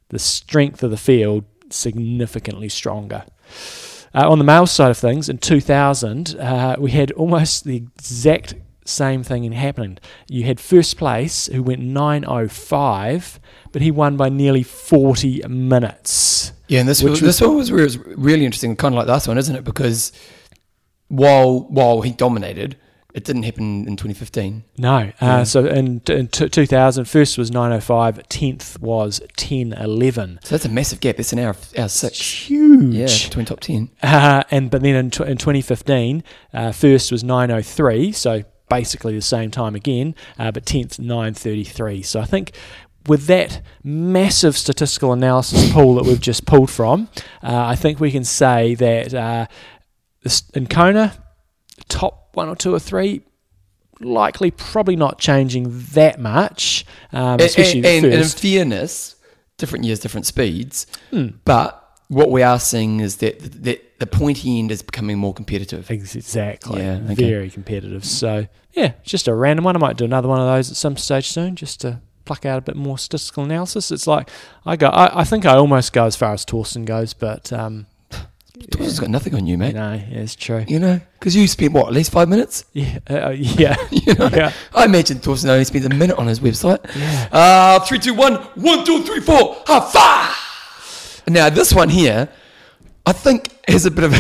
the 0.10 0.19
strength 0.19 0.82
of 0.82 0.89
the 0.89 0.98
field 0.98 1.45
significantly 1.69 2.69
stronger. 2.69 3.26
Uh, 4.13 4.30
on 4.30 4.39
the 4.39 4.45
male 4.45 4.65
side 4.65 4.91
of 4.91 4.98
things, 4.98 5.28
in 5.28 5.38
2000, 5.38 6.36
uh, 6.39 6.78
we 6.80 6.91
had 6.91 7.12
almost 7.12 7.65
the 7.65 7.76
exact 7.76 8.56
same 8.86 9.24
thing 9.24 9.43
in 9.43 9.52
happening. 9.52 9.98
You 10.28 10.43
had 10.45 10.60
first 10.60 10.98
place 10.98 11.48
who 11.48 11.62
went 11.63 11.82
905, 11.82 13.39
but 13.71 13.82
he 13.82 13.91
won 13.91 14.15
by 14.17 14.30
nearly 14.30 14.63
40 14.63 15.41
minutes. 15.48 16.52
Yeah, 16.67 16.80
and 16.80 16.89
this 16.89 17.02
was, 17.04 17.12
was- 17.12 17.21
this 17.21 17.41
one 17.41 17.56
was, 17.58 17.71
was 17.71 17.98
really 17.98 18.45
interesting, 18.45 18.76
kind 18.76 18.93
of 18.95 18.98
like 18.98 19.08
last 19.08 19.28
one, 19.28 19.38
isn't 19.38 19.56
it? 19.56 19.63
Because 19.63 20.12
while 21.08 21.62
while 21.69 22.02
he 22.02 22.12
dominated, 22.12 22.76
it 23.13 23.24
didn't 23.24 23.43
happen 23.43 23.88
in 23.88 23.95
2015. 23.95 24.63
No. 24.78 25.12
Uh, 25.21 25.45
So 25.45 25.65
in, 25.65 26.02
in 26.10 26.28
t- 26.28 26.50
2000, 26.50 27.06
first 27.06 27.38
was 27.38 27.50
905, 27.52 28.17
10th 28.28 28.80
was 28.82 29.21
1011. 29.21 30.39
So 30.43 30.50
that's 30.56 30.65
a 30.65 30.69
massive 30.69 31.00
gap. 31.00 31.15
That's 31.17 31.32
an 31.32 31.39
hour, 31.39 31.56
hour 31.78 31.86
It's 31.86 32.02
huge. 32.50 32.93
Yeah, 32.95 33.06
between 33.30 33.45
top 33.45 33.62
ten. 33.62 33.89
Uh, 34.04 34.43
and 34.52 34.69
but 34.69 34.82
then 34.82 34.95
in, 34.95 35.12
tw- 35.12 35.21
in 35.21 35.38
2015, 35.38 36.24
uh, 36.54 36.71
first 36.71 37.12
was 37.12 37.24
903, 37.24 38.12
so 38.12 38.43
basically 38.69 39.15
the 39.15 39.21
same 39.21 39.51
time 39.51 39.75
again, 39.75 40.16
uh, 40.39 40.51
but 40.51 40.66
10th 40.66 40.99
9:33. 40.99 42.03
So 42.03 42.20
I 42.20 42.26
think 42.26 42.51
with 43.07 43.28
that 43.28 43.61
massive 43.84 44.57
statistical 44.57 45.13
analysis 45.13 45.72
pool 45.72 45.95
that 45.95 46.05
we've 46.05 46.22
just 46.22 46.45
pulled 46.45 46.72
from, 46.72 47.07
uh, 47.43 47.66
I 47.66 47.76
think 47.76 47.99
we 47.99 48.11
can 48.11 48.24
say 48.24 48.76
that 48.76 49.13
uh, 49.13 49.47
in 50.53 50.68
Kona, 50.68 51.13
top 51.88 52.30
one 52.34 52.49
or 52.49 52.55
two 52.55 52.74
or 52.74 52.80
three, 52.80 53.22
likely 53.99 54.51
probably 54.51 54.95
not 54.95 55.20
changing 55.20 55.80
that 55.93 56.20
much, 56.20 56.86
um, 57.13 57.39
especially 57.39 57.80
and, 57.80 57.86
and, 57.86 58.05
and 58.05 58.24
in 58.24 58.28
fairness, 58.28 59.16
different 59.57 59.86
years, 59.86 59.99
different 59.99 60.26
speeds. 60.26 60.88
Hmm. 61.11 61.28
But 61.45 61.82
what 62.07 62.30
we 62.30 62.43
are 62.43 62.59
seeing 62.59 62.99
is 62.99 63.18
that, 63.18 63.39
that 63.63 63.85
the 64.00 64.08
pointy 64.08 64.60
end 64.60 64.72
is 64.72 64.82
becoming 64.82 65.18
more 65.18 65.34
competitive. 65.34 65.89
Exactly. 65.89 66.82
Yeah, 66.82 67.00
okay. 67.12 67.30
Very 67.30 67.50
competitive. 67.50 68.04
So, 68.06 68.48
yeah, 68.74 68.93
just 69.04 69.28
a 69.28 69.34
random 69.34 69.64
one. 69.66 69.76
I 69.76 69.80
might 69.80 69.98
do 69.98 70.06
another 70.06 70.28
one 70.28 70.39
of 70.39 70.48
those 70.48 70.70
at 70.72 70.78
some 70.78 70.98
stage 70.98 71.30
soon 71.30 71.56
just 71.56 71.82
to 71.82 72.02
pluck 72.26 72.46
out 72.46 72.58
a 72.58 72.62
bit 72.62 72.76
more 72.76 72.98
statistical 72.98 73.43
analysis. 73.43 73.91
It's 73.91 74.08
like, 74.08 74.30
I 74.66 74.76
go, 74.76 74.88
I, 74.88 75.22
I 75.22 75.24
think 75.24 75.46
I 75.46 75.56
almost 75.56 75.93
go 75.93 76.06
as 76.06 76.16
far 76.16 76.34
as 76.34 76.43
Thorsten 76.43 76.84
goes, 76.84 77.14
but, 77.14 77.54
um, 77.54 77.86
It's 78.58 79.00
got 79.00 79.10
nothing 79.10 79.36
on 79.36 79.46
you, 79.46 79.58
mate. 79.58 79.76
know, 79.76 79.93
yeah, 79.93 80.20
it's 80.20 80.36
true. 80.36 80.66
You 80.68 80.80
know, 80.80 81.00
because 81.20 81.36
you 81.36 81.48
spent 81.48 81.72
what 81.74 81.88
at 81.88 81.93
least 81.93 82.12
five 82.12 82.28
minutes. 82.28 82.66
Yeah. 82.74 83.00
Uh, 83.10 83.30
yeah. 83.30 83.76
You 83.91 84.14
know, 84.16 84.30
yeah. 84.34 84.52
I 84.74 84.86
imagine 84.86 85.20
Thorsten 85.20 85.50
only 85.52 85.66
spends 85.66 85.86
a 85.86 85.89
minute 85.89 86.18
on 86.18 86.28
his 86.28 86.39
website. 86.39 86.80
Yeah. 86.98 87.28
Uh, 87.32 87.80
three, 87.82 88.00
two, 88.00 88.14
one, 88.14 88.36
one, 88.56 88.84
two, 88.86 89.04
three, 89.04 89.22
four, 89.22 89.56
ha, 89.68 89.80
fa! 89.80 91.32
Now, 91.32 91.50
this 91.50 91.74
one 91.74 91.89
here, 91.89 92.30
I 93.06 93.12
think 93.14 93.49
has 93.68 93.86
a 93.86 93.91
bit 93.91 94.03
of. 94.06 94.14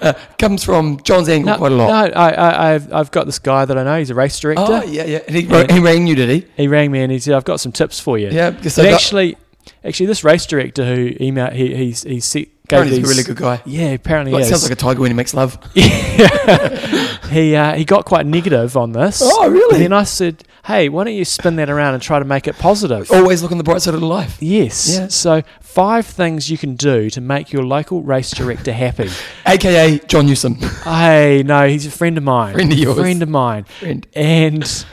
uh, 0.00 0.12
comes 0.38 0.64
from 0.64 1.00
John's 1.02 1.28
angle 1.28 1.52
No, 1.52 1.58
quite 1.58 1.72
a 1.72 1.74
lot. 1.74 1.88
no 1.88 2.14
I, 2.20 2.30
I, 2.30 2.74
I've, 2.74 2.92
I've 2.92 3.10
got 3.10 3.26
this 3.26 3.38
guy 3.38 3.64
that 3.64 3.76
I 3.78 3.82
know. 3.84 3.98
He's 3.98 4.10
a 4.10 4.14
race 4.14 4.38
director. 4.38 4.64
oh, 4.66 4.82
yeah, 4.82 5.04
yeah. 5.04 5.20
And 5.26 5.36
he, 5.36 5.42
he 5.42 5.80
rang 5.80 6.06
you, 6.06 6.14
did 6.14 6.28
he? 6.28 6.46
He 6.56 6.68
rang 6.68 6.90
me 6.90 7.00
and 7.00 7.10
he 7.12 7.18
said, 7.18 7.34
"I've 7.34 7.44
got 7.44 7.60
some 7.60 7.72
tips 7.72 8.00
for 8.00 8.18
you." 8.18 8.28
Yeah, 8.30 8.50
because 8.50 8.78
actually, 8.78 9.36
actually, 9.84 10.06
this 10.06 10.24
race 10.24 10.46
director 10.46 10.84
who 10.84 11.10
emailed, 11.14 11.52
he 11.52 11.74
he's 11.74 12.02
he 12.02 12.20
se- 12.20 12.40
gave 12.44 12.52
apparently 12.80 12.98
he's 12.98 13.06
a 13.06 13.10
really 13.10 13.22
good 13.22 13.36
guy. 13.36 13.60
Yeah, 13.66 13.90
apparently 13.90 14.32
Like, 14.32 14.44
he 14.44 14.50
sounds 14.50 14.62
like 14.62 14.72
a 14.72 14.76
tiger 14.76 15.00
when 15.00 15.10
he 15.10 15.16
makes 15.16 15.34
love. 15.34 15.58
he 15.74 17.54
uh, 17.56 17.74
he 17.74 17.84
got 17.84 18.04
quite 18.04 18.26
negative 18.26 18.76
on 18.76 18.92
this. 18.92 19.20
Oh, 19.24 19.48
really? 19.50 19.76
And 19.76 19.84
then 19.84 19.92
I 19.92 20.04
said, 20.04 20.44
"Hey, 20.64 20.88
why 20.88 21.04
don't 21.04 21.14
you 21.14 21.24
spin 21.24 21.56
that 21.56 21.70
around 21.70 21.94
and 21.94 22.02
try 22.02 22.18
to 22.18 22.24
make 22.24 22.46
it 22.46 22.58
positive?" 22.58 23.10
Always 23.10 23.42
look 23.42 23.52
on 23.52 23.58
the 23.58 23.64
bright 23.64 23.82
side 23.82 23.94
of 23.94 24.02
life. 24.02 24.38
Yes. 24.40 24.96
Yeah. 24.96 25.08
So 25.08 25.42
five 25.60 26.06
things 26.06 26.50
you 26.50 26.58
can 26.58 26.76
do 26.76 27.10
to 27.10 27.20
make 27.20 27.52
your 27.52 27.64
local 27.64 28.02
race 28.02 28.30
director 28.30 28.72
happy. 28.72 29.10
AKA 29.46 30.00
John 30.06 30.26
Newsom. 30.26 30.54
hey, 30.84 31.42
no, 31.44 31.68
he's 31.68 31.86
a 31.86 31.90
friend 31.90 32.18
of 32.18 32.24
mine. 32.24 32.54
Friend 32.54 32.72
of 32.72 32.78
yours. 32.78 32.98
Friend 32.98 33.22
of 33.22 33.28
mine. 33.28 33.64
Friend. 33.64 34.06
And 34.14 34.84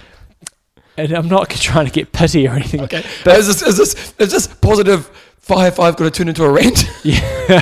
and 0.98 1.12
I'm 1.12 1.28
not 1.28 1.50
trying 1.52 1.86
to 1.86 1.92
get 1.92 2.12
pity 2.12 2.48
or 2.48 2.52
anything. 2.54 2.82
Okay. 2.82 3.04
But 3.24 3.40
is 3.40 3.48
this, 3.48 3.62
is 3.62 3.78
this, 3.78 4.14
is 4.20 4.32
this 4.32 4.48
positive 4.48 5.08
five 5.38 5.76
five 5.76 5.96
going 5.96 6.12
to 6.12 6.18
turn 6.18 6.28
into 6.28 6.44
a 6.44 6.52
rant? 6.52 6.84
Yeah. 7.04 7.62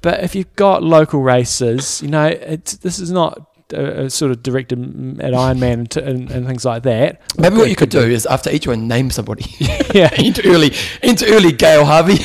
but 0.00 0.22
if 0.22 0.34
you've 0.34 0.54
got 0.56 0.82
local 0.82 1.20
races, 1.20 2.00
you 2.02 2.08
know, 2.08 2.26
it's, 2.26 2.76
this 2.78 2.98
is 2.98 3.10
not 3.10 3.51
a, 3.72 4.04
a 4.04 4.10
sort 4.10 4.30
of 4.30 4.42
directed 4.42 4.78
at 5.20 5.32
Ironman 5.32 5.72
and, 5.72 5.90
t- 5.90 6.00
and, 6.00 6.30
and 6.30 6.46
things 6.46 6.64
like 6.64 6.82
that. 6.84 7.20
Maybe 7.38 7.56
what 7.56 7.70
you 7.70 7.76
could 7.76 7.90
do 7.90 8.00
is 8.00 8.26
after 8.26 8.50
each 8.50 8.66
one, 8.66 8.88
name 8.88 9.10
somebody. 9.10 9.44
Yeah. 9.92 10.10
into 10.18 10.48
early, 10.48 10.72
into 11.02 11.26
early 11.30 11.52
Gail 11.52 11.84
Harvey. 11.84 12.16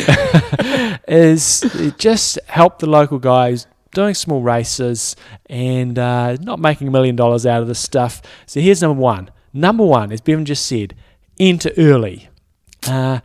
is 1.08 1.62
just 1.98 2.40
help 2.48 2.80
the 2.80 2.88
local 2.88 3.20
guys 3.20 3.68
doing 3.94 4.14
small 4.14 4.42
races 4.42 5.16
and 5.50 5.98
uh, 6.00 6.38
not 6.40 6.60
making 6.60 6.88
a 6.88 6.92
million 6.92 7.16
dollars 7.16 7.46
out 7.46 7.62
of 7.62 7.68
this 7.68 7.80
stuff. 7.80 8.22
So 8.46 8.62
here's 8.62 8.82
number 8.82 9.02
one. 9.02 9.32
Number 9.54 9.84
one, 9.84 10.12
as 10.12 10.22
Bevan 10.22 10.46
just 10.46 10.66
said, 10.66 10.96
enter 11.40 11.72
early. 11.78 12.30
Uh, 12.88 13.20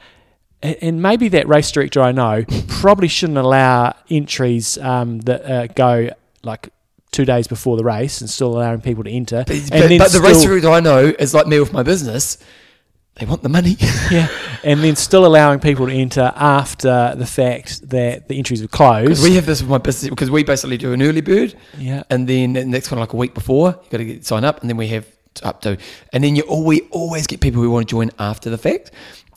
and 0.62 1.02
maybe 1.02 1.28
that 1.28 1.48
race 1.48 1.70
director 1.70 2.00
I 2.00 2.12
know 2.12 2.44
probably 2.68 3.08
shouldn't 3.08 3.38
allow 3.38 3.94
entries 4.08 4.78
um, 4.78 5.20
that 5.20 5.44
uh, 5.44 5.66
go 5.68 6.10
like 6.44 6.68
two 7.12 7.24
days 7.24 7.46
before 7.46 7.76
the 7.76 7.84
race 7.84 8.20
and 8.20 8.28
still 8.28 8.56
allowing 8.56 8.80
people 8.80 9.04
to 9.04 9.10
enter. 9.10 9.44
But, 9.46 9.56
and 9.72 9.88
but, 9.90 9.98
but 9.98 10.12
the 10.12 10.20
race 10.20 10.42
director 10.42 10.70
I 10.70 10.80
know 10.80 11.12
is 11.18 11.34
like 11.34 11.46
me 11.46 11.60
with 11.60 11.72
my 11.72 11.82
business. 11.82 12.38
They 13.16 13.26
want 13.26 13.42
the 13.42 13.50
money. 13.50 13.76
yeah, 14.10 14.28
and 14.64 14.80
then 14.80 14.96
still 14.96 15.26
allowing 15.26 15.60
people 15.60 15.86
to 15.86 15.92
enter 15.92 16.32
after 16.34 17.14
the 17.14 17.26
fact 17.26 17.90
that 17.90 18.26
the 18.28 18.38
entries 18.38 18.62
were 18.62 18.68
closed. 18.68 19.22
We 19.22 19.34
have 19.34 19.44
this 19.44 19.60
with 19.60 19.70
my 19.70 19.76
business 19.76 20.08
because 20.08 20.30
we 20.30 20.44
basically 20.44 20.78
do 20.78 20.94
an 20.94 21.02
early 21.02 21.20
bird, 21.20 21.54
yeah, 21.76 22.04
and 22.08 22.26
then 22.26 22.54
the 22.54 22.64
next 22.64 22.90
one 22.90 22.98
like 22.98 23.12
a 23.12 23.16
week 23.16 23.34
before 23.34 23.78
you 23.82 23.90
got 23.90 23.98
to 23.98 24.04
get 24.06 24.24
sign 24.24 24.44
up, 24.44 24.62
and 24.62 24.70
then 24.70 24.78
we 24.78 24.88
have 24.88 25.06
up 25.42 25.60
to, 25.62 25.76
and 26.14 26.24
then 26.24 26.36
you 26.36 26.42
always 26.44 26.80
always 26.90 27.26
get 27.26 27.42
people 27.42 27.60
who 27.60 27.70
want 27.70 27.86
to 27.86 27.90
join 27.90 28.10
after 28.18 28.48
the 28.48 28.56
fact, 28.56 28.92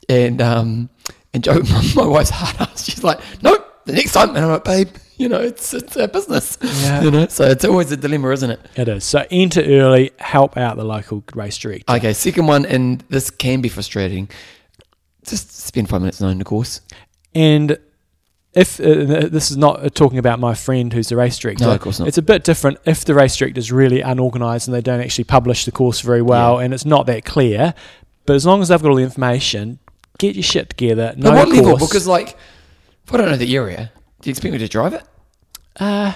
and 0.08 0.40
um 0.40 0.88
and 1.34 1.44
Joe, 1.44 1.60
my, 1.60 1.92
my 1.96 2.06
wife's 2.06 2.30
hard 2.30 2.56
ass. 2.58 2.86
She's 2.86 3.04
like, 3.04 3.20
nope, 3.42 3.84
the 3.84 3.92
next 3.92 4.12
time, 4.12 4.30
and 4.30 4.38
I'm 4.38 4.48
like, 4.48 4.64
babe, 4.64 4.88
you 5.16 5.28
know, 5.28 5.40
it's 5.40 5.72
it's 5.74 5.96
our 5.96 6.08
business, 6.08 6.58
Yeah. 6.62 7.02
you 7.02 7.10
know. 7.10 7.26
So 7.28 7.44
it's 7.44 7.64
always 7.64 7.90
a 7.92 7.96
dilemma, 7.96 8.30
isn't 8.30 8.50
it? 8.50 8.60
It 8.76 8.88
is. 8.88 9.04
So 9.04 9.24
enter 9.30 9.62
early, 9.62 10.10
help 10.18 10.56
out 10.56 10.76
the 10.76 10.84
local 10.84 11.24
race 11.34 11.56
director. 11.58 11.90
Okay, 11.92 12.12
second 12.12 12.46
one, 12.46 12.64
and 12.66 13.02
this 13.08 13.30
can 13.30 13.60
be 13.60 13.68
frustrating. 13.68 14.28
Just 15.26 15.50
spend 15.56 15.88
five 15.88 16.00
minutes 16.00 16.20
knowing 16.20 16.38
the 16.38 16.44
course. 16.44 16.80
and 17.34 17.78
if 18.54 18.80
uh, 18.80 19.28
this 19.28 19.50
is 19.50 19.58
not 19.58 19.94
talking 19.94 20.18
about 20.18 20.38
my 20.38 20.54
friend 20.54 20.90
who's 20.90 21.10
the 21.10 21.16
race 21.16 21.38
director, 21.38 21.64
No, 21.66 21.72
of 21.72 21.80
course 21.82 21.98
not. 21.98 22.08
it's 22.08 22.16
a 22.16 22.22
bit 22.22 22.42
different 22.42 22.78
if 22.86 23.04
the 23.04 23.12
race 23.12 23.36
director 23.36 23.58
is 23.58 23.70
really 23.70 24.00
unorganised 24.00 24.66
and 24.66 24.74
they 24.74 24.80
don't 24.80 25.00
actually 25.02 25.24
publish 25.24 25.66
the 25.66 25.72
course 25.72 26.00
very 26.00 26.22
well 26.22 26.58
and 26.58 26.72
it's 26.72 26.86
not 26.86 27.04
that 27.04 27.26
clear. 27.26 27.74
But 28.24 28.34
as 28.34 28.46
long 28.46 28.62
as 28.62 28.68
they've 28.68 28.80
got 28.80 28.88
all 28.88 28.96
the 28.96 29.02
information, 29.02 29.78
get 30.18 30.36
your 30.36 30.42
shit 30.42 30.70
together. 30.70 31.14
But 31.18 31.34
what 31.34 31.48
the 31.50 31.60
level? 31.60 31.86
Because 31.86 32.06
like, 32.06 32.30
if 33.06 33.12
I 33.12 33.18
don't 33.18 33.28
know 33.28 33.36
the 33.36 33.54
area, 33.54 33.92
do 34.20 34.28
you 34.28 34.32
expect 34.32 34.52
me 34.52 34.58
to 34.58 34.68
drive 34.68 34.92
it? 34.94 35.02
uh, 35.78 36.12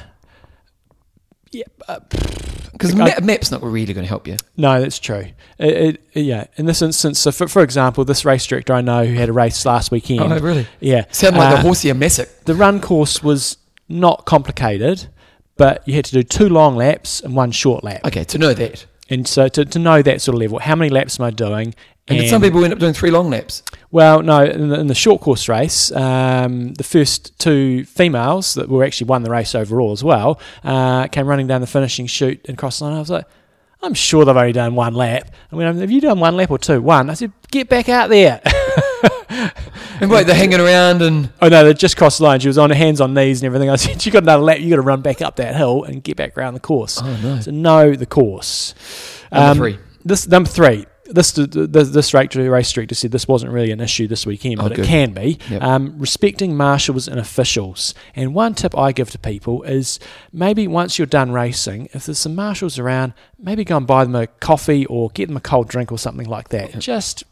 yeah, 1.53 1.65
uh, 1.89 1.99
Because 2.73 2.95
I- 2.95 2.97
ma- 3.19 3.25
map's 3.27 3.51
not 3.51 3.63
really 3.63 3.93
going 3.93 4.05
to 4.05 4.09
help 4.09 4.27
you. 4.29 4.37
No, 4.57 4.81
that's 4.81 4.99
true. 4.99 5.27
It, 5.59 6.01
it, 6.15 6.23
yeah, 6.23 6.47
in 6.57 6.67
this 6.67 6.81
instance, 6.81 7.19
so 7.19 7.33
for, 7.33 7.49
for 7.49 7.63
example, 7.63 8.05
this 8.05 8.25
race 8.25 8.47
director 8.47 8.73
I 8.73 8.81
know 8.81 9.05
who 9.05 9.15
had 9.15 9.29
a 9.29 9.33
race 9.33 9.65
last 9.67 9.91
weekend. 9.91 10.21
Oh, 10.33 10.39
really? 10.39 10.67
Yeah, 10.79 11.05
Sound 11.11 11.37
like 11.37 11.59
uh, 11.59 11.63
the 11.63 11.69
Horsia 11.69 11.97
Messick. 11.97 12.45
the 12.45 12.55
run 12.55 12.81
course 12.81 13.23
was 13.23 13.57
not 13.89 14.25
complicated, 14.27 15.09
but 15.57 15.87
you 15.87 15.95
had 15.95 16.05
to 16.07 16.13
do 16.13 16.23
two 16.23 16.49
long 16.49 16.77
laps 16.77 17.21
and 17.21 17.35
one 17.35 17.51
short 17.51 17.83
lap. 17.83 18.01
Okay, 18.05 18.23
to 18.25 18.39
know 18.39 18.55
that. 18.55 18.87
And 19.11 19.27
so 19.27 19.49
to, 19.49 19.65
to 19.65 19.79
know 19.81 20.03
that 20.03 20.23
sort 20.23 20.37
of 20.37 20.41
level, 20.41 20.61
how 20.61 20.77
many 20.77 20.89
laps 20.89 21.19
am 21.19 21.27
I 21.27 21.31
doing? 21.33 21.75
And, 22.09 22.19
then 22.19 22.29
some 22.29 22.43
people 22.43 22.65
end 22.65 22.73
up 22.73 22.81
doing 22.81 22.93
three 22.93 23.11
long 23.13 23.31
laps. 23.31 23.63
Well, 23.93 24.23
no, 24.23 24.43
in 24.45 24.69
the, 24.69 24.81
in 24.81 24.87
the 24.89 24.95
short 24.97 25.21
course 25.21 25.49
race, 25.49 25.93
um, 25.93 26.75
the 26.75 26.83
first 26.83 27.39
two 27.39 27.85
females 27.85 28.55
that 28.55 28.69
were 28.69 28.83
actually 28.85 29.07
won 29.07 29.23
the 29.23 29.31
race 29.31 29.55
overall 29.55 29.93
as 29.93 30.03
well 30.03 30.41
uh, 30.65 31.07
came 31.07 31.27
running 31.27 31.47
down 31.47 31.61
the 31.61 31.69
finishing 31.69 32.07
chute 32.09 32.41
and 32.49 32.59
crossed 32.59 32.81
the 32.81 32.87
line. 32.87 32.95
I 32.97 32.99
was 32.99 33.11
like, 33.11 33.27
I'm 33.83 33.95
sure 33.95 34.25
they've 34.25 34.37
only 34.37 34.53
done 34.53 34.75
one 34.75 34.95
lap. 34.95 35.31
I 35.53 35.57
mean, 35.57 35.79
have 35.79 35.91
you 35.91 36.01
done 36.01 36.19
one 36.19 36.37
lap 36.37 36.51
or 36.51 36.59
two? 36.59 36.83
One. 36.83 37.11
I 37.11 37.15
said, 37.15 37.33
get 37.51 37.69
back 37.69 37.89
out 37.89 38.11
there. 38.11 38.41
And 40.01 40.11
wait, 40.11 40.27
they're 40.27 40.35
hanging 40.35 40.61
around 40.61 41.03
and 41.03 41.31
oh 41.43 41.49
no, 41.49 41.63
they 41.63 41.75
just 41.75 41.97
crossed 41.97 42.19
the 42.19 42.25
line. 42.25 42.41
She 42.41 42.49
was 42.49 42.57
on 42.57 42.71
her 42.71 42.77
hands 42.77 43.03
on 43.03 43.13
knees 43.13 43.43
and 43.43 43.47
everything. 43.47 43.69
I 43.69 43.77
said, 43.77 44.05
you 44.05 44.11
got 44.11 44.23
another 44.23 44.43
lap. 44.43 44.59
You 44.59 44.71
got 44.71 44.77
to 44.77 44.83
run 44.83 45.03
back 45.03 45.21
up 45.21 45.37
that 45.37 45.55
hill 45.55 45.85
and 45.85 46.03
get 46.03 46.17
back 46.17 46.39
around 46.39 46.55
the 46.55 46.61
course. 46.61 47.01
oh 47.03 47.17
no. 47.23 47.39
So 47.41 47.51
know 47.51 47.95
the 47.95 48.07
course. 48.07 48.75
Number 49.31 49.51
Um, 49.51 49.57
three. 49.59 49.79
This 50.03 50.27
number 50.27 50.49
three. 50.49 50.87
This 51.13 51.33
this, 51.33 51.91
this 51.91 52.15
race 52.15 52.35
race 52.37 52.73
director 52.73 52.95
said 52.95 53.11
this 53.11 53.27
wasn't 53.27 53.53
really 53.53 53.71
an 53.73 53.81
issue 53.81 54.07
this 54.07 54.25
weekend, 54.27 54.61
Oh, 54.61 54.69
but 54.69 54.79
it 54.79 54.85
can 54.87 55.13
be. 55.13 55.39
Yep. 55.51 55.63
Um, 55.63 55.99
respecting 55.99 56.57
marshals 56.57 57.09
and 57.09 57.19
officials. 57.19 57.95
And 58.15 58.35
one 58.35 58.55
tip 58.55 58.77
I 58.79 58.93
give 58.93 59.11
to 59.11 59.19
people 59.19 59.63
is 59.65 59.99
maybe 60.33 60.69
once 60.69 60.99
you're 60.99 61.07
done 61.07 61.33
racing, 61.33 61.89
if 61.93 62.07
there's 62.07 62.19
some 62.19 62.35
marshals 62.35 62.79
around, 62.79 63.13
maybe 63.39 63.65
go 63.65 63.77
and 63.77 63.87
buy 63.87 64.05
them 64.05 64.15
a 64.15 64.27
coffee 64.29 64.87
or 64.87 65.11
get 65.11 65.27
them 65.29 65.37
a 65.37 65.41
cold 65.41 65.69
drink 65.69 65.91
or 65.93 65.99
something 65.99 66.27
like 66.27 66.51
that. 66.51 66.75
Yep. 66.75 66.79
Just 66.81 67.25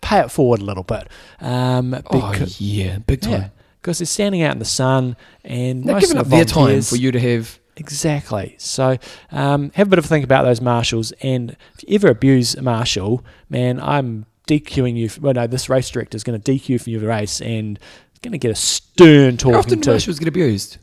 pay 0.00 0.20
it 0.20 0.30
forward 0.30 0.60
a 0.60 0.64
little 0.64 0.84
bit. 0.84 1.08
Um, 1.40 1.94
Oh 2.10 2.32
yeah, 2.58 2.98
big 2.98 3.20
time. 3.20 3.32
yeah, 3.32 3.48
because 3.80 3.98
they're 3.98 4.06
standing 4.06 4.42
out 4.42 4.52
in 4.52 4.58
the 4.58 4.64
sun 4.64 5.16
and 5.44 5.84
They're 5.84 6.00
giving 6.00 6.18
up 6.18 6.26
their 6.28 6.44
time 6.44 6.80
for 6.82 6.96
you 6.96 7.12
to 7.12 7.20
have. 7.20 7.58
Exactly. 7.78 8.54
So 8.58 8.98
um, 9.32 9.70
have 9.74 9.86
a 9.86 9.90
bit 9.90 9.98
of 9.98 10.04
a 10.04 10.08
think 10.08 10.24
about 10.24 10.44
those 10.44 10.60
marshals, 10.60 11.12
and 11.22 11.56
if 11.74 11.84
you 11.88 11.94
ever 11.94 12.08
abuse 12.08 12.54
a 12.54 12.62
marshal, 12.62 13.24
man, 13.48 13.80
I'm 13.80 14.26
DQing 14.46 14.96
you. 14.96 15.08
Well, 15.20 15.34
no, 15.34 15.46
this 15.46 15.68
race 15.68 15.88
director 15.90 16.16
is 16.16 16.24
going 16.24 16.40
to 16.40 16.52
DQ 16.52 16.82
from 16.82 16.92
your 16.92 17.02
race 17.02 17.40
and 17.40 17.78
going 18.22 18.32
to 18.32 18.38
get 18.38 18.50
a 18.50 18.54
stern 18.54 19.36
talking 19.36 19.52
How 19.54 19.58
often 19.60 19.80
to. 19.82 19.90
marshals 19.90 20.18
get 20.18 20.28
abused? 20.28 20.78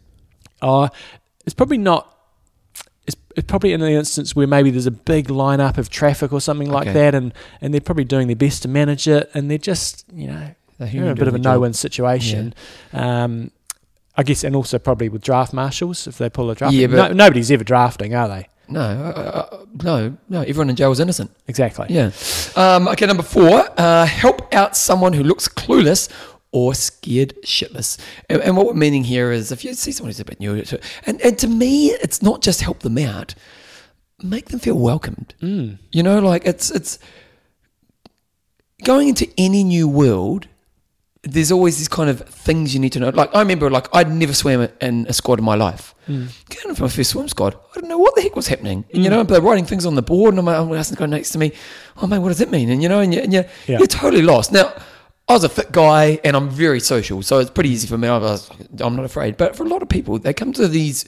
Oh, 0.61 0.87
it's 1.45 1.53
probably 1.53 1.77
not. 1.77 2.11
It's, 3.07 3.15
it's 3.35 3.45
probably 3.47 3.73
in 3.73 3.81
the 3.81 3.91
instance 3.91 4.35
where 4.35 4.47
maybe 4.47 4.71
there's 4.71 4.87
a 4.87 4.91
big 4.91 5.27
lineup 5.27 5.77
of 5.77 5.89
traffic 5.89 6.31
or 6.33 6.41
something 6.41 6.69
like 6.71 6.87
Okay. 6.87 6.93
that, 6.93 7.13
and, 7.13 7.33
and 7.61 7.73
they're 7.73 7.81
probably 7.81 8.05
doing 8.05 8.27
their 8.27 8.35
best 8.35 8.61
to 8.63 8.67
manage 8.67 9.07
it, 9.07 9.29
and 9.33 9.51
they're 9.51 9.57
just 9.57 10.05
you 10.13 10.27
know 10.27 10.55
They're 10.79 10.87
in 10.89 11.07
a 11.09 11.13
bit 11.15 11.27
of 11.27 11.33
a 11.35 11.37
doing 11.37 11.43
their 11.43 11.51
job. 11.51 11.53
no-win 11.55 11.73
situation. 11.73 12.53
Um, 12.93 13.51
I 14.17 14.23
guess, 14.23 14.43
and 14.43 14.55
also 14.55 14.79
probably 14.79 15.09
with 15.09 15.21
draft 15.21 15.53
marshals 15.53 16.07
if 16.07 16.17
they 16.17 16.29
pull 16.29 16.49
a 16.49 16.55
draft. 16.55 16.73
Yeah, 16.73 16.87
no, 16.87 16.95
but- 16.95 17.15
nobody's 17.15 17.51
ever 17.51 17.63
drafting, 17.63 18.15
are 18.15 18.27
they? 18.27 18.47
No, 18.67 18.79
uh, 18.81 19.47
uh, 19.51 19.65
no, 19.83 20.17
no. 20.27 20.41
Everyone 20.41 20.71
in 20.71 20.75
jail 20.75 20.91
is 20.91 20.99
innocent. 20.99 21.29
Exactly. 21.47 21.85
Yeah. 21.89 22.09
Um, 22.55 22.87
okay, 22.87 23.05
number 23.05 23.21
four, 23.21 23.63
uh, 23.77 24.07
help 24.07 24.51
out 24.55 24.75
someone 24.75 25.13
who 25.13 25.21
looks 25.23 25.47
clueless 25.47 26.09
or 26.51 26.73
scared 26.73 27.35
shitless. 27.43 27.99
And, 28.27 28.41
and 28.41 28.57
what 28.57 28.65
we're 28.65 28.73
meaning 28.73 29.03
here 29.03 29.31
is 29.31 29.51
if 29.51 29.63
you 29.63 29.73
see 29.75 29.91
someone 29.91 30.09
who's 30.09 30.19
a 30.19 30.25
bit 30.25 30.39
new, 30.39 30.59
to- 30.63 30.79
and, 31.05 31.21
and 31.21 31.37
to 31.37 31.47
me, 31.47 31.89
it's 31.91 32.23
not 32.23 32.41
just 32.41 32.61
help 32.61 32.79
them 32.79 32.97
out, 32.97 33.35
make 34.23 34.47
them 34.49 34.59
feel 34.59 34.79
welcomed. 34.79 35.35
Mm. 35.41 35.77
You 35.91 36.01
know, 36.01 36.17
like 36.19 36.45
it's, 36.47 36.71
it's 36.71 36.97
going 38.83 39.09
into 39.09 39.27
any 39.37 39.63
new 39.63 39.87
world. 39.87 40.47
There's 41.27 41.51
always 41.51 41.77
these 41.79 41.87
kind 41.87 42.09
of 42.09 42.21
things 42.21 42.73
you 42.73 42.79
need 42.79 42.91
to 42.93 42.99
know. 42.99 43.09
Like 43.09 43.33
I 43.35 43.39
remember, 43.39 43.69
like 43.71 43.87
I'd 43.93 44.11
never 44.11 44.33
swam 44.33 44.67
in 44.79 45.07
a 45.09 45.13
squad 45.13 45.39
in 45.39 45.45
my 45.45 45.55
life. 45.55 45.95
Mm. 46.07 46.27
Going 46.49 46.69
into 46.69 46.83
my 46.83 46.87
first 46.87 47.09
swim 47.09 47.27
squad, 47.27 47.55
I 47.55 47.73
didn't 47.73 47.89
know 47.89 47.97
what 47.97 48.13
the 48.15 48.21
heck 48.21 48.35
was 48.35 48.47
happening. 48.47 48.85
And, 48.93 49.03
you 49.03 49.09
know, 49.09 49.23
they're 49.23 49.41
writing 49.41 49.65
things 49.65 49.87
on 49.87 49.95
the 49.95 50.03
board, 50.03 50.35
and 50.35 50.47
I'm, 50.47 50.71
asking 50.73 50.95
the 50.97 50.99
guy 50.99 51.05
next 51.07 51.31
to 51.31 51.39
me, 51.39 51.51
"Oh 51.97 52.05
man, 52.05 52.21
what 52.21 52.27
does 52.29 52.41
it 52.41 52.51
mean?" 52.51 52.69
And 52.69 52.83
you 52.83 52.89
know, 52.89 52.99
and, 52.99 53.11
you, 53.13 53.21
and 53.21 53.33
you, 53.33 53.43
Yeah. 53.67 53.79
you're 53.79 53.87
totally 53.87 54.21
lost. 54.21 54.51
Now, 54.51 54.71
I 55.27 55.33
was 55.33 55.43
a 55.43 55.49
fit 55.49 55.71
guy, 55.71 56.19
and 56.23 56.35
I'm 56.37 56.49
very 56.51 56.79
social, 56.79 57.23
so 57.23 57.39
it's 57.39 57.49
pretty 57.49 57.69
easy 57.69 57.87
for 57.87 57.97
me. 57.97 58.07
I 58.07 58.19
was, 58.19 58.47
I'm 58.79 58.95
not 58.95 59.05
afraid. 59.05 59.35
But 59.37 59.55
for 59.55 59.63
a 59.63 59.67
lot 59.67 59.81
of 59.81 59.89
people, 59.89 60.19
they 60.19 60.31
come 60.33 60.53
to 60.53 60.67
these 60.67 61.05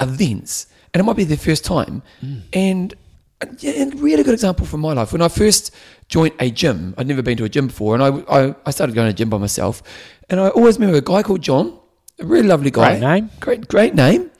events, 0.00 0.68
and 0.94 1.00
it 1.00 1.04
might 1.04 1.16
be 1.16 1.24
their 1.24 1.36
first 1.36 1.64
time. 1.64 2.02
Yeah, 2.22 2.36
and 2.52 2.94
a 3.40 3.90
really 3.96 4.22
good 4.22 4.34
example 4.34 4.66
from 4.66 4.80
my 4.80 4.92
life. 4.92 5.12
When 5.12 5.22
I 5.22 5.28
first 5.28 5.74
joined 6.08 6.34
a 6.40 6.50
gym, 6.50 6.94
I'd 6.98 7.06
never 7.06 7.22
been 7.22 7.36
to 7.38 7.44
a 7.44 7.48
gym 7.48 7.68
before, 7.68 7.94
and 7.94 8.02
I, 8.02 8.08
I, 8.28 8.54
I 8.66 8.70
started 8.70 8.94
going 8.94 9.06
to 9.06 9.10
a 9.10 9.16
gym 9.16 9.30
by 9.30 9.38
myself. 9.38 9.82
And 10.28 10.40
I 10.40 10.48
always 10.48 10.78
remember 10.78 10.98
a 10.98 11.02
guy 11.02 11.22
called 11.22 11.42
John, 11.42 11.78
a 12.18 12.26
really 12.26 12.48
lovely 12.48 12.70
guy. 12.70 12.98
Great 12.98 13.00
name. 13.00 13.30
Great, 13.40 13.68
great 13.68 13.94
name. 13.94 14.30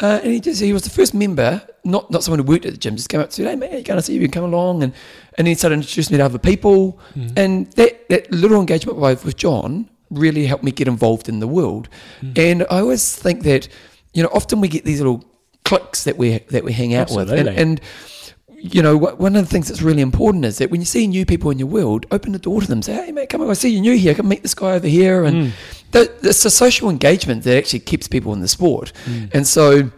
Uh, 0.00 0.20
and 0.22 0.32
he 0.32 0.40
just 0.40 0.60
he 0.60 0.72
was 0.72 0.82
the 0.82 0.90
first 0.90 1.14
member, 1.14 1.62
not 1.84 2.10
not 2.10 2.24
someone 2.24 2.40
who 2.40 2.44
worked 2.44 2.66
at 2.66 2.72
the 2.72 2.78
gym, 2.78 2.96
just 2.96 3.08
came 3.08 3.20
up 3.20 3.30
to 3.30 3.42
me, 3.42 3.48
hey 3.48 3.56
man, 3.56 3.84
can 3.84 3.96
I 3.96 4.00
see 4.00 4.14
you? 4.14 4.20
You 4.20 4.26
can 4.28 4.32
come 4.42 4.52
along, 4.52 4.82
and 4.82 4.92
and 5.38 5.46
he 5.46 5.54
started 5.54 5.76
introducing 5.76 6.14
me 6.14 6.18
to 6.18 6.24
other 6.24 6.38
people, 6.38 6.98
and 7.36 7.70
that 7.72 8.08
that 8.08 8.30
little 8.32 8.58
engagement 8.60 8.98
with 8.98 9.24
with 9.24 9.36
John 9.36 9.88
really 10.10 10.46
helped 10.46 10.64
me 10.64 10.72
get 10.72 10.88
involved 10.88 11.28
in 11.28 11.40
the 11.40 11.48
world. 11.48 11.88
And 12.36 12.62
I 12.70 12.80
always 12.80 13.14
think 13.16 13.44
that 13.44 13.68
you 14.14 14.22
know 14.22 14.30
often 14.32 14.60
we 14.60 14.68
get 14.68 14.84
these 14.84 15.00
little 15.00 15.24
cliques 15.64 16.04
that 16.04 16.18
we 16.18 16.38
that 16.50 16.64
we 16.64 16.72
hang 16.72 16.94
out 16.94 17.10
with, 17.16 17.30
and, 17.30 17.48
and 17.48 17.80
you 18.72 18.80
know, 18.80 18.96
one 18.96 19.36
of 19.36 19.44
the 19.44 19.50
things 19.50 19.68
that's 19.68 19.82
really 19.82 20.00
important 20.00 20.46
is 20.46 20.56
that 20.56 20.70
when 20.70 20.80
you 20.80 20.86
see 20.86 21.06
new 21.06 21.26
people 21.26 21.50
in 21.50 21.58
your 21.58 21.68
world, 21.68 22.06
open 22.10 22.32
the 22.32 22.38
door 22.38 22.62
to 22.62 22.66
them. 22.66 22.80
Say, 22.80 22.94
hey, 22.94 23.12
mate, 23.12 23.28
come 23.28 23.42
over. 23.42 23.50
I 23.50 23.54
see 23.54 23.68
you're 23.68 23.82
new 23.82 23.94
here. 23.94 24.14
Come 24.14 24.28
meet 24.28 24.40
this 24.40 24.54
guy 24.54 24.72
over 24.72 24.88
here. 24.88 25.24
And 25.24 25.36
mm. 25.36 25.52
th- 25.92 26.10
it's 26.22 26.46
a 26.46 26.50
social 26.50 26.88
engagement 26.88 27.44
that 27.44 27.58
actually 27.58 27.80
keeps 27.80 28.08
people 28.08 28.32
in 28.32 28.40
the 28.40 28.48
sport. 28.48 28.94
Mm. 29.04 29.34
And 29.34 29.46
so, 29.46 29.90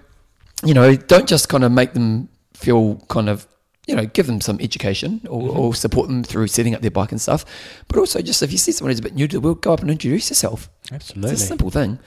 you 0.64 0.74
know, 0.74 0.96
don't 0.96 1.28
just 1.28 1.48
kind 1.48 1.62
of 1.62 1.70
make 1.70 1.92
them 1.92 2.28
feel 2.54 2.96
kind 3.08 3.28
of, 3.28 3.46
you 3.86 3.94
know, 3.94 4.04
give 4.04 4.26
them 4.26 4.40
some 4.40 4.58
education 4.60 5.20
or, 5.30 5.42
mm-hmm. 5.42 5.58
or 5.58 5.74
support 5.74 6.08
them 6.08 6.24
through 6.24 6.48
setting 6.48 6.74
up 6.74 6.82
their 6.82 6.90
bike 6.90 7.12
and 7.12 7.20
stuff. 7.20 7.44
But 7.86 7.98
also, 7.98 8.20
just 8.20 8.42
if 8.42 8.50
you 8.50 8.58
see 8.58 8.72
someone 8.72 8.90
who's 8.90 8.98
a 8.98 9.02
bit 9.02 9.14
new 9.14 9.28
to 9.28 9.36
the 9.36 9.40
world, 9.40 9.62
go 9.62 9.72
up 9.72 9.80
and 9.80 9.90
introduce 9.90 10.28
yourself. 10.28 10.68
Absolutely. 10.90 11.30
It's 11.30 11.42
a 11.42 11.46
simple 11.46 11.70
thing. 11.70 12.00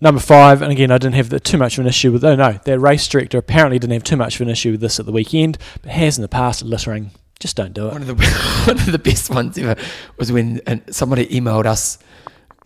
Number 0.00 0.20
five, 0.20 0.62
and 0.62 0.70
again, 0.70 0.92
I 0.92 0.98
didn't 0.98 1.16
have 1.16 1.30
the, 1.30 1.40
too 1.40 1.58
much 1.58 1.76
of 1.76 1.82
an 1.82 1.88
issue 1.88 2.12
with. 2.12 2.24
Oh 2.24 2.36
no, 2.36 2.52
their 2.64 2.78
race 2.78 3.06
director 3.08 3.38
apparently 3.38 3.78
didn't 3.78 3.94
have 3.94 4.04
too 4.04 4.16
much 4.16 4.36
of 4.36 4.42
an 4.42 4.48
issue 4.48 4.72
with 4.72 4.80
this 4.80 5.00
at 5.00 5.06
the 5.06 5.12
weekend, 5.12 5.58
but 5.82 5.90
has 5.90 6.16
in 6.16 6.22
the 6.22 6.28
past. 6.28 6.62
Littering, 6.62 7.10
just 7.40 7.56
don't 7.56 7.72
do 7.72 7.88
it. 7.88 7.92
One 7.92 8.02
of 8.02 8.06
the 8.06 8.14
one 8.66 8.78
of 8.78 8.92
the 8.92 8.98
best 8.98 9.28
ones 9.28 9.58
ever 9.58 9.76
was 10.16 10.30
when 10.30 10.60
somebody 10.92 11.26
emailed 11.26 11.66
us 11.66 11.98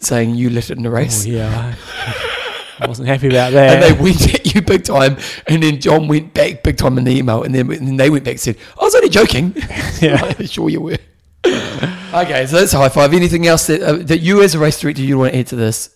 saying 0.01 0.35
you 0.35 0.51
littered 0.51 0.77
in 0.77 0.83
the 0.83 0.91
race. 0.91 1.27
Oh, 1.27 1.31
yeah, 1.31 1.75
I, 2.81 2.87
wasn't 2.87 3.09
happy 3.09 3.29
about 3.29 3.53
that. 3.53 3.83
And 3.83 3.83
they 3.83 4.03
went 4.03 4.35
at 4.35 4.55
you 4.55 4.62
big 4.62 4.85
time, 4.85 5.16
and 5.47 5.62
then 5.62 5.81
John 5.81 6.09
went 6.09 6.35
back 6.35 6.62
big 6.62 6.76
time 6.76 6.97
in 6.99 7.05
the 7.05 7.12
email, 7.12 7.43
and 7.43 7.55
then, 7.55 7.70
and 7.72 7.87
then 7.89 7.97
they 7.97 8.11
went 8.11 8.24
back 8.24 8.33
and 8.33 8.41
said, 8.41 8.57
"I 8.81 8.85
was 8.85 8.95
only 8.95 9.09
joking." 9.09 9.55
Yeah. 10.01 10.20
I'm 10.39 10.47
sure 10.47 10.68
you 10.70 10.81
were. 10.81 10.99
okay, 11.45 12.47
so 12.47 12.57
that's 12.61 12.72
a 12.72 12.76
high 12.79 12.89
five. 12.89 13.12
Anything 13.12 13.47
else 13.47 13.66
that 13.66 13.83
uh, 13.83 13.93
that 13.95 14.18
you, 14.20 14.43
as 14.43 14.55
a 14.55 14.59
race 14.59 14.79
director, 14.81 15.03
you 15.03 15.18
want 15.18 15.33
to 15.33 15.39
add 15.41 15.47
to 15.49 15.57
this? 15.57 15.91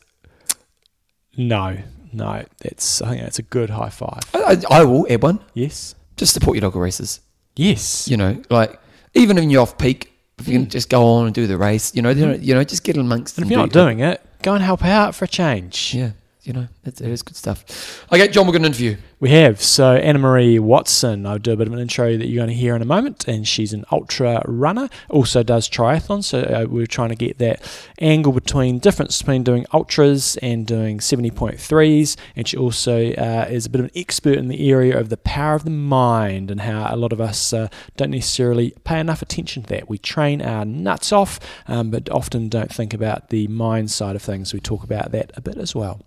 no, 1.36 1.78
no, 2.12 2.44
that's 2.60 3.00
I 3.02 3.10
think 3.10 3.22
that's 3.22 3.38
a 3.38 3.42
good 3.42 3.70
high 3.70 3.88
five. 3.88 4.20
I, 4.34 4.58
I, 4.70 4.80
I 4.80 4.84
will 4.84 5.06
add 5.10 5.22
one. 5.22 5.40
Yes, 5.54 5.94
Just 6.16 6.34
support 6.34 6.56
your 6.56 6.62
local 6.62 6.80
races. 6.80 7.20
yes, 7.56 8.08
You 8.08 8.16
know, 8.16 8.42
like 8.50 8.78
even 9.14 9.36
when 9.36 9.50
you're 9.50 9.62
off 9.62 9.78
peak, 9.78 10.12
if 10.38 10.48
you 10.48 10.58
can 10.58 10.68
just 10.68 10.88
go 10.90 11.04
on 11.06 11.26
and 11.26 11.34
do 11.34 11.46
the 11.46 11.56
race, 11.56 11.94
you 11.94 12.02
know, 12.02 12.10
you 12.10 12.54
know, 12.54 12.64
just 12.64 12.84
get 12.84 12.96
amongst. 12.96 13.38
And 13.38 13.46
if 13.46 13.50
you're 13.50 13.60
not 13.60 13.70
doing 13.70 14.00
it, 14.00 14.20
go 14.42 14.54
and 14.54 14.62
help 14.62 14.84
out 14.84 15.14
for 15.14 15.24
a 15.24 15.28
change. 15.28 15.94
yeah, 15.94 16.10
you 16.44 16.52
know, 16.52 16.66
that's, 16.82 17.00
it 17.00 17.08
is 17.08 17.22
good 17.22 17.36
stuff. 17.36 18.04
Okay, 18.12 18.26
John, 18.26 18.46
we're 18.46 18.52
going 18.52 18.62
to 18.62 18.68
interview. 18.68 18.96
We 19.20 19.30
have. 19.30 19.62
So 19.62 19.94
Anna 19.94 20.18
Marie 20.18 20.58
Watson, 20.58 21.24
I'll 21.24 21.38
do 21.38 21.52
a 21.52 21.56
bit 21.56 21.68
of 21.68 21.72
an 21.72 21.78
intro 21.78 22.16
that 22.16 22.26
you're 22.26 22.40
going 22.40 22.48
to 22.48 22.60
hear 22.60 22.74
in 22.74 22.82
a 22.82 22.86
moment, 22.86 23.28
and 23.28 23.46
she's 23.46 23.72
an 23.72 23.84
ultra 23.92 24.42
runner, 24.46 24.88
also 25.08 25.44
does 25.44 25.68
triathlon. 25.68 26.24
So 26.24 26.40
uh, 26.40 26.66
we're 26.68 26.88
trying 26.88 27.10
to 27.10 27.14
get 27.14 27.38
that 27.38 27.62
angle 28.00 28.32
between 28.32 28.80
difference 28.80 29.22
between 29.22 29.44
doing 29.44 29.66
ultras 29.72 30.36
and 30.42 30.66
doing 30.66 30.98
70.3s. 30.98 32.16
And 32.34 32.48
she 32.48 32.56
also 32.56 33.12
uh, 33.12 33.46
is 33.48 33.66
a 33.66 33.70
bit 33.70 33.78
of 33.78 33.84
an 33.86 33.92
expert 33.94 34.36
in 34.36 34.48
the 34.48 34.68
area 34.68 34.98
of 34.98 35.10
the 35.10 35.18
power 35.18 35.54
of 35.54 35.62
the 35.62 35.70
mind 35.70 36.50
and 36.50 36.62
how 36.62 36.92
a 36.92 36.96
lot 36.96 37.12
of 37.12 37.20
us 37.20 37.52
uh, 37.52 37.68
don't 37.96 38.10
necessarily 38.10 38.74
pay 38.82 38.98
enough 38.98 39.22
attention 39.22 39.62
to 39.62 39.68
that. 39.68 39.88
We 39.88 39.98
train 39.98 40.42
our 40.42 40.64
nuts 40.64 41.12
off, 41.12 41.38
um, 41.68 41.92
but 41.92 42.10
often 42.10 42.48
don't 42.48 42.72
think 42.72 42.92
about 42.92 43.28
the 43.28 43.46
mind 43.46 43.92
side 43.92 44.16
of 44.16 44.22
things. 44.22 44.52
We 44.52 44.58
talk 44.58 44.82
about 44.82 45.12
that 45.12 45.30
a 45.36 45.40
bit 45.40 45.56
as 45.56 45.72
well. 45.72 46.00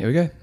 Here 0.00 0.08
we 0.08 0.14
go. 0.14 0.39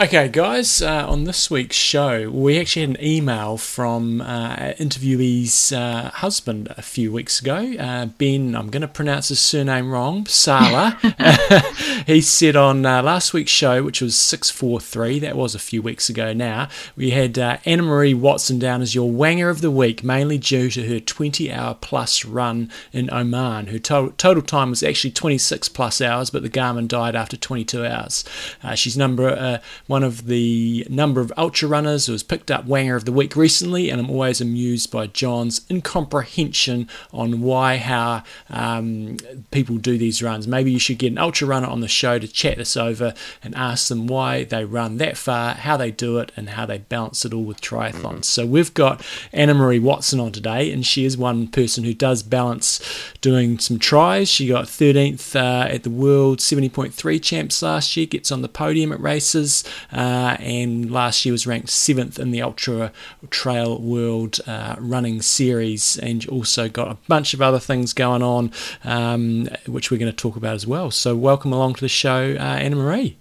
Okay, 0.00 0.26
guys, 0.28 0.82
uh, 0.82 1.06
on 1.06 1.24
this 1.24 1.48
week's 1.48 1.76
show, 1.76 2.28
we 2.28 2.58
actually 2.58 2.80
had 2.86 2.96
an 2.96 3.04
email 3.04 3.56
from 3.56 4.20
uh, 4.20 4.72
interviewee's 4.80 5.70
uh, 5.70 6.10
husband 6.14 6.74
a 6.76 6.82
few 6.82 7.12
weeks 7.12 7.40
ago. 7.40 7.74
Uh, 7.78 8.06
ben, 8.06 8.56
I'm 8.56 8.68
going 8.70 8.80
to 8.80 8.88
pronounce 8.88 9.28
his 9.28 9.38
surname 9.38 9.92
wrong, 9.92 10.26
Sala. 10.26 10.98
he 12.06 12.20
said 12.20 12.56
on 12.56 12.84
uh, 12.84 13.00
last 13.02 13.32
week's 13.32 13.52
show, 13.52 13.84
which 13.84 14.00
was 14.00 14.16
643, 14.16 15.20
that 15.20 15.36
was 15.36 15.54
a 15.54 15.60
few 15.60 15.82
weeks 15.82 16.08
ago 16.08 16.32
now, 16.32 16.68
we 16.96 17.10
had 17.10 17.38
uh, 17.38 17.58
Anna 17.64 17.82
Marie 17.82 18.14
Watson 18.14 18.58
down 18.58 18.82
as 18.82 18.96
your 18.96 19.08
wanger 19.08 19.50
of 19.50 19.60
the 19.60 19.70
week, 19.70 20.02
mainly 20.02 20.38
due 20.38 20.68
to 20.70 20.84
her 20.88 20.98
20 20.98 21.52
hour 21.52 21.74
plus 21.80 22.24
run 22.24 22.72
in 22.92 23.12
Oman. 23.12 23.66
Her 23.66 23.78
to- 23.78 24.14
total 24.16 24.42
time 24.42 24.70
was 24.70 24.82
actually 24.82 25.12
26 25.12 25.68
plus 25.68 26.00
hours, 26.00 26.30
but 26.30 26.42
the 26.42 26.50
Garmin 26.50 26.88
died 26.88 27.14
after 27.14 27.36
22 27.36 27.86
hours. 27.86 28.24
Uh, 28.64 28.74
she's 28.74 28.96
number 28.96 29.28
uh, 29.28 29.58
one 29.86 30.02
of 30.02 30.26
the 30.26 30.86
number 30.88 31.20
of 31.20 31.32
ultra 31.36 31.68
runners 31.68 32.06
who 32.06 32.12
has 32.12 32.22
picked 32.22 32.50
up 32.50 32.66
Wanger 32.66 32.96
of 32.96 33.04
the 33.04 33.12
Week 33.12 33.36
recently, 33.36 33.90
and 33.90 34.00
I'm 34.00 34.10
always 34.10 34.40
amused 34.40 34.90
by 34.90 35.06
John's 35.06 35.66
incomprehension 35.70 36.88
on 37.12 37.40
why, 37.40 37.78
how 37.78 38.22
um, 38.50 39.16
people 39.50 39.76
do 39.76 39.98
these 39.98 40.22
runs. 40.22 40.46
Maybe 40.46 40.72
you 40.72 40.78
should 40.78 40.98
get 40.98 41.12
an 41.12 41.18
ultra 41.18 41.46
runner 41.46 41.66
on 41.66 41.80
the 41.80 41.88
show 41.88 42.18
to 42.18 42.28
chat 42.28 42.58
this 42.58 42.76
over 42.76 43.14
and 43.42 43.54
ask 43.54 43.88
them 43.88 44.06
why 44.06 44.44
they 44.44 44.64
run 44.64 44.98
that 44.98 45.16
far, 45.16 45.54
how 45.54 45.76
they 45.76 45.90
do 45.90 46.18
it, 46.18 46.32
and 46.36 46.50
how 46.50 46.66
they 46.66 46.78
balance 46.78 47.24
it 47.24 47.34
all 47.34 47.44
with 47.44 47.60
triathlons. 47.60 48.24
So 48.24 48.46
we've 48.46 48.74
got 48.74 49.04
Anna 49.32 49.54
Marie 49.54 49.78
Watson 49.78 50.20
on 50.20 50.32
today, 50.32 50.72
and 50.72 50.86
she 50.86 51.04
is 51.04 51.16
one 51.16 51.48
person 51.48 51.84
who 51.84 51.94
does 51.94 52.22
balance 52.22 52.80
doing 53.20 53.58
some 53.58 53.78
tries. 53.78 54.28
She 54.28 54.48
got 54.48 54.64
13th 54.64 55.36
uh, 55.36 55.68
at 55.68 55.82
the 55.82 55.90
World 55.90 56.38
70.3 56.38 57.22
Champs 57.22 57.62
last 57.62 57.96
year, 57.96 58.06
gets 58.06 58.32
on 58.32 58.42
the 58.42 58.48
podium 58.48 58.92
at 58.92 59.00
races, 59.00 59.64
uh, 59.92 60.36
and 60.40 60.90
last 60.90 61.24
year 61.24 61.32
was 61.32 61.46
ranked 61.46 61.70
seventh 61.70 62.18
in 62.18 62.30
the 62.30 62.42
Ultra 62.42 62.92
Trail 63.30 63.80
World 63.80 64.38
uh, 64.46 64.76
Running 64.78 65.22
Series, 65.22 65.98
and 65.98 66.26
also 66.28 66.68
got 66.68 66.90
a 66.90 66.96
bunch 67.08 67.34
of 67.34 67.42
other 67.42 67.58
things 67.58 67.92
going 67.92 68.22
on, 68.22 68.52
um, 68.84 69.48
which 69.66 69.90
we're 69.90 69.98
going 69.98 70.10
to 70.10 70.16
talk 70.16 70.36
about 70.36 70.54
as 70.54 70.66
well. 70.66 70.90
So, 70.90 71.16
welcome 71.16 71.52
along 71.52 71.74
to 71.74 71.80
the 71.80 71.88
show, 71.88 72.36
uh, 72.38 72.42
Anna 72.42 72.76
Marie. 72.76 73.18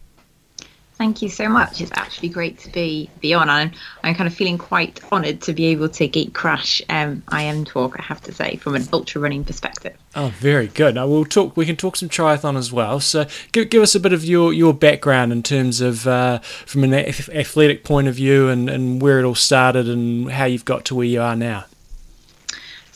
Thank 1.01 1.23
you 1.23 1.29
so 1.29 1.49
much. 1.49 1.81
It's 1.81 1.91
actually 1.95 2.29
great 2.29 2.59
to 2.59 2.69
be 2.69 3.09
be 3.21 3.33
on. 3.33 3.49
I'm 3.49 3.71
I'm 4.03 4.13
kind 4.13 4.27
of 4.27 4.35
feeling 4.35 4.59
quite 4.59 4.99
honoured 5.11 5.41
to 5.41 5.51
be 5.51 5.65
able 5.65 5.89
to 5.89 6.07
geek 6.07 6.35
crash 6.35 6.79
um, 6.89 7.23
IM 7.33 7.65
talk. 7.65 7.99
I 7.99 8.03
have 8.03 8.21
to 8.21 8.31
say, 8.31 8.57
from 8.57 8.75
an 8.75 8.87
ultra 8.93 9.19
running 9.19 9.43
perspective. 9.43 9.97
Oh, 10.15 10.31
very 10.37 10.67
good. 10.67 10.93
Now 10.93 11.07
we'll 11.07 11.25
talk. 11.25 11.57
We 11.57 11.65
can 11.65 11.75
talk 11.75 11.95
some 11.95 12.07
triathlon 12.07 12.55
as 12.55 12.71
well. 12.71 12.99
So, 12.99 13.25
give, 13.51 13.71
give 13.71 13.81
us 13.81 13.95
a 13.95 13.99
bit 13.99 14.13
of 14.13 14.23
your, 14.23 14.53
your 14.53 14.75
background 14.75 15.31
in 15.31 15.41
terms 15.41 15.81
of 15.81 16.05
uh, 16.05 16.37
from 16.37 16.83
an 16.83 16.93
athletic 16.93 17.83
point 17.83 18.07
of 18.07 18.13
view, 18.13 18.49
and, 18.49 18.69
and 18.69 19.01
where 19.01 19.19
it 19.19 19.25
all 19.25 19.33
started, 19.33 19.89
and 19.89 20.31
how 20.31 20.45
you've 20.45 20.65
got 20.65 20.85
to 20.85 20.93
where 20.93 21.07
you 21.07 21.19
are 21.19 21.35
now. 21.35 21.65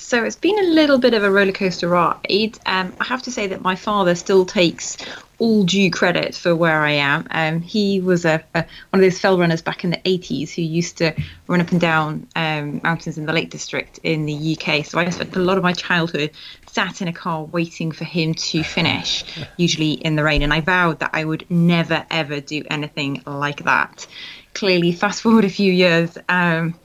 So 0.05 0.23
it's 0.23 0.35
been 0.35 0.59
a 0.59 0.67
little 0.67 0.99
bit 0.99 1.15
of 1.15 1.23
a 1.23 1.31
roller 1.31 1.51
coaster 1.51 1.87
ride. 1.89 2.59
Um, 2.67 2.93
I 2.99 3.05
have 3.05 3.23
to 3.23 3.31
say 3.31 3.47
that 3.47 3.61
my 3.61 3.75
father 3.75 4.13
still 4.13 4.45
takes 4.45 4.97
all 5.39 5.63
due 5.63 5.89
credit 5.89 6.35
for 6.35 6.55
where 6.55 6.81
I 6.81 6.91
am. 6.91 7.25
Um, 7.31 7.59
he 7.59 8.01
was 8.01 8.23
a, 8.23 8.43
a, 8.53 8.59
one 8.91 8.99
of 8.99 9.01
those 9.01 9.19
fell 9.19 9.39
runners 9.39 9.63
back 9.63 9.83
in 9.83 9.89
the 9.89 9.97
80s 9.97 10.53
who 10.53 10.61
used 10.61 10.99
to 10.99 11.15
run 11.47 11.59
up 11.59 11.71
and 11.71 11.81
down 11.81 12.27
um, 12.35 12.81
mountains 12.83 13.17
in 13.17 13.25
the 13.25 13.33
Lake 13.33 13.49
District 13.49 13.97
in 14.03 14.27
the 14.27 14.55
UK. 14.55 14.85
So 14.85 14.99
I 14.99 15.09
spent 15.09 15.35
a 15.35 15.39
lot 15.39 15.57
of 15.57 15.63
my 15.63 15.73
childhood 15.73 16.29
sat 16.67 17.01
in 17.01 17.07
a 17.07 17.13
car 17.13 17.43
waiting 17.43 17.91
for 17.91 18.05
him 18.05 18.35
to 18.35 18.61
finish, 18.61 19.25
usually 19.57 19.93
in 19.93 20.15
the 20.15 20.23
rain. 20.23 20.43
And 20.43 20.53
I 20.53 20.61
vowed 20.61 20.99
that 20.99 21.09
I 21.13 21.25
would 21.25 21.49
never, 21.49 22.05
ever 22.11 22.41
do 22.41 22.63
anything 22.69 23.23
like 23.25 23.63
that. 23.63 24.05
Clearly, 24.53 24.91
fast 24.91 25.23
forward 25.23 25.45
a 25.45 25.49
few 25.49 25.73
years, 25.73 26.15
um, 26.29 26.75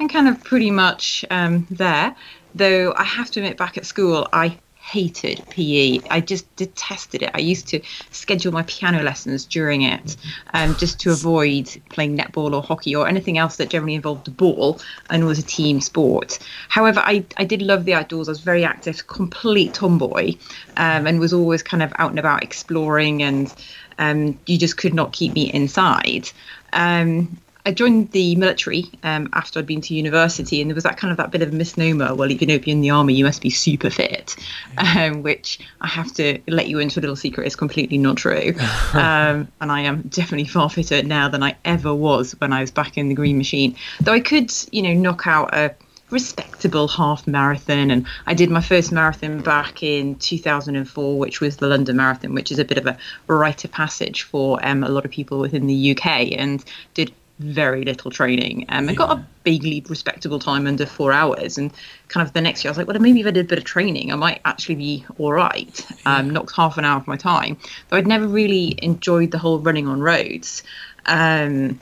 I'm 0.00 0.08
kind 0.08 0.28
of 0.28 0.44
pretty 0.44 0.70
much 0.70 1.24
um, 1.28 1.66
there 1.70 2.14
though 2.58 2.92
I 2.96 3.04
have 3.04 3.30
to 3.32 3.40
admit, 3.40 3.56
back 3.56 3.78
at 3.78 3.86
school, 3.86 4.28
I 4.32 4.58
hated 4.88 5.42
PE. 5.50 6.00
I 6.10 6.20
just 6.22 6.44
detested 6.56 7.22
it. 7.22 7.30
I 7.34 7.40
used 7.40 7.68
to 7.68 7.80
schedule 8.10 8.52
my 8.52 8.62
piano 8.62 9.02
lessons 9.02 9.44
during 9.44 9.82
it, 9.82 10.16
um, 10.54 10.74
just 10.76 10.98
to 11.00 11.10
avoid 11.10 11.68
playing 11.90 12.16
netball 12.16 12.54
or 12.54 12.62
hockey 12.62 12.96
or 12.96 13.06
anything 13.06 13.36
else 13.36 13.56
that 13.56 13.68
generally 13.68 13.94
involved 13.94 14.24
the 14.24 14.30
ball 14.30 14.80
and 15.10 15.26
was 15.26 15.38
a 15.38 15.42
team 15.42 15.82
sport. 15.82 16.38
However, 16.70 17.00
I, 17.00 17.24
I 17.36 17.44
did 17.44 17.60
love 17.60 17.84
the 17.84 17.92
outdoors. 17.94 18.28
I 18.28 18.32
was 18.32 18.40
very 18.40 18.64
active, 18.64 19.06
complete 19.06 19.74
tomboy, 19.74 20.36
um, 20.78 21.06
and 21.06 21.20
was 21.20 21.34
always 21.34 21.62
kind 21.62 21.82
of 21.82 21.92
out 21.98 22.10
and 22.10 22.18
about 22.18 22.42
exploring, 22.42 23.22
and 23.22 23.54
um, 23.98 24.38
you 24.46 24.56
just 24.56 24.78
could 24.78 24.94
not 24.94 25.12
keep 25.12 25.34
me 25.34 25.52
inside. 25.52 26.30
Um, 26.72 27.38
I 27.68 27.70
joined 27.70 28.12
the 28.12 28.34
military 28.36 28.90
um, 29.02 29.28
after 29.34 29.58
I'd 29.58 29.66
been 29.66 29.82
to 29.82 29.94
university, 29.94 30.62
and 30.62 30.70
there 30.70 30.74
was 30.74 30.84
that 30.84 30.96
kind 30.96 31.10
of 31.10 31.18
that 31.18 31.30
bit 31.30 31.42
of 31.42 31.52
misnomer. 31.52 32.14
Well, 32.14 32.30
if 32.30 32.40
you 32.40 32.46
know, 32.46 32.54
if 32.54 32.66
you're 32.66 32.72
in 32.72 32.80
the 32.80 32.88
army, 32.88 33.12
you 33.12 33.24
must 33.26 33.42
be 33.42 33.50
super 33.50 33.90
fit, 33.90 34.36
um, 34.78 35.22
which 35.22 35.60
I 35.82 35.86
have 35.86 36.10
to 36.14 36.38
let 36.48 36.68
you 36.68 36.78
into 36.78 36.98
a 36.98 37.02
little 37.02 37.14
secret 37.14 37.46
is 37.46 37.54
completely 37.54 37.98
not 37.98 38.16
true. 38.16 38.54
um, 38.94 39.48
and 39.60 39.70
I 39.70 39.82
am 39.82 40.00
definitely 40.08 40.46
far 40.46 40.70
fitter 40.70 41.02
now 41.02 41.28
than 41.28 41.42
I 41.42 41.56
ever 41.66 41.94
was 41.94 42.32
when 42.40 42.54
I 42.54 42.62
was 42.62 42.70
back 42.70 42.96
in 42.96 43.10
the 43.10 43.14
green 43.14 43.36
machine. 43.36 43.76
Though 44.00 44.14
I 44.14 44.20
could, 44.20 44.50
you 44.72 44.80
know, 44.80 44.94
knock 44.94 45.26
out 45.26 45.54
a 45.54 45.74
respectable 46.10 46.88
half 46.88 47.26
marathon 47.26 47.90
and 47.90 48.06
I 48.26 48.32
did 48.32 48.50
my 48.50 48.62
first 48.62 48.92
marathon 48.92 49.42
back 49.42 49.82
in 49.82 50.14
2004 50.14 51.18
which 51.18 51.42
was 51.42 51.58
the 51.58 51.66
London 51.66 51.96
Marathon 51.96 52.32
which 52.34 52.50
is 52.50 52.58
a 52.58 52.64
bit 52.64 52.78
of 52.78 52.86
a 52.86 52.96
rite 53.26 53.66
of 53.66 53.72
passage 53.72 54.22
for 54.22 54.58
um, 54.66 54.82
a 54.82 54.88
lot 54.88 55.04
of 55.04 55.10
people 55.10 55.38
within 55.38 55.66
the 55.66 55.90
UK 55.90 56.32
and 56.32 56.64
did 56.94 57.12
very 57.38 57.84
little 57.84 58.10
training 58.10 58.66
um, 58.68 58.88
and 58.88 58.96
got 58.96 59.16
a 59.16 59.24
vaguely 59.44 59.84
respectable 59.88 60.38
time 60.38 60.66
under 60.66 60.86
four 60.86 61.12
hours. 61.12 61.58
And 61.58 61.72
kind 62.08 62.26
of 62.26 62.32
the 62.34 62.40
next 62.40 62.64
year, 62.64 62.70
I 62.70 62.72
was 62.72 62.78
like, 62.78 62.86
well, 62.88 62.98
maybe 62.98 63.20
if 63.20 63.26
I 63.26 63.30
did 63.30 63.46
a 63.46 63.48
bit 63.48 63.58
of 63.58 63.64
training, 63.64 64.12
I 64.12 64.16
might 64.16 64.40
actually 64.44 64.74
be 64.74 65.06
all 65.18 65.32
right. 65.32 65.86
Um, 66.06 66.30
knocked 66.30 66.54
half 66.56 66.78
an 66.78 66.84
hour 66.84 66.98
of 66.98 67.06
my 67.06 67.16
time. 67.16 67.56
Though 67.88 67.96
I'd 67.96 68.06
never 68.06 68.26
really 68.26 68.78
enjoyed 68.82 69.30
the 69.30 69.38
whole 69.38 69.58
running 69.60 69.86
on 69.86 70.00
roads. 70.00 70.62
Um, 71.06 71.80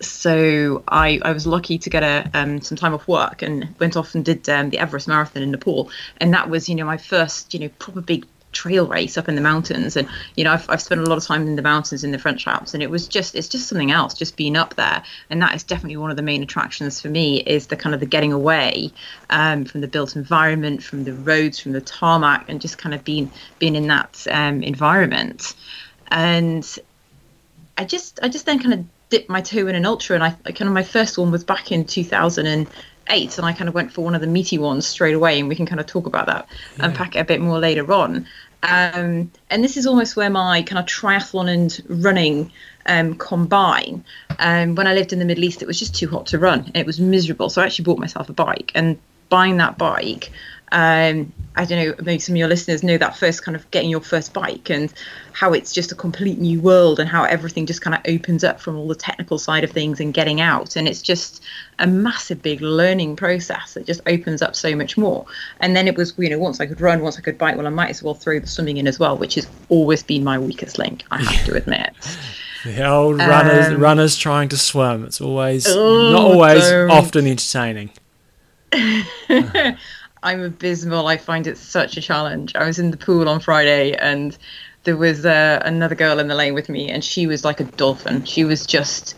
so 0.00 0.82
I, 0.88 1.20
I 1.22 1.32
was 1.32 1.46
lucky 1.46 1.78
to 1.78 1.90
get 1.90 2.02
a 2.02 2.30
um, 2.34 2.60
some 2.60 2.76
time 2.76 2.94
off 2.94 3.08
work 3.08 3.42
and 3.42 3.74
went 3.78 3.96
off 3.96 4.14
and 4.14 4.24
did 4.24 4.48
um, 4.48 4.70
the 4.70 4.78
Everest 4.78 5.08
Marathon 5.08 5.42
in 5.42 5.50
Nepal, 5.50 5.90
and 6.18 6.34
that 6.34 6.50
was 6.50 6.68
you 6.68 6.74
know 6.74 6.84
my 6.84 6.98
first 6.98 7.54
you 7.54 7.60
know 7.60 7.68
proper 7.78 8.00
big 8.00 8.26
trail 8.56 8.86
race 8.86 9.18
up 9.18 9.28
in 9.28 9.34
the 9.34 9.40
mountains 9.42 9.96
and 9.96 10.08
you 10.34 10.42
know 10.42 10.52
I've, 10.52 10.68
I've 10.70 10.80
spent 10.80 11.02
a 11.02 11.04
lot 11.04 11.18
of 11.18 11.24
time 11.24 11.46
in 11.46 11.56
the 11.56 11.62
mountains 11.62 12.02
in 12.02 12.10
the 12.10 12.18
french 12.18 12.46
alps 12.46 12.72
and 12.72 12.82
it 12.82 12.88
was 12.90 13.06
just 13.06 13.34
it's 13.34 13.48
just 13.48 13.68
something 13.68 13.90
else 13.90 14.14
just 14.14 14.34
being 14.34 14.56
up 14.56 14.76
there 14.76 15.02
and 15.28 15.42
that 15.42 15.54
is 15.54 15.62
definitely 15.62 15.98
one 15.98 16.10
of 16.10 16.16
the 16.16 16.22
main 16.22 16.42
attractions 16.42 16.98
for 16.98 17.08
me 17.08 17.42
is 17.42 17.66
the 17.66 17.76
kind 17.76 17.94
of 17.94 18.00
the 18.00 18.06
getting 18.06 18.32
away 18.32 18.90
um, 19.28 19.66
from 19.66 19.82
the 19.82 19.88
built 19.88 20.16
environment 20.16 20.82
from 20.82 21.04
the 21.04 21.12
roads 21.12 21.60
from 21.60 21.72
the 21.72 21.82
tarmac 21.82 22.48
and 22.48 22.62
just 22.62 22.78
kind 22.78 22.94
of 22.94 23.04
being 23.04 23.30
being 23.58 23.76
in 23.76 23.86
that 23.88 24.26
um, 24.30 24.62
environment 24.62 25.54
and 26.08 26.78
i 27.76 27.84
just 27.84 28.18
i 28.22 28.28
just 28.28 28.46
then 28.46 28.58
kind 28.58 28.72
of 28.72 28.84
dipped 29.10 29.28
my 29.28 29.42
toe 29.42 29.66
in 29.66 29.74
an 29.74 29.84
ultra 29.84 30.14
and 30.16 30.24
I, 30.24 30.30
kind 30.30 30.62
of 30.62 30.72
my 30.72 30.82
first 30.82 31.18
one 31.18 31.30
was 31.30 31.44
back 31.44 31.70
in 31.70 31.84
2000 31.84 32.46
and 32.46 32.66
eight, 33.08 33.38
and 33.38 33.46
I 33.46 33.52
kind 33.52 33.68
of 33.68 33.74
went 33.74 33.92
for 33.92 34.02
one 34.02 34.14
of 34.14 34.20
the 34.20 34.26
meaty 34.26 34.58
ones 34.58 34.86
straight 34.86 35.14
away, 35.14 35.38
and 35.38 35.48
we 35.48 35.54
can 35.54 35.66
kind 35.66 35.80
of 35.80 35.86
talk 35.86 36.06
about 36.06 36.26
that, 36.26 36.48
yeah. 36.78 36.86
unpack 36.86 37.16
it 37.16 37.20
a 37.20 37.24
bit 37.24 37.40
more 37.40 37.58
later 37.58 37.90
on. 37.92 38.26
Um, 38.62 39.30
and 39.50 39.62
this 39.62 39.76
is 39.76 39.86
almost 39.86 40.16
where 40.16 40.30
my 40.30 40.62
kind 40.62 40.78
of 40.78 40.86
triathlon 40.86 41.48
and 41.48 42.02
running 42.04 42.50
um, 42.86 43.14
combine. 43.14 44.04
Um, 44.38 44.74
when 44.74 44.86
I 44.86 44.94
lived 44.94 45.12
in 45.12 45.18
the 45.18 45.24
Middle 45.24 45.44
East, 45.44 45.62
it 45.62 45.66
was 45.66 45.78
just 45.78 45.94
too 45.94 46.08
hot 46.08 46.26
to 46.26 46.38
run. 46.38 46.70
It 46.74 46.86
was 46.86 47.00
miserable. 47.00 47.50
So 47.50 47.62
I 47.62 47.66
actually 47.66 47.84
bought 47.84 47.98
myself 47.98 48.28
a 48.28 48.32
bike. 48.32 48.72
And 48.74 48.98
buying 49.28 49.56
that 49.58 49.78
bike, 49.78 50.30
um, 50.72 51.32
I 51.54 51.64
don't 51.64 51.84
know, 51.84 51.94
maybe 52.04 52.18
some 52.18 52.34
of 52.34 52.38
your 52.38 52.48
listeners 52.48 52.82
know 52.82 52.98
that 52.98 53.16
first 53.16 53.44
kind 53.44 53.54
of 53.54 53.70
getting 53.70 53.88
your 53.88 54.00
first 54.00 54.32
bike 54.32 54.68
and 54.68 54.92
how 55.32 55.52
it's 55.52 55.72
just 55.72 55.92
a 55.92 55.94
complete 55.94 56.38
new 56.38 56.60
world 56.60 56.98
and 56.98 57.08
how 57.08 57.24
everything 57.24 57.66
just 57.66 57.80
kind 57.80 57.94
of 57.94 58.00
opens 58.06 58.42
up 58.42 58.60
from 58.60 58.76
all 58.76 58.88
the 58.88 58.94
technical 58.94 59.38
side 59.38 59.64
of 59.64 59.70
things 59.70 60.00
and 60.00 60.12
getting 60.12 60.40
out. 60.40 60.76
And 60.76 60.88
it's 60.88 61.00
just 61.00 61.42
a 61.78 61.86
massive, 61.86 62.42
big 62.42 62.60
learning 62.60 63.16
process 63.16 63.74
that 63.74 63.86
just 63.86 64.00
opens 64.06 64.42
up 64.42 64.56
so 64.56 64.74
much 64.74 64.98
more. 64.98 65.24
And 65.60 65.76
then 65.76 65.86
it 65.86 65.96
was, 65.96 66.14
you 66.18 66.28
know, 66.28 66.38
once 66.38 66.60
I 66.60 66.66
could 66.66 66.80
run, 66.80 67.00
once 67.00 67.16
I 67.16 67.20
could 67.20 67.38
bike, 67.38 67.56
well, 67.56 67.66
I 67.66 67.70
might 67.70 67.90
as 67.90 68.02
well 68.02 68.14
throw 68.14 68.40
the 68.40 68.46
swimming 68.46 68.76
in 68.76 68.86
as 68.86 68.98
well, 68.98 69.16
which 69.16 69.36
has 69.36 69.46
always 69.68 70.02
been 70.02 70.24
my 70.24 70.38
weakest 70.38 70.78
link, 70.78 71.04
I 71.10 71.22
have 71.22 71.46
to 71.46 71.54
admit. 71.54 71.90
The 72.64 72.84
old 72.84 73.18
runners, 73.18 73.68
um, 73.68 73.80
runners 73.80 74.16
trying 74.16 74.48
to 74.48 74.56
swim. 74.56 75.04
It's 75.04 75.20
always, 75.20 75.68
oh, 75.68 76.10
not 76.10 76.22
always, 76.22 76.68
don't. 76.68 76.90
often 76.90 77.24
entertaining. 77.24 77.90
I'm 80.22 80.42
abysmal. 80.42 81.06
I 81.06 81.16
find 81.16 81.46
it 81.46 81.58
such 81.58 81.96
a 81.96 82.00
challenge. 82.00 82.54
I 82.56 82.66
was 82.66 82.78
in 82.78 82.90
the 82.90 82.96
pool 82.96 83.28
on 83.28 83.40
Friday 83.40 83.94
and 83.94 84.36
there 84.84 84.96
was 84.96 85.26
uh, 85.26 85.60
another 85.64 85.94
girl 85.94 86.18
in 86.18 86.28
the 86.28 86.34
lane 86.34 86.54
with 86.54 86.68
me 86.68 86.90
and 86.90 87.04
she 87.04 87.26
was 87.26 87.44
like 87.44 87.60
a 87.60 87.64
dolphin. 87.64 88.24
She 88.24 88.44
was 88.44 88.66
just 88.66 89.14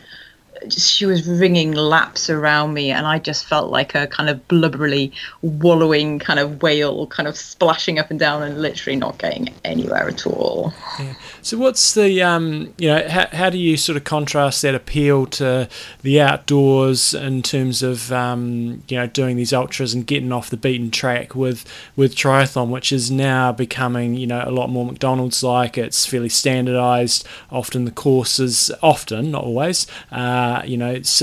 she 0.69 1.07
was 1.07 1.27
ringing 1.27 1.73
laps 1.73 2.31
around 2.31 2.75
me 2.75 2.91
and 2.91 3.07
i 3.07 3.19
just 3.19 3.47
felt 3.47 3.71
like 3.71 3.95
a 3.95 4.07
kind 4.09 4.29
of 4.29 4.47
blubbery 4.49 5.13
wallowing 5.43 6.19
kind 6.19 6.39
of 6.39 6.63
whale 6.63 7.07
kind 7.09 7.29
of 7.29 7.37
splashing 7.37 7.99
up 7.99 8.11
and 8.11 8.19
down 8.19 8.43
and 8.43 8.61
literally 8.61 8.97
not 8.97 9.19
getting 9.19 9.49
anywhere 9.65 10.09
at 10.09 10.27
all 10.27 10.73
yeah. 10.99 11.15
so 11.43 11.57
what's 11.57 11.95
the 11.95 12.23
um, 12.23 12.73
you 12.79 12.89
know 12.89 13.09
how, 13.09 13.27
how 13.33 13.51
do 13.51 13.59
you 13.59 13.77
sort 13.77 13.97
of 13.97 14.05
contrast 14.05 14.63
that 14.63 14.75
appeal 14.75 15.27
to 15.27 15.69
the 16.03 16.21
outdoors 16.21 17.15
in 17.15 17.43
terms 17.43 17.83
of 17.83 18.13
um, 18.13 18.83
you 18.89 18.97
know 18.97 19.07
doing 19.07 19.37
these 19.37 19.53
ultras 19.53 19.95
and 19.95 20.07
getting 20.07 20.33
off 20.33 20.51
the 20.51 20.57
beaten 20.57 20.91
track 20.91 21.35
with 21.35 21.65
with 21.97 22.15
triathlon 22.15 22.69
which 22.69 22.93
is 22.93 23.11
now 23.11 23.53
becoming 23.53 24.15
you 24.15 24.27
know 24.27 24.43
a 24.45 24.51
lot 24.51 24.69
more 24.69 24.85
mcdonald's 24.85 25.43
like 25.43 25.79
it's 25.79 26.07
fairly 26.07 26.29
standardized 26.29 27.27
often 27.51 27.85
the 27.85 27.91
courses 27.91 28.71
often 28.83 29.31
not 29.31 29.45
always 29.45 29.87
uh, 30.13 30.48
uh, 30.49 30.63
you 30.65 30.77
know, 30.77 30.91
it's 30.91 31.23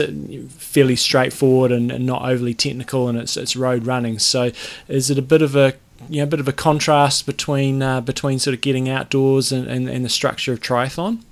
fairly 0.58 0.96
straightforward 0.96 1.72
and, 1.72 1.92
and, 1.92 2.06
not 2.06 2.22
overly 2.22 2.54
technical, 2.54 3.08
and 3.08 3.18
it's 3.18 3.36
it's 3.38 3.56
road 3.56 3.86
running. 3.86 4.20
So, 4.20 4.52
is 4.88 5.10
it 5.10 5.18
a 5.18 5.22
bit 5.22 5.42
of 5.42 5.56
a 5.56 5.74
you 6.10 6.18
know, 6.18 6.24
a 6.24 6.28
bit 6.28 6.40
of 6.40 6.48
a 6.48 6.54
contrast 6.54 7.26
between 7.26 7.82
uh, 7.82 8.02
between 8.02 8.40
sort 8.40 8.54
of 8.54 8.62
getting 8.62 8.90
outdoors 8.90 9.52
and, 9.52 9.68
and, 9.68 9.90
and 9.90 10.06
the 10.06 10.10
structure 10.10 10.54
of 10.54 10.60
triathlon? 10.60 11.24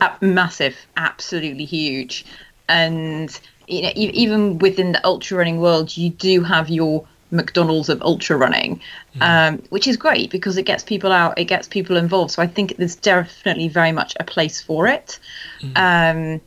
Uh, 0.00 0.14
massive, 0.20 0.76
absolutely 0.96 1.64
huge, 1.64 2.24
and 2.68 3.40
you 3.68 3.82
know, 3.82 3.92
even 3.94 4.58
within 4.58 4.92
the 4.92 5.06
ultra 5.06 5.38
running 5.38 5.60
world, 5.60 5.96
you 5.96 6.10
do 6.10 6.42
have 6.42 6.68
your 6.68 7.06
McDonald's 7.32 7.88
of 7.88 8.00
ultra 8.02 8.36
running, 8.36 8.80
mm. 9.16 9.22
um, 9.22 9.62
which 9.70 9.86
is 9.86 9.96
great 9.96 10.30
because 10.30 10.56
it 10.56 10.64
gets 10.64 10.84
people 10.84 11.10
out, 11.10 11.38
it 11.38 11.44
gets 11.44 11.66
people 11.66 11.96
involved. 11.96 12.30
So 12.30 12.42
I 12.42 12.46
think 12.46 12.76
there's 12.76 12.96
definitely 12.96 13.68
very 13.68 13.92
much 13.92 14.14
a 14.20 14.24
place 14.24 14.60
for 14.60 14.86
it. 14.86 15.18
Mm. 15.60 16.34
Um, 16.34 16.40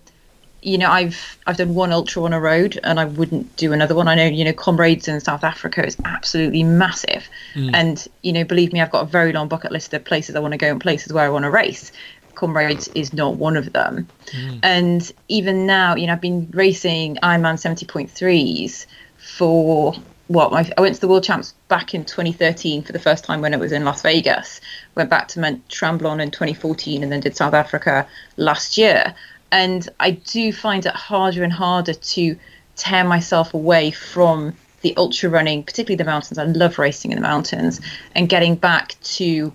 you 0.66 0.80
know, 0.80 0.90
I've 0.90 1.38
I've 1.46 1.58
done 1.58 1.76
one 1.76 1.92
ultra 1.92 2.24
on 2.24 2.34
a 2.34 2.40
road, 2.40 2.80
and 2.84 3.00
I 3.00 3.06
wouldn't 3.06 3.56
do 3.56 3.72
another 3.72 3.94
one. 3.94 4.08
I 4.08 4.16
know, 4.16 4.26
you 4.26 4.44
know, 4.44 4.52
Comrades 4.52 5.08
in 5.08 5.22
South 5.22 5.44
Africa 5.44 5.86
is 5.86 5.96
absolutely 6.04 6.64
massive, 6.64 7.30
mm. 7.54 7.70
and 7.74 8.06
you 8.24 8.34
know, 8.34 8.44
believe 8.44 8.74
me, 8.74 8.82
I've 8.82 8.92
got 8.92 9.04
a 9.04 9.06
very 9.06 9.32
long 9.32 9.48
bucket 9.48 9.72
list 9.72 9.94
of 9.94 10.04
places 10.04 10.36
I 10.36 10.40
want 10.40 10.54
to 10.54 10.58
go 10.58 10.72
and 10.72 10.82
places 10.82 11.14
where 11.14 11.24
I 11.24 11.30
want 11.30 11.44
to 11.44 11.52
race. 11.52 11.92
Comrades 12.34 12.90
is 12.96 13.14
not 13.14 13.36
one 13.36 13.56
of 13.56 13.74
them, 13.74 14.08
mm. 14.26 14.60
and 14.64 15.12
even 15.28 15.68
now, 15.68 15.96
you 15.96 16.08
know, 16.08 16.14
I've 16.14 16.22
been 16.22 16.50
racing 16.52 17.18
Ironman 17.22 17.60
seventy 17.60 17.86
point 17.86 18.10
threes 18.10 18.88
for 19.18 19.94
what 20.28 20.52
my, 20.52 20.68
I 20.76 20.82
went 20.82 20.96
to 20.96 21.02
the 21.02 21.08
World 21.08 21.24
Champs 21.24 21.54
back 21.68 21.94
in 21.94 22.04
2013 22.04 22.82
for 22.82 22.92
the 22.92 23.00
first 23.00 23.24
time 23.24 23.42
when 23.42 23.54
it 23.54 23.60
was 23.60 23.72
in 23.72 23.86
Las 23.86 24.02
Vegas. 24.02 24.60
Went 24.96 25.12
back 25.12 25.28
to 25.30 25.40
Mont 25.40 25.68
Tremblant 25.70 26.22
in 26.22 26.32
2014, 26.32 27.04
and 27.04 27.12
then 27.12 27.20
did 27.20 27.38
South 27.38 27.54
Africa 27.54 28.08
last 28.38 28.80
year 28.80 29.14
and 29.56 29.88
I 30.02 30.12
do 30.12 30.52
find 30.52 30.86
it 30.86 30.94
harder 30.94 31.42
and 31.42 31.54
harder 31.54 31.94
to 31.94 32.36
tear 32.76 33.06
myself 33.06 33.54
away 33.54 33.92
from 33.92 34.54
the 34.82 34.94
ultra 34.98 35.30
running, 35.30 35.64
particularly 35.64 35.96
the 35.96 36.04
mountains. 36.04 36.38
I 36.38 36.44
love 36.44 36.78
racing 36.78 37.14
in 37.14 37.16
the 37.16 37.22
mountains 37.22 37.80
and 38.14 38.28
getting 38.28 38.56
back 38.56 38.96
to, 39.16 39.54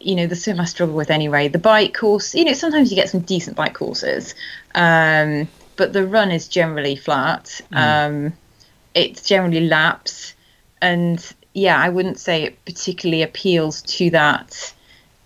you 0.00 0.14
know, 0.14 0.26
the 0.26 0.36
swim 0.36 0.60
I 0.60 0.66
struggle 0.66 0.94
with 0.94 1.10
anyway. 1.10 1.48
The 1.48 1.58
bike 1.58 1.94
course, 1.94 2.34
you 2.34 2.44
know, 2.44 2.52
sometimes 2.52 2.90
you 2.90 2.96
get 2.96 3.08
some 3.08 3.20
decent 3.20 3.56
bike 3.56 3.72
courses, 3.72 4.34
um, 4.74 5.48
but 5.76 5.94
the 5.94 6.06
run 6.06 6.30
is 6.30 6.46
generally 6.46 6.94
flat. 6.94 7.62
Mm. 7.72 8.26
Um, 8.28 8.32
it's 8.94 9.22
generally 9.22 9.66
laps. 9.66 10.34
and 10.82 11.34
yeah, 11.54 11.78
I 11.80 11.88
wouldn't 11.88 12.20
say 12.20 12.42
it 12.42 12.62
particularly 12.66 13.22
appeals 13.22 13.80
to 13.96 14.10
that 14.10 14.74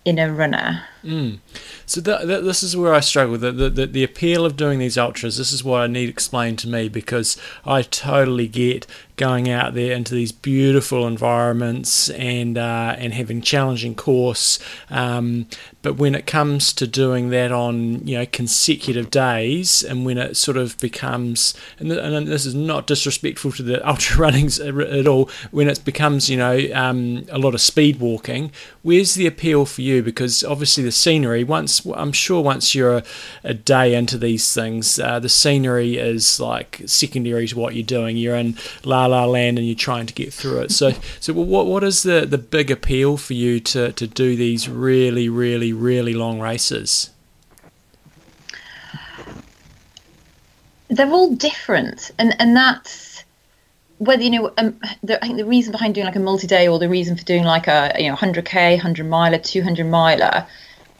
inner 0.05 0.31
runner. 0.33 0.81
Mm. 1.03 1.39
So 1.85 1.99
this 1.99 2.63
is 2.63 2.77
where 2.77 2.93
I 2.93 2.99
struggle. 2.99 3.37
The, 3.37 3.51
the 3.51 3.87
the 3.87 4.03
appeal 4.03 4.45
of 4.45 4.55
doing 4.55 4.79
these 4.79 4.97
ultras. 4.97 5.37
This 5.37 5.51
is 5.51 5.63
what 5.63 5.81
I 5.81 5.87
need 5.87 6.09
explained 6.09 6.59
to 6.59 6.67
me 6.67 6.89
because 6.89 7.37
I 7.65 7.81
totally 7.81 8.47
get 8.47 8.85
going 9.21 9.47
out 9.47 9.75
there 9.75 9.93
into 9.93 10.15
these 10.15 10.31
beautiful 10.31 11.05
environments 11.05 12.09
and 12.09 12.57
uh, 12.57 12.95
and 12.97 13.13
having 13.13 13.39
challenging 13.39 13.93
course. 13.93 14.57
Um, 14.89 15.45
but 15.83 15.97
when 15.97 16.15
it 16.15 16.25
comes 16.25 16.73
to 16.73 16.87
doing 16.87 17.29
that 17.29 17.51
on 17.51 18.07
you 18.07 18.17
know 18.17 18.25
consecutive 18.25 19.11
days, 19.11 19.83
and 19.83 20.05
when 20.05 20.17
it 20.17 20.37
sort 20.37 20.57
of 20.57 20.77
becomes, 20.79 21.53
and, 21.77 21.91
and 21.91 22.27
this 22.27 22.47
is 22.47 22.55
not 22.55 22.87
disrespectful 22.87 23.51
to 23.53 23.63
the 23.63 23.87
ultra 23.89 24.17
runnings 24.17 24.59
at 24.59 25.07
all, 25.07 25.29
when 25.51 25.67
it 25.67 25.85
becomes 25.85 26.29
you 26.29 26.37
know 26.37 26.59
um, 26.73 27.25
a 27.29 27.37
lot 27.37 27.53
of 27.53 27.61
speed 27.61 27.99
walking, 27.99 28.51
where's 28.81 29.13
the 29.13 29.27
appeal 29.27 29.65
for 29.65 29.81
you? 29.81 30.01
Because 30.01 30.43
obviously 30.43 30.83
the 30.91 30.97
scenery. 30.97 31.43
Once 31.45 31.85
I'm 31.95 32.11
sure 32.11 32.41
once 32.43 32.75
you're 32.75 32.97
a, 32.97 33.03
a 33.45 33.53
day 33.53 33.95
into 33.95 34.17
these 34.17 34.53
things, 34.53 34.99
uh, 34.99 35.19
the 35.19 35.29
scenery 35.29 35.97
is 35.97 36.39
like 36.39 36.81
secondary 36.85 37.47
to 37.47 37.57
what 37.57 37.75
you're 37.75 37.85
doing. 37.85 38.17
You're 38.17 38.35
in 38.35 38.57
La 38.83 39.05
La 39.05 39.23
Land 39.25 39.57
and 39.57 39.65
you're 39.65 39.75
trying 39.75 40.05
to 40.05 40.13
get 40.13 40.33
through 40.33 40.59
it. 40.59 40.71
So, 40.71 40.91
so 41.21 41.33
what 41.33 41.65
what 41.65 41.83
is 41.83 42.03
the 42.03 42.25
the 42.25 42.37
big 42.37 42.69
appeal 42.69 43.15
for 43.17 43.33
you 43.33 43.59
to 43.61 43.93
to 43.93 44.05
do 44.05 44.35
these 44.35 44.67
really 44.67 45.29
really 45.29 45.71
really 45.71 46.13
long 46.13 46.41
races? 46.41 47.09
They're 50.89 51.09
all 51.09 51.33
different, 51.33 52.11
and 52.19 52.35
and 52.37 52.53
that's 52.53 53.23
whether 54.01 54.23
you 54.23 54.31
know 54.31 54.51
um, 54.57 54.79
the, 55.03 55.23
I 55.23 55.27
think 55.27 55.37
the 55.37 55.45
reason 55.45 55.71
behind 55.71 55.93
doing 55.93 56.07
like 56.07 56.15
a 56.15 56.19
multi-day 56.19 56.67
or 56.67 56.79
the 56.79 56.89
reason 56.89 57.15
for 57.15 57.23
doing 57.23 57.43
like 57.43 57.67
a 57.67 57.93
you 57.99 58.09
know 58.09 58.15
100k 58.17 58.71
100 58.71 59.05
miler 59.05 59.37
200 59.37 59.85
miler 59.85 60.47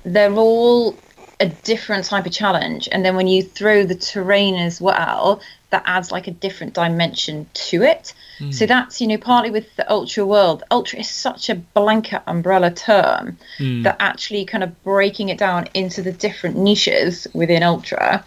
they're 0.03 0.33
all 0.33 0.95
a 1.39 1.47
different 1.47 2.05
type 2.05 2.25
of 2.25 2.31
challenge. 2.31 2.87
And 2.91 3.03
then 3.03 3.15
when 3.15 3.27
you 3.27 3.41
throw 3.41 3.83
the 3.83 3.95
terrain 3.95 4.55
as 4.55 4.79
well, 4.79 5.41
that 5.71 5.83
adds 5.85 6.11
like 6.11 6.27
a 6.27 6.31
different 6.31 6.73
dimension 6.73 7.49
to 7.53 7.81
it. 7.81 8.13
Mm. 8.39 8.53
So 8.53 8.65
that's, 8.65 9.01
you 9.01 9.07
know, 9.07 9.17
partly 9.17 9.49
with 9.49 9.75
the 9.75 9.91
ultra 9.91 10.25
world. 10.25 10.63
Ultra 10.69 10.99
is 10.99 11.09
such 11.09 11.49
a 11.49 11.55
blanket 11.55 12.21
umbrella 12.27 12.69
term 12.69 13.37
mm. 13.57 13.83
that 13.83 13.95
actually 13.99 14.45
kind 14.45 14.63
of 14.63 14.83
breaking 14.83 15.29
it 15.29 15.39
down 15.39 15.67
into 15.73 16.03
the 16.03 16.11
different 16.11 16.57
niches 16.57 17.27
within 17.33 17.63
ultra, 17.63 18.23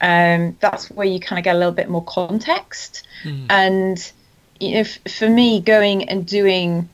um, 0.00 0.56
that's 0.60 0.90
where 0.90 1.06
you 1.06 1.20
kind 1.20 1.38
of 1.38 1.44
get 1.44 1.54
a 1.54 1.58
little 1.58 1.72
bit 1.72 1.88
more 1.88 2.04
context. 2.04 3.06
Mm. 3.24 3.46
And 3.48 4.12
you 4.60 4.74
know, 4.74 4.84
for 4.84 5.28
me, 5.28 5.60
going 5.60 6.08
and 6.08 6.26
doing 6.26 6.88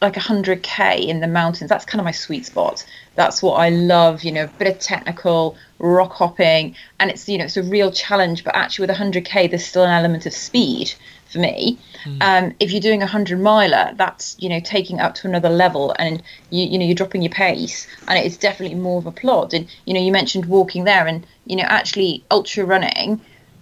like 0.00 0.14
100k 0.14 1.06
in 1.06 1.20
the 1.20 1.26
mountains. 1.26 1.68
That's 1.68 1.84
kind 1.84 2.00
of 2.00 2.04
my 2.04 2.12
sweet 2.12 2.46
spot. 2.46 2.84
That's 3.18 3.42
what 3.42 3.54
i 3.54 3.68
love 3.68 4.22
you 4.22 4.30
know 4.30 4.44
a 4.44 4.46
bit 4.46 4.68
of 4.68 4.78
technical 4.78 5.56
rock 5.80 6.12
hopping 6.12 6.76
and 7.00 7.10
it's 7.10 7.28
you 7.28 7.36
know 7.36 7.46
it's 7.46 7.56
a 7.56 7.64
real 7.64 7.90
challenge 7.90 8.44
but 8.44 8.54
actually 8.54 8.86
with 8.86 8.96
100k 8.96 9.50
there's 9.50 9.66
still 9.66 9.82
an 9.82 9.90
element 9.90 10.24
of 10.24 10.32
speed 10.32 10.94
for 11.26 11.40
me. 11.40 11.78
Mm. 12.04 12.22
um, 12.22 12.54
if 12.60 12.70
you're 12.70 12.80
doing 12.80 13.02
a 13.02 13.06
100 13.06 13.40
miler 13.40 13.92
that's 13.96 14.36
you 14.38 14.48
know 14.48 14.60
taking 14.60 15.00
up 15.00 15.16
to 15.16 15.26
another 15.26 15.48
level 15.48 15.92
and 15.98 16.22
you 16.50 16.64
you 16.64 16.78
know 16.78 16.84
you're 16.84 16.94
dropping 16.94 17.22
your 17.22 17.32
pace 17.32 17.88
and 18.06 18.24
it's 18.24 18.36
definitely 18.36 18.78
more 18.78 18.98
of 18.98 19.06
a 19.06 19.12
plod 19.12 19.52
and 19.52 19.66
you 19.84 19.94
know 19.94 20.00
you 20.00 20.12
mentioned 20.12 20.46
walking 20.46 20.84
there 20.84 21.08
and 21.08 21.26
you 21.44 21.56
know 21.56 21.64
actually 21.64 22.22
ultra 22.30 22.64
running 22.64 23.20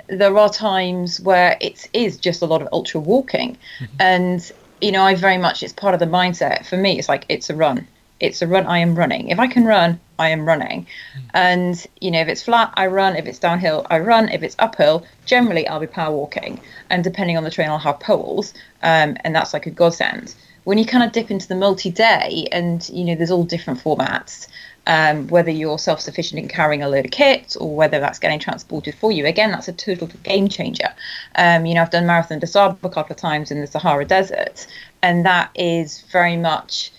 there 0.08 0.36
are 0.36 0.50
times 0.50 1.18
where 1.20 1.56
it 1.60 1.88
is 1.92 2.18
just 2.18 2.42
a 2.42 2.46
lot 2.46 2.62
of 2.62 2.68
ultra 2.72 3.00
walking. 3.00 3.56
Mm-hmm. 3.80 3.96
and 3.98 4.52
you 4.80 4.92
know, 4.92 5.02
I 5.02 5.14
very 5.14 5.38
much, 5.38 5.62
it's 5.62 5.72
part 5.72 5.94
of 5.94 6.00
the 6.00 6.06
mindset. 6.06 6.66
For 6.66 6.76
me, 6.76 6.98
it's 6.98 7.08
like, 7.08 7.24
it's 7.28 7.50
a 7.50 7.56
run. 7.56 7.86
It's 8.20 8.40
a 8.40 8.46
run. 8.46 8.66
I 8.66 8.78
am 8.78 8.94
running. 8.94 9.28
If 9.28 9.38
I 9.38 9.46
can 9.46 9.64
run, 9.64 10.00
I 10.18 10.30
am 10.30 10.46
running. 10.46 10.86
Mm. 11.16 11.30
And, 11.34 11.86
you 12.00 12.10
know, 12.10 12.20
if 12.20 12.28
it's 12.28 12.42
flat, 12.42 12.72
I 12.74 12.86
run. 12.86 13.16
If 13.16 13.26
it's 13.26 13.38
downhill, 13.38 13.86
I 13.90 13.98
run. 13.98 14.28
If 14.30 14.42
it's 14.42 14.56
uphill, 14.58 15.06
generally 15.26 15.68
I'll 15.68 15.80
be 15.80 15.86
power 15.86 16.14
walking. 16.14 16.60
And 16.88 17.04
depending 17.04 17.36
on 17.36 17.44
the 17.44 17.50
train, 17.50 17.68
I'll 17.68 17.78
have 17.78 18.00
poles. 18.00 18.54
Um, 18.82 19.16
and 19.20 19.34
that's 19.34 19.52
like 19.52 19.66
a 19.66 19.70
godsend. 19.70 20.34
When 20.64 20.78
you 20.78 20.86
kind 20.86 21.04
of 21.04 21.12
dip 21.12 21.30
into 21.30 21.46
the 21.46 21.54
multi 21.54 21.90
day 21.90 22.48
and, 22.50 22.88
you 22.88 23.04
know, 23.04 23.14
there's 23.14 23.30
all 23.30 23.44
different 23.44 23.80
formats 23.82 24.48
um, 24.86 25.26
whether 25.28 25.50
you're 25.50 25.78
self 25.78 26.00
sufficient 26.00 26.40
in 26.40 26.48
carrying 26.48 26.82
a 26.82 26.88
load 26.88 27.04
of 27.04 27.10
kit 27.10 27.56
or 27.60 27.74
whether 27.74 27.98
that's 28.00 28.18
getting 28.18 28.38
transported 28.38 28.94
for 28.94 29.10
you. 29.10 29.26
Again, 29.26 29.50
that's 29.50 29.68
a 29.68 29.72
total 29.72 30.08
game 30.22 30.48
changer. 30.48 30.88
Um, 31.34 31.66
you 31.66 31.74
know, 31.74 31.82
I've 31.82 31.90
done 31.90 32.06
Marathon 32.06 32.38
des 32.38 32.46
Sables 32.46 32.78
a 32.82 32.88
couple 32.88 33.12
of 33.12 33.18
times 33.18 33.50
in 33.50 33.60
the 33.60 33.66
Sahara 33.66 34.04
Desert, 34.04 34.66
and 35.02 35.26
that 35.26 35.50
is 35.54 36.02
very 36.12 36.36
much 36.36 36.92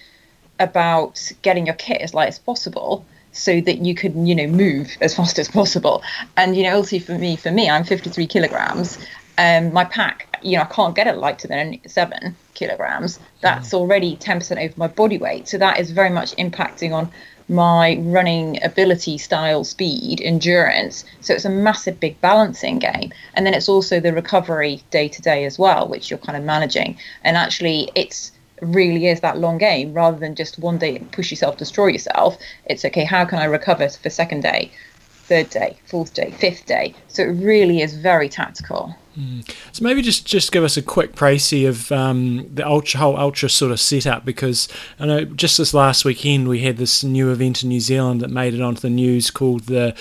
about 0.60 1.32
getting 1.42 1.66
your 1.66 1.76
kit 1.76 2.02
as 2.02 2.14
light 2.14 2.28
as 2.28 2.40
possible 2.40 3.06
so 3.32 3.62
that 3.62 3.86
you 3.86 3.94
could 3.94 4.16
you 4.16 4.36
know 4.36 4.48
move 4.48 4.98
as 5.02 5.16
fast 5.18 5.38
as 5.38 5.48
possible 5.48 6.02
and 6.36 6.56
you 6.56 6.64
know 6.64 6.76
also 6.76 6.98
for 7.00 7.18
me 7.18 7.36
for 7.36 7.52
me 7.52 7.70
i'm 7.70 7.84
53 7.84 8.26
kilograms 8.26 8.98
um 9.38 9.72
my 9.72 9.86
pack 9.86 10.40
you 10.42 10.58
know 10.58 10.64
i 10.64 10.66
can't 10.66 10.96
get 10.96 11.06
it 11.06 11.18
lighter 11.18 11.48
than 11.48 11.80
seven 11.86 12.36
kilograms 12.56 13.20
that's 13.42 13.70
mm. 13.70 13.74
already 13.76 14.18
10% 14.18 14.64
over 14.64 14.74
my 14.78 14.88
body 14.88 15.20
weight 15.20 15.48
so 15.48 15.60
that 15.60 15.80
is 15.80 15.92
very 15.92 16.10
much 16.10 16.36
impacting 16.38 16.92
on 16.92 17.12
my 17.50 17.98
running 18.02 18.62
ability, 18.64 19.18
style, 19.18 19.64
speed, 19.64 20.22
endurance. 20.22 21.06
So 21.22 21.34
it's 21.34 21.46
a 21.46 21.50
massive 21.50 22.00
big 22.00 22.20
balancing 22.22 22.80
game. 22.80 23.12
And 23.34 23.46
then 23.46 23.54
it's 23.54 23.70
also 23.70 24.00
the 24.00 24.14
recovery 24.14 24.82
day 24.92 25.08
to 25.08 25.22
day 25.22 25.46
as 25.46 25.58
well, 25.58 25.88
which 25.88 26.10
you're 26.10 26.20
kind 26.20 26.38
of 26.38 26.44
managing. 26.44 26.98
And 27.24 27.38
actually, 27.38 27.90
it's 27.96 28.32
really 28.62 29.08
is 29.08 29.22
that 29.22 29.38
long 29.38 29.58
game 29.58 29.94
rather 29.94 30.18
than 30.18 30.36
just 30.36 30.60
one 30.60 30.78
day 30.78 31.00
push 31.12 31.32
yourself, 31.32 31.58
destroy 31.58 31.88
yourself. 31.88 32.38
It's 32.66 32.84
okay, 32.86 33.06
how 33.06 33.26
can 33.26 33.40
I 33.40 33.46
recover 33.46 33.88
for 33.90 34.10
second 34.10 34.42
day, 34.42 34.72
third 35.28 35.50
day, 35.50 35.80
fourth 35.86 36.14
day, 36.14 36.32
fifth 36.32 36.66
day? 36.66 36.96
So 37.08 37.24
it 37.24 37.28
really 37.28 37.82
is 37.82 37.96
very 37.96 38.30
tactical. 38.30 38.96
Mm. 39.18 39.50
So 39.72 39.84
maybe 39.84 40.04
just, 40.04 40.28
just 40.28 40.52
give 40.52 40.64
us 40.64 40.78
a 40.78 40.82
quick 40.82 41.16
précis 41.16 41.68
of 41.68 41.92
um, 41.92 42.48
the 42.54 42.68
ultra 42.68 43.00
whole 43.00 43.18
ultra 43.18 43.50
sort 43.50 43.72
of 43.72 43.80
setup 43.80 44.26
because 44.26 44.68
I 45.00 45.08
know 45.08 45.26
just 45.26 45.58
this 45.58 45.74
last 45.74 46.06
weekend 46.06 46.48
we 46.48 46.60
had 46.60 46.78
this 46.78 47.04
new 47.04 47.32
event 47.32 47.64
in 47.64 47.70
New 47.70 47.80
Zealand 47.80 48.22
that 48.22 48.30
made 48.30 48.54
it 48.54 48.62
onto 48.62 48.82
the 48.82 48.92
news 48.92 49.32
called 49.32 49.64
the 49.64 49.96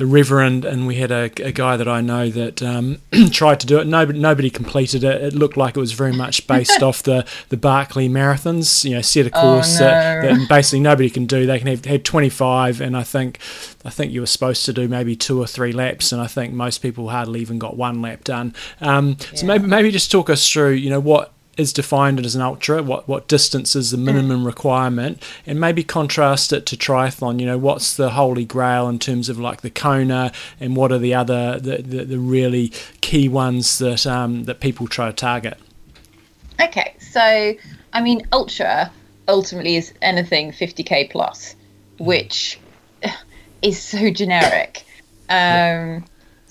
the 0.00 0.06
Revenant, 0.06 0.64
and 0.64 0.86
we 0.86 0.94
had 0.94 1.10
a, 1.10 1.24
a 1.44 1.52
guy 1.52 1.76
that 1.76 1.86
I 1.86 2.00
know 2.00 2.30
that 2.30 2.62
um, 2.62 3.02
tried 3.32 3.60
to 3.60 3.66
do 3.66 3.80
it. 3.80 3.86
Nobody, 3.86 4.18
nobody 4.18 4.48
completed 4.48 5.04
it. 5.04 5.20
It 5.22 5.34
looked 5.34 5.58
like 5.58 5.76
it 5.76 5.80
was 5.80 5.92
very 5.92 6.12
much 6.12 6.46
based 6.46 6.82
off 6.82 7.02
the, 7.02 7.26
the 7.50 7.58
Barkley 7.58 8.08
marathons. 8.08 8.82
You 8.82 8.94
know, 8.94 9.02
set 9.02 9.26
a 9.26 9.30
oh, 9.36 9.40
course 9.42 9.78
oh, 9.78 9.84
no. 9.84 9.90
that, 9.90 10.22
that, 10.22 10.48
basically 10.48 10.80
nobody 10.80 11.10
can 11.10 11.26
do. 11.26 11.44
They 11.44 11.58
can 11.58 11.66
have 11.66 11.84
had 11.84 12.06
25, 12.06 12.80
and 12.80 12.96
I 12.96 13.02
think 13.02 13.40
I 13.84 13.90
think 13.90 14.10
you 14.10 14.20
were 14.20 14.26
supposed 14.26 14.64
to 14.64 14.72
do 14.72 14.88
maybe 14.88 15.16
two 15.16 15.38
or 15.38 15.46
three 15.46 15.72
laps, 15.72 16.12
and 16.12 16.22
I 16.22 16.26
think 16.26 16.54
most 16.54 16.78
people 16.78 17.10
hardly 17.10 17.40
even 17.40 17.58
got 17.58 17.76
one 17.76 18.00
lap 18.00 18.24
done. 18.24 18.54
Um, 18.80 19.16
yeah. 19.18 19.34
So 19.34 19.46
maybe 19.46 19.66
maybe 19.66 19.90
just 19.90 20.10
talk 20.10 20.30
us 20.30 20.50
through. 20.50 20.72
You 20.72 20.90
know 20.90 21.00
what 21.00 21.32
is 21.60 21.72
defined 21.72 22.24
as 22.24 22.34
an 22.34 22.40
ultra, 22.40 22.82
what, 22.82 23.06
what 23.06 23.28
distance 23.28 23.76
is 23.76 23.90
the 23.90 23.96
mm. 23.96 24.04
minimum 24.04 24.46
requirement, 24.46 25.22
and 25.46 25.60
maybe 25.60 25.84
contrast 25.84 26.52
it 26.52 26.64
to 26.66 26.76
triathlon. 26.76 27.38
You 27.38 27.46
know, 27.46 27.58
what's 27.58 27.96
the 27.96 28.10
holy 28.10 28.44
grail 28.44 28.88
in 28.88 28.98
terms 28.98 29.28
of 29.28 29.38
like 29.38 29.60
the 29.60 29.70
Kona, 29.70 30.32
and 30.58 30.74
what 30.74 30.90
are 30.90 30.98
the 30.98 31.14
other 31.14 31.58
the, 31.58 31.82
the, 31.82 32.04
the 32.04 32.18
really 32.18 32.72
key 33.00 33.28
ones 33.28 33.78
that 33.78 34.06
um, 34.06 34.44
that 34.44 34.60
people 34.60 34.86
try 34.88 35.06
to 35.06 35.12
target? 35.12 35.58
Okay, 36.60 36.94
so 36.98 37.54
I 37.92 38.00
mean, 38.00 38.26
ultra 38.32 38.90
ultimately 39.28 39.76
is 39.76 39.92
anything 40.02 40.52
50k 40.52 41.10
plus, 41.10 41.54
mm. 41.98 42.06
which 42.06 42.58
is 43.62 43.80
so 43.80 44.10
generic. 44.10 44.84
Um, 45.28 46.04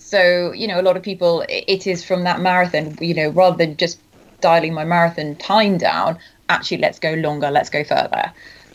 so 0.09 0.51
you 0.53 0.67
know, 0.67 0.79
a 0.79 0.83
lot 0.83 0.97
of 0.97 1.03
people, 1.03 1.45
it 1.47 1.85
is 1.87 2.03
from 2.03 2.23
that 2.23 2.41
marathon. 2.41 2.97
You 2.99 3.13
know, 3.13 3.29
rather 3.29 3.57
than 3.57 3.77
just 3.77 3.99
dialing 4.41 4.73
my 4.73 4.85
marathon 4.85 5.35
time 5.35 5.77
down, 5.77 6.17
actually 6.49 6.77
let's 6.77 6.99
go 6.99 7.13
longer, 7.13 7.51
let's 7.51 7.69
go 7.69 7.83
further. 7.83 8.31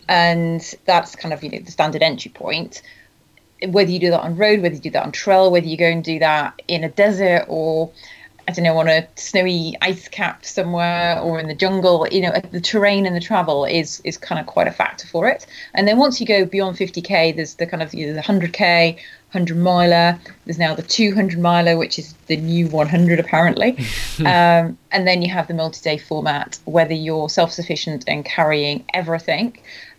And 0.07 0.61
that's 0.85 1.15
kind 1.15 1.33
of 1.33 1.43
you 1.43 1.51
know 1.51 1.59
the 1.59 1.71
standard 1.71 2.01
entry 2.01 2.31
point. 2.31 2.81
Whether 3.67 3.91
you 3.91 3.99
do 3.99 4.11
that 4.11 4.21
on 4.21 4.37
road, 4.37 4.61
whether 4.61 4.75
you 4.75 4.81
do 4.81 4.91
that 4.91 5.03
on 5.03 5.11
trail, 5.11 5.51
whether 5.51 5.65
you 5.65 5.77
go 5.77 5.87
and 5.87 6.03
do 6.03 6.19
that 6.19 6.61
in 6.67 6.83
a 6.83 6.89
desert 6.89 7.45
or 7.47 7.91
I 8.47 8.51
don't 8.51 8.63
know, 8.63 8.77
on 8.77 8.87
a 8.87 9.07
snowy 9.15 9.75
ice 9.81 10.07
cap 10.07 10.45
somewhere 10.45 11.19
or 11.19 11.39
in 11.39 11.47
the 11.47 11.55
jungle, 11.55 12.07
you 12.11 12.21
know, 12.21 12.31
the 12.51 12.61
terrain 12.61 13.07
and 13.07 13.15
the 13.15 13.19
travel 13.19 13.65
is 13.65 14.01
is 14.03 14.17
kind 14.17 14.39
of 14.39 14.45
quite 14.45 14.67
a 14.67 14.71
factor 14.71 15.07
for 15.07 15.27
it. 15.27 15.47
And 15.73 15.87
then 15.87 15.97
once 15.97 16.21
you 16.21 16.27
go 16.27 16.45
beyond 16.45 16.77
50k, 16.77 17.35
there's 17.35 17.55
the 17.55 17.65
kind 17.65 17.81
of 17.81 17.93
you 17.93 18.07
know, 18.07 18.13
the 18.13 18.21
100k, 18.21 18.99
100 19.35 19.57
miler. 19.57 20.17
There's 20.45 20.57
now 20.57 20.73
the 20.73 20.81
200 20.81 21.37
miler, 21.37 21.77
which 21.77 21.99
is 21.99 22.13
the 22.27 22.37
new 22.37 22.67
100 22.69 23.19
apparently. 23.19 23.77
um, 24.19 24.77
and 24.91 25.05
then 25.05 25.21
you 25.21 25.29
have 25.29 25.47
the 25.47 25.53
multi-day 25.53 25.97
format, 25.97 26.57
whether 26.63 26.93
you're 26.93 27.29
self-sufficient 27.29 28.05
and 28.07 28.23
carrying 28.23 28.85
everything. 28.93 29.57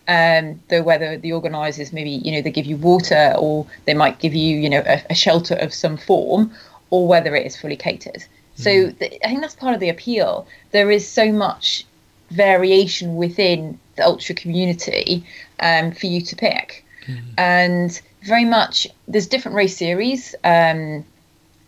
Um, 0.09 0.61
though 0.69 0.83
whether 0.83 1.17
the 1.17 1.33
organisers 1.33 1.91
maybe 1.91 2.11
you 2.11 2.31
know 2.31 2.41
they 2.41 2.49
give 2.49 2.65
you 2.65 2.77
water 2.77 3.33
or 3.37 3.67
they 3.83 3.93
might 3.93 4.19
give 4.19 4.33
you 4.33 4.57
you 4.57 4.69
know 4.69 4.81
a, 4.85 5.01
a 5.09 5.13
shelter 5.13 5.55
of 5.55 5.73
some 5.73 5.97
form, 5.97 6.51
or 6.89 7.07
whether 7.07 7.35
it 7.35 7.45
is 7.45 7.57
fully 7.57 7.75
catered. 7.75 8.23
So 8.55 8.69
mm. 8.69 8.99
th- 8.99 9.19
I 9.23 9.27
think 9.27 9.41
that's 9.41 9.55
part 9.55 9.73
of 9.73 9.81
the 9.81 9.89
appeal. 9.89 10.47
There 10.71 10.89
is 10.89 11.07
so 11.07 11.31
much 11.31 11.85
variation 12.31 13.17
within 13.17 13.77
the 13.97 14.05
ultra 14.05 14.33
community 14.33 15.25
um, 15.59 15.91
for 15.91 16.07
you 16.07 16.21
to 16.21 16.35
pick, 16.37 16.85
mm. 17.05 17.19
and 17.37 18.01
very 18.27 18.45
much 18.45 18.87
there's 19.07 19.27
different 19.27 19.55
race 19.55 19.77
series. 19.77 20.35
Um, 20.43 21.05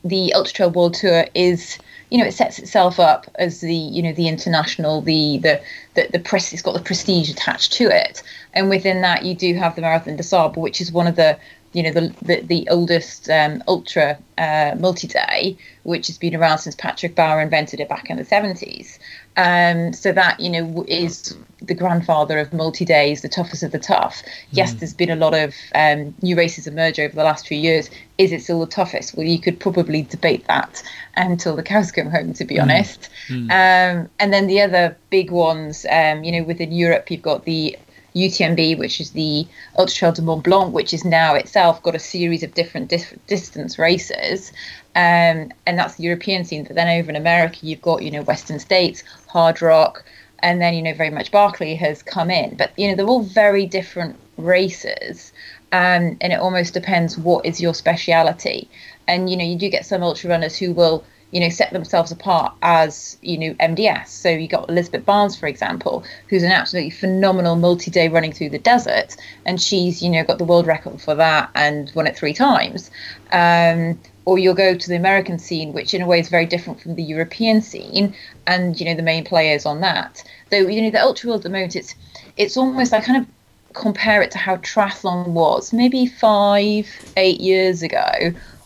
the 0.04 0.34
Ultra 0.34 0.54
Trail 0.54 0.72
World 0.72 0.94
Tour 0.94 1.26
is 1.34 1.78
you 2.10 2.18
know 2.18 2.26
it 2.26 2.34
sets 2.34 2.60
itself 2.60 3.00
up 3.00 3.30
as 3.36 3.62
the 3.62 3.76
you 3.76 4.02
know 4.02 4.14
the 4.14 4.28
international 4.28 5.02
the 5.02 5.38
the 5.40 5.62
the, 5.96 6.08
the 6.12 6.20
press 6.20 6.54
it's 6.54 6.62
got 6.62 6.74
the 6.74 6.82
prestige 6.82 7.30
attached 7.30 7.74
to 7.74 7.86
it 7.86 8.24
and 8.54 8.70
within 8.70 9.02
that 9.02 9.26
you 9.26 9.36
do 9.36 9.54
have 9.56 9.76
the 9.76 9.82
marathon 9.82 10.16
des 10.16 10.24
Sables 10.24 10.58
which 10.58 10.82
is 10.82 10.92
one 10.92 11.08
of 11.08 11.16
the 11.16 11.38
you 11.74 11.84
know 11.84 11.92
the 11.92 12.14
the, 12.24 12.42
the 12.42 12.68
oldest 12.70 13.30
um, 13.30 13.62
ultra 13.68 14.18
uh, 14.38 14.76
multi-day 14.80 15.56
which 15.84 16.08
has 16.08 16.18
been 16.18 16.36
around 16.36 16.58
since 16.58 16.76
patrick 16.76 17.14
bauer 17.14 17.42
invented 17.42 17.80
it 17.80 17.90
back 17.90 18.10
in 18.10 18.18
the 18.18 18.26
70s 18.26 18.98
um, 19.38 19.94
so 19.94 20.12
that 20.12 20.40
you 20.40 20.50
know 20.50 20.84
is 20.88 21.36
the 21.62 21.74
grandfather 21.74 22.40
of 22.40 22.54
multi-days 22.54 23.22
the 23.22 23.30
toughest 23.30 23.64
of 23.64 23.72
the 23.72 23.80
tough 23.80 24.24
yes 24.52 24.74
mm. 24.74 24.80
there's 24.80 24.94
been 24.94 25.10
a 25.10 25.16
lot 25.16 25.34
of 25.34 25.54
um, 25.76 26.14
new 26.22 26.36
races 26.36 26.68
emerge 26.68 27.00
over 27.00 27.16
the 27.16 27.24
last 27.24 27.48
few 27.48 27.58
years 27.58 27.90
is 28.18 28.32
it 28.32 28.42
still 28.42 28.60
the 28.62 28.68
toughest 28.68 29.16
well 29.16 29.26
you 29.26 29.40
could 29.40 29.60
probably 29.60 30.04
debate 30.04 30.46
that 30.48 30.82
until 31.16 31.56
the 31.56 31.64
cows 31.64 31.92
come 31.92 32.10
home 32.10 32.34
to 32.34 32.46
be 32.46 32.56
mm. 32.56 32.62
honest 32.62 33.10
mm. 33.28 33.50
Um, 33.50 34.10
and 34.20 34.34
then 34.34 34.48
the 34.48 34.62
other 34.62 34.98
big 35.10 35.32
ones 35.32 35.86
um, 35.90 36.24
you 36.24 36.32
know 36.32 36.44
within 36.44 36.72
europe 36.72 37.12
you've 37.12 37.22
got 37.22 37.46
the 37.46 37.78
UTMB, 38.16 38.78
which 38.78 39.00
is 39.00 39.12
the 39.12 39.48
Ultra 39.78 39.96
Trail 39.96 40.12
de 40.12 40.22
Mont 40.22 40.44
Blanc, 40.44 40.74
which 40.74 40.94
is 40.94 41.06
now 41.06 41.36
itself 41.36 41.82
got 41.84 41.96
a 41.96 42.00
series 42.00 42.44
of 42.44 42.54
different 42.54 42.90
dis- 42.90 43.14
distance 43.28 43.78
races, 43.78 44.52
um, 44.96 45.52
and 45.66 45.78
that's 45.78 45.96
the 45.96 46.04
European 46.04 46.44
scene. 46.44 46.64
But 46.64 46.76
then 46.76 46.88
over 46.88 47.10
in 47.10 47.16
America, 47.16 47.60
you've 47.62 47.82
got 47.82 48.04
you 48.04 48.12
know 48.12 48.24
Western 48.24 48.60
States, 48.60 49.04
Hardrock, 49.28 50.04
and 50.44 50.62
then 50.62 50.74
you 50.74 50.82
know 50.82 50.94
very 50.94 51.10
much 51.10 51.32
Barkley 51.32 51.76
has 51.76 52.04
come 52.04 52.30
in. 52.30 52.56
But 52.56 52.72
you 52.78 52.88
know 52.88 52.96
they're 52.96 53.08
all 53.08 53.24
very 53.24 53.66
different 53.66 54.16
races, 54.38 55.34
um, 55.72 56.18
and 56.22 56.34
it 56.34 56.40
almost 56.40 56.74
depends 56.74 57.18
what 57.18 57.46
is 57.46 57.62
your 57.62 57.74
speciality. 57.74 58.70
And 59.08 59.30
you 59.30 59.38
know 59.38 59.46
you 59.46 59.58
do 59.58 59.70
get 59.70 59.86
some 59.86 60.04
ultra 60.04 60.30
runners 60.30 60.58
who 60.58 60.74
will 60.74 61.04
you 61.32 61.40
know, 61.40 61.50
set 61.50 61.72
themselves 61.72 62.12
apart 62.12 62.54
as, 62.62 63.18
you 63.22 63.38
know, 63.38 63.54
MDS. 63.56 64.08
So 64.08 64.30
you 64.30 64.48
got 64.48 64.70
Elisabet 64.70 65.06
Barnes, 65.06 65.38
for 65.38 65.48
example, 65.48 66.04
who's 66.28 66.44
an 66.44 66.52
absolutely 66.52 66.90
phenomenal 66.90 67.56
multi-day 67.56 68.08
running 68.08 68.34
through 68.34 68.50
the 68.50 68.60
desert, 68.60 69.16
and 69.46 69.62
she's, 69.62 70.02
you 70.02 70.10
know, 70.10 70.24
got 70.24 70.40
the 70.40 70.46
world 70.46 70.66
record 70.66 71.02
for 71.02 71.16
that 71.16 71.52
and 71.54 71.92
won 71.94 72.08
it 72.08 72.18
three 72.18 72.34
times. 72.34 72.90
Um, 73.32 74.00
or 74.30 74.38
you'll 74.38 74.54
go 74.54 74.76
to 74.76 74.88
the 74.88 74.96
American 74.96 75.40
scene, 75.40 75.74
which 75.74 75.96
in 75.96 76.04
a 76.04 76.06
way 76.06 76.20
is 76.20 76.30
very 76.30 76.46
different 76.46 76.80
from 76.80 76.94
the 76.94 77.02
European 77.02 77.64
scene, 77.64 78.14
and 78.46 78.80
you 78.80 78.86
know 78.86 78.94
the 78.94 79.02
main 79.02 79.24
players 79.26 79.66
on 79.66 79.82
that. 79.82 80.24
Though 80.52 80.68
you 80.68 80.84
know 80.84 80.92
the 80.92 81.02
ultra 81.02 81.30
world 81.30 81.40
at 81.40 81.44
the 81.46 81.50
moment, 81.50 81.76
it's 81.76 81.96
it's 82.38 82.56
almost 82.56 82.94
I 82.94 83.02
kind 83.02 83.24
of 83.24 83.74
compare 83.74 84.22
it 84.22 84.30
to 84.32 84.38
how 84.38 84.58
triathlon 84.58 85.30
was 85.30 85.74
maybe 85.74 86.06
five, 86.06 86.88
eight 87.18 87.42
years 87.42 87.82
ago, 87.82 88.12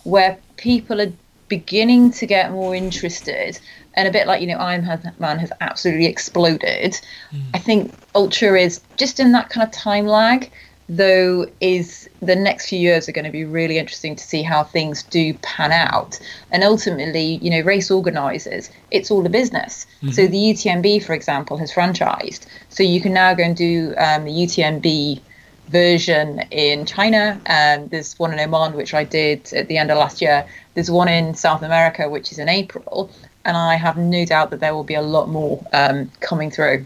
where 0.04 0.38
people 0.58 1.00
are 1.00 1.14
beginning 1.48 2.12
to 2.12 2.26
get 2.26 2.52
more 2.52 2.76
interested 2.76 3.58
and 3.94 4.06
a 4.06 4.12
bit 4.12 4.28
like 4.28 4.42
you 4.42 4.48
know 4.48 4.58
Iron 4.58 4.84
Man 5.18 5.40
has 5.40 5.54
absolutely 5.62 6.08
exploded. 6.08 7.00
Mm. 7.32 7.44
I 7.54 7.60
think 7.60 7.94
Ultra 8.16 8.60
is 8.60 8.82
just 8.98 9.22
in 9.22 9.32
that 9.32 9.50
kind 9.50 9.66
of 9.66 9.72
time 9.72 10.08
lag, 10.08 10.52
though. 10.90 11.48
Is 11.62 12.10
the 12.22 12.36
next 12.36 12.70
few 12.70 12.80
years 12.80 13.08
are 13.08 13.12
going 13.12 13.26
to 13.26 13.32
be 13.32 13.46
really 13.46 13.78
interesting 13.78 14.16
to 14.16 14.24
see 14.24 14.44
how 14.44 14.64
things 14.64 15.04
do 15.04 15.34
pan 15.36 15.72
out, 15.72 16.20
and 16.52 16.64
ultimately, 16.64 17.40
you 17.42 17.50
know, 17.50 17.62
race 17.62 17.90
organisers, 17.92 18.70
it's 18.92 19.12
all 19.12 19.26
a 19.26 19.30
business. 19.30 19.86
Mm-hmm. 19.98 20.12
So 20.12 20.28
the 20.28 20.38
UTMB, 20.38 21.04
for 21.04 21.14
example, 21.14 21.58
has 21.58 21.72
franchised, 21.72 22.46
so 22.70 22.84
you 22.84 23.02
can 23.02 23.14
now 23.14 23.34
go 23.34 23.44
and 23.44 23.56
do 23.56 23.94
um, 23.98 24.26
the 24.26 24.32
UTMB 24.32 25.22
version 25.70 26.42
in 26.52 26.86
China, 26.86 27.40
and 27.46 27.90
there's 27.90 28.18
one 28.20 28.34
in 28.34 28.40
Oman, 28.40 28.74
which 28.74 28.94
I 28.94 29.04
did 29.04 29.52
at 29.54 29.68
the 29.68 29.78
end 29.78 29.92
of 29.92 29.98
last 29.98 30.22
year. 30.22 30.46
There's 30.74 30.92
one 30.92 31.08
in 31.08 31.34
South 31.36 31.64
America, 31.64 32.10
which 32.10 32.32
is 32.32 32.40
in 32.40 32.50
April, 32.50 33.10
and 33.46 33.56
I 33.58 33.76
have 33.76 33.98
no 33.98 34.26
doubt 34.26 34.52
that 34.52 34.60
there 34.60 34.74
will 34.74 34.84
be 34.84 34.96
a 34.96 35.02
lot 35.02 35.30
more 35.30 35.66
um, 35.74 36.12
coming 36.20 36.52
through. 36.52 36.86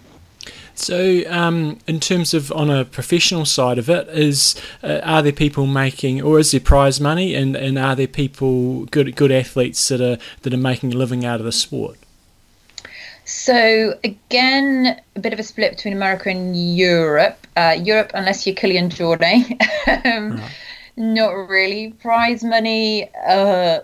So, 0.80 1.24
um, 1.28 1.80
in 1.88 2.00
terms 2.00 2.36
of 2.36 2.52
on 2.52 2.70
a 2.70 2.86
professional 2.86 3.46
side 3.46 3.80
of 3.80 3.90
it, 3.90 4.08
is 4.10 4.56
uh, 4.84 5.00
are 5.04 5.24
there 5.24 5.32
people 5.32 5.66
making, 5.66 6.22
or 6.22 6.38
is 6.40 6.52
there 6.52 6.60
prize 6.60 7.02
money, 7.02 7.34
and, 7.34 7.56
and 7.56 7.80
are 7.80 7.96
there 7.96 8.08
people 8.08 8.86
good 8.86 9.16
good 9.16 9.32
athletes 9.32 9.88
that 9.88 10.02
are 10.02 10.18
that 10.44 10.54
are 10.54 10.58
making 10.58 10.94
a 10.94 10.98
living 10.98 11.26
out 11.26 11.40
of 11.40 11.46
the 11.46 11.52
sport? 11.52 11.98
So 13.26 13.96
again, 14.04 15.02
a 15.16 15.20
bit 15.20 15.34
of 15.34 15.40
a 15.40 15.44
split 15.44 15.76
between 15.76 15.94
America 15.94 16.30
and 16.30 16.56
Europe. 16.56 17.46
Uh, 17.58 17.76
Europe, 17.78 18.12
unless 18.14 18.46
you're 18.46 18.56
Kilian 18.56 18.90
Jornet, 18.90 20.06
um, 20.06 20.38
right. 20.38 20.52
not 20.96 21.32
really. 21.32 21.92
Prize 21.94 22.44
money, 22.44 23.10
uh, 23.28 23.80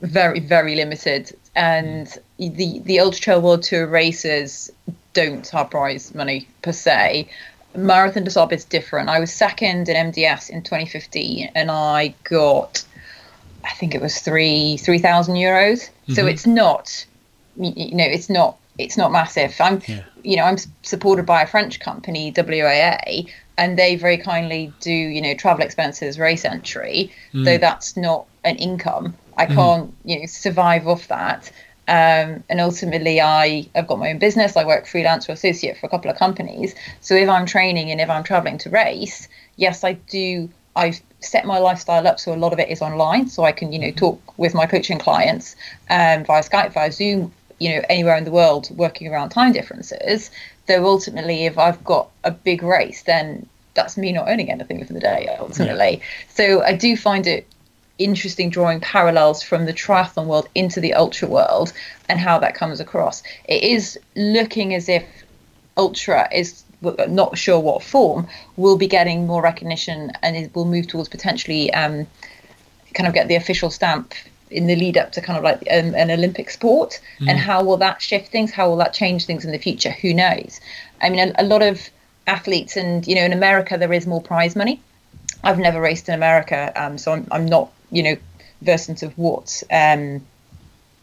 very 0.00 0.40
very 0.40 0.76
limited, 0.76 1.36
and 1.54 2.06
mm. 2.40 2.56
the 2.56 2.78
the 2.80 3.00
Ultra 3.00 3.20
Trail 3.20 3.42
World 3.42 3.62
Tour 3.62 3.86
races 3.86 4.72
don't 5.12 5.46
have 5.48 5.70
prize 5.70 6.14
money 6.14 6.48
per 6.62 6.72
se. 6.72 7.28
Marathon 7.74 8.24
des 8.24 8.30
Sables 8.30 8.60
is 8.60 8.64
different. 8.64 9.08
I 9.08 9.20
was 9.20 9.32
second 9.32 9.88
in 9.88 10.12
MDS 10.12 10.50
in 10.50 10.62
2015, 10.62 11.52
and 11.54 11.70
I 11.70 12.14
got, 12.24 12.84
I 13.64 13.70
think 13.70 13.94
it 13.94 14.00
was 14.00 14.18
three 14.18 14.76
three 14.76 14.98
thousand 14.98 15.36
euros. 15.36 15.88
Mm-hmm. 15.88 16.14
So 16.14 16.26
it's 16.26 16.46
not 16.46 17.06
you 17.56 17.94
know 17.94 18.04
it's 18.04 18.30
not 18.30 18.56
it's 18.78 18.96
not 18.96 19.12
massive. 19.12 19.54
I'm 19.60 19.82
yeah. 19.86 20.02
you 20.22 20.36
know 20.36 20.44
I'm 20.44 20.56
supported 20.82 21.26
by 21.26 21.42
a 21.42 21.46
French 21.46 21.80
company 21.80 22.32
WAA 22.32 23.30
and 23.60 23.78
they 23.78 23.94
very 23.94 24.16
kindly 24.16 24.72
do 24.80 24.92
you 24.92 25.20
know 25.20 25.34
travel 25.34 25.62
expenses 25.62 26.18
race 26.18 26.44
entry 26.44 27.12
mm. 27.32 27.44
though 27.44 27.58
that's 27.58 27.96
not 27.96 28.26
an 28.42 28.56
income 28.56 29.14
I 29.36 29.46
mm. 29.46 29.54
can't 29.54 29.94
you 30.04 30.20
know 30.20 30.26
survive 30.26 30.88
off 30.88 31.08
that 31.08 31.52
um, 31.90 32.44
and 32.48 32.60
ultimately 32.60 33.20
I 33.20 33.68
have 33.74 33.88
got 33.88 33.98
my 33.98 34.10
own 34.10 34.20
business. 34.20 34.56
I 34.56 34.64
work 34.64 34.86
freelance 34.86 35.28
or 35.28 35.32
associate 35.32 35.76
for 35.76 35.86
a 35.86 35.88
couple 35.88 36.08
of 36.08 36.16
companies. 36.16 36.76
So 37.00 37.16
if 37.16 37.28
I'm 37.28 37.46
training 37.46 37.90
and 37.90 38.00
if 38.00 38.08
I'm 38.08 38.22
traveling 38.22 38.58
to 38.58 38.70
race 38.70 39.26
yes 39.56 39.82
I 39.82 39.94
do 39.94 40.48
I've 40.76 41.00
set 41.18 41.44
my 41.44 41.58
lifestyle 41.58 42.06
up 42.06 42.20
so 42.20 42.32
a 42.32 42.36
lot 42.36 42.52
of 42.52 42.60
it 42.60 42.68
is 42.68 42.80
online. 42.80 43.28
So 43.28 43.42
I 43.42 43.50
can 43.50 43.72
you 43.72 43.80
know 43.80 43.88
mm-hmm. 43.88 43.96
talk 43.96 44.38
with 44.38 44.54
my 44.54 44.66
coaching 44.66 45.00
clients 45.00 45.56
um, 45.90 46.24
via 46.24 46.44
Skype 46.44 46.72
via 46.72 46.92
Zoom 46.92 47.32
you 47.58 47.74
know 47.74 47.82
anywhere 47.90 48.16
in 48.16 48.22
the 48.24 48.30
world 48.30 48.70
working 48.76 49.08
around 49.12 49.30
time 49.30 49.52
differences. 49.52 50.30
Though 50.68 50.86
ultimately 50.86 51.46
if 51.46 51.58
i've 51.58 51.82
got 51.82 52.08
a 52.22 52.30
big 52.30 52.62
race 52.62 53.02
then 53.02 53.48
that's 53.74 53.96
me 53.96 54.12
not 54.12 54.28
earning 54.28 54.48
anything 54.48 54.84
for 54.84 54.92
the 54.92 55.00
day 55.00 55.26
ultimately. 55.40 55.94
Yeah. 55.98 56.34
so 56.36 56.62
i 56.62 56.72
do 56.72 56.96
find 56.96 57.26
it 57.26 57.44
interesting 58.00 58.50
drawing 58.50 58.80
parallels 58.80 59.42
from 59.42 59.66
the 59.66 59.72
triathlon 59.72 60.26
world 60.26 60.48
into 60.54 60.80
the 60.80 60.94
ultra 60.94 61.28
world 61.28 61.72
and 62.08 62.18
how 62.18 62.38
that 62.38 62.54
comes 62.54 62.80
across 62.80 63.22
it 63.44 63.62
is 63.62 63.98
looking 64.16 64.74
as 64.74 64.88
if 64.88 65.04
ultra 65.76 66.28
is 66.34 66.64
not 67.08 67.36
sure 67.36 67.60
what 67.60 67.82
form 67.82 68.26
will 68.56 68.76
be 68.76 68.86
getting 68.86 69.26
more 69.26 69.42
recognition 69.42 70.10
and 70.22 70.36
it 70.36 70.54
will 70.54 70.64
move 70.64 70.86
towards 70.86 71.08
potentially 71.08 71.72
um, 71.74 72.06
kind 72.94 73.06
of 73.06 73.14
get 73.14 73.28
the 73.28 73.36
official 73.36 73.70
stamp 73.70 74.14
in 74.50 74.66
the 74.66 74.76
lead 74.76 74.96
up 74.96 75.12
to 75.12 75.20
kind 75.20 75.38
of 75.38 75.44
like 75.44 75.62
an, 75.70 75.94
an 75.94 76.10
Olympic 76.10 76.50
sport, 76.50 77.00
mm. 77.20 77.28
and 77.28 77.38
how 77.38 77.62
will 77.62 77.76
that 77.76 78.02
shift 78.02 78.32
things? 78.32 78.50
How 78.50 78.68
will 78.68 78.76
that 78.78 78.92
change 78.92 79.26
things 79.26 79.44
in 79.44 79.52
the 79.52 79.58
future? 79.58 79.90
Who 79.90 80.12
knows? 80.12 80.60
I 81.00 81.10
mean, 81.10 81.20
a, 81.20 81.42
a, 81.42 81.44
lot 81.44 81.62
of 81.62 81.88
athletes, 82.26 82.76
and 82.76 83.06
you 83.06 83.14
know, 83.14 83.22
in 83.22 83.32
America 83.32 83.78
there 83.78 83.92
is 83.92 84.06
more 84.06 84.20
prize 84.20 84.56
money. 84.56 84.80
I've 85.44 85.58
never 85.58 85.80
raced 85.80 86.08
in 86.08 86.14
America, 86.14 86.72
um, 86.74 86.98
so 86.98 87.12
I'm, 87.12 87.26
I'm 87.30 87.46
not 87.46 87.70
you 87.90 88.02
know 88.02 88.16
versant 88.62 89.02
of 89.02 89.16
what 89.16 89.62
um, 89.70 90.20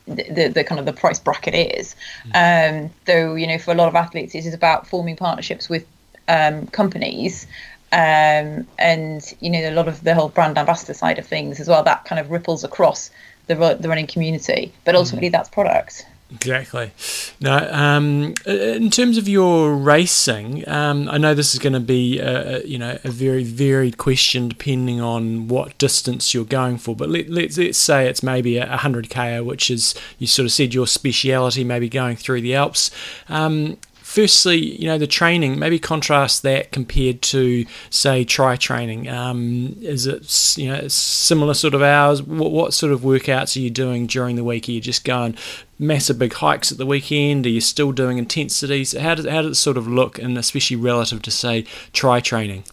the, 0.05 0.51
the, 0.53 0.63
kind 0.63 0.79
of 0.79 0.85
the 0.85 0.93
price 0.93 1.19
bracket 1.19 1.53
is. 1.53 1.95
Mm. 2.27 2.85
Um, 2.85 2.93
though 3.05 3.35
you 3.35 3.47
know, 3.47 3.57
for 3.57 3.71
a 3.71 3.75
lot 3.75 3.87
of 3.87 3.95
athletes, 3.95 4.35
it 4.35 4.45
is 4.45 4.53
about 4.53 4.87
forming 4.87 5.15
partnerships 5.15 5.69
with 5.69 5.85
um, 6.27 6.67
companies 6.67 7.47
um, 7.91 8.67
and 8.77 9.33
you 9.39 9.49
know 9.49 9.69
a 9.69 9.71
lot 9.71 9.87
of 9.87 10.03
the 10.03 10.13
whole 10.13 10.29
brand 10.29 10.57
ambassador 10.57 10.93
side 10.93 11.19
of 11.19 11.25
things 11.25 11.59
as 11.59 11.69
well 11.69 11.83
that 11.83 12.03
kind 12.03 12.19
of 12.19 12.29
ripples 12.31 12.65
across 12.65 13.09
the, 13.47 13.55
the 13.79 13.87
running 13.87 14.07
community. 14.07 14.73
But 14.83 14.95
mm. 14.95 14.99
ultimately, 14.99 15.29
mm. 15.29 15.33
that's 15.33 15.49
product. 15.49 16.05
Exactly. 16.29 16.91
Now, 17.39 17.95
um, 17.97 18.33
in 18.45 18.89
terms 18.89 19.17
of 19.17 19.29
your 19.29 19.73
racing, 19.73 20.67
um, 20.67 21.07
I 21.09 21.17
know 21.17 21.33
this 21.33 21.53
is 21.53 21.59
going 21.59 21.73
to 21.73 21.79
be 21.79 22.19
a, 22.19 22.61
you 22.65 22.77
know 22.77 22.97
a 23.05 23.09
very 23.09 23.45
varied 23.45 23.97
question 23.97 24.49
depending 24.49 24.99
on 24.99 25.47
what 25.47 25.77
distance 25.77 26.33
you're 26.33 26.43
going 26.43 26.79
for. 26.79 26.95
But 26.95 27.09
let, 27.09 27.29
let's 27.29 27.57
let's 27.57 27.77
say 27.77 28.09
it's 28.09 28.23
maybe 28.23 28.57
a 28.57 28.77
hundred 28.77 29.09
k, 29.09 29.39
which 29.39 29.71
is 29.71 29.95
you 30.19 30.27
sort 30.27 30.45
of 30.45 30.51
said 30.51 30.73
your 30.73 30.85
speciality, 30.85 31.63
maybe 31.63 31.87
going 31.87 32.17
through 32.17 32.41
the 32.41 32.55
Alps. 32.55 32.91
Um, 33.29 33.77
firstly, 34.07 34.57
you 34.57 34.87
know, 34.87 34.97
the 34.97 35.05
training, 35.05 35.59
maybe 35.59 35.77
contrast 35.77 36.41
that 36.41 36.71
compared 36.71 37.21
to, 37.21 37.65
say, 37.89 38.23
tri 38.23 38.55
training. 38.55 39.07
Um, 39.09 39.75
is 39.81 40.07
it, 40.07 40.57
you 40.57 40.69
know, 40.71 40.87
similar 40.87 41.53
sort 41.53 41.73
of 41.73 41.81
hours? 41.81 42.23
What, 42.23 42.51
what 42.51 42.73
sort 42.73 42.93
of 42.93 43.01
workouts 43.01 43.55
are 43.55 43.59
you 43.59 43.69
doing 43.69 44.07
during 44.07 44.37
the 44.37 44.45
week? 44.45 44.69
Are 44.69 44.71
you 44.71 44.81
just 44.81 45.03
going 45.03 45.37
massive 45.79 46.19
big 46.19 46.33
hikes 46.33 46.71
at 46.71 46.77
the 46.77 46.85
weekend? 46.85 47.45
Are 47.45 47.49
you 47.49 47.61
still 47.61 47.91
doing 47.91 48.17
intensities? 48.17 48.97
How 48.97 49.15
does, 49.15 49.25
how 49.25 49.41
does 49.41 49.51
it 49.51 49.55
sort 49.55 49.77
of 49.77 49.87
look, 49.87 50.19
and 50.19 50.37
especially 50.37 50.77
relative 50.77 51.21
to, 51.23 51.31
say, 51.31 51.63
tri 51.93 52.19
training? 52.19 52.63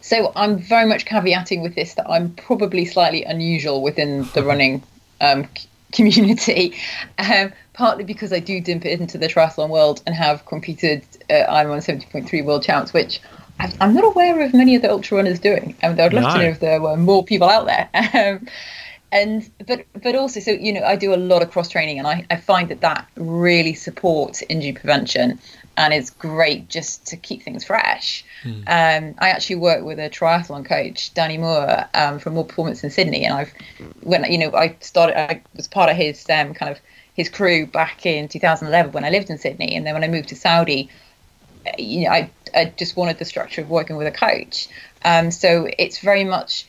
So 0.00 0.32
I'm 0.34 0.58
very 0.58 0.86
much 0.86 1.06
caveating 1.06 1.62
with 1.62 1.74
this 1.74 1.94
that 1.94 2.10
I'm 2.10 2.34
probably 2.34 2.84
slightly 2.84 3.24
unusual 3.24 3.82
within 3.82 4.28
the 4.34 4.42
running 4.44 4.82
um, 5.20 5.48
community, 5.92 6.74
um, 7.18 7.52
partly 7.72 8.04
because 8.04 8.32
I 8.32 8.40
do 8.40 8.60
dip 8.60 8.84
into 8.84 9.16
the 9.18 9.28
triathlon 9.28 9.68
world 9.68 10.02
and 10.06 10.14
have 10.14 10.44
competed. 10.46 11.04
Uh, 11.30 11.44
I'm 11.48 11.70
on 11.70 11.78
70.3 11.78 12.44
world 12.44 12.62
champs, 12.64 12.92
which 12.92 13.20
I'm 13.80 13.94
not 13.94 14.04
aware 14.04 14.40
of 14.40 14.54
many 14.54 14.76
other 14.76 14.90
ultra 14.90 15.18
runners 15.18 15.38
doing. 15.38 15.76
And 15.82 16.00
I'd 16.00 16.12
love 16.12 16.24
no. 16.24 16.30
to 16.30 16.38
know 16.38 16.50
if 16.50 16.60
there 16.60 16.80
were 16.80 16.96
more 16.96 17.24
people 17.24 17.48
out 17.48 17.66
there. 17.66 17.88
Um, 18.14 18.46
and 19.12 19.48
but 19.66 19.84
but 20.02 20.16
also, 20.16 20.40
so 20.40 20.50
you 20.50 20.72
know, 20.72 20.82
I 20.82 20.96
do 20.96 21.14
a 21.14 21.16
lot 21.16 21.42
of 21.42 21.50
cross 21.52 21.68
training, 21.68 21.98
and 21.98 22.08
I, 22.08 22.26
I 22.30 22.36
find 22.36 22.68
that 22.70 22.80
that 22.80 23.08
really 23.16 23.74
supports 23.74 24.42
injury 24.48 24.72
prevention 24.72 25.38
and 25.76 25.94
it's 25.94 26.10
great 26.10 26.68
just 26.68 27.06
to 27.06 27.16
keep 27.16 27.42
things 27.42 27.64
fresh. 27.64 28.24
Mm. 28.42 28.58
Um, 28.66 29.14
I 29.18 29.30
actually 29.30 29.56
work 29.56 29.84
with 29.84 29.98
a 29.98 30.10
triathlon 30.10 30.64
coach, 30.64 31.14
Danny 31.14 31.38
Moore, 31.38 31.86
um, 31.94 32.18
from 32.18 32.34
More 32.34 32.44
Performance 32.44 32.84
in 32.84 32.90
Sydney, 32.90 33.24
and 33.24 33.34
I've 33.34 33.52
when 34.02 34.30
you 34.30 34.38
know 34.38 34.54
I 34.54 34.76
started, 34.80 35.18
I 35.18 35.42
was 35.54 35.68
part 35.68 35.90
of 35.90 35.96
his 35.96 36.28
um, 36.28 36.54
kind 36.54 36.70
of 36.70 36.78
his 37.14 37.28
crew 37.28 37.66
back 37.66 38.06
in 38.06 38.28
2011 38.28 38.92
when 38.92 39.04
I 39.04 39.10
lived 39.10 39.30
in 39.30 39.38
Sydney, 39.38 39.74
and 39.74 39.86
then 39.86 39.94
when 39.94 40.04
I 40.04 40.08
moved 40.08 40.28
to 40.30 40.36
Saudi, 40.36 40.90
you 41.78 42.04
know, 42.04 42.10
I 42.10 42.30
I 42.54 42.72
just 42.76 42.96
wanted 42.96 43.18
the 43.18 43.24
structure 43.24 43.62
of 43.62 43.70
working 43.70 43.96
with 43.96 44.06
a 44.06 44.12
coach. 44.12 44.68
Um, 45.04 45.30
so 45.30 45.68
it's 45.78 45.98
very 45.98 46.24
much 46.24 46.66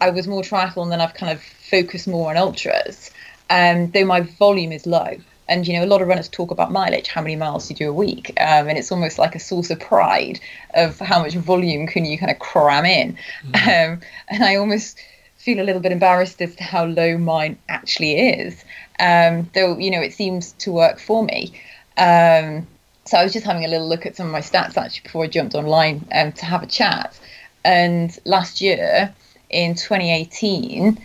I 0.00 0.10
was 0.10 0.26
more 0.26 0.42
triathlon 0.42 0.90
than 0.90 1.00
I've 1.00 1.14
kind 1.14 1.32
of 1.32 1.42
focused 1.70 2.08
more 2.08 2.30
on 2.30 2.36
ultras, 2.36 3.10
um, 3.50 3.90
though 3.90 4.04
my 4.04 4.20
volume 4.20 4.72
is 4.72 4.86
low. 4.86 5.16
And 5.46 5.68
you 5.68 5.74
know 5.74 5.84
a 5.84 5.86
lot 5.86 6.00
of 6.00 6.08
runners 6.08 6.30
talk 6.30 6.50
about 6.50 6.72
mileage 6.72 7.08
how 7.08 7.20
many 7.20 7.36
miles 7.36 7.68
you 7.68 7.76
do 7.76 7.90
a 7.90 7.92
week 7.92 8.30
um, 8.40 8.66
and 8.66 8.78
it's 8.78 8.90
almost 8.90 9.18
like 9.18 9.34
a 9.34 9.38
source 9.38 9.68
of 9.70 9.78
pride 9.78 10.40
of 10.72 10.98
how 10.98 11.20
much 11.20 11.34
volume 11.34 11.86
can 11.86 12.06
you 12.06 12.16
kind 12.16 12.32
of 12.32 12.38
cram 12.38 12.86
in. 12.86 13.18
Mm. 13.48 13.92
um, 13.94 14.00
and 14.28 14.42
i 14.42 14.56
almost 14.56 14.98
feel 15.36 15.60
a 15.60 15.66
little 15.66 15.82
bit 15.82 15.92
embarrassed 15.92 16.40
as 16.40 16.56
to 16.56 16.62
how 16.62 16.86
low 16.86 17.18
mine 17.18 17.58
actually 17.68 18.18
is 18.18 18.64
um, 18.98 19.50
though 19.54 19.76
you 19.76 19.90
know 19.90 20.00
it 20.00 20.14
seems 20.14 20.52
to 20.52 20.72
work 20.72 20.98
for 20.98 21.22
me. 21.22 21.52
Um, 21.98 22.66
so 23.04 23.18
i 23.18 23.22
was 23.22 23.34
just 23.34 23.44
having 23.44 23.66
a 23.66 23.68
little 23.68 23.86
look 23.86 24.06
at 24.06 24.16
some 24.16 24.26
of 24.26 24.32
my 24.32 24.40
stats 24.40 24.78
actually 24.78 25.02
before 25.02 25.24
i 25.24 25.26
jumped 25.26 25.54
online 25.54 26.06
um, 26.12 26.32
to 26.32 26.46
have 26.46 26.62
a 26.62 26.66
chat. 26.66 27.18
And 27.66 28.16
last 28.24 28.60
year 28.60 29.14
in 29.50 29.74
2018 29.74 30.98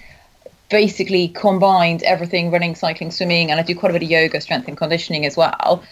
basically 0.70 1.28
combined 1.28 2.04
everything 2.04 2.52
running, 2.52 2.76
cycling, 2.76 3.12
swimming, 3.12 3.52
and 3.52 3.60
I 3.60 3.64
do 3.64 3.76
quite 3.76 3.90
a 3.90 3.94
bit 3.94 4.04
of 4.04 4.10
yoga, 4.10 4.40
strength 4.40 4.68
and 4.68 4.78
conditioning 4.78 5.26
as 5.26 5.36
well. 5.36 5.84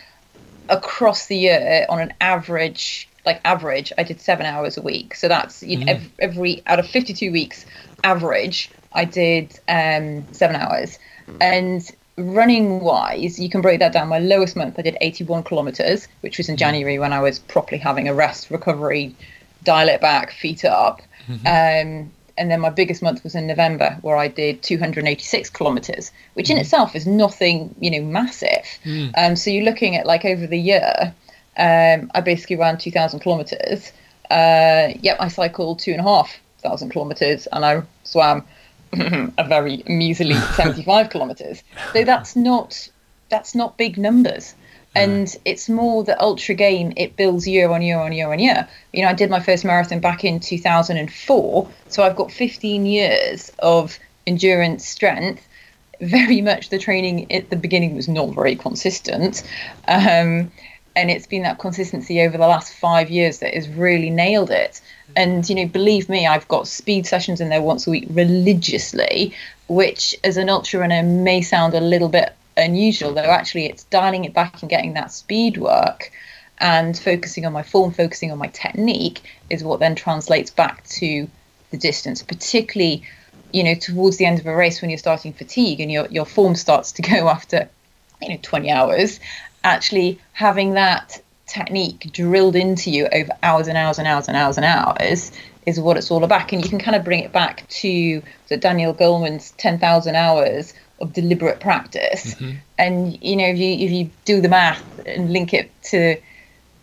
Across 0.69 1.28
the 1.28 1.38
year, 1.38 1.86
on 1.89 1.99
an 1.99 2.13
average, 2.21 3.09
like 3.25 3.41
average, 3.43 3.91
I 3.97 4.03
did 4.03 4.21
seven 4.21 4.45
hours 4.45 4.78
a 4.78 4.82
week. 4.82 5.15
So 5.15 5.28
that's 5.28 5.63
you 5.63 5.78
know, 5.80 5.86
mm. 5.86 5.89
every, 5.89 6.11
every, 6.19 6.63
out 6.67 6.80
of 6.80 6.88
52 6.88 7.32
weeks, 7.32 7.65
average, 8.03 8.69
I 8.93 9.05
did 9.05 9.59
um, 9.67 10.32
seven 10.34 10.55
hours. 10.55 10.99
And 11.41 11.89
running 12.17 12.80
wise, 12.80 13.39
you 13.39 13.49
can 13.49 13.61
break 13.61 13.80
that 13.80 13.93
down. 13.93 14.07
My 14.07 14.19
lowest 14.19 14.55
month, 14.55 14.75
I 14.78 14.82
did 14.82 14.97
81 15.01 15.43
kilometers, 15.43 16.07
which 16.21 16.38
was 16.38 16.49
in 16.49 16.55
mm. 16.55 16.59
January 16.59 16.99
when 16.99 17.13
I 17.13 17.21
was 17.21 17.39
properly 17.39 17.80
having 17.80 18.07
a 18.07 18.13
rest, 18.13 18.49
recovery, 18.49 19.15
dial 19.63 19.89
it 19.89 20.01
back, 20.01 20.32
feet 20.32 20.63
up. 20.65 21.01
Mm-hmm. 21.28 22.01
Um, 22.01 22.11
and 22.38 22.51
then 22.51 22.59
my 22.59 22.69
biggest 22.69 23.01
month 23.01 23.23
was 23.23 23.35
in 23.35 23.47
November, 23.47 23.97
where 24.01 24.17
I 24.17 24.27
did 24.27 24.61
286 24.61 25.49
kilometers, 25.49 26.11
which 26.33 26.49
in 26.49 26.57
mm. 26.57 26.61
itself 26.61 26.95
is 26.95 27.07
nothing, 27.07 27.73
you 27.79 27.91
know, 27.91 28.01
massive. 28.01 28.65
Mm. 28.83 29.11
Um, 29.17 29.35
so 29.35 29.49
you're 29.49 29.63
looking 29.63 29.95
at 29.95 30.05
like 30.05 30.25
over 30.25 30.45
the 30.45 30.59
year, 30.59 31.13
um, 31.57 32.11
I 32.13 32.21
basically 32.21 32.55
ran 32.55 32.77
2,000 32.77 33.19
kilometers. 33.19 33.91
Uh, 34.29 34.93
yep, 35.01 35.17
I 35.19 35.27
cycled 35.27 35.79
two 35.79 35.91
and 35.91 36.01
a 36.01 36.03
half 36.03 36.39
thousand 36.59 36.89
kilometers, 36.89 37.47
and 37.51 37.65
I 37.65 37.81
swam 38.03 38.45
a 38.93 39.47
very 39.47 39.83
measly 39.88 40.33
75 40.55 41.09
kilometers. 41.09 41.63
So 41.93 42.03
that's 42.03 42.35
not 42.35 42.89
that's 43.29 43.55
not 43.55 43.77
big 43.77 43.97
numbers 43.97 44.55
and 44.97 45.35
it's 45.45 45.69
more 45.69 46.03
the 46.03 46.19
ultra 46.21 46.55
game 46.55 46.93
it 46.95 47.15
builds 47.15 47.47
year 47.47 47.69
on 47.69 47.81
year 47.81 47.99
on 47.99 48.11
year 48.11 48.31
on 48.31 48.39
year. 48.39 48.67
You 48.93 49.03
know 49.03 49.09
i 49.09 49.13
did 49.13 49.29
my 49.29 49.39
first 49.39 49.65
marathon 49.65 49.99
back 49.99 50.23
in 50.23 50.39
2004 50.39 51.69
so 51.87 52.03
i've 52.03 52.15
got 52.15 52.31
15 52.31 52.85
years 52.85 53.51
of 53.59 53.97
endurance 54.25 54.87
strength. 54.87 55.47
Very 55.99 56.41
much 56.41 56.69
the 56.69 56.77
training 56.77 57.31
at 57.31 57.49
the 57.49 57.55
beginning 57.55 57.95
was 57.95 58.07
not 58.07 58.35
very 58.35 58.55
consistent 58.55 59.43
um, 59.87 60.51
and 60.95 61.11
it's 61.11 61.27
been 61.27 61.43
that 61.43 61.59
consistency 61.59 62.21
over 62.21 62.37
the 62.37 62.47
last 62.47 62.73
five 62.73 63.09
years 63.09 63.39
that 63.39 63.53
has 63.53 63.69
really 63.69 64.09
nailed 64.09 64.51
it. 64.51 64.81
And 65.15 65.47
you 65.49 65.55
know 65.55 65.67
believe 65.67 66.09
me 66.09 66.27
i've 66.27 66.47
got 66.47 66.67
speed 66.67 67.07
sessions 67.07 67.41
in 67.41 67.49
there 67.49 67.61
once 67.61 67.87
a 67.87 67.89
week 67.89 68.07
religiously 68.09 69.33
which 69.67 70.15
as 70.23 70.37
an 70.37 70.49
ultra 70.49 70.79
runner 70.79 71.03
may 71.03 71.41
sound 71.41 71.73
a 71.73 71.81
little 71.81 72.09
bit 72.09 72.33
unusual, 72.58 73.14
though 73.14 73.22
actually 73.22 73.66
it's 73.66 73.84
dialing 73.86 74.26
it 74.26 74.34
back 74.34 74.62
and 74.62 74.70
getting 74.70 74.93
that 74.93 75.12
speed 75.12 75.58
work 75.58 76.12
and 76.60 76.97
focusing 76.97 77.45
on 77.45 77.53
my 77.53 77.64
form, 77.64 77.91
focusing 77.91 78.32
on 78.32 78.38
my 78.38 78.47
technique 78.47 79.22
is 79.49 79.64
what 79.64 79.80
then 79.80 79.95
translates 79.95 80.49
back 80.49 80.84
to 80.88 81.28
the 81.72 81.78
distance, 81.78 82.24
particularly, 82.24 83.03
you 83.51 83.64
know, 83.64 83.76
towards 83.76 84.18
the 84.18 84.26
end 84.26 84.39
of 84.39 84.45
a 84.45 84.55
race 84.55 84.82
when 84.82 84.89
you're 84.89 84.97
starting 84.97 85.34
fatigue 85.34 85.80
and 85.80 85.91
your, 85.91 86.08
your 86.08 86.26
form 86.26 86.55
starts 86.55 86.91
to 86.93 87.01
go 87.14 87.28
after, 87.28 87.70
you 88.22 88.30
know, 88.30 88.39
20 88.41 88.72
hours, 88.72 89.20
actually 89.64 90.20
having 90.34 90.74
that 90.74 91.22
technique 91.45 92.10
drilled 92.12 92.55
into 92.55 92.91
you 92.91 93.08
over 93.14 93.32
hours 93.41 93.68
and 93.68 93.78
hours 93.78 93.97
and 93.99 94.08
hours 94.08 94.28
and 94.28 94.36
hours 94.36 94.58
and 94.58 94.66
hours 94.66 95.32
is 95.66 95.80
what 95.80 95.97
it's 95.97 96.12
all 96.12 96.24
about. 96.24 96.51
And 96.51 96.64
you 96.64 96.70
can 96.70 96.80
kind 96.80 96.95
of 96.95 97.03
bring 97.03 97.24
it 97.24 97.32
back 97.32 97.68
to 97.70 98.22
the 98.47 98.58
Daniel 98.58 98.93
Goleman's 98.93 99.51
10,000 99.51 100.16
hours 100.16 100.74
of 100.99 101.13
deliberate 101.13 101.59
practice. 101.59 102.33
Mm-hmm. 102.35 102.57
And 102.77 103.23
you 103.23 103.35
know, 103.35 103.47
if 103.47 103.57
you 103.57 103.85
if 103.85 103.91
you 103.91 104.09
do 104.25 104.41
the 104.41 104.49
math 104.49 104.83
and 105.05 105.31
link 105.31 105.53
it 105.53 105.71
to 105.83 106.17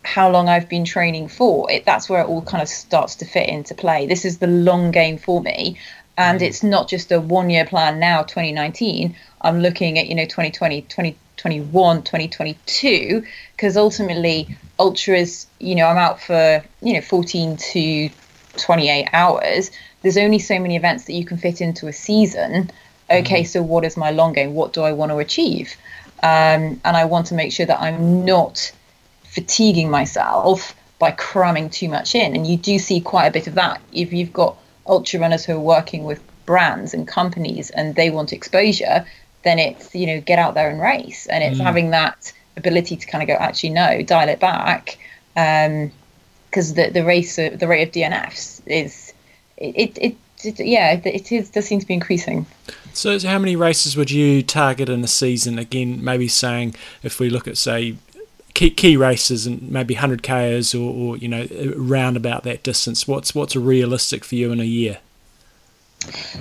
how 0.03 0.29
long 0.29 0.47
I've 0.47 0.69
been 0.69 0.85
training 0.85 1.29
for, 1.29 1.69
it 1.71 1.85
that's 1.85 2.09
where 2.09 2.21
it 2.21 2.27
all 2.27 2.41
kind 2.41 2.61
of 2.61 2.69
starts 2.69 3.15
to 3.15 3.25
fit 3.25 3.49
into 3.49 3.73
play. 3.73 4.05
This 4.05 4.25
is 4.25 4.37
the 4.37 4.47
long 4.47 4.91
game 4.91 5.17
for 5.17 5.41
me. 5.41 5.77
And 6.17 6.39
mm-hmm. 6.39 6.47
it's 6.47 6.63
not 6.63 6.87
just 6.87 7.11
a 7.11 7.19
one 7.19 7.49
year 7.49 7.65
plan 7.65 7.99
now, 7.99 8.21
2019. 8.23 9.15
I'm 9.41 9.59
looking 9.59 9.99
at, 9.99 10.07
you 10.07 10.15
know, 10.15 10.23
2020, 10.23 10.81
2021, 10.83 12.03
2022, 12.03 13.23
because 13.51 13.75
ultimately, 13.77 14.55
ultras, 14.79 15.47
you 15.59 15.75
know, 15.75 15.87
I'm 15.87 15.97
out 15.97 16.21
for, 16.21 16.63
you 16.81 16.93
know, 16.93 17.01
14 17.01 17.57
to 17.57 18.09
28 18.57 19.09
hours. 19.11 19.71
There's 20.01 20.17
only 20.17 20.39
so 20.39 20.57
many 20.59 20.75
events 20.75 21.05
that 21.05 21.13
you 21.13 21.25
can 21.25 21.37
fit 21.37 21.61
into 21.61 21.87
a 21.87 21.93
season 21.93 22.71
okay, 23.09 23.43
so 23.43 23.61
what 23.61 23.85
is 23.85 23.97
my 23.97 24.11
long 24.11 24.33
game? 24.33 24.53
What 24.53 24.73
do 24.73 24.81
I 24.81 24.91
want 24.91 25.11
to 25.11 25.17
achieve? 25.17 25.75
Um, 26.23 26.81
and 26.83 26.97
I 26.97 27.05
want 27.05 27.27
to 27.27 27.35
make 27.35 27.51
sure 27.51 27.65
that 27.65 27.81
I'm 27.81 28.25
not 28.25 28.71
fatiguing 29.23 29.89
myself 29.89 30.75
by 30.97 31.11
cramming 31.11 31.69
too 31.69 31.89
much 31.89 32.15
in. 32.15 32.35
And 32.35 32.47
you 32.47 32.57
do 32.57 32.79
see 32.79 33.01
quite 33.01 33.25
a 33.27 33.31
bit 33.31 33.47
of 33.47 33.55
that 33.55 33.81
if 33.91 34.13
you've 34.13 34.33
got 34.33 34.57
ultra 34.87 35.19
runners 35.19 35.45
who 35.45 35.53
are 35.53 35.59
working 35.59 36.03
with 36.03 36.21
brands 36.45 36.93
and 36.93 37.07
companies 37.07 37.69
and 37.69 37.95
they 37.95 38.09
want 38.09 38.31
exposure, 38.31 39.05
then 39.43 39.59
it's, 39.59 39.93
you 39.93 40.07
know, 40.07 40.21
get 40.21 40.39
out 40.39 40.53
there 40.53 40.69
and 40.69 40.81
race. 40.81 41.27
And 41.27 41.43
it's 41.43 41.59
mm. 41.59 41.63
having 41.63 41.91
that 41.91 42.31
ability 42.57 42.95
to 42.95 43.07
kind 43.07 43.21
of 43.21 43.27
go, 43.27 43.35
actually, 43.35 43.71
no, 43.71 44.01
dial 44.01 44.29
it 44.29 44.39
back. 44.39 44.97
Because 45.33 46.69
um, 46.69 46.75
the, 46.75 46.89
the 46.93 47.03
race, 47.03 47.35
the 47.35 47.67
rate 47.67 47.87
of 47.87 47.93
DNFs 47.93 48.61
is, 48.65 49.13
it, 49.57 49.97
it, 49.97 50.17
it, 50.45 50.59
yeah, 50.59 50.93
it, 50.93 51.05
it 51.05 51.31
is, 51.31 51.49
does 51.49 51.65
seem 51.65 51.79
to 51.79 51.85
be 51.85 51.93
increasing. 51.93 52.45
So, 52.93 53.17
so, 53.17 53.27
how 53.27 53.39
many 53.39 53.55
races 53.55 53.97
would 53.97 54.11
you 54.11 54.41
target 54.41 54.89
in 54.89 55.03
a 55.03 55.07
season? 55.07 55.59
Again, 55.59 56.03
maybe 56.03 56.27
saying 56.27 56.75
if 57.03 57.19
we 57.19 57.29
look 57.29 57.47
at 57.47 57.57
say 57.57 57.97
key, 58.55 58.71
key 58.71 58.97
races 58.97 59.45
and 59.45 59.69
maybe 59.69 59.93
hundred 59.93 60.23
k's 60.23 60.73
or, 60.73 60.91
or 60.93 61.17
you 61.17 61.27
know 61.27 61.47
around 61.77 62.17
about 62.17 62.43
that 62.43 62.63
distance. 62.63 63.07
What's 63.07 63.35
what's 63.35 63.55
realistic 63.55 64.25
for 64.25 64.35
you 64.35 64.51
in 64.51 64.59
a 64.59 64.65
year? 64.65 64.97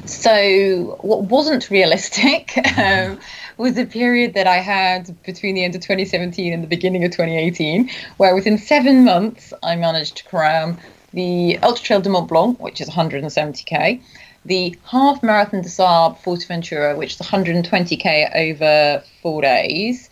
So, 0.06 0.98
what 1.00 1.24
wasn't 1.24 1.70
realistic 1.70 2.56
um, 2.78 3.18
was 3.56 3.74
the 3.74 3.86
period 3.86 4.34
that 4.34 4.46
I 4.46 4.56
had 4.56 5.14
between 5.24 5.54
the 5.54 5.64
end 5.64 5.74
of 5.74 5.80
2017 5.80 6.52
and 6.52 6.62
the 6.62 6.66
beginning 6.66 7.04
of 7.04 7.12
2018, 7.12 7.90
where 8.16 8.34
within 8.34 8.58
seven 8.58 9.04
months 9.04 9.52
I 9.62 9.76
managed 9.76 10.16
to 10.18 10.24
cram 10.24 10.78
the 11.14 11.58
Ultra 11.58 11.84
Trail 11.84 12.00
de 12.00 12.10
Mont 12.10 12.28
Blanc, 12.28 12.60
which 12.60 12.80
is 12.80 12.90
170k, 12.90 14.02
the 14.44 14.76
half 14.84 15.22
marathon 15.22 15.62
des 15.62 15.68
Sables 15.68 16.18
Fuerteventura, 16.22 16.96
which 16.96 17.14
is 17.14 17.26
120k 17.26 18.34
over 18.34 19.02
four 19.22 19.40
days, 19.40 20.10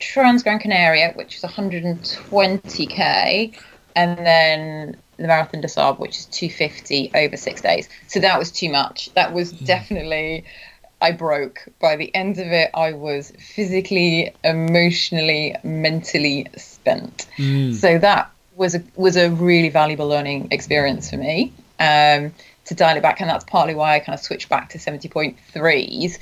Trans 0.00 0.42
Gran 0.42 0.58
Canaria, 0.58 1.12
which 1.14 1.36
is 1.36 1.42
120k, 1.42 3.56
and 3.96 4.18
then 4.18 4.96
the 5.16 5.26
Marathon 5.26 5.60
des 5.60 5.68
Sables, 5.68 5.98
which 5.98 6.18
is 6.18 6.26
250 6.26 7.12
over 7.14 7.36
six 7.36 7.60
days. 7.60 7.88
So 8.08 8.20
that 8.20 8.38
was 8.38 8.50
too 8.50 8.70
much. 8.70 9.12
That 9.14 9.32
was 9.32 9.52
mm. 9.52 9.66
definitely. 9.66 10.44
I 11.02 11.12
broke. 11.12 11.66
By 11.80 11.96
the 11.96 12.14
end 12.14 12.38
of 12.38 12.48
it, 12.48 12.70
I 12.74 12.92
was 12.92 13.32
physically, 13.38 14.34
emotionally, 14.44 15.56
mentally 15.64 16.46
spent. 16.58 17.26
Mm. 17.38 17.74
So 17.74 17.98
that 17.98 18.30
was 18.60 18.74
a, 18.74 18.82
was 18.94 19.16
a 19.16 19.30
really 19.30 19.70
valuable 19.70 20.06
learning 20.06 20.48
experience 20.50 21.08
for 21.08 21.16
me 21.16 21.50
um, 21.80 22.30
to 22.66 22.74
dial 22.74 22.94
it 22.94 23.00
back, 23.00 23.20
and 23.20 23.30
that's 23.30 23.44
partly 23.44 23.74
why 23.74 23.94
I 23.94 24.00
kind 24.00 24.16
of 24.16 24.22
switched 24.22 24.50
back 24.50 24.68
to 24.70 24.78
seventy 24.78 25.08
point 25.08 25.38
threes. 25.52 26.18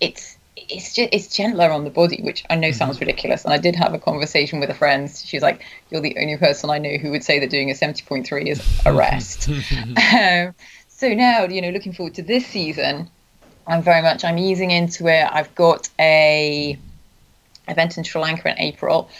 It's 0.00 0.38
it's 0.56 0.94
just 0.94 1.10
it's 1.12 1.36
gentler 1.36 1.70
on 1.70 1.84
the 1.84 1.90
body, 1.90 2.22
which 2.22 2.44
I 2.48 2.56
know 2.56 2.68
mm-hmm. 2.68 2.78
sounds 2.78 2.98
ridiculous. 2.98 3.44
And 3.44 3.52
I 3.52 3.58
did 3.58 3.76
have 3.76 3.92
a 3.92 3.98
conversation 3.98 4.58
with 4.58 4.70
a 4.70 4.74
friend. 4.74 5.10
She's 5.14 5.42
like, 5.42 5.64
"You're 5.90 6.00
the 6.00 6.16
only 6.18 6.38
person 6.38 6.70
I 6.70 6.78
know 6.78 6.96
who 6.96 7.10
would 7.10 7.22
say 7.22 7.38
that 7.40 7.50
doing 7.50 7.70
a 7.70 7.74
seventy 7.74 8.04
point 8.06 8.26
three 8.26 8.48
is 8.48 8.62
a 8.86 8.92
rest." 8.94 9.48
um, 10.12 10.54
so 10.88 11.12
now, 11.12 11.44
you 11.44 11.60
know, 11.60 11.70
looking 11.70 11.92
forward 11.92 12.14
to 12.14 12.22
this 12.22 12.46
season, 12.46 13.10
I'm 13.66 13.82
very 13.82 14.00
much 14.00 14.24
I'm 14.24 14.38
easing 14.38 14.70
into 14.70 15.08
it. 15.08 15.28
I've 15.30 15.54
got 15.54 15.90
a 16.00 16.78
event 17.68 17.98
in 17.98 18.04
Sri 18.04 18.18
Lanka 18.22 18.50
in 18.50 18.58
April, 18.58 19.10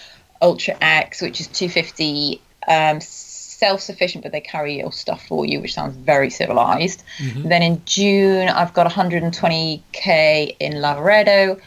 Ultra 0.41 0.75
X, 0.81 1.21
which 1.21 1.39
is 1.39 1.49
250 1.49 2.41
um, 2.67 3.01
self 3.01 3.81
sufficient, 3.81 4.23
but 4.23 4.33
they 4.33 4.41
carry 4.41 4.79
your 4.79 4.93
stuff 4.93 5.27
for 5.27 5.47
you, 5.47 5.61
which 5.61 5.75
sounds 5.75 5.97
very 5.97 6.31
civilized. 6.31 7.03
Mm-hmm. 7.19 7.49
Then 7.49 7.63
in 7.63 7.83
June, 7.85 8.49
I've 8.49 8.75
got 8.75 8.91
120k 8.91 10.57
in 10.61 10.75
Lavaredo. 10.75 11.61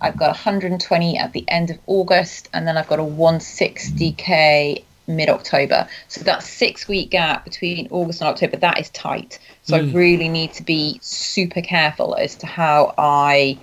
I've 0.00 0.16
got 0.16 0.28
120 0.28 1.18
at 1.18 1.32
the 1.32 1.44
end 1.48 1.70
of 1.70 1.78
August, 1.86 2.48
and 2.52 2.66
then 2.66 2.76
I've 2.76 2.88
got 2.88 2.98
a 2.98 3.02
160k 3.02 4.84
mid 5.06 5.28
October. 5.28 5.86
So 6.08 6.22
that 6.24 6.42
six 6.42 6.88
week 6.88 7.10
gap 7.10 7.44
between 7.44 7.88
August 7.90 8.20
and 8.20 8.28
October, 8.28 8.56
that 8.58 8.80
is 8.80 8.90
tight. 8.90 9.38
So 9.62 9.78
mm. 9.78 9.90
I 9.90 9.94
really 9.94 10.28
need 10.28 10.52
to 10.54 10.62
be 10.62 10.98
super 11.02 11.60
careful 11.60 12.14
as 12.16 12.36
to 12.36 12.46
how 12.46 12.94
I 12.96 13.58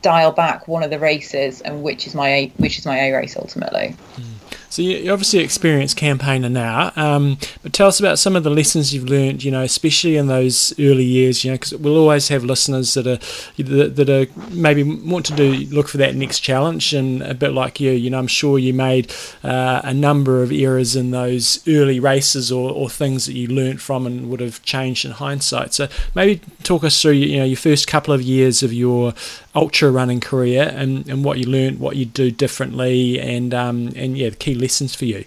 dial 0.00 0.32
back 0.32 0.68
one 0.68 0.82
of 0.82 0.90
the 0.90 0.98
races 0.98 1.60
and 1.60 1.82
which 1.82 2.06
is 2.06 2.14
my 2.14 2.50
which 2.56 2.78
is 2.78 2.86
my 2.86 2.98
A 2.98 3.12
race 3.12 3.36
ultimately. 3.36 3.94
Mm. 4.16 4.31
So 4.72 4.80
you're 4.80 5.12
obviously 5.12 5.40
experienced 5.40 5.98
campaigner 5.98 6.48
now, 6.48 6.92
um, 6.96 7.36
but 7.62 7.74
tell 7.74 7.88
us 7.88 8.00
about 8.00 8.18
some 8.18 8.34
of 8.34 8.42
the 8.42 8.48
lessons 8.48 8.94
you've 8.94 9.04
learned. 9.04 9.44
You 9.44 9.50
know, 9.50 9.60
especially 9.60 10.16
in 10.16 10.28
those 10.28 10.72
early 10.80 11.04
years. 11.04 11.44
You 11.44 11.50
know, 11.50 11.56
because 11.56 11.74
we'll 11.74 11.98
always 11.98 12.28
have 12.28 12.42
listeners 12.42 12.94
that 12.94 13.06
are 13.06 13.18
that, 13.62 13.96
that, 13.96 14.08
are 14.08 14.26
maybe 14.50 14.82
want 14.82 15.26
to 15.26 15.34
do 15.34 15.52
look 15.66 15.88
for 15.88 15.98
that 15.98 16.14
next 16.14 16.40
challenge, 16.40 16.94
and 16.94 17.22
a 17.22 17.34
bit 17.34 17.52
like 17.52 17.80
you. 17.80 17.90
You 17.90 18.08
know, 18.08 18.18
I'm 18.18 18.26
sure 18.26 18.58
you 18.58 18.72
made 18.72 19.12
uh, 19.44 19.82
a 19.84 19.92
number 19.92 20.42
of 20.42 20.50
errors 20.50 20.96
in 20.96 21.10
those 21.10 21.62
early 21.68 22.00
races, 22.00 22.50
or, 22.50 22.70
or 22.72 22.88
things 22.88 23.26
that 23.26 23.34
you 23.34 23.48
learnt 23.48 23.78
from 23.78 24.06
and 24.06 24.30
would 24.30 24.40
have 24.40 24.62
changed 24.62 25.04
in 25.04 25.10
hindsight. 25.10 25.74
So 25.74 25.86
maybe 26.14 26.40
talk 26.62 26.82
us 26.82 27.02
through. 27.02 27.12
You 27.12 27.40
know, 27.40 27.44
your 27.44 27.58
first 27.58 27.86
couple 27.86 28.14
of 28.14 28.22
years 28.22 28.62
of 28.62 28.72
your 28.72 29.12
ultra 29.54 29.90
running 29.90 30.20
career 30.20 30.72
and, 30.74 31.08
and 31.08 31.24
what 31.24 31.38
you 31.38 31.46
learned, 31.46 31.78
what 31.78 31.96
you 31.96 32.04
do 32.06 32.30
differently, 32.30 33.20
and 33.20 33.52
um, 33.52 33.92
and 33.96 34.16
yeah, 34.16 34.30
the 34.30 34.36
key 34.36 34.54
lessons 34.54 34.94
for 34.94 35.04
you. 35.04 35.24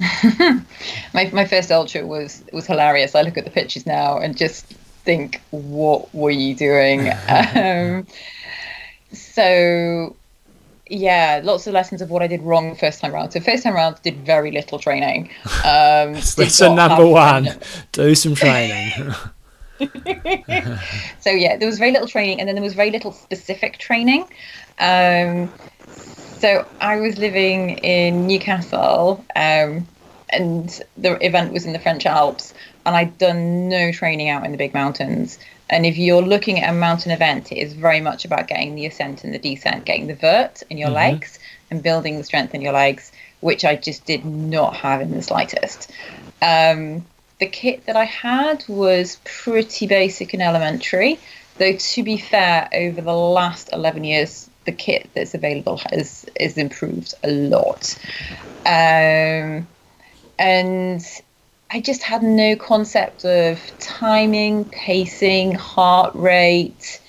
my 1.14 1.30
my 1.32 1.44
first 1.44 1.70
ultra 1.70 2.06
was 2.06 2.42
was 2.52 2.66
hilarious. 2.66 3.14
I 3.14 3.22
look 3.22 3.38
at 3.38 3.44
the 3.44 3.50
pictures 3.50 3.86
now 3.86 4.18
and 4.18 4.36
just 4.36 4.66
think, 5.04 5.40
what 5.50 6.12
were 6.14 6.30
you 6.30 6.54
doing? 6.54 7.10
um, 7.28 8.06
so 9.12 10.16
yeah, 10.88 11.40
lots 11.42 11.66
of 11.66 11.72
lessons 11.72 12.02
of 12.02 12.10
what 12.10 12.22
I 12.22 12.26
did 12.26 12.42
wrong 12.42 12.76
first 12.76 13.00
time 13.00 13.14
around. 13.14 13.30
So 13.30 13.40
first 13.40 13.62
time 13.62 13.74
around, 13.74 13.96
did 14.02 14.16
very 14.26 14.50
little 14.50 14.78
training. 14.78 15.30
Um, 15.64 16.14
That's 16.14 16.60
number 16.60 17.06
one. 17.06 17.48
Do 17.92 18.14
some 18.16 18.34
training. 18.34 19.14
so 21.20 21.30
yeah, 21.30 21.56
there 21.56 21.66
was 21.66 21.78
very 21.78 21.92
little 21.92 22.08
training, 22.08 22.40
and 22.40 22.48
then 22.48 22.54
there 22.54 22.64
was 22.64 22.74
very 22.74 22.90
little 22.90 23.12
specific 23.12 23.78
training. 23.78 24.26
Um, 24.78 25.52
so 26.38 26.66
I 26.80 26.96
was 26.96 27.18
living 27.18 27.70
in 27.78 28.26
Newcastle, 28.26 29.24
um, 29.36 29.86
and 30.30 30.80
the 30.96 31.24
event 31.24 31.52
was 31.52 31.66
in 31.66 31.72
the 31.72 31.78
French 31.78 32.06
Alps, 32.06 32.54
and 32.84 32.96
I'd 32.96 33.16
done 33.18 33.68
no 33.68 33.92
training 33.92 34.28
out 34.28 34.44
in 34.44 34.52
the 34.52 34.58
big 34.58 34.74
mountains. 34.74 35.38
And 35.70 35.86
if 35.86 35.96
you're 35.96 36.22
looking 36.22 36.60
at 36.60 36.70
a 36.70 36.76
mountain 36.76 37.12
event, 37.12 37.52
it 37.52 37.58
is 37.58 37.72
very 37.72 38.00
much 38.00 38.24
about 38.24 38.48
getting 38.48 38.74
the 38.74 38.86
ascent 38.86 39.24
and 39.24 39.32
the 39.32 39.38
descent, 39.38 39.84
getting 39.84 40.06
the 40.06 40.14
vert 40.14 40.62
in 40.68 40.78
your 40.78 40.88
mm-hmm. 40.88 41.14
legs, 41.14 41.38
and 41.70 41.82
building 41.82 42.18
the 42.18 42.24
strength 42.24 42.54
in 42.54 42.60
your 42.60 42.72
legs, 42.72 43.12
which 43.40 43.64
I 43.64 43.76
just 43.76 44.04
did 44.04 44.24
not 44.24 44.76
have 44.76 45.00
in 45.00 45.12
the 45.12 45.22
slightest. 45.22 45.90
Um, 46.42 47.04
the 47.42 47.48
kit 47.48 47.86
that 47.86 47.96
I 47.96 48.04
had 48.04 48.64
was 48.68 49.18
pretty 49.24 49.88
basic 49.88 50.32
and 50.32 50.40
elementary, 50.40 51.18
though 51.58 51.76
to 51.76 52.02
be 52.04 52.16
fair, 52.16 52.68
over 52.72 53.00
the 53.00 53.12
last 53.12 53.68
11 53.72 54.04
years, 54.04 54.48
the 54.64 54.70
kit 54.70 55.10
that's 55.12 55.34
available 55.34 55.80
has 55.90 56.24
is 56.38 56.56
improved 56.56 57.14
a 57.24 57.32
lot. 57.32 57.98
Um, 58.64 59.66
and 60.38 61.04
I 61.68 61.80
just 61.80 62.04
had 62.04 62.22
no 62.22 62.54
concept 62.54 63.24
of 63.24 63.60
timing, 63.80 64.66
pacing, 64.66 65.50
heart 65.56 66.14
rate, 66.14 67.00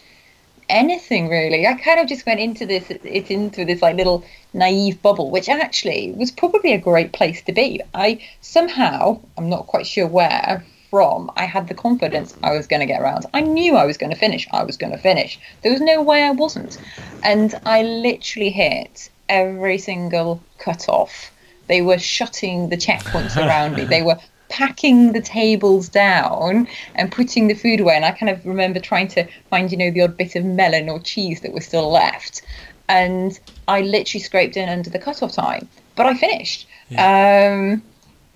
anything 0.70 1.30
really. 1.30 1.66
I 1.68 1.74
kind 1.74 2.00
of 2.00 2.08
just 2.08 2.26
went 2.26 2.40
into 2.40 2.66
this, 2.66 2.90
it's 2.90 3.30
into 3.30 3.66
this 3.66 3.82
like 3.82 3.96
little 3.96 4.24
naive 4.54 5.02
bubble, 5.02 5.32
which 5.32 5.50
actually 5.50 6.12
was 6.14 6.32
probably 6.32 6.74
a 6.74 6.78
great 6.78 7.14
place 7.14 7.42
to 7.44 7.52
be. 7.52 7.82
I 7.94 8.20
somehow, 8.42 9.20
I'm 9.38 9.50
not 9.50 9.68
quite 9.68 9.88
sure 9.88 10.08
where 10.08 10.66
from, 10.90 11.32
I 11.36 11.46
had 11.46 11.68
the 11.68 11.74
confidence 11.74 12.36
I 12.44 12.52
was 12.52 12.68
going 12.68 12.82
to 12.82 12.86
get 12.86 13.02
around. 13.02 13.26
I 13.34 13.42
knew 13.42 13.76
I 13.76 13.86
was 13.86 13.98
going 13.98 14.12
to 14.12 14.16
finish. 14.16 14.48
I 14.52 14.64
was 14.64 14.78
going 14.78 14.92
to 14.92 15.00
finish. 15.00 15.40
There 15.64 15.72
was 15.72 15.82
no 15.82 16.04
way 16.04 16.22
I 16.22 16.30
wasn't. 16.30 16.78
And 17.24 17.56
I 17.66 17.82
literally 17.82 18.52
hit 18.52 19.10
every 19.28 19.80
single 19.80 20.40
cut 20.60 20.88
off. 20.88 21.32
They 21.68 21.82
were 21.82 21.98
shutting 21.98 22.70
the 22.70 22.78
checkpoints 22.78 23.38
around 23.38 23.76
me. 23.76 23.86
They 23.86 24.04
were 24.04 24.20
packing 24.54 25.14
the 25.14 25.22
tables 25.22 25.90
down 25.90 26.68
and 26.96 27.12
putting 27.12 27.48
the 27.48 27.56
food 27.56 27.80
away. 27.80 27.96
And 27.96 28.06
I 28.06 28.12
kind 28.12 28.30
of 28.30 28.46
remember 28.46 28.80
trying 28.80 29.08
to 29.10 29.28
find, 29.50 29.72
you 29.72 29.78
know, 29.78 29.92
the 29.92 30.02
odd 30.02 30.16
bit 30.16 30.36
of 30.36 30.46
melon 30.46 30.90
or 30.90 31.00
cheese 31.00 31.42
that 31.42 31.54
was 31.54 31.66
still 31.66 31.90
left 31.92 32.42
and 32.90 33.40
I 33.68 33.82
literally 33.82 34.22
scraped 34.22 34.58
in 34.58 34.70
under 34.70 34.90
the 34.90 35.00
cutoff 35.00 35.34
time, 35.34 35.68
but 35.96 36.06
I 36.06 36.16
finished. 36.16 36.68
Yeah. 36.90 37.54
Um, 37.54 37.82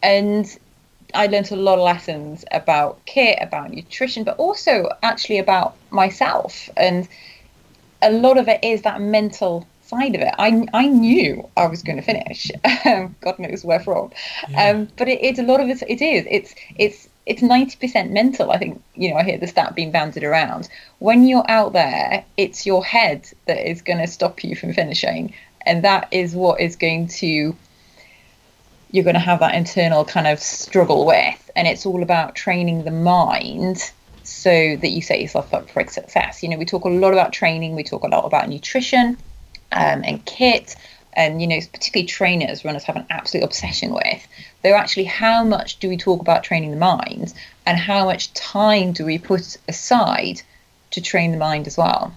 and 0.02 0.58
I 1.14 1.28
learned 1.28 1.52
a 1.52 1.56
lot 1.56 1.80
of 1.80 1.84
lessons 1.84 2.46
about 2.52 3.04
kit, 3.06 3.38
about 3.42 3.72
nutrition, 3.72 4.24
but 4.24 4.38
also 4.38 4.90
actually 5.04 5.40
about 5.40 5.76
myself. 5.90 6.70
And 6.78 7.08
a 8.02 8.12
lot 8.12 8.38
of 8.38 8.48
it 8.48 8.64
is 8.64 8.84
that 8.84 9.02
mental 9.02 9.68
side 9.88 10.16
of 10.16 10.22
it. 10.22 10.34
I, 10.38 10.68
I 10.74 10.88
knew 10.88 11.50
I 11.56 11.68
was 11.68 11.84
going 11.84 11.98
to 11.98 12.02
finish. 12.02 12.52
God 13.22 13.40
knows 13.40 13.64
where 13.64 13.80
from. 13.80 14.12
Yeah. 14.50 14.70
Um, 14.70 14.90
but 14.98 15.08
it, 15.08 15.20
it's 15.22 15.40
a 15.40 15.44
lot 15.44 15.60
of 15.60 15.70
it. 15.70 15.82
It 15.88 16.02
is. 16.02 16.26
It's 16.30 16.56
it's 16.78 17.10
it's 17.28 17.42
90% 17.42 18.12
mental. 18.12 18.52
I 18.52 18.58
think, 18.58 18.82
you 18.96 19.10
know, 19.10 19.18
I 19.18 19.24
hear 19.24 19.38
the 19.38 19.48
stat 19.48 19.76
being 19.76 19.92
bandied 19.92 20.24
around. 20.24 20.70
When 21.00 21.28
you're 21.28 21.50
out 21.50 21.74
there, 21.74 22.24
it's 22.38 22.66
your 22.66 22.86
head 22.86 23.30
that 23.48 23.70
is 23.70 23.82
going 23.82 24.00
to 24.00 24.08
stop 24.08 24.44
you 24.46 24.56
from 24.56 24.74
finishing. 24.74 25.34
And 25.66 25.84
that 25.84 26.08
is 26.12 26.34
what 26.34 26.62
is 26.62 26.78
going 26.78 27.08
to, 27.20 27.54
you're 28.92 29.04
going 29.04 29.16
to 29.16 29.20
have 29.20 29.42
that 29.42 29.56
internal 29.56 30.06
kind 30.06 30.26
of 30.26 30.40
struggle 30.40 31.06
with. 31.06 31.52
And 31.54 31.68
it's 31.68 31.86
all 31.86 32.02
about 32.02 32.34
training 32.34 32.86
the 32.86 32.92
mind 32.92 33.92
so 34.24 34.78
that 34.78 34.90
you 34.90 35.02
set 35.02 35.20
yourself 35.20 35.54
up 35.54 35.70
for 35.70 35.86
success. 35.88 36.42
You 36.42 36.48
know, 36.48 36.58
we 36.58 36.64
talk 36.64 36.86
a 36.86 36.90
lot 36.90 37.12
about 37.12 37.34
training, 37.34 37.76
we 37.76 37.84
talk 37.84 38.04
a 38.04 38.08
lot 38.08 38.24
about 38.24 38.48
nutrition 38.48 39.18
um, 39.72 40.04
and 40.04 40.26
kit 40.26 40.76
and 41.14 41.42
you 41.42 41.48
know 41.48 41.60
particularly 41.74 42.08
trainers 42.08 42.64
runners 42.64 42.84
have 42.84 42.96
an 42.96 43.08
absolute 43.10 43.44
obsession 43.44 43.94
with. 43.94 44.28
Though 44.64 44.76
actually 44.76 45.06
how 45.06 45.44
much 45.44 45.80
do 45.80 45.90
we 45.90 45.98
talk 45.98 46.22
about 46.22 46.44
training 46.44 46.72
the 46.72 46.78
mind 46.78 47.34
and 47.66 47.78
how 47.78 48.06
much 48.06 48.34
time 48.34 48.94
do 48.94 49.06
we 49.06 49.18
put 49.18 49.58
aside 49.68 50.42
to 50.92 51.02
train 51.02 51.32
the 51.32 51.38
mind 51.38 51.68
as 51.68 51.78
well 51.78 52.14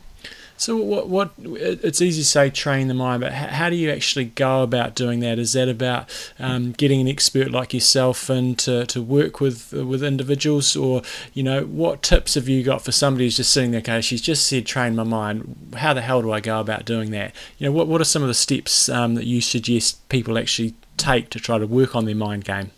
so 0.61 0.77
what? 0.77 1.09
What? 1.09 1.31
It's 1.39 2.03
easy 2.03 2.21
to 2.21 2.29
say 2.29 2.51
train 2.51 2.89
the 2.89 2.95
mind, 2.95 3.23
but 3.23 3.33
how 3.33 3.71
do 3.71 3.77
you 3.77 3.91
actually 3.91 4.27
go 4.27 4.63
about 4.63 4.95
doing 4.95 5.21
that? 5.21 5.39
Is 5.39 5.55
that 5.55 5.71
about 5.71 6.11
um, 6.39 6.73
getting 6.73 7.01
an 7.01 7.09
expert 7.09 7.51
like 7.51 7.73
yourself 7.73 8.29
and 8.29 8.59
to, 8.59 8.85
to 8.85 9.01
work 9.01 9.41
with 9.41 9.73
with 9.73 10.03
individuals, 10.03 10.77
or 10.77 11.01
you 11.33 11.43
know, 11.43 11.65
what 11.65 12.03
tips 12.03 12.35
have 12.35 12.47
you 12.47 12.63
got 12.63 12.83
for 12.83 12.93
somebody 12.93 13.25
who's 13.25 13.39
just 13.39 13.55
sitting 13.55 13.71
there? 13.71 13.81
Okay, 13.81 14.03
she's 14.03 14.21
just 14.21 14.47
said 14.47 14.67
train 14.67 14.95
my 14.95 15.03
mind. 15.03 15.73
How 15.77 15.95
the 15.95 16.03
hell 16.03 16.21
do 16.21 16.31
I 16.31 16.41
go 16.41 16.61
about 16.61 16.85
doing 16.85 17.11
that? 17.13 17.35
You 17.57 17.65
know, 17.65 17.73
what 17.73 17.87
what 17.87 18.03
are 18.03 18.05
some 18.05 18.21
of 18.21 18.29
the 18.29 18.35
steps 18.35 18.91
um, 18.91 19.15
that 19.15 19.25
you 19.25 19.41
suggest 19.41 20.07
people 20.11 20.37
actually 20.37 20.75
take 20.99 21.31
to 21.31 21.41
try 21.41 21.57
to 21.57 21.67
work 21.67 21.97
on 21.97 22.05
their 22.05 22.15
mind 22.15 22.45
game? 22.45 22.71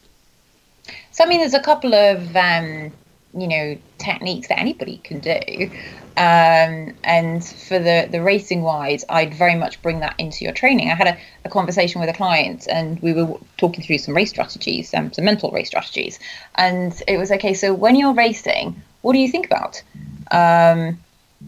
So 1.11 1.25
I 1.25 1.27
mean, 1.27 1.41
there's 1.41 1.53
a 1.53 1.61
couple 1.61 1.97
of 1.97 2.37
um, 2.37 2.93
you 3.35 3.49
know 3.49 3.79
techniques 3.99 4.49
that 4.49 4.59
anybody 4.59 4.99
can 4.99 5.21
do. 5.21 5.71
Um, 6.15 6.95
and 7.03 7.43
for 7.43 7.79
the 7.79 8.07
the 8.11 8.21
racing 8.21 8.61
wise 8.61 9.03
i'd 9.09 9.33
very 9.33 9.55
much 9.55 9.81
bring 9.81 10.01
that 10.01 10.15
into 10.19 10.45
your 10.45 10.53
training. 10.53 10.91
I 10.91 10.95
had 10.95 11.09
a, 11.09 11.19
a 11.47 11.49
conversation 11.49 12.03
with 12.03 12.11
a 12.11 12.13
client 12.13 12.69
and 12.71 13.01
we 13.01 13.15
were 13.15 13.39
talking 13.57 13.83
through 13.83 13.97
some 13.97 14.15
race 14.15 14.29
strategies 14.29 14.93
um, 14.93 15.13
some 15.13 15.25
mental 15.25 15.51
race 15.51 15.69
strategies. 15.69 16.19
And 16.57 16.93
it 17.09 17.17
was 17.17 17.33
okay 17.33 17.55
so 17.55 17.73
when 17.73 17.97
you're 17.97 18.13
racing 18.13 18.83
what 19.01 19.15
do 19.15 19.19
you 19.19 19.29
think 19.29 19.47
about? 19.47 19.83
Um, 20.31 20.99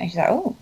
and 0.00 0.10
she's 0.10 0.16
like 0.16 0.30
oh 0.30 0.56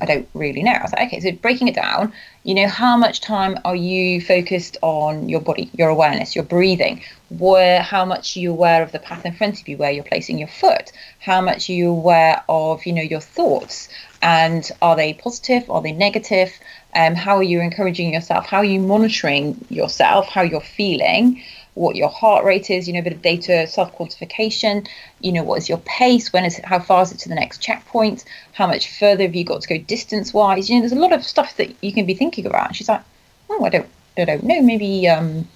I 0.00 0.06
don't 0.06 0.28
really 0.34 0.62
know. 0.62 0.72
I 0.72 0.82
was 0.82 0.92
like, 0.92 1.08
okay, 1.08 1.20
so 1.20 1.32
breaking 1.32 1.68
it 1.68 1.74
down, 1.74 2.12
you 2.44 2.54
know, 2.54 2.68
how 2.68 2.96
much 2.96 3.20
time 3.20 3.58
are 3.64 3.74
you 3.74 4.20
focused 4.20 4.76
on 4.82 5.28
your 5.28 5.40
body, 5.40 5.70
your 5.74 5.88
awareness, 5.88 6.36
your 6.36 6.44
breathing? 6.44 7.02
Where, 7.30 7.82
how 7.82 8.04
much 8.04 8.36
are 8.36 8.40
you 8.40 8.52
aware 8.52 8.82
of 8.82 8.92
the 8.92 8.98
path 9.00 9.26
in 9.26 9.32
front 9.32 9.60
of 9.60 9.68
you, 9.68 9.76
where 9.76 9.90
you're 9.90 10.04
placing 10.04 10.38
your 10.38 10.48
foot? 10.48 10.92
How 11.18 11.40
much 11.40 11.68
are 11.68 11.72
you 11.72 11.90
aware 11.90 12.44
of, 12.48 12.86
you 12.86 12.92
know, 12.92 13.02
your 13.02 13.20
thoughts? 13.20 13.88
And 14.22 14.70
are 14.80 14.94
they 14.94 15.14
positive? 15.14 15.68
Are 15.68 15.82
they 15.82 15.92
negative? 15.92 16.52
Um, 16.94 17.14
how 17.14 17.36
are 17.36 17.42
you 17.42 17.60
encouraging 17.60 18.12
yourself? 18.12 18.46
How 18.46 18.58
are 18.58 18.64
you 18.64 18.80
monitoring 18.80 19.64
yourself? 19.70 20.28
How 20.28 20.42
you're 20.42 20.60
feeling? 20.60 21.42
What 21.74 21.96
your 21.96 22.08
heart 22.08 22.44
rate 22.44 22.70
is, 22.70 22.86
you 22.86 22.94
know, 22.94 23.00
a 23.00 23.02
bit 23.02 23.12
of 23.12 23.22
data 23.22 23.66
self 23.66 23.96
quantification, 23.96 24.88
you 25.20 25.32
know, 25.32 25.42
what 25.42 25.58
is 25.58 25.68
your 25.68 25.78
pace, 25.78 26.32
when 26.32 26.44
is 26.44 26.58
it, 26.58 26.64
how 26.64 26.78
far 26.78 27.02
is 27.02 27.12
it 27.12 27.18
to 27.18 27.28
the 27.28 27.34
next 27.34 27.58
checkpoint, 27.58 28.24
how 28.52 28.66
much 28.66 28.98
further 28.98 29.24
have 29.24 29.34
you 29.34 29.44
got 29.44 29.62
to 29.62 29.68
go 29.68 29.78
distance 29.78 30.32
wise? 30.32 30.68
You 30.68 30.76
know, 30.76 30.82
there's 30.82 30.92
a 30.92 31.00
lot 31.00 31.12
of 31.12 31.24
stuff 31.24 31.56
that 31.56 31.74
you 31.82 31.92
can 31.92 32.06
be 32.06 32.14
thinking 32.14 32.46
about. 32.46 32.68
And 32.68 32.76
she's 32.76 32.88
like, 32.88 33.02
oh, 33.50 33.64
I 33.64 33.68
don't, 33.68 33.88
I 34.16 34.24
don't 34.24 34.44
know, 34.44 34.62
maybe, 34.62 35.08
um, 35.08 35.48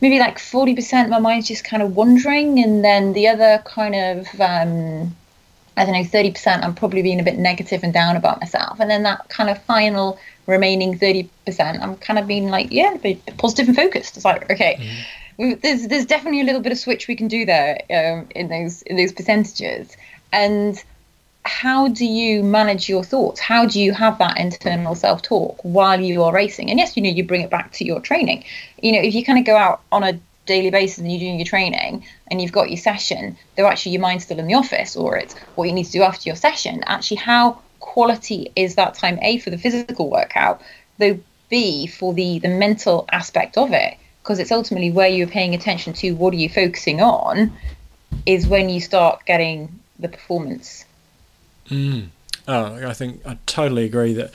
maybe 0.00 0.18
like 0.18 0.38
40% 0.38 1.08
my 1.08 1.18
mind's 1.18 1.48
just 1.48 1.64
kind 1.64 1.82
of 1.82 1.94
wandering, 1.94 2.62
and 2.62 2.84
then 2.84 3.12
the 3.12 3.28
other 3.28 3.62
kind 3.64 3.94
of, 3.94 4.40
um, 4.40 5.14
I 5.78 5.84
don't 5.84 5.94
know, 5.94 6.00
30% 6.02 6.62
I'm 6.64 6.74
probably 6.74 7.02
being 7.02 7.20
a 7.20 7.22
bit 7.22 7.38
negative 7.38 7.82
and 7.82 7.92
down 7.92 8.16
about 8.16 8.40
myself. 8.40 8.80
And 8.80 8.90
then 8.90 9.02
that 9.04 9.28
kind 9.28 9.48
of 9.48 9.62
final 9.64 10.18
remaining 10.46 10.98
30%, 10.98 11.28
I'm 11.80 11.96
kind 11.96 12.18
of 12.18 12.26
being 12.26 12.48
like, 12.48 12.70
yeah, 12.70 12.96
positive 13.36 13.68
and 13.68 13.76
focused. 13.76 14.16
It's 14.16 14.24
like, 14.24 14.50
okay, 14.50 15.04
mm-hmm. 15.38 15.60
there's 15.62 15.86
there's 15.88 16.06
definitely 16.06 16.40
a 16.40 16.44
little 16.44 16.60
bit 16.60 16.72
of 16.72 16.78
switch 16.78 17.06
we 17.08 17.16
can 17.16 17.28
do 17.28 17.46
there 17.46 17.80
um, 17.90 18.28
in 18.34 18.48
those 18.48 18.82
in 18.82 18.96
those 18.96 19.12
percentages. 19.12 19.96
And 20.32 20.82
how 21.44 21.88
do 21.88 22.04
you 22.04 22.42
manage 22.42 22.88
your 22.88 23.02
thoughts? 23.02 23.40
How 23.40 23.64
do 23.64 23.80
you 23.80 23.92
have 23.92 24.18
that 24.18 24.38
internal 24.38 24.94
self 24.94 25.22
talk 25.22 25.58
while 25.62 26.00
you 26.00 26.22
are 26.24 26.32
racing? 26.32 26.70
And 26.70 26.78
yes, 26.78 26.96
you 26.96 27.02
know, 27.02 27.08
you 27.08 27.24
bring 27.24 27.40
it 27.40 27.50
back 27.50 27.72
to 27.74 27.84
your 27.84 28.00
training. 28.00 28.44
You 28.82 28.92
know, 28.92 29.00
if 29.00 29.14
you 29.14 29.24
kind 29.24 29.38
of 29.38 29.44
go 29.44 29.56
out 29.56 29.80
on 29.90 30.02
a 30.02 30.20
daily 30.48 30.70
basis 30.70 30.98
and 30.98 31.10
you're 31.10 31.20
doing 31.20 31.38
your 31.38 31.46
training 31.46 32.04
and 32.28 32.40
you've 32.40 32.52
got 32.52 32.70
your 32.70 32.78
session, 32.78 33.36
though 33.56 33.68
actually 33.68 33.92
your 33.92 34.00
mind's 34.00 34.24
still 34.24 34.38
in 34.38 34.46
the 34.46 34.54
office 34.54 34.96
or 34.96 35.16
it's 35.16 35.34
what 35.54 35.68
you 35.68 35.74
need 35.74 35.84
to 35.84 35.92
do 35.92 36.02
after 36.02 36.28
your 36.28 36.36
session, 36.36 36.82
actually 36.86 37.18
how 37.18 37.60
quality 37.80 38.50
is 38.56 38.74
that 38.74 38.94
time 38.94 39.18
A 39.22 39.38
for 39.38 39.50
the 39.50 39.58
physical 39.58 40.10
workout, 40.10 40.60
though 40.98 41.18
B 41.48 41.86
for 41.86 42.12
the 42.12 42.38
the 42.40 42.48
mental 42.48 43.06
aspect 43.12 43.56
of 43.56 43.72
it, 43.72 43.96
because 44.22 44.38
it's 44.38 44.52
ultimately 44.52 44.90
where 44.90 45.08
you're 45.08 45.26
paying 45.26 45.54
attention 45.54 45.92
to 45.94 46.12
what 46.12 46.34
are 46.34 46.36
you 46.36 46.48
focusing 46.48 47.00
on, 47.00 47.52
is 48.26 48.46
when 48.46 48.68
you 48.68 48.80
start 48.80 49.24
getting 49.26 49.80
the 49.98 50.08
performance. 50.08 50.84
Mm. 51.68 52.08
Oh, 52.50 52.88
I 52.88 52.94
think 52.94 53.20
I 53.26 53.36
totally 53.44 53.84
agree 53.84 54.14
that 54.14 54.30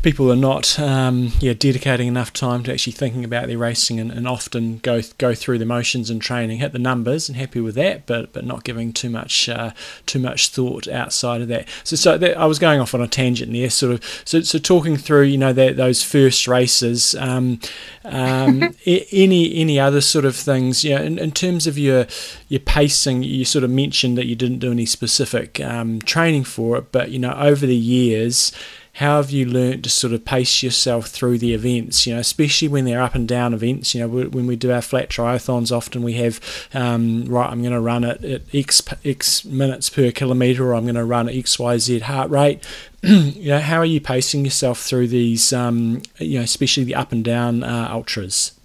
people 0.00 0.32
are 0.32 0.36
not 0.36 0.80
um, 0.80 1.32
yeah 1.38 1.52
dedicating 1.52 2.08
enough 2.08 2.32
time 2.32 2.62
to 2.62 2.72
actually 2.72 2.94
thinking 2.94 3.24
about 3.24 3.46
their 3.46 3.58
racing 3.58 4.00
and, 4.00 4.10
and, 4.10 4.26
often 4.26 4.78
go 4.78 5.02
go 5.18 5.34
through 5.34 5.58
the 5.58 5.66
motions 5.66 6.08
and 6.08 6.22
training, 6.22 6.60
hit 6.60 6.72
the 6.72 6.78
numbers 6.78 7.28
and 7.28 7.36
happy 7.36 7.60
with 7.60 7.74
that, 7.74 8.06
but 8.06 8.32
but 8.32 8.46
not 8.46 8.64
giving 8.64 8.94
too 8.94 9.10
much 9.10 9.50
uh, 9.50 9.72
too 10.06 10.18
much 10.18 10.48
thought 10.48 10.88
outside 10.88 11.42
of 11.42 11.48
that. 11.48 11.68
So 11.84 11.94
so 11.94 12.16
that, 12.16 12.38
I 12.38 12.46
was 12.46 12.58
going 12.58 12.80
off 12.80 12.94
on 12.94 13.02
a 13.02 13.06
tangent 13.06 13.52
there, 13.52 13.68
sort 13.68 13.92
of. 13.92 14.22
So 14.24 14.40
so 14.40 14.58
talking 14.58 14.96
through 14.96 15.24
you 15.24 15.36
know 15.36 15.52
that 15.52 15.76
those 15.76 16.02
first 16.02 16.48
races, 16.48 17.14
um, 17.16 17.60
um, 18.06 18.74
any 18.86 19.54
any 19.54 19.78
other 19.78 20.00
sort 20.00 20.24
of 20.24 20.36
things, 20.36 20.84
you 20.84 20.94
know, 20.94 21.02
in, 21.02 21.18
in 21.18 21.32
terms 21.32 21.66
of 21.66 21.76
your 21.76 22.06
your 22.48 22.60
pacing, 22.60 23.22
you 23.22 23.44
sort 23.44 23.62
of 23.62 23.70
mentioned 23.70 24.16
that 24.16 24.26
you 24.26 24.34
didn't 24.34 24.58
do 24.58 24.72
any 24.72 24.86
specific 24.86 25.60
um, 25.60 26.00
training 26.00 26.44
for 26.44 26.78
it, 26.78 26.90
but 26.92 27.10
you 27.10 27.18
know 27.18 27.32
over 27.32 27.66
the 27.66 27.76
years, 27.76 28.52
how 28.94 29.18
have 29.18 29.30
you 29.30 29.44
learned 29.46 29.84
to 29.84 29.90
sort 29.90 30.12
of 30.12 30.24
pace 30.24 30.62
yourself 30.62 31.06
through 31.06 31.38
the 31.38 31.54
events? 31.54 32.06
You 32.06 32.14
know, 32.14 32.20
especially 32.20 32.66
when 32.66 32.84
they're 32.84 33.02
up 33.02 33.14
and 33.14 33.28
down 33.28 33.54
events. 33.54 33.94
You 33.94 34.00
know, 34.00 34.08
when 34.08 34.46
we 34.46 34.56
do 34.56 34.72
our 34.72 34.80
flat 34.80 35.08
triathlons, 35.08 35.70
often 35.70 36.02
we 36.02 36.14
have 36.14 36.40
um, 36.74 37.24
right. 37.26 37.48
I'm 37.48 37.60
going 37.60 37.74
to 37.74 37.80
run 37.80 38.02
it 38.02 38.24
at 38.24 38.42
x 38.52 38.82
x 39.04 39.44
minutes 39.44 39.90
per 39.90 40.10
kilometre, 40.10 40.66
or 40.66 40.74
I'm 40.74 40.84
going 40.84 40.94
to 40.96 41.04
run 41.04 41.28
at 41.28 41.34
x 41.36 41.58
y 41.58 41.78
z 41.78 42.00
heart 42.00 42.30
rate. 42.30 42.66
you 43.02 43.50
know, 43.50 43.60
how 43.60 43.76
are 43.76 43.84
you 43.84 44.00
pacing 44.00 44.44
yourself 44.44 44.80
through 44.80 45.08
these? 45.08 45.52
Um, 45.52 46.02
you 46.18 46.38
know, 46.38 46.44
especially 46.44 46.84
the 46.84 46.94
up 46.94 47.12
and 47.12 47.22
down 47.22 47.62
uh, 47.62 47.88
ultras. 47.92 48.58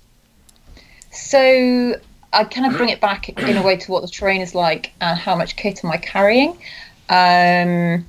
So 1.11 1.99
I 2.33 2.43
kind 2.43 2.67
of 2.67 2.77
bring 2.77 2.89
it 2.89 2.99
back 2.99 3.29
in 3.29 3.57
a 3.57 3.63
way 3.63 3.77
to 3.77 3.91
what 3.91 4.01
the 4.01 4.07
terrain 4.07 4.41
is 4.41 4.55
like 4.55 4.91
and 4.99 5.17
how 5.17 5.35
much 5.35 5.55
kit 5.55 5.83
am 5.83 5.91
I 5.91 5.97
carrying. 5.97 6.51
Um, 7.09 8.05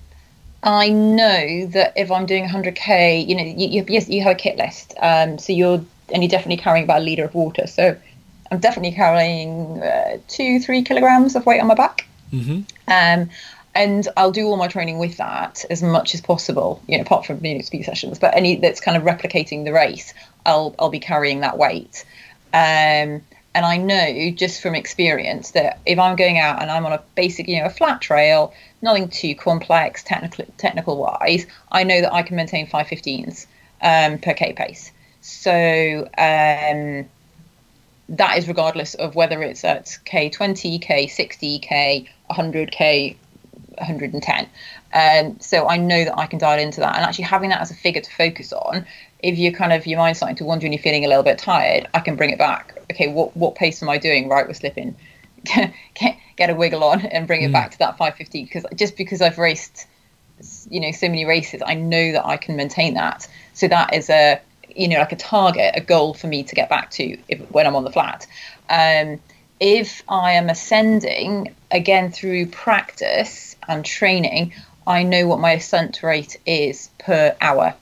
I 0.63 0.89
know 0.89 1.67
that 1.67 1.93
if 1.95 2.11
I'm 2.11 2.25
doing 2.25 2.49
100k, 2.49 3.27
you 3.27 3.37
know, 3.37 3.43
you, 3.43 3.69
you, 3.69 3.85
yes, 3.87 4.09
you 4.09 4.23
have 4.23 4.33
a 4.33 4.35
kit 4.35 4.57
list, 4.57 4.95
um, 5.01 5.39
so 5.39 5.53
you're 5.53 5.85
and 6.13 6.23
you're 6.23 6.31
definitely 6.31 6.57
carrying 6.57 6.85
about 6.85 7.01
a 7.01 7.05
liter 7.05 7.25
of 7.25 7.35
water. 7.35 7.67
So 7.67 7.97
I'm 8.51 8.61
definitely 8.61 8.93
carrying 8.93 9.83
uh, 9.83 10.19
two, 10.29 10.61
three 10.61 10.83
kilograms 10.83 11.35
of 11.35 11.47
weight 11.47 11.61
on 11.61 11.67
my 11.67 11.75
back. 11.75 12.07
Mm-hmm. 12.33 12.63
Um, 12.89 13.31
and 13.75 14.09
I'll 14.17 14.31
do 14.31 14.47
all 14.47 14.57
my 14.57 14.69
training 14.69 14.99
with 14.99 15.17
that 15.17 15.65
as 15.69 15.83
much 15.83 16.15
as 16.15 16.21
possible, 16.21 16.81
you 16.87 16.97
know, 16.97 17.03
apart 17.03 17.27
from 17.27 17.45
you 17.45 17.57
know, 17.57 17.61
speed 17.63 17.85
sessions. 17.85 18.19
But 18.19 18.37
any 18.37 18.57
that's 18.57 18.81
kind 18.81 18.97
of 18.97 19.03
replicating 19.03 19.65
the 19.65 19.73
race, 19.73 20.15
I'll 20.47 20.75
I'll 20.79 20.91
be 20.91 21.01
carrying 21.01 21.41
that 21.41 21.59
weight. 21.59 22.05
Um, 22.53 23.23
and 23.55 23.65
I 23.65 23.77
know 23.77 24.31
just 24.31 24.61
from 24.61 24.75
experience 24.75 25.53
that 25.53 25.79
if 25.87 25.99
I'm 25.99 26.17
going 26.17 26.39
out 26.39 26.61
and 26.61 26.71
I'm 26.71 26.85
on 26.85 26.93
a 26.93 27.03
basic, 27.15 27.47
you 27.47 27.61
know, 27.61 27.67
a 27.67 27.71
flat 27.71 28.01
trail, 28.01 28.53
nothing 28.83 29.09
too 29.09 29.35
complex 29.35 30.03
technical 30.03 30.45
technical 30.59 30.99
wise, 30.99 31.47
I 31.71 31.85
know 31.85 32.01
that 32.01 32.13
I 32.13 32.23
can 32.23 32.37
maintain 32.37 32.67
515s 32.67 33.47
um, 33.81 34.19
per 34.19 34.35
k 34.35 34.53
pace. 34.53 34.91
So 35.21 35.53
um, 36.19 37.09
that 38.09 38.39
is 38.39 38.49
regardless 38.49 38.95
of 38.95 39.15
whether 39.15 39.43
it's 39.43 39.65
at 39.65 39.87
k20, 40.05 40.83
k60, 40.83 41.63
k 41.63 42.09
100k, 42.31 43.17
110. 43.79 44.49
Um, 44.93 45.41
so 45.41 45.69
I 45.69 45.77
know 45.77 46.05
that 46.05 46.19
I 46.19 46.27
can 46.27 46.39
dial 46.39 46.59
into 46.59 46.81
that, 46.81 46.97
and 46.97 47.05
actually 47.05 47.25
having 47.25 47.51
that 47.51 47.61
as 47.61 47.71
a 47.71 47.75
figure 47.75 48.03
to 48.03 48.11
focus 48.11 48.53
on. 48.53 48.87
If 49.25 49.39
you're 49.39 49.53
kind 49.53 49.73
of 49.73 49.87
your 49.87 49.99
mind's 49.99 50.19
starting 50.19 50.37
to 50.37 50.45
wander 50.45 50.67
and 50.67 50.75
you're 50.75 50.83
feeling 50.83 51.05
a 51.05 51.09
little 51.09 51.23
bit 51.23 51.39
tired, 51.39 51.89
I 51.95 52.01
can 52.01 52.15
bring 52.15 52.31
it 52.31 52.39
back. 52.39 52.79
Okay, 52.93 53.09
what 53.09 53.35
what 53.37 53.55
pace 53.55 53.83
am 53.83 53.89
I 53.89 53.99
doing? 53.99 54.29
Right, 54.29 54.47
we're 54.47 54.55
slipping. 54.55 54.95
get, 55.45 56.17
get 56.37 56.51
a 56.51 56.55
wiggle 56.55 56.85
on 56.85 57.01
and 57.07 57.27
bring 57.27 57.43
it 57.43 57.49
mm. 57.49 57.53
back 57.53 57.71
to 57.73 57.79
that 57.79 57.99
550 57.99 58.45
because 58.45 58.65
just 58.75 58.97
because 58.97 59.21
I've 59.21 59.39
raced 59.39 59.87
you 60.69 60.81
know 60.81 60.91
so 60.91 61.09
many 61.09 61.25
races 61.25 61.63
I 61.65 61.75
know 61.75 62.13
that 62.13 62.27
I 62.27 62.37
can 62.37 62.57
maintain 62.57 62.95
that 62.95 63.29
so 63.53 63.69
that 63.69 63.95
is 63.95 64.11
a 64.11 64.41
you 64.75 64.89
know 64.89 64.99
like 64.99 65.13
a 65.13 65.17
target 65.17 65.75
a 65.77 65.81
goal 65.81 66.15
for 66.15 66.27
me 66.27 66.43
to 66.45 66.55
get 66.55 66.69
back 66.69 66.91
to 66.93 67.17
if, 67.29 67.41
when 67.51 67.67
I'm 67.67 67.77
on 67.77 67.85
the 67.85 67.93
flat 67.93 68.27
um, 68.69 69.21
if 69.61 70.03
I 70.09 70.33
am 70.33 70.51
ascending 70.51 71.55
again 71.71 72.11
through 72.11 72.47
practice 72.47 73.55
and 73.69 73.85
training 73.85 74.55
I 74.87 75.03
know 75.03 75.27
what 75.27 75.41
my 75.41 75.53
ascent 75.53 76.03
rate 76.03 76.39
is 76.47 76.91
per 76.99 77.37
hour 77.41 77.75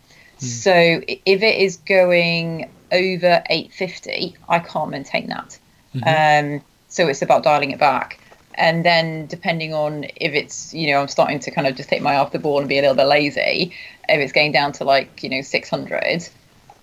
mm. 0.42 0.48
so 0.48 0.72
if 1.06 1.42
it 1.42 1.56
is 1.56 1.76
going 1.78 2.70
over 2.90 3.42
850 3.48 4.36
I 4.48 4.58
can't 4.58 4.90
maintain 4.90 5.28
that 5.28 5.58
mm-hmm. 5.94 6.56
um, 6.56 6.64
so 6.92 7.08
it's 7.08 7.22
about 7.22 7.42
dialing 7.42 7.70
it 7.70 7.78
back. 7.78 8.20
And 8.54 8.84
then 8.84 9.26
depending 9.26 9.72
on 9.72 10.04
if 10.16 10.34
it's, 10.34 10.74
you 10.74 10.88
know, 10.88 11.00
I'm 11.00 11.08
starting 11.08 11.40
to 11.40 11.50
kind 11.50 11.66
of 11.66 11.74
just 11.74 11.88
take 11.88 12.02
my 12.02 12.16
off 12.16 12.32
the 12.32 12.38
ball 12.38 12.60
and 12.60 12.68
be 12.68 12.78
a 12.78 12.82
little 12.82 12.94
bit 12.94 13.06
lazy. 13.06 13.74
If 14.10 14.20
it's 14.20 14.32
going 14.32 14.52
down 14.52 14.72
to 14.72 14.84
like, 14.84 15.22
you 15.22 15.30
know, 15.30 15.40
600, 15.40 16.28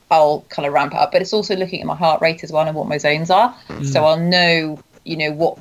I'll 0.10 0.42
kind 0.50 0.66
of 0.66 0.74
ramp 0.74 0.96
up. 0.96 1.12
But 1.12 1.22
it's 1.22 1.32
also 1.32 1.56
looking 1.56 1.80
at 1.80 1.86
my 1.86 1.96
heart 1.96 2.22
rate 2.24 2.44
as 2.44 2.52
well 2.52 2.66
and 2.66 2.76
what 2.76 2.88
my 2.88 2.98
zones 2.98 3.30
are. 3.30 3.56
Mm. 3.68 3.86
So 3.86 4.04
I'll 4.04 4.20
know, 4.20 4.80
you 5.06 5.16
know, 5.16 5.32
what 5.32 5.60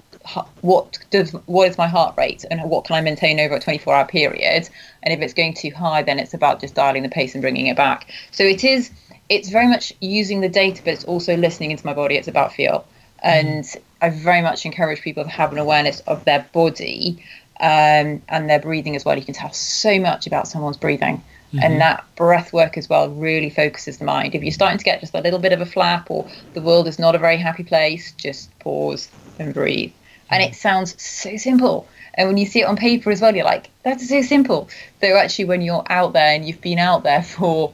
what 0.61 0.99
does 1.11 1.33
what 1.47 1.69
is 1.69 1.79
my 1.79 1.87
heart 1.87 2.15
rate 2.17 2.45
and 2.51 2.63
what 2.69 2.85
can 2.85 2.97
I 2.97 3.01
maintain 3.01 3.41
over 3.41 3.57
a 3.57 3.61
24 3.61 3.95
hour 3.95 4.07
period. 4.07 4.69
And 5.03 5.15
if 5.15 5.21
it's 5.21 5.35
going 5.35 5.55
too 5.55 5.71
high, 5.71 6.03
then 6.03 6.19
it's 6.19 6.35
about 6.35 6.61
just 6.61 6.75
dialing 6.75 7.03
the 7.03 7.09
pace 7.09 7.35
and 7.35 7.43
bringing 7.43 7.67
it 7.67 7.77
back. 7.77 8.11
So 8.31 8.45
it 8.45 8.65
is 8.65 8.91
it's 9.29 9.51
very 9.51 9.69
much 9.69 9.93
using 10.01 10.41
the 10.41 10.49
data, 10.49 10.83
but 10.85 10.95
it's 10.95 11.05
also 11.05 11.37
listening 11.37 11.71
into 11.71 11.85
my 11.85 11.95
body. 11.95 12.17
It's 12.17 12.29
about 12.29 12.53
feel. 12.53 12.87
Mm-hmm. 13.25 13.49
And 13.49 13.77
I 14.01 14.11
very 14.11 14.43
much 14.43 14.65
encourage 14.65 15.01
people 15.03 15.25
to 15.25 15.31
have 15.31 15.53
an 15.53 15.59
awareness 15.59 16.01
of 16.01 16.25
their 16.25 16.47
body 16.53 17.23
um, 17.61 18.23
and 18.29 18.49
their 18.49 18.61
breathing 18.61 18.97
as 18.97 19.05
well. 19.05 19.19
You 19.19 19.25
can 19.25 19.35
tell 19.35 19.53
so 19.53 19.99
much 19.99 20.27
about 20.27 20.49
someone's 20.49 20.77
breathing. 20.77 21.23
Mm-hmm. 21.53 21.59
And 21.63 21.81
that 21.81 22.05
breath 22.15 22.53
work 22.53 22.77
as 22.77 22.89
well 22.89 23.09
really 23.09 23.49
focuses 23.51 23.99
the 23.99 24.05
mind. 24.05 24.35
If 24.35 24.43
you're 24.43 24.53
starting 24.53 24.79
to 24.79 24.85
get 24.85 25.01
just 25.01 25.15
a 25.15 25.21
little 25.21 25.39
bit 25.39 25.53
of 25.53 25.61
a 25.61 25.67
flap 25.67 26.11
or 26.11 26.29
the 26.53 26.61
world 26.61 26.87
is 26.87 26.99
not 26.99 27.15
a 27.15 27.19
very 27.19 27.39
happy 27.39 27.65
place, 27.65 28.13
just 28.13 28.57
pause 28.59 29.09
and 29.39 29.55
breathe. 29.55 29.93
And 30.31 30.43
it 30.43 30.55
sounds 30.55 31.01
so 31.03 31.37
simple. 31.37 31.89
And 32.15 32.29
when 32.29 32.37
you 32.37 32.47
see 32.47 32.63
it 32.63 32.65
on 32.65 32.77
paper 32.77 33.11
as 33.11 33.21
well, 33.21 33.35
you're 33.35 33.45
like, 33.45 33.71
that's 33.85 34.09
so 34.09 34.23
simple. 34.23 34.69
Though 35.01 35.17
actually, 35.17 35.47
when 35.47 35.63
you're 35.63 35.85
out 35.89 36.13
there 36.13 36.35
and 36.35 36.47
you've 36.47 36.61
been 36.61 36.79
out 36.79 37.05
there 37.05 37.23
for, 37.35 37.73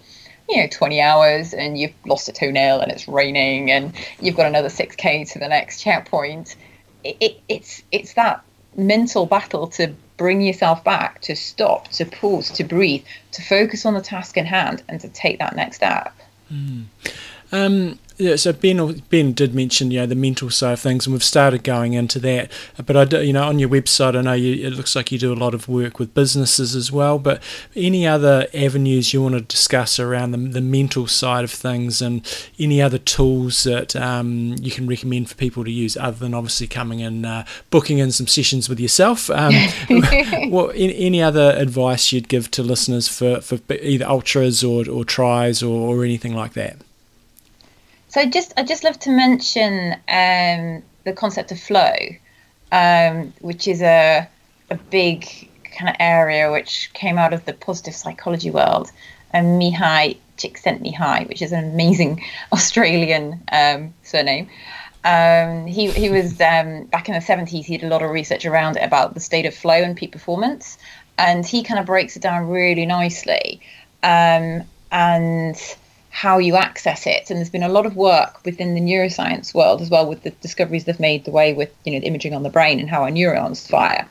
you 0.49 0.63
know, 0.63 0.69
20 0.71 1.01
hours 1.01 1.55
and 1.55 1.79
you've 1.79 1.95
lost 2.07 2.29
a 2.29 2.33
toenail 2.33 2.81
and 2.81 2.93
it's 2.93 3.09
raining 3.09 3.71
and 3.71 3.95
you've 4.21 4.37
got 4.37 4.47
another 4.47 4.69
6K 4.69 5.33
to 5.33 5.39
the 5.39 5.49
next 5.49 5.81
checkpoint, 5.81 6.57
it, 7.03 7.17
it, 7.21 7.41
it's 7.49 7.83
it's 7.93 8.15
that 8.15 8.43
mental 8.77 9.27
battle 9.27 9.67
to 9.69 9.95
bring 10.17 10.41
yourself 10.41 10.83
back, 10.85 11.21
to 11.23 11.35
stop, 11.35 11.89
to 11.89 12.05
pause, 12.05 12.51
to 12.51 12.65
breathe, 12.65 13.05
to 13.33 13.43
focus 13.43 13.85
on 13.85 13.95
the 13.95 14.01
task 14.01 14.37
in 14.37 14.47
hand, 14.47 14.83
and 14.89 15.01
to 15.01 15.09
take 15.09 15.39
that 15.39 15.57
next 15.57 15.77
step. 15.77 16.15
Mm. 16.53 16.85
Um, 17.53 17.99
yeah, 18.17 18.37
so 18.37 18.53
Ben 18.53 19.03
Ben 19.11 19.33
did 19.33 19.57
mention 19.57 19.91
you 19.91 19.99
know 19.99 20.07
the 20.07 20.15
mental 20.15 20.49
side 20.49 20.75
of 20.75 20.81
things, 20.81 21.05
and 21.05 21.13
we've 21.13 21.25
started 21.25 21.65
going 21.65 21.95
into 21.95 22.21
that. 22.21 22.51
But 22.87 22.97
I 22.97 23.05
do, 23.05 23.25
you 23.25 23.33
know 23.33 23.43
on 23.43 23.59
your 23.59 23.69
website, 23.69 24.17
I 24.17 24.21
know 24.21 24.35
you, 24.35 24.65
it 24.65 24.75
looks 24.75 24.95
like 24.95 25.11
you 25.11 25.19
do 25.19 25.33
a 25.33 25.35
lot 25.35 25.53
of 25.53 25.69
work 25.69 25.99
with 25.99 26.15
businesses 26.15 26.77
as 26.77 26.93
well. 26.93 27.19
But 27.19 27.43
any 27.75 28.07
other 28.07 28.47
avenues 28.55 29.13
you 29.13 29.21
want 29.21 29.35
to 29.35 29.41
discuss 29.41 29.99
around 29.99 30.31
the, 30.31 30.39
the 30.39 30.61
mental 30.61 31.09
side 31.09 31.43
of 31.43 31.51
things, 31.51 32.01
and 32.01 32.25
any 32.57 32.81
other 32.81 32.99
tools 32.99 33.65
that 33.65 33.97
um, 33.97 34.55
you 34.61 34.71
can 34.71 34.87
recommend 34.87 35.29
for 35.29 35.35
people 35.35 35.65
to 35.65 35.73
use, 35.73 35.97
other 35.97 36.19
than 36.19 36.35
obviously 36.35 36.69
coming 36.69 37.03
and 37.03 37.27
uh, 37.27 37.45
booking 37.71 37.99
in 37.99 38.13
some 38.13 38.29
sessions 38.29 38.69
with 38.69 38.79
yourself. 38.79 39.29
Um, 39.31 39.55
what 40.51 40.73
any 40.77 41.21
other 41.21 41.53
advice 41.57 42.13
you'd 42.13 42.29
give 42.29 42.49
to 42.53 42.63
listeners 42.63 43.09
for, 43.09 43.41
for 43.41 43.59
either 43.75 44.07
ultras 44.07 44.63
or, 44.63 44.89
or 44.89 45.05
tries 45.05 45.65
or, 45.65 45.97
or 45.97 46.05
anything 46.05 46.37
like 46.37 46.53
that? 46.53 46.77
So 48.15 48.25
just 48.27 48.53
I 48.57 48.63
just 48.63 48.85
love 48.85 48.97
to 49.01 49.11
mention 49.11 49.95
um, 50.09 50.85
the 51.03 51.13
concept 51.17 51.51
of 51.51 51.59
flow, 51.59 51.97
um, 52.71 53.35
which 53.41 53.67
is 53.67 53.83
a 53.83 54.29
a 54.71 54.77
big 54.77 55.27
kind 55.77 55.89
of 55.89 55.97
area 55.99 56.53
which 56.53 56.91
came 56.93 57.19
out 57.19 57.33
of 57.33 57.45
the 57.45 57.53
positive 57.53 57.93
psychology 57.97 58.53
world. 58.53 58.93
And 59.33 59.61
Mihaly 59.61 60.19
Csikszentmihalyi, 60.39 61.29
which 61.29 61.43
is 61.43 61.51
an 61.51 61.65
amazing 61.65 62.23
Australian 62.53 63.43
um, 63.51 63.93
surname. 64.05 64.49
Um, 65.03 65.67
he 65.67 65.91
he 65.91 66.09
was 66.09 66.41
um, 66.41 66.85
back 66.85 67.09
in 67.09 67.15
the 67.15 67.21
70s. 67.21 67.65
He 67.65 67.79
did 67.79 67.87
a 67.87 67.89
lot 67.89 68.03
of 68.03 68.11
research 68.11 68.47
around 68.47 68.77
it 68.77 68.85
about 68.85 69.15
the 69.15 69.21
state 69.21 69.45
of 69.45 69.57
flow 69.57 69.83
and 69.83 69.97
peak 69.97 70.13
performance, 70.13 70.79
and 71.19 71.45
he 71.45 71.65
kind 71.65 71.81
of 71.81 71.87
breaks 71.87 72.15
it 72.15 72.23
down 72.23 72.49
really 72.49 72.87
nicely. 72.87 73.61
Um, 74.05 74.63
and 74.93 75.57
how 76.15 76.39
you 76.39 76.55
access 76.55 77.09
it. 77.09 77.29
And 77.29 77.39
there's 77.39 77.51
been 77.51 77.65
a 77.65 77.69
lot 77.69 77.87
of 77.87 77.97
work 77.97 78.39
within 78.45 78.75
the 78.75 78.81
neuroscience 78.81 79.53
world 79.53 79.83
as 79.83 79.91
well 79.91 80.09
with 80.09 80.23
the 80.23 80.31
discoveries 80.31 80.85
they've 80.85 81.01
made, 81.01 81.25
the 81.25 81.33
way 81.33 81.53
with 81.53 81.75
you 81.85 81.93
know 81.93 81.99
the 81.99 82.07
imaging 82.07 82.33
on 82.33 82.45
the 82.45 82.51
brain 82.51 82.79
and 82.79 82.89
how 82.89 83.03
our 83.03 83.11
neurons 83.11 83.67
fire. 83.67 84.07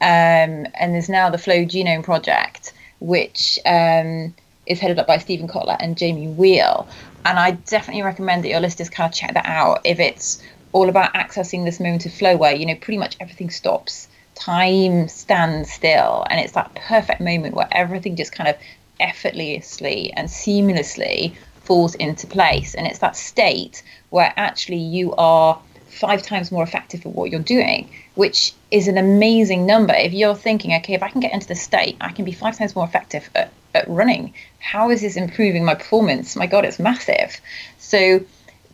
Um, 0.00 0.66
and 0.74 0.92
there's 0.92 1.08
now 1.08 1.30
the 1.30 1.38
Flow 1.38 1.64
Genome 1.64 2.02
Project, 2.02 2.72
which 2.98 3.60
um, 3.64 4.34
is 4.66 4.80
headed 4.80 4.98
up 4.98 5.06
by 5.06 5.18
Steven 5.18 5.46
Kotler 5.46 5.76
and 5.78 5.96
Jamie 5.96 6.26
Wheal. 6.26 6.88
And 7.24 7.38
I 7.38 7.52
definitely 7.52 8.02
recommend 8.02 8.42
that 8.42 8.48
your 8.48 8.60
listeners 8.60 8.90
kind 8.90 9.08
of 9.08 9.16
check 9.16 9.34
that 9.34 9.46
out 9.46 9.82
if 9.84 10.00
it's 10.00 10.42
all 10.72 10.88
about 10.88 11.14
accessing 11.14 11.64
this 11.64 11.78
moment 11.78 12.06
of 12.06 12.12
flow 12.12 12.36
where 12.36 12.56
you 12.56 12.66
know 12.66 12.74
pretty 12.74 12.98
much 12.98 13.16
everything 13.20 13.50
stops 13.50 14.08
time 14.34 15.08
stands 15.08 15.72
still 15.72 16.26
and 16.28 16.38
it's 16.38 16.52
that 16.52 16.74
perfect 16.74 17.20
moment 17.20 17.54
where 17.54 17.68
everything 17.72 18.14
just 18.14 18.32
kind 18.32 18.48
of 18.48 18.56
effortlessly 19.00 20.12
and 20.12 20.28
seamlessly 20.28 21.34
falls 21.62 21.94
into 21.96 22.26
place. 22.26 22.74
And 22.74 22.86
it's 22.86 23.00
that 23.00 23.16
state 23.16 23.82
where 24.10 24.32
actually 24.36 24.78
you 24.78 25.14
are 25.14 25.60
five 25.88 26.22
times 26.22 26.52
more 26.52 26.62
effective 26.62 27.04
at 27.06 27.12
what 27.12 27.30
you're 27.30 27.40
doing, 27.40 27.88
which 28.14 28.52
is 28.70 28.88
an 28.88 28.98
amazing 28.98 29.66
number. 29.66 29.94
If 29.94 30.12
you're 30.12 30.34
thinking, 30.34 30.74
okay, 30.74 30.94
if 30.94 31.02
I 31.02 31.08
can 31.08 31.20
get 31.20 31.32
into 31.32 31.48
the 31.48 31.54
state, 31.54 31.96
I 32.00 32.12
can 32.12 32.24
be 32.24 32.32
five 32.32 32.56
times 32.56 32.76
more 32.76 32.84
effective 32.84 33.28
at, 33.34 33.52
at 33.74 33.88
running. 33.88 34.34
How 34.58 34.90
is 34.90 35.00
this 35.00 35.16
improving 35.16 35.64
my 35.64 35.74
performance? 35.74 36.36
My 36.36 36.46
God, 36.46 36.64
it's 36.64 36.78
massive. 36.78 37.40
So 37.78 38.24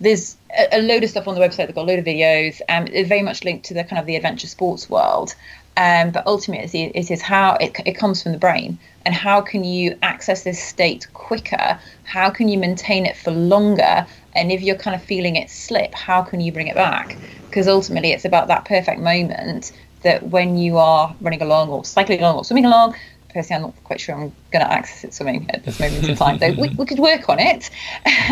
there's 0.00 0.36
a, 0.72 0.82
load 0.82 1.04
of 1.04 1.10
stuff 1.10 1.28
on 1.28 1.34
the 1.34 1.40
website. 1.40 1.66
They've 1.66 1.74
got 1.74 1.82
a 1.82 1.90
load 1.90 2.00
of 2.00 2.04
videos. 2.04 2.60
Um, 2.68 2.88
it's 2.88 3.08
very 3.08 3.22
much 3.22 3.44
linked 3.44 3.66
to 3.66 3.74
the 3.74 3.84
kind 3.84 4.00
of 4.00 4.06
the 4.06 4.16
adventure 4.16 4.48
sports 4.48 4.90
world. 4.90 5.34
Um, 5.76 6.10
but 6.10 6.26
ultimately, 6.26 6.84
it 6.94 7.10
is 7.10 7.22
how 7.22 7.56
it, 7.60 7.78
it 7.86 7.92
comes 7.92 8.22
from 8.22 8.32
the 8.32 8.38
brain. 8.38 8.78
And 9.04 9.14
how 9.14 9.40
can 9.40 9.64
you 9.64 9.98
access 10.02 10.44
this 10.44 10.62
state 10.62 11.06
quicker? 11.14 11.78
How 12.04 12.30
can 12.30 12.48
you 12.48 12.58
maintain 12.58 13.06
it 13.06 13.16
for 13.16 13.30
longer? 13.30 14.06
And 14.34 14.52
if 14.52 14.62
you're 14.62 14.76
kind 14.76 14.94
of 14.94 15.02
feeling 15.02 15.36
it 15.36 15.50
slip, 15.50 15.94
how 15.94 16.22
can 16.22 16.40
you 16.40 16.52
bring 16.52 16.68
it 16.68 16.74
back? 16.74 17.16
Because 17.46 17.68
ultimately, 17.68 18.12
it's 18.12 18.24
about 18.24 18.48
that 18.48 18.64
perfect 18.64 19.00
moment 19.00 19.72
that 20.02 20.28
when 20.28 20.58
you 20.58 20.78
are 20.78 21.14
running 21.20 21.42
along 21.42 21.70
or 21.70 21.84
cycling 21.84 22.20
along 22.20 22.36
or 22.36 22.44
swimming 22.44 22.66
along, 22.66 22.94
personally, 23.32 23.56
I'm 23.56 23.62
not 23.62 23.84
quite 23.84 24.00
sure 24.00 24.14
I'm 24.14 24.32
going 24.50 24.64
to 24.64 24.72
access 24.72 25.04
it 25.04 25.14
swimming 25.14 25.50
at 25.50 25.64
this 25.64 25.80
moment 25.80 26.08
in 26.08 26.16
time. 26.16 26.38
So 26.38 26.52
we, 26.52 26.68
we 26.70 26.86
could 26.86 26.98
work 26.98 27.28
on 27.28 27.38
it. 27.38 27.70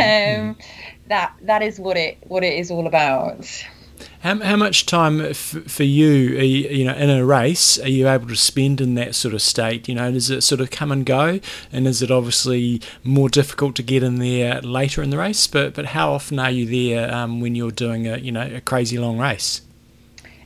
Um, 0.01 0.57
that 1.09 1.35
that 1.43 1.63
is 1.63 1.79
what 1.79 1.97
it 1.97 2.17
what 2.23 2.43
it 2.45 2.55
is 2.55 2.71
all 2.71 2.87
about. 2.87 3.45
How, 4.21 4.39
how 4.41 4.57
much 4.57 4.85
time 4.85 5.21
f- 5.21 5.37
for 5.67 5.83
you, 5.83 6.11
you, 6.11 6.69
you 6.69 6.85
know, 6.85 6.95
in 6.95 7.09
a 7.09 7.25
race, 7.25 7.79
are 7.79 7.89
you 7.89 8.07
able 8.07 8.29
to 8.29 8.37
spend 8.37 8.81
in 8.81 8.95
that 8.97 9.15
sort 9.15 9.33
of 9.33 9.41
state? 9.41 9.89
You 9.89 9.95
know, 9.95 10.13
does 10.13 10.29
it 10.29 10.43
sort 10.43 10.61
of 10.61 10.71
come 10.71 10.93
and 10.93 11.07
go, 11.07 11.41
and 11.73 11.87
is 11.87 12.03
it 12.03 12.11
obviously 12.11 12.83
more 13.03 13.31
difficult 13.31 13.77
to 13.77 13.83
get 13.83 14.03
in 14.03 14.19
there 14.19 14.61
later 14.61 15.03
in 15.03 15.09
the 15.09 15.17
race? 15.17 15.47
But 15.47 15.73
but 15.73 15.87
how 15.87 16.13
often 16.13 16.39
are 16.39 16.51
you 16.51 16.67
there 16.67 17.13
um, 17.15 17.41
when 17.41 17.55
you're 17.55 17.71
doing 17.71 18.07
a 18.07 18.19
you 18.19 18.31
know 18.31 18.57
a 18.57 18.61
crazy 18.61 18.99
long 18.99 19.19
race? 19.19 19.63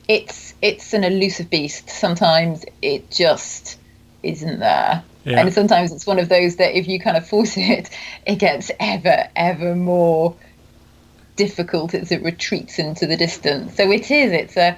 It's 0.07 0.55
it's 0.63 0.93
an 0.93 1.03
elusive 1.03 1.51
beast. 1.51 1.91
Sometimes 1.91 2.65
it 2.81 3.11
just 3.11 3.79
isn't 4.23 4.61
there. 4.61 5.03
Yeah. 5.25 5.41
And 5.41 5.53
sometimes 5.53 5.91
it's 5.91 6.07
one 6.07 6.19
of 6.19 6.29
those 6.29 6.57
that 6.57 6.77
if 6.79 6.87
you 6.87 7.01
kind 7.01 7.17
of 7.17 7.27
force 7.27 7.55
it, 7.57 7.91
it 8.27 8.37
gets 8.37 8.71
ever, 8.79 9.29
ever 9.35 9.75
more 9.75 10.37
difficult 11.36 11.94
as 11.94 12.12
it 12.12 12.23
retreats 12.23 12.78
into 12.78 13.06
the 13.06 13.16
distance. 13.16 13.77
So 13.77 13.90
it 13.90 14.11
is. 14.11 14.32
It's 14.32 14.56
a 14.56 14.77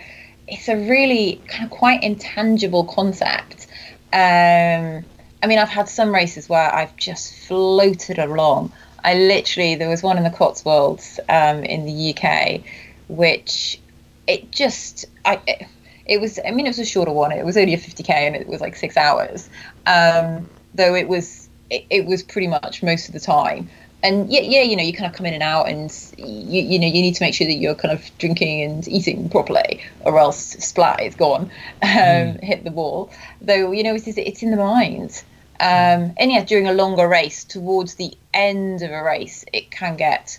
it's 0.49 0.69
a 0.69 0.77
really 0.77 1.41
kind 1.49 1.65
of 1.65 1.71
quite 1.71 2.03
intangible 2.03 2.85
concept. 2.85 3.67
Um, 4.13 5.05
I 5.43 5.47
mean, 5.47 5.59
I've 5.59 5.69
had 5.69 5.89
some 5.89 6.15
races 6.15 6.49
where 6.49 6.73
I've 6.75 6.97
just 6.97 7.35
floated 7.35 8.19
along. 8.19 8.73
I 9.05 9.15
literally 9.15 9.75
there 9.75 9.89
was 9.89 10.03
one 10.03 10.17
in 10.17 10.25
the 10.25 10.31
Cotswolds 10.31 11.21
um, 11.29 11.65
in 11.65 11.85
the 11.85 12.15
UK, 12.15 12.63
which 13.09 13.81
it 14.27 14.51
just 14.51 15.07
I. 15.25 15.41
It, 15.47 15.67
it 16.07 16.21
was 16.21 16.39
i 16.47 16.51
mean 16.53 16.67
it 16.67 16.71
was 16.71 16.79
a 16.79 16.85
shorter 16.85 17.11
one 17.11 17.33
it 17.33 17.45
was 17.45 17.57
only 17.57 17.75
a 17.75 17.79
50k 17.79 18.11
and 18.11 18.37
it 18.37 18.47
was 18.47 18.61
like 18.61 18.77
six 18.77 18.97
hours 18.97 19.51
um, 19.87 20.49
though 20.75 20.95
it 20.95 21.09
was 21.09 21.49
it, 21.69 21.85
it, 21.91 22.07
was 22.07 22.23
pretty 22.23 22.47
much 22.47 22.83
most 22.83 23.09
of 23.09 23.13
the 23.13 23.21
time 23.21 23.69
and 24.07 24.31
yeah, 24.31 24.41
yeah, 24.41 24.63
you 24.63 24.77
know, 24.77 24.83
you 24.83 24.93
kind 24.93 25.11
of 25.11 25.17
come 25.17 25.27
in 25.27 25.35
and 25.35 25.43
out, 25.43 25.69
and 25.69 25.93
you, 26.17 26.63
you 26.63 26.79
know, 26.79 26.87
you 26.87 27.03
need 27.03 27.15
to 27.15 27.25
make 27.25 27.35
sure 27.35 27.47
that 27.47 27.55
you're 27.55 27.75
kind 27.75 27.93
of 27.93 28.09
drinking 28.19 28.63
and 28.63 28.87
eating 28.89 29.29
properly, 29.29 29.83
or 30.01 30.19
else 30.19 30.39
splat, 30.39 31.01
it's 31.01 31.17
gone, 31.17 31.43
um, 31.83 31.91
mm. 31.91 32.43
hit 32.43 32.65
the 32.65 32.71
wall. 32.71 33.11
Though, 33.41 33.73
you 33.73 33.83
know, 33.83 33.95
it's 33.95 34.07
it's 34.07 34.43
in 34.43 34.51
the 34.51 34.57
mind. 34.57 35.23
Um, 35.59 36.13
and 36.19 36.31
yeah, 36.31 36.45
during 36.45 36.69
a 36.69 36.73
longer 36.73 37.09
race, 37.09 37.43
towards 37.45 37.95
the 37.95 38.17
end 38.35 38.83
of 38.83 38.91
a 38.91 39.03
race, 39.03 39.45
it 39.53 39.71
can 39.71 39.97
get 39.97 40.39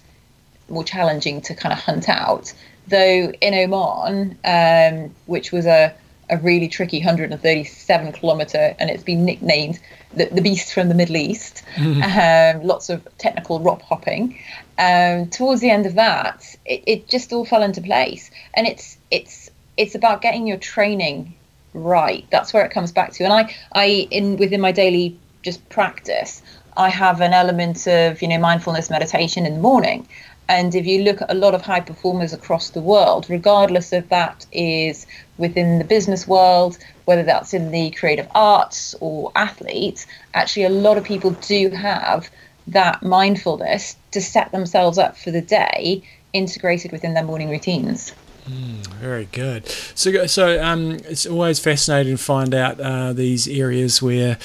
more 0.70 0.84
challenging 0.84 1.42
to 1.42 1.56
kind 1.56 1.74
of 1.74 1.80
hunt 1.80 2.08
out. 2.08 2.54
Though 2.88 3.32
in 3.42 3.54
Oman, 3.54 4.38
um, 4.46 5.16
which 5.26 5.52
was 5.52 5.66
a 5.66 5.94
a 6.30 6.38
really 6.38 6.68
tricky 6.68 7.00
137 7.00 8.12
kilometer, 8.12 8.76
and 8.80 8.90
it's 8.90 9.04
been 9.04 9.26
nicknamed 9.26 9.80
the, 10.14 10.26
the 10.26 10.42
beast 10.42 10.74
from 10.74 10.90
the 10.90 10.96
Middle 10.96 11.18
East. 11.18 11.64
Mm-hmm. 11.76 12.04
Um, 12.18 12.66
lots 12.66 12.90
of 12.90 13.08
technical 13.18 13.60
rock 13.60 13.82
hopping. 13.82 14.38
Um, 14.80 15.30
towards 15.30 15.62
the 15.62 15.70
end 15.70 15.86
of 15.86 15.96
that, 15.96 16.56
it, 16.66 16.84
it 16.86 17.08
just 17.08 17.32
all 17.32 17.46
fell 17.46 17.64
into 17.64 17.82
place, 17.82 18.32
and 18.54 18.68
it's 18.68 18.98
it's 19.12 19.50
it's 19.78 19.96
about 19.96 20.22
getting 20.22 20.48
your 20.48 20.58
training 20.58 21.36
right. 21.74 22.26
That's 22.32 22.54
where 22.54 22.66
it 22.66 22.72
comes 22.72 22.92
back 22.92 23.14
to. 23.14 23.24
And 23.24 23.34
I 23.34 23.56
I 23.74 24.08
in 24.12 24.38
within 24.38 24.62
my 24.62 24.72
daily 24.72 25.18
just 25.44 25.68
practice, 25.70 26.42
I 26.76 26.90
have 26.90 27.22
an 27.22 27.34
element 27.34 27.88
of 27.88 28.22
you 28.22 28.28
know 28.28 28.38
mindfulness 28.38 28.90
meditation 28.90 29.46
in 29.46 29.54
the 29.56 29.60
morning. 29.60 30.08
And 30.50 30.74
if 30.74 30.86
you 30.86 31.04
look 31.04 31.22
at 31.22 31.30
a 31.30 31.34
lot 31.34 31.54
of 31.54 31.62
high 31.62 31.82
performers 31.82 32.34
across 32.34 32.70
the 32.70 32.82
world, 32.82 33.26
regardless 33.30 33.92
of 33.92 34.08
that 34.10 34.46
is 34.52 35.06
within 35.38 35.78
the 35.78 35.84
business 35.84 36.28
world, 36.28 36.78
whether 37.06 37.24
that's 37.24 37.54
in 37.54 37.72
the 37.72 37.92
creative 37.92 38.28
arts 38.34 38.96
or 39.02 39.32
athletes, 39.36 40.06
actually 40.34 40.64
a 40.64 40.70
lot 40.70 40.98
of 40.98 41.04
people 41.04 41.32
do 41.32 41.70
have 41.70 42.30
that 42.68 43.02
mindfulness 43.04 43.96
to 44.12 44.22
set 44.22 44.52
themselves 44.52 44.98
up 44.98 45.18
for 45.18 45.32
the 45.32 45.42
day 45.42 46.02
integrated 46.34 46.92
within 46.92 47.14
their 47.14 47.24
morning 47.24 47.50
routines. 47.50 48.14
Mm, 48.50 48.88
very 48.88 49.28
good. 49.32 49.68
So, 49.68 50.26
so 50.28 50.64
um, 50.64 50.92
it's 51.06 51.26
always 51.26 51.60
fascinating 51.60 52.18
to 52.18 52.24
find 52.24 52.54
out 52.54 52.80
uh, 52.80 53.14
these 53.14 53.48
areas 53.48 54.02
where 54.02 54.38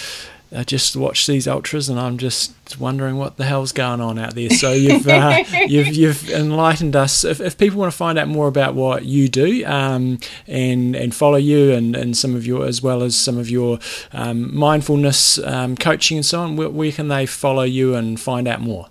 I 0.54 0.64
just 0.64 0.96
watch 0.96 1.26
these 1.26 1.48
ultras 1.48 1.88
and 1.88 1.98
I'm 1.98 2.18
just 2.18 2.52
wondering 2.78 3.16
what 3.16 3.36
the 3.36 3.44
hell's 3.44 3.72
going 3.72 4.00
on 4.00 4.18
out 4.18 4.34
there. 4.34 4.50
So 4.50 4.72
you've 4.72 5.08
uh, 5.08 5.44
you've, 5.66 5.88
you've 5.88 6.30
enlightened 6.30 6.94
us. 6.94 7.24
If, 7.24 7.40
if 7.40 7.56
people 7.56 7.78
want 7.78 7.92
to 7.92 7.96
find 7.96 8.18
out 8.18 8.28
more 8.28 8.48
about 8.48 8.74
what 8.74 9.04
you 9.04 9.28
do 9.28 9.64
um, 9.66 10.18
and 10.46 10.94
and 10.94 11.14
follow 11.14 11.36
you 11.36 11.72
and, 11.72 11.96
and 11.96 12.16
some 12.16 12.34
of 12.34 12.46
your 12.46 12.66
as 12.66 12.82
well 12.82 13.02
as 13.02 13.16
some 13.16 13.38
of 13.38 13.48
your 13.48 13.78
um, 14.12 14.54
mindfulness 14.54 15.38
um, 15.38 15.76
coaching 15.76 16.18
and 16.18 16.26
so 16.26 16.40
on, 16.40 16.56
where, 16.56 16.68
where 16.68 16.92
can 16.92 17.08
they 17.08 17.26
follow 17.26 17.62
you 17.62 17.94
and 17.94 18.20
find 18.20 18.46
out 18.46 18.60
more? 18.60 18.88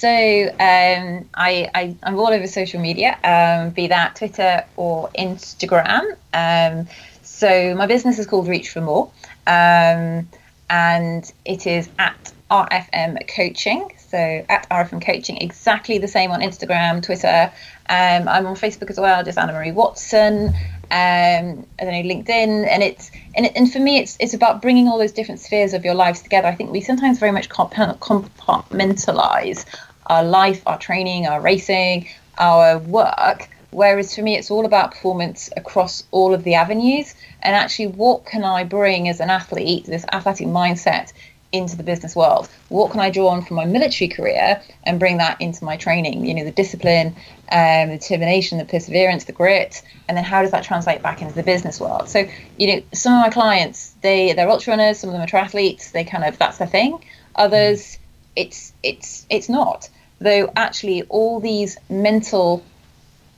So 0.00 0.08
um, 0.08 1.28
I, 1.34 1.68
I 1.74 1.94
am 2.04 2.18
all 2.18 2.28
over 2.28 2.46
social 2.46 2.80
media, 2.80 3.18
um, 3.22 3.68
be 3.70 3.86
that 3.88 4.16
Twitter 4.16 4.64
or 4.76 5.10
Instagram. 5.10 6.16
Um, 6.32 6.88
so 7.22 7.74
my 7.74 7.86
business 7.86 8.18
is 8.18 8.26
called 8.26 8.48
Reach 8.48 8.70
for 8.70 8.80
More, 8.80 9.10
um, 9.50 10.28
and 10.70 11.30
it 11.44 11.66
is 11.66 11.90
at 11.98 12.32
RFM 12.50 13.28
Coaching. 13.34 13.90
So 14.08 14.18
at 14.18 14.68
RFM 14.70 15.04
Coaching, 15.04 15.38
exactly 15.38 15.98
the 15.98 16.06
same 16.06 16.30
on 16.30 16.40
Instagram, 16.40 17.02
Twitter. 17.02 17.52
Um, 17.88 18.28
I'm 18.28 18.46
on 18.46 18.54
Facebook 18.54 18.90
as 18.90 18.98
well, 18.98 19.24
just 19.24 19.38
Anna 19.38 19.52
Marie 19.52 19.72
Watson. 19.72 20.54
Um, 20.92 20.92
I 20.92 21.64
don't 21.78 21.92
know 21.92 22.02
LinkedIn, 22.02 22.66
and 22.68 22.82
it's 22.82 23.12
and, 23.34 23.48
and 23.56 23.72
for 23.72 23.78
me, 23.78 23.98
it's 23.98 24.16
it's 24.20 24.34
about 24.34 24.60
bringing 24.62 24.88
all 24.88 24.98
those 24.98 25.12
different 25.12 25.40
spheres 25.40 25.74
of 25.74 25.84
your 25.84 25.94
lives 25.94 26.22
together. 26.22 26.48
I 26.48 26.54
think 26.54 26.70
we 26.70 26.80
sometimes 26.80 27.18
very 27.18 27.32
much 27.32 27.48
compartmentalize 27.48 29.64
our 30.06 30.24
life, 30.24 30.62
our 30.66 30.78
training, 30.78 31.26
our 31.26 31.40
racing, 31.40 32.08
our 32.38 32.78
work. 32.78 33.48
Whereas 33.70 34.14
for 34.14 34.22
me, 34.22 34.36
it's 34.36 34.50
all 34.50 34.66
about 34.66 34.92
performance 34.92 35.50
across 35.56 36.04
all 36.10 36.34
of 36.34 36.44
the 36.44 36.54
avenues. 36.54 37.14
And 37.42 37.54
actually, 37.54 37.88
what 37.88 38.26
can 38.26 38.44
I 38.44 38.64
bring 38.64 39.08
as 39.08 39.20
an 39.20 39.30
athlete, 39.30 39.86
this 39.86 40.04
athletic 40.12 40.48
mindset, 40.48 41.12
into 41.52 41.76
the 41.76 41.82
business 41.82 42.14
world? 42.14 42.48
What 42.68 42.90
can 42.92 43.00
I 43.00 43.10
draw 43.10 43.28
on 43.28 43.44
from 43.44 43.56
my 43.56 43.64
military 43.64 44.08
career 44.08 44.62
and 44.84 44.98
bring 44.98 45.16
that 45.18 45.40
into 45.40 45.64
my 45.64 45.76
training? 45.76 46.24
You 46.24 46.34
know, 46.34 46.44
the 46.44 46.52
discipline, 46.52 47.08
um, 47.50 47.90
the 47.90 47.98
determination, 48.00 48.58
the 48.58 48.64
perseverance, 48.64 49.24
the 49.24 49.32
grit, 49.32 49.82
and 50.08 50.16
then 50.16 50.24
how 50.24 50.42
does 50.42 50.52
that 50.52 50.64
translate 50.64 51.02
back 51.02 51.22
into 51.22 51.34
the 51.34 51.42
business 51.42 51.80
world? 51.80 52.08
So, 52.08 52.28
you 52.56 52.66
know, 52.68 52.82
some 52.92 53.14
of 53.14 53.20
my 53.20 53.30
clients, 53.30 53.94
they 54.02 54.32
they're 54.32 54.48
ultra 54.48 54.72
runners, 54.72 54.98
some 54.98 55.10
of 55.10 55.14
them 55.14 55.22
are 55.22 55.26
triathletes. 55.26 55.92
They 55.92 56.04
kind 56.04 56.24
of 56.24 56.38
that's 56.38 56.58
their 56.58 56.68
thing. 56.68 57.02
Others, 57.34 57.98
it's 58.36 58.72
it's 58.82 59.26
it's 59.28 59.48
not 59.48 59.88
though 60.20 60.52
actually 60.54 61.02
all 61.04 61.40
these 61.40 61.78
mental 61.88 62.62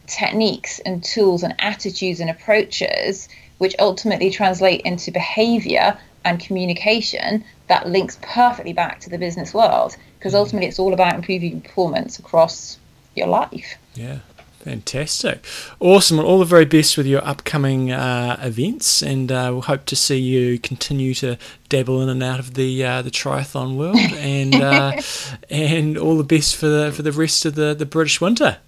techniques 0.06 0.78
and 0.80 1.02
tools 1.02 1.42
and 1.42 1.54
attitudes 1.58 2.20
and 2.20 2.30
approaches 2.30 3.28
which 3.58 3.74
ultimately 3.78 4.30
translate 4.30 4.80
into 4.82 5.10
behavior 5.10 5.96
and 6.24 6.40
communication 6.40 7.44
that 7.68 7.88
links 7.88 8.18
perfectly 8.22 8.72
back 8.72 9.00
to 9.00 9.10
the 9.10 9.18
business 9.18 9.54
world 9.54 9.96
because 10.18 10.34
ultimately 10.34 10.68
it's 10.68 10.78
all 10.78 10.92
about 10.92 11.14
improving 11.14 11.60
performance 11.60 12.18
across 12.18 12.78
your 13.14 13.26
life 13.26 13.76
yeah 13.94 14.18
Fantastic. 14.62 15.44
Awesome. 15.80 16.18
Well, 16.18 16.26
all 16.26 16.38
the 16.38 16.44
very 16.44 16.64
best 16.64 16.96
with 16.96 17.04
your 17.04 17.24
upcoming 17.26 17.90
uh, 17.90 18.38
events, 18.40 19.02
and 19.02 19.32
uh, 19.32 19.48
we'll 19.50 19.62
hope 19.62 19.86
to 19.86 19.96
see 19.96 20.18
you 20.18 20.60
continue 20.60 21.14
to 21.14 21.36
dabble 21.68 22.00
in 22.00 22.08
and 22.08 22.22
out 22.22 22.38
of 22.38 22.54
the 22.54 22.84
uh, 22.84 23.02
the 23.02 23.10
triathlon 23.10 23.76
world, 23.76 23.96
and 23.96 24.54
uh, 24.54 25.02
and 25.50 25.98
all 25.98 26.16
the 26.16 26.22
best 26.22 26.54
for 26.54 26.68
the 26.68 26.92
for 26.92 27.02
the 27.02 27.10
rest 27.10 27.44
of 27.44 27.56
the, 27.56 27.74
the 27.74 27.84
British 27.84 28.20
winter. 28.20 28.58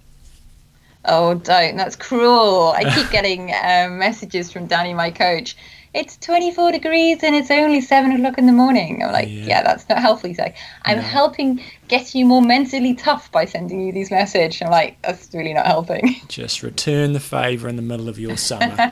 Oh, 1.07 1.35
don't! 1.35 1.77
That's 1.77 1.95
cruel. 1.95 2.73
I 2.75 2.83
keep 2.93 3.09
getting 3.11 3.53
um, 3.63 3.97
messages 3.97 4.51
from 4.51 4.67
Danny, 4.67 4.93
my 4.93 5.11
coach, 5.11 5.55
it's 5.95 6.17
24 6.17 6.73
degrees 6.73 7.23
and 7.23 7.33
it's 7.35 7.49
only 7.49 7.79
7 7.79 8.11
o'clock 8.11 8.37
in 8.37 8.47
the 8.47 8.51
morning. 8.51 9.01
I'm 9.01 9.13
like, 9.13 9.29
yeah, 9.29 9.45
yeah 9.45 9.63
that's 9.63 9.87
not 9.87 9.99
healthy. 9.99 10.33
So 10.33 10.51
I'm 10.83 10.97
no. 10.97 11.01
helping 11.01 11.63
get 11.87 12.13
you 12.13 12.25
more 12.25 12.41
mentally 12.41 12.93
tough 12.93 13.31
by 13.31 13.45
sending 13.45 13.81
you 13.81 13.93
these 13.93 14.11
messages. 14.11 14.61
I'm 14.61 14.71
like, 14.71 15.01
that's 15.01 15.33
really 15.33 15.53
not 15.53 15.65
helping. 15.65 16.17
Just 16.27 16.63
return 16.63 17.13
the 17.13 17.21
favour 17.21 17.69
in 17.69 17.77
the 17.77 17.81
middle 17.81 18.09
of 18.09 18.19
your 18.19 18.35
summer. 18.35 18.75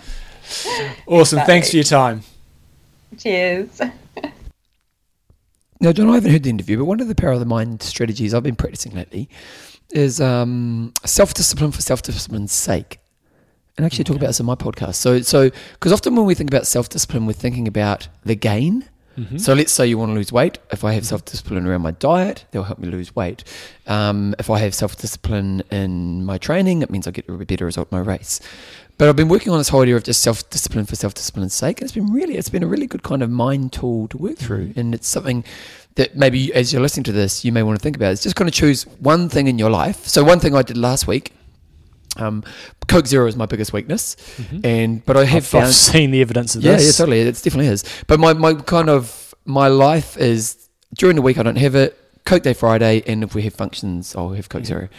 awesome. 1.06 1.40
Exactly. 1.40 1.40
Thanks 1.46 1.72
for 1.72 1.76
your 1.76 1.84
time. 1.84 2.24
Cheers. 3.18 3.82
Now, 5.82 5.92
John, 5.92 6.10
I 6.10 6.14
haven't 6.14 6.32
heard 6.32 6.44
the 6.44 6.50
interview, 6.50 6.78
but 6.78 6.86
one 6.86 7.02
of 7.02 7.10
the 7.10 7.16
power 7.16 7.34
of 7.34 7.42
the 7.42 7.46
mind 7.46 7.84
strategies 7.84 8.34
I've 8.34 8.44
been 8.44 8.56
practicing 8.56 8.94
lately 8.94 9.28
is 9.94 10.20
um, 10.20 10.94
self 11.06 11.34
discipline 11.34 11.72
for 11.72 11.82
self 11.82 12.02
discipline's 12.02 12.52
sake 12.52 13.00
and 13.78 13.86
actually 13.86 14.04
talk 14.04 14.18
about 14.18 14.28
this 14.28 14.40
in 14.40 14.46
my 14.46 14.56
podcast. 14.56 14.96
So, 14.96 15.22
so 15.22 15.50
because 15.74 15.92
often 15.92 16.16
when 16.16 16.26
we 16.26 16.36
think 16.36 16.50
about 16.50 16.68
self 16.68 16.90
discipline, 16.90 17.26
we're 17.26 17.34
thinking 17.34 17.68
about 17.68 18.08
the 18.24 18.36
gain. 18.36 18.88
Mm-hmm. 19.18 19.38
So 19.38 19.54
let's 19.54 19.72
say 19.72 19.86
you 19.86 19.98
want 19.98 20.10
to 20.10 20.16
lose 20.16 20.32
weight. 20.32 20.58
If 20.72 20.84
I 20.84 20.94
have 20.94 21.06
self 21.06 21.24
discipline 21.26 21.68
around 21.68 21.82
my 21.82 21.92
diet, 21.92 22.46
that 22.52 22.58
will 22.58 22.66
help 22.66 22.80
me 22.80 22.88
lose 22.88 23.16
weight. 23.16 23.44
Um, 23.88 24.34
if 24.40 24.50
I 24.50 24.60
have 24.60 24.74
self 24.74 24.96
discipline 24.98 25.64
in 25.72 26.26
my 26.26 26.38
training, 26.38 26.82
it 26.82 26.90
means 26.90 27.08
I 27.08 27.12
get 27.12 27.30
a 27.30 27.34
better 27.34 27.66
result 27.66 27.90
in 27.92 27.98
my 27.98 28.04
race. 28.04 28.40
But 28.98 29.10
I've 29.10 29.16
been 29.16 29.28
working 29.28 29.52
on 29.52 29.58
this 29.58 29.70
whole 29.70 29.82
idea 29.82 29.96
of 29.96 30.04
just 30.04 30.22
self 30.22 30.48
discipline 30.50 30.86
for 30.86 30.96
self 30.96 31.14
discipline's 31.14 31.54
sake. 31.54 31.80
And 31.80 31.86
it's 31.86 31.96
been 31.96 32.12
really, 32.12 32.38
it's 32.38 32.50
been 32.50 32.64
a 32.64 32.68
really 32.68 32.88
good 32.88 33.04
kind 33.04 33.24
of 33.24 33.30
mind 33.30 33.74
tool 33.74 34.08
to 34.10 34.18
work 34.18 34.38
through. 34.38 34.70
Mm-hmm. 34.70 34.80
And 34.80 34.96
it's 34.96 35.08
something 35.08 35.44
that 35.96 36.16
maybe 36.16 36.54
as 36.54 36.74
you're 36.74 36.82
listening 36.82 37.04
to 37.06 37.12
this, 37.12 37.46
you 37.46 37.52
may 37.52 37.64
want 37.64 37.78
to 37.78 37.84
think 37.84 37.96
about. 37.96 38.12
It's 38.14 38.24
just 38.24 38.36
kind 38.36 38.48
of 38.48 38.54
choose 38.54 38.84
one 39.00 39.30
thing 39.30 39.48
in 39.48 39.60
your 39.60 39.70
life. 39.70 40.08
So 40.08 40.24
one 40.24 40.40
thing 40.40 40.56
I 40.56 40.62
did 40.62 40.78
last 40.78 41.08
week 41.08 41.34
um, 42.18 42.44
Coke 42.88 43.08
Zero 43.08 43.28
is 43.28 43.36
my 43.36 43.46
biggest 43.46 43.74
weakness, 43.74 44.16
mm-hmm. 44.38 44.60
and 44.64 45.06
but 45.06 45.18
I 45.18 45.26
have 45.26 45.38
I've, 45.38 45.48
found, 45.48 45.66
I've 45.66 45.74
seen 45.74 46.12
the 46.12 46.22
evidence 46.22 46.56
of 46.56 46.64
yeah, 46.64 46.74
this. 46.74 46.86
Yeah, 46.86 47.06
totally, 47.06 47.22
it 47.22 47.34
definitely 47.34 47.68
is. 47.68 47.84
But 48.08 48.20
my, 48.20 48.34
my 48.34 48.54
kind 48.54 48.90
of 48.90 49.34
my 49.46 49.68
life 49.68 50.18
is 50.18 50.70
during 50.94 51.16
the 51.16 51.22
week 51.22 51.38
I 51.38 51.44
don't 51.44 51.56
have 51.56 51.76
it. 51.76 52.00
Coke 52.26 52.44
Day 52.44 52.54
Friday, 52.54 53.04
and 53.06 53.24
if 53.24 53.36
we 53.36 53.42
have 53.44 53.54
functions, 53.54 54.16
I'll 54.16 54.30
have 54.30 54.50
Coke 54.50 54.62
mm-hmm. 54.62 54.68
Zero. 54.68 54.90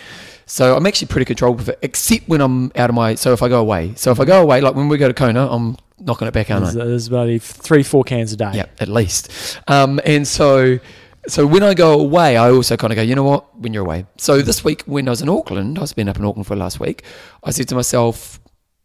So 0.47 0.77
I'm 0.77 0.87
actually 0.87 1.09
pretty 1.09 1.25
controlled 1.25 1.59
with 1.59 1.71
it, 1.71 1.79
except 1.83 2.29
when 2.29 2.41
I'm 2.41 2.71
out 2.77 2.91
of 2.91 2.95
my. 2.95 3.15
So 3.15 3.33
if 3.33 3.43
I 3.43 3.49
go 3.49 3.61
away, 3.61 3.95
so 3.97 4.11
if 4.11 4.21
I 4.21 4.25
go 4.25 4.43
away, 4.43 4.61
like 4.61 4.75
when 4.75 4.89
we 4.89 4.99
go 4.99 5.09
to 5.09 5.15
Kona, 5.15 5.49
I'm 5.51 5.77
knocking 5.99 6.29
it 6.29 6.35
back, 6.35 6.51
out. 6.51 6.61
there's, 6.61 6.75
There's 6.75 7.09
about 7.09 7.41
three, 7.41 7.83
four 7.83 8.05
cans 8.05 8.33
a 8.33 8.37
day. 8.37 8.53
Yeah, 8.55 8.67
at 8.79 8.89
least. 8.89 9.59
Um, 9.69 10.01
and 10.05 10.27
so 10.29 10.79
so 11.27 11.47
when 11.47 11.63
I 11.63 11.75
go 11.75 11.99
away, 11.99 12.37
I 12.37 12.51
also 12.51 12.77
kind 12.77 12.93
of 12.93 12.97
go, 12.97 13.03
you 13.03 13.15
know 13.15 13.23
what, 13.23 13.59
when 13.59 13.73
you're 13.73 13.85
away. 13.85 14.07
So 14.19 14.43
this 14.43 14.63
week, 14.63 14.83
when 14.83 15.09
I 15.09 15.11
was 15.11 15.23
in 15.23 15.29
Auckland, 15.29 15.79
I 15.79 15.83
was 15.83 15.93
been 15.93 16.09
up 16.09 16.19
in 16.19 16.25
Auckland 16.25 16.47
for 16.47 16.57
last 16.57 16.81
week, 16.81 17.05
I 17.43 17.51
said 17.51 17.69
to 17.69 17.75
myself, 17.75 18.41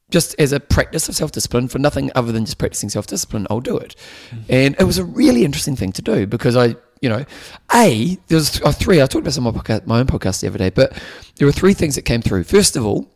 just 0.09 0.35
as 0.39 0.51
a 0.53 0.59
practice 0.59 1.07
of 1.09 1.15
self 1.15 1.31
discipline, 1.31 1.67
for 1.67 1.79
nothing 1.79 2.11
other 2.15 2.31
than 2.31 2.45
just 2.45 2.57
practicing 2.57 2.89
self 2.89 3.07
discipline, 3.07 3.45
I'll 3.49 3.59
do 3.59 3.77
it. 3.77 3.95
Mm-hmm. 4.31 4.43
And 4.49 4.75
it 4.79 4.83
was 4.83 4.97
a 4.97 5.03
really 5.03 5.43
interesting 5.43 5.75
thing 5.75 5.91
to 5.93 6.01
do 6.01 6.25
because 6.25 6.55
I, 6.55 6.75
you 7.01 7.09
know, 7.09 7.25
A, 7.73 8.17
there's 8.27 8.61
uh, 8.61 8.71
three, 8.71 9.01
I 9.01 9.05
talked 9.05 9.15
about 9.15 9.25
this 9.25 9.37
on 9.37 9.43
my, 9.43 9.51
podcast, 9.51 9.85
my 9.85 9.99
own 9.99 10.07
podcast 10.07 10.41
the 10.41 10.47
other 10.47 10.57
day, 10.57 10.69
but 10.69 10.93
there 11.37 11.45
were 11.45 11.51
three 11.51 11.73
things 11.73 11.95
that 11.95 12.03
came 12.03 12.21
through. 12.21 12.43
First 12.43 12.75
of 12.75 12.85
all, 12.85 13.09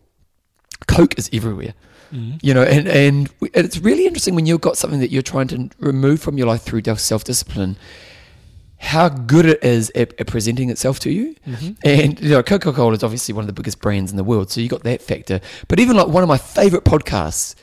Coke 0.87 1.17
is 1.17 1.29
everywhere. 1.33 1.73
Mm-hmm. 2.13 2.37
You 2.41 2.53
know, 2.53 2.63
and, 2.63 2.87
and 2.87 3.29
it's 3.41 3.79
really 3.79 4.05
interesting 4.05 4.35
when 4.35 4.45
you've 4.45 4.61
got 4.61 4.77
something 4.77 4.99
that 4.99 5.09
you're 5.09 5.23
trying 5.23 5.47
to 5.47 5.69
remove 5.79 6.21
from 6.21 6.37
your 6.37 6.45
life 6.45 6.61
through 6.61 6.83
self 6.97 7.23
discipline 7.23 7.75
how 8.77 9.07
good 9.07 9.45
it 9.45 9.63
is 9.63 9.89
at, 9.95 10.19
at 10.19 10.27
presenting 10.27 10.69
itself 10.69 10.99
to 10.99 11.09
you. 11.09 11.35
Mm-hmm. 11.47 11.71
And 11.85 12.19
you 12.19 12.29
know, 12.29 12.43
Coca 12.43 12.73
Cola 12.73 12.93
is 12.93 13.03
obviously 13.03 13.33
one 13.33 13.43
of 13.43 13.47
the 13.47 13.53
biggest 13.53 13.79
brands 13.79 14.11
in 14.11 14.17
the 14.17 14.23
world, 14.23 14.51
so 14.51 14.59
you've 14.61 14.69
got 14.69 14.83
that 14.83 15.01
factor. 15.01 15.39
But 15.67 15.79
even 15.79 15.95
like 15.95 16.07
one 16.07 16.21
of 16.21 16.29
my 16.29 16.37
favorite 16.37 16.83
podcasts, 16.83 17.55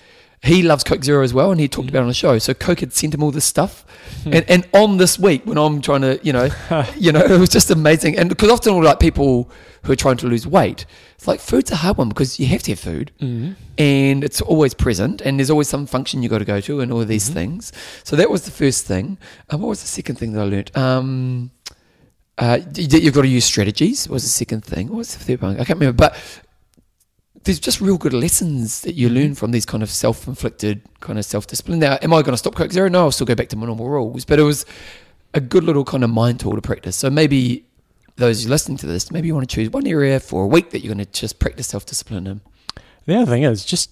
he 0.42 0.62
loves 0.62 0.84
Coke 0.84 1.04
Zero 1.04 1.22
as 1.22 1.34
well, 1.34 1.50
and 1.50 1.60
he 1.60 1.68
talked 1.68 1.90
about 1.90 1.98
it 1.98 2.02
on 2.02 2.08
the 2.08 2.14
show. 2.14 2.38
So 2.38 2.54
Coke 2.54 2.80
had 2.80 2.94
sent 2.94 3.12
him 3.12 3.22
all 3.22 3.30
this 3.30 3.44
stuff, 3.44 3.84
mm-hmm. 4.20 4.34
and 4.34 4.50
and 4.50 4.68
on 4.72 4.96
this 4.96 5.18
week 5.18 5.44
when 5.44 5.58
I'm 5.58 5.82
trying 5.82 6.00
to, 6.00 6.18
you 6.22 6.32
know, 6.32 6.48
you 6.96 7.12
know, 7.12 7.20
it 7.20 7.38
was 7.38 7.50
just 7.50 7.70
amazing. 7.70 8.16
And 8.16 8.30
because 8.30 8.50
often 8.50 8.80
like 8.82 9.00
people 9.00 9.50
who 9.82 9.92
are 9.92 9.96
trying 9.96 10.16
to 10.18 10.26
lose 10.26 10.46
weight, 10.46 10.86
it's 11.14 11.26
like 11.26 11.40
food's 11.40 11.70
a 11.70 11.76
hard 11.76 11.98
one 11.98 12.08
because 12.08 12.40
you 12.40 12.46
have 12.46 12.62
to 12.62 12.72
have 12.72 12.80
food, 12.80 13.12
mm-hmm. 13.20 13.52
and 13.76 14.24
it's 14.24 14.40
always 14.40 14.72
present, 14.72 15.20
and 15.20 15.38
there's 15.38 15.50
always 15.50 15.68
some 15.68 15.86
function 15.86 16.22
you 16.22 16.30
got 16.30 16.38
to 16.38 16.46
go 16.46 16.60
to, 16.60 16.80
and 16.80 16.90
all 16.90 17.02
of 17.02 17.08
these 17.08 17.26
mm-hmm. 17.26 17.34
things. 17.34 17.72
So 18.04 18.16
that 18.16 18.30
was 18.30 18.46
the 18.46 18.50
first 18.50 18.86
thing. 18.86 19.18
And 19.50 19.60
what 19.60 19.68
was 19.68 19.82
the 19.82 19.88
second 19.88 20.16
thing 20.16 20.32
that 20.32 20.40
I 20.40 20.44
learned? 20.44 20.74
Um, 20.74 21.50
uh, 22.38 22.60
you've 22.74 23.12
got 23.12 23.22
to 23.22 23.28
use 23.28 23.44
strategies. 23.44 24.08
Was 24.08 24.22
the 24.22 24.30
second 24.30 24.64
thing? 24.64 24.88
What 24.88 24.96
was 24.96 25.14
the 25.14 25.22
third 25.22 25.42
one? 25.42 25.60
I 25.60 25.64
can't 25.64 25.78
remember, 25.78 25.92
but 25.92 26.16
there's 27.44 27.60
just 27.60 27.80
real 27.80 27.98
good 27.98 28.12
lessons 28.12 28.82
that 28.82 28.94
you 28.94 29.08
learn 29.08 29.24
mm-hmm. 29.24 29.32
from 29.34 29.50
these 29.50 29.66
kind 29.66 29.82
of 29.82 29.90
self-inflicted 29.90 30.82
kind 31.00 31.18
of 31.18 31.24
self-discipline. 31.24 31.78
Now, 31.78 31.98
am 32.02 32.12
I 32.12 32.22
going 32.22 32.32
to 32.32 32.36
stop 32.36 32.54
Coke 32.54 32.72
Zero? 32.72 32.88
No, 32.88 33.04
I'll 33.04 33.12
still 33.12 33.26
go 33.26 33.34
back 33.34 33.48
to 33.48 33.56
my 33.56 33.66
normal 33.66 33.88
rules. 33.88 34.24
But 34.24 34.38
it 34.38 34.42
was 34.42 34.66
a 35.34 35.40
good 35.40 35.64
little 35.64 35.84
kind 35.84 36.04
of 36.04 36.10
mind 36.10 36.40
tool 36.40 36.54
to 36.54 36.60
practice. 36.60 36.96
So 36.96 37.08
maybe 37.08 37.64
those 38.16 38.46
listening 38.46 38.76
to 38.78 38.86
this, 38.86 39.10
maybe 39.10 39.28
you 39.28 39.34
want 39.34 39.48
to 39.48 39.54
choose 39.54 39.70
one 39.70 39.86
area 39.86 40.20
for 40.20 40.44
a 40.44 40.46
week 40.46 40.70
that 40.70 40.80
you're 40.80 40.94
going 40.94 41.04
to 41.04 41.12
just 41.12 41.38
practice 41.38 41.68
self-discipline 41.68 42.26
in. 42.26 42.40
The 43.06 43.16
other 43.16 43.30
thing 43.30 43.44
is 43.44 43.64
just 43.64 43.90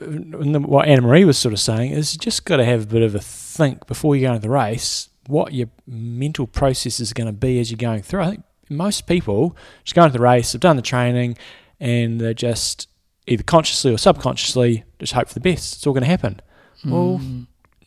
what 0.00 0.88
Anna 0.88 1.02
Marie 1.02 1.24
was 1.24 1.38
sort 1.38 1.52
of 1.52 1.60
saying 1.60 1.92
is 1.92 2.14
you 2.14 2.18
just 2.18 2.44
got 2.44 2.58
to 2.58 2.64
have 2.64 2.84
a 2.84 2.86
bit 2.86 3.02
of 3.02 3.14
a 3.14 3.20
think 3.20 3.86
before 3.86 4.16
you 4.16 4.22
go 4.22 4.34
into 4.34 4.42
the 4.42 4.50
race 4.50 5.08
what 5.26 5.52
your 5.52 5.68
mental 5.86 6.46
process 6.46 7.00
is 7.00 7.12
going 7.12 7.26
to 7.26 7.32
be 7.32 7.60
as 7.60 7.70
you're 7.70 7.78
going 7.78 8.02
through. 8.02 8.22
I 8.22 8.30
think 8.30 8.44
most 8.68 9.06
people 9.06 9.56
just 9.84 9.94
go 9.94 10.04
into 10.04 10.18
the 10.18 10.22
race, 10.22 10.52
have 10.52 10.60
done 10.60 10.76
the 10.76 10.82
training, 10.82 11.36
and 11.82 12.20
they're 12.20 12.32
just 12.32 12.88
either 13.26 13.42
consciously 13.42 13.92
or 13.92 13.98
subconsciously 13.98 14.84
just 15.00 15.12
hope 15.12 15.26
for 15.26 15.34
the 15.34 15.40
best. 15.40 15.74
It's 15.74 15.86
all 15.86 15.92
going 15.92 16.04
to 16.04 16.08
happen. 16.08 16.40
Mm. 16.84 16.90
Well, 16.90 17.20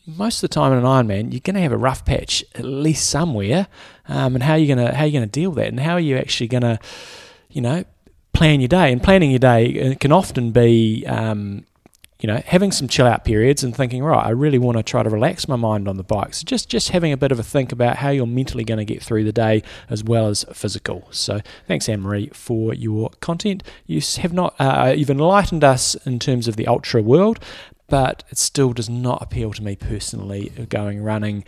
most 0.06 0.42
of 0.42 0.50
the 0.50 0.54
time 0.54 0.72
in 0.72 0.78
an 0.78 0.84
Ironman, 0.84 1.32
you're 1.32 1.40
going 1.40 1.54
to 1.54 1.62
have 1.62 1.72
a 1.72 1.78
rough 1.78 2.04
patch 2.04 2.44
at 2.54 2.64
least 2.64 3.08
somewhere. 3.08 3.66
Um, 4.06 4.34
and 4.34 4.44
how 4.44 4.52
are 4.52 4.58
you 4.58 4.72
going 4.72 4.86
to 4.86 4.94
how 4.94 5.04
are 5.04 5.06
you 5.06 5.12
going 5.12 5.28
to 5.28 5.40
deal 5.40 5.50
with 5.50 5.56
that? 5.56 5.68
And 5.68 5.80
how 5.80 5.94
are 5.94 6.00
you 6.00 6.18
actually 6.18 6.48
going 6.48 6.62
to, 6.62 6.78
you 7.48 7.62
know, 7.62 7.84
plan 8.34 8.60
your 8.60 8.68
day? 8.68 8.92
And 8.92 9.02
planning 9.02 9.30
your 9.30 9.38
day 9.38 9.92
uh, 9.92 9.94
can 9.98 10.12
often 10.12 10.52
be, 10.52 11.04
um, 11.06 11.64
you 12.20 12.26
know, 12.26 12.42
having 12.46 12.72
some 12.72 12.88
chill 12.88 13.06
out 13.06 13.24
periods 13.24 13.62
and 13.62 13.76
thinking, 13.76 14.02
right, 14.02 14.24
I 14.24 14.30
really 14.30 14.58
want 14.58 14.78
to 14.78 14.82
try 14.82 15.02
to 15.02 15.10
relax 15.10 15.48
my 15.48 15.56
mind 15.56 15.86
on 15.86 15.98
the 15.98 16.02
bike. 16.02 16.32
So 16.32 16.44
just 16.44 16.68
just 16.68 16.88
having 16.90 17.12
a 17.12 17.16
bit 17.16 17.30
of 17.30 17.38
a 17.38 17.42
think 17.42 17.72
about 17.72 17.96
how 17.96 18.08
you're 18.08 18.26
mentally 18.26 18.64
going 18.64 18.78
to 18.78 18.84
get 18.84 19.02
through 19.02 19.24
the 19.24 19.32
day 19.32 19.62
as 19.90 20.02
well 20.02 20.28
as 20.28 20.44
physical. 20.52 21.06
So 21.10 21.40
thanks, 21.66 21.88
Anne 21.88 22.00
Marie, 22.00 22.30
for 22.32 22.72
your 22.72 23.10
content. 23.20 23.62
You 23.86 24.00
have 24.18 24.32
not 24.32 24.54
uh, 24.58 24.94
you've 24.96 25.10
enlightened 25.10 25.62
us 25.62 25.94
in 26.06 26.18
terms 26.18 26.48
of 26.48 26.56
the 26.56 26.66
ultra 26.66 27.02
world, 27.02 27.38
but 27.88 28.24
it 28.30 28.38
still 28.38 28.72
does 28.72 28.88
not 28.88 29.22
appeal 29.22 29.52
to 29.52 29.62
me 29.62 29.76
personally. 29.76 30.52
Going 30.70 31.02
running 31.02 31.44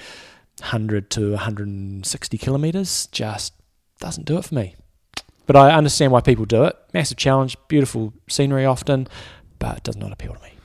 100 0.61 1.09
to 1.11 1.31
160 1.31 2.39
kilometers 2.39 3.07
just 3.07 3.55
doesn't 4.01 4.27
do 4.27 4.37
it 4.37 4.45
for 4.45 4.55
me. 4.55 4.77
But 5.47 5.57
I 5.57 5.71
understand 5.71 6.13
why 6.13 6.21
people 6.21 6.45
do 6.45 6.65
it. 6.65 6.77
Massive 6.93 7.17
challenge, 7.17 7.57
beautiful 7.69 8.13
scenery 8.29 8.67
often, 8.67 9.09
but 9.59 9.79
it 9.79 9.83
does 9.83 9.97
not 9.97 10.13
appeal 10.13 10.35
to 10.35 10.43
me. 10.43 10.58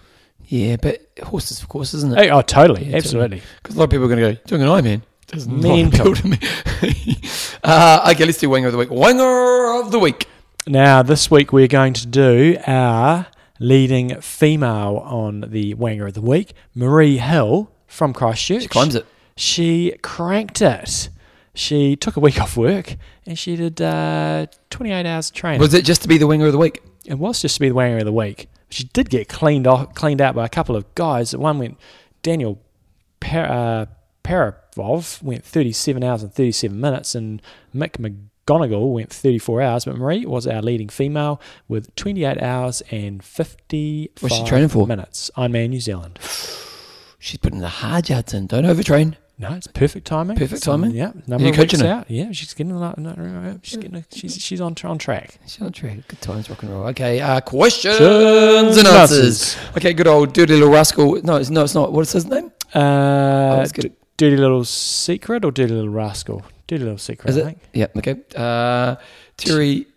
Yeah, 0.54 0.76
but 0.76 1.02
horses, 1.24 1.64
of 1.64 1.68
course, 1.68 1.96
isn't 1.96 2.14
it? 2.14 2.16
Hey, 2.20 2.30
oh, 2.30 2.44
totally, 2.44 2.86
Yeah, 2.86 2.98
absolutely. 2.98 3.42
Because 3.64 3.76
a 3.76 3.80
lot 3.80 3.86
of 3.86 3.90
people 3.90 4.06
are 4.06 4.16
going 4.16 4.20
to 4.20 4.34
go, 4.36 4.42
doing 4.46 4.62
an 4.62 4.68
Ironman. 4.68 5.02
Does 5.26 5.48
not 5.48 5.80
appeal 5.88 6.14
to 6.14 6.28
me. 6.28 6.38
uh, 7.64 8.12
okay, 8.14 8.24
let's 8.24 8.38
do 8.38 8.52
Winger 8.52 8.68
of 8.68 8.74
the 8.74 8.78
Week. 8.78 8.92
Winger 8.92 9.80
of 9.80 9.92
the 9.92 9.98
Week. 9.98 10.28
Now, 10.68 11.02
this 11.02 11.32
week 11.32 11.54
we're 11.54 11.68
going 11.68 11.94
to 11.94 12.06
do 12.06 12.60
our 12.68 13.26
leading 13.60 14.22
female 14.22 14.98
on 15.04 15.42
the 15.48 15.74
Wanger 15.74 16.10
of 16.10 16.14
the 16.14 16.22
Week, 16.22 16.54
Marie 16.76 17.18
Hill 17.18 17.72
from 17.88 18.14
Christchurch. 18.14 18.62
She 18.62 18.68
climbs 18.68 18.94
it. 18.94 19.08
She 19.36 19.96
cranked 20.04 20.62
it. 20.62 21.10
She 21.56 21.96
took 21.96 22.16
a 22.16 22.20
week 22.20 22.40
off 22.40 22.56
work 22.56 22.96
and 23.26 23.40
she 23.40 23.56
did 23.56 23.82
uh, 23.82 24.46
28 24.70 25.04
hours 25.08 25.32
of 25.32 25.36
training. 25.36 25.62
Was 25.62 25.74
it 25.74 25.84
just 25.84 26.04
to 26.04 26.08
be 26.08 26.20
the 26.20 26.28
Winger 26.28 26.46
of 26.46 26.52
the 26.52 26.60
Week? 26.60 26.84
it 27.06 27.16
was 27.16 27.42
just 27.42 27.56
to 27.56 27.60
be 27.60 27.70
the 27.70 27.76
Wanger 27.76 28.00
of 28.00 28.06
the 28.06 28.14
Week. 28.14 28.48
She 28.74 28.86
did 28.86 29.12
get 29.12 29.30
cleaned 29.30 29.68
off, 29.68 29.94
cleaned 29.94 30.20
out 30.20 30.34
by 30.34 30.46
a 30.46 30.50
couple 30.50 30.76
of 30.76 30.96
guys. 30.96 31.36
One 31.36 31.60
went 31.60 31.78
Daniel 32.24 32.60
uh, 33.22 33.86
Paravov 34.24 35.22
went 35.22 35.44
37 35.44 36.04
hours 36.04 36.24
and 36.24 36.34
37 36.34 36.80
minutes, 36.80 37.14
and 37.14 37.40
Mick 37.76 37.98
McGonigal 38.48 38.92
went 38.92 39.14
34 39.14 39.62
hours. 39.62 39.86
But 39.86 39.98
Marie 39.98 40.26
was 40.26 40.48
our 40.48 40.64
leading 40.64 40.90
female 40.90 41.40
with 41.68 41.96
28 41.96 42.42
hours 42.42 42.82
and 42.90 43.24
50 43.24 44.12
What's 44.22 44.36
she 44.36 44.44
training 44.44 44.70
for? 44.70 44.88
minutes. 44.88 45.30
Ironman 45.38 45.70
New 45.70 45.80
Zealand. 45.80 46.18
She's 47.20 47.38
putting 47.38 47.60
the 47.60 47.70
hard 47.70 48.10
yards 48.10 48.34
in. 48.34 48.48
Don't 48.48 48.66
overtrain. 48.66 49.16
No, 49.40 49.52
it's 49.54 49.68
perfect 49.68 50.06
timing. 50.06 50.38
Perfect 50.38 50.68
um, 50.68 50.82
timing? 50.82 50.96
Yeah, 50.96 51.12
number 51.28 51.46
you 51.46 51.52
of 51.52 51.58
weeks 51.58 51.80
her? 51.80 51.88
out. 51.88 52.10
Yeah, 52.10 52.32
she's 52.32 52.54
getting. 52.54 52.72
a 52.72 52.94
no, 52.98 53.60
She's 53.64 53.78
getting. 53.78 54.06
She's 54.12 54.40
she's 54.40 54.62
on 54.62 54.76
on 54.84 54.98
track. 55.00 55.40
She's 55.48 55.62
on 55.62 55.72
track. 55.72 56.08
Good 56.08 56.22
times, 56.22 56.50
rock 56.50 56.62
and 56.62 56.72
roll. 56.72 56.88
Okay, 56.90 57.20
uh, 57.20 57.42
questions 57.42 57.98
Questions 57.98 58.78
and 58.78 58.88
and 58.88 58.96
answers. 58.96 59.58
Okay, 59.76 59.94
good 59.94 60.08
old 60.08 60.34
dirty 60.34 60.54
little 60.54 60.70
rascal. 60.70 61.20
No, 61.24 61.38
it's, 61.38 61.50
no, 61.50 61.64
it's 61.64 61.74
not. 61.74 61.92
What's 61.92 62.12
his 62.12 62.26
name? 62.26 62.52
Uh, 62.74 63.66
get 63.68 63.86
it. 63.86 64.00
Dirty 64.18 64.38
Little 64.38 64.64
Secret 64.64 65.44
or 65.44 65.52
Dirty 65.52 65.74
Little 65.74 65.90
Rascal? 65.90 66.44
Dirty 66.68 66.84
Little 66.84 66.98
Secret, 67.00 67.30
Is 67.30 67.38
I 67.38 67.50
it? 67.50 67.58
Yeah, 67.74 67.88
okay. 67.98 68.16
Uh, 68.36 68.96
Terry, 69.38 69.88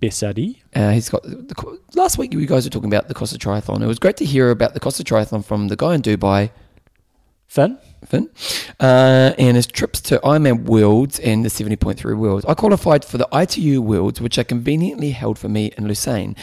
Bessadi. 0.00 0.58
uh, 0.74 0.90
he's 0.90 1.08
got. 1.08 1.22
The, 1.22 1.78
last 1.94 2.18
week, 2.18 2.32
you 2.32 2.46
guys 2.46 2.64
were 2.64 2.70
talking 2.70 2.92
about 2.92 3.08
the 3.08 3.14
Costa 3.14 3.38
Triathlon. 3.38 3.82
It 3.82 3.86
was 3.86 3.98
great 3.98 4.16
to 4.18 4.24
hear 4.24 4.50
about 4.50 4.74
the 4.74 4.80
Costa 4.80 5.02
Triathlon 5.02 5.44
from 5.44 5.68
the 5.68 5.76
guy 5.76 5.94
in 5.94 6.02
Dubai, 6.02 6.50
Finn. 7.48 7.78
Finn, 8.06 8.28
uh, 8.80 9.32
and 9.38 9.56
his 9.56 9.66
trips 9.66 10.00
to 10.02 10.18
Ironman 10.20 10.64
Worlds 10.64 11.18
and 11.20 11.44
the 11.44 11.48
70.3 11.48 12.16
Worlds. 12.16 12.44
I 12.46 12.54
qualified 12.54 13.04
for 13.04 13.18
the 13.18 13.28
ITU 13.32 13.80
Worlds, 13.80 14.20
which 14.20 14.38
are 14.38 14.44
conveniently 14.44 15.10
held 15.10 15.38
for 15.38 15.48
me 15.48 15.72
in 15.78 15.86
Lucerne. 15.88 16.36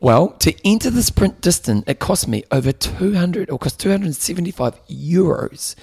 Well, 0.00 0.28
to 0.40 0.54
enter 0.64 0.90
the 0.90 1.02
sprint 1.02 1.40
distance, 1.40 1.84
it 1.86 1.98
cost 1.98 2.28
me 2.28 2.44
over 2.50 2.72
200 2.72 3.50
or 3.50 3.58
cost 3.58 3.80
275 3.80 4.80
euros. 4.88 5.74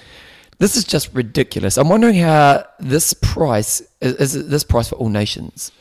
This 0.60 0.76
is 0.78 0.84
just 0.84 1.14
ridiculous. 1.14 1.78
I'm 1.78 1.90
wondering 1.90 2.16
how 2.16 2.66
this 2.80 3.14
price 3.14 3.82
is, 4.00 4.14
is 4.16 4.36
it 4.36 4.50
this 4.50 4.64
price 4.64 4.88
for 4.90 4.96
all 4.96 5.10
nations 5.10 5.72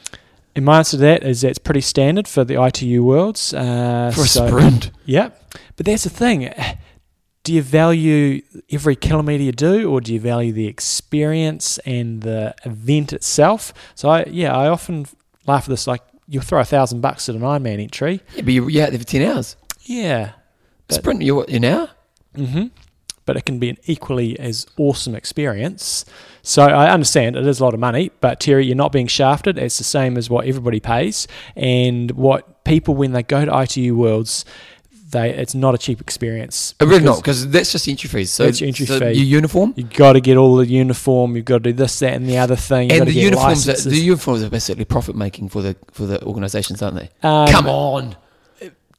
And 0.57 0.65
my 0.65 0.79
answer 0.79 0.97
to 0.97 1.01
that 1.03 1.23
is 1.23 1.43
that's 1.43 1.59
pretty 1.59 1.83
standard 1.83 2.27
for 2.27 2.43
the 2.45 2.61
ITU 2.62 3.05
Worlds. 3.05 3.55
Uh, 3.55 4.11
for 4.15 4.23
a 4.23 4.27
so- 4.27 4.47
sprint. 4.49 4.91
Yeah. 5.05 5.31
But 5.77 5.87
that's 5.87 6.05
the 6.05 6.11
thing. 6.11 6.53
Do 7.44 7.52
you 7.52 7.62
value 7.62 8.43
every 8.70 8.94
kilometre 8.94 9.43
you 9.43 9.52
do, 9.52 9.90
or 9.90 10.01
do 10.01 10.12
you 10.14 10.20
value 10.20 10.52
the 10.52 10.69
experience 10.69 11.78
and 11.78 12.23
the 12.23 12.55
event 12.64 13.12
itself? 13.12 13.74
So, 13.97 14.09
I, 14.09 14.24
yeah, 14.24 14.56
I 14.56 14.69
often 14.69 15.06
laugh 15.47 15.64
at 15.64 15.70
this 15.70 15.86
like, 15.89 16.02
you'll 16.28 16.44
throw 16.44 16.60
a 16.60 16.64
thousand 16.64 17.01
bucks 17.01 17.28
at 17.28 17.35
an 17.35 17.40
Ironman 17.40 17.81
entry. 17.82 18.20
Yeah, 18.36 18.43
but 18.43 18.52
you, 18.55 18.69
you're 18.69 18.85
out 18.85 18.90
there 18.90 18.98
for 19.01 19.05
10 19.05 19.23
hours. 19.23 19.56
Yeah. 19.82 20.32
But- 20.86 20.94
sprint, 20.94 21.23
you're 21.23 21.44
an 21.48 21.64
hour? 21.64 21.90
hmm 22.36 22.66
But 23.27 23.36
it 23.36 23.44
can 23.44 23.59
be 23.59 23.70
an 23.70 23.77
equally 23.86 24.39
as 24.39 24.64
awesome 24.78 25.16
experience. 25.16 26.05
So 26.43 26.62
I 26.62 26.90
understand 26.93 27.35
it 27.36 27.47
is 27.47 27.59
a 27.60 27.64
lot 27.64 27.74
of 27.74 27.81
money, 27.81 28.10
but 28.20 28.39
Terry, 28.40 28.66
you're 28.66 28.77
not 28.77 28.93
being 28.93 29.06
shafted. 29.09 29.59
It's 29.59 29.78
the 29.78 29.85
same 29.85 30.16
as 30.16 30.31
what 30.31 30.47
everybody 30.47 30.78
pays, 30.81 31.27
and 31.56 32.10
what 32.12 32.64
people 32.64 32.94
when 32.94 33.12
they 33.12 33.23
go 33.24 33.44
to 33.44 33.60
ITU 33.62 33.97
Worlds, 33.97 34.44
they 35.12 35.30
it's 35.30 35.55
not 35.55 35.74
a 35.74 35.78
cheap 35.78 36.01
experience. 36.01 36.74
Really 36.80 37.01
not, 37.01 37.18
because 37.18 37.48
that's 37.48 37.72
just 37.72 37.89
entry 37.89 38.09
fees. 38.09 38.32
So, 38.32 38.44
your 38.44 38.66
entry 38.66 38.86
so 38.86 38.98
fee. 38.98 39.12
your 39.12 39.24
uniform? 39.24 39.74
You 39.76 39.84
got 39.84 40.14
to 40.14 40.20
get 40.20 40.36
all 40.36 40.56
the 40.56 40.66
uniform. 40.66 41.36
You've 41.36 41.44
got 41.44 41.62
to 41.62 41.70
do 41.70 41.72
this, 41.72 41.98
that, 42.01 42.14
and 42.14 42.28
the 42.28 42.39
other 42.39 42.56
thing. 42.56 42.90
You've 42.90 43.01
and 43.01 43.09
the 43.09 43.14
get 43.14 43.22
uniforms, 43.22 43.68
are, 43.68 43.89
the 43.89 43.97
uniforms 43.97 44.43
are 44.43 44.51
basically 44.51 44.84
profit 44.84 45.14
making 45.14 45.51
for 45.51 45.62
the 45.62 45.76
for 45.93 46.06
the 46.06 46.22
organisations, 46.24 46.82
aren't 46.82 46.97
they? 46.97 47.10
Um, 47.22 47.47
Come 47.47 47.68
on, 47.68 48.16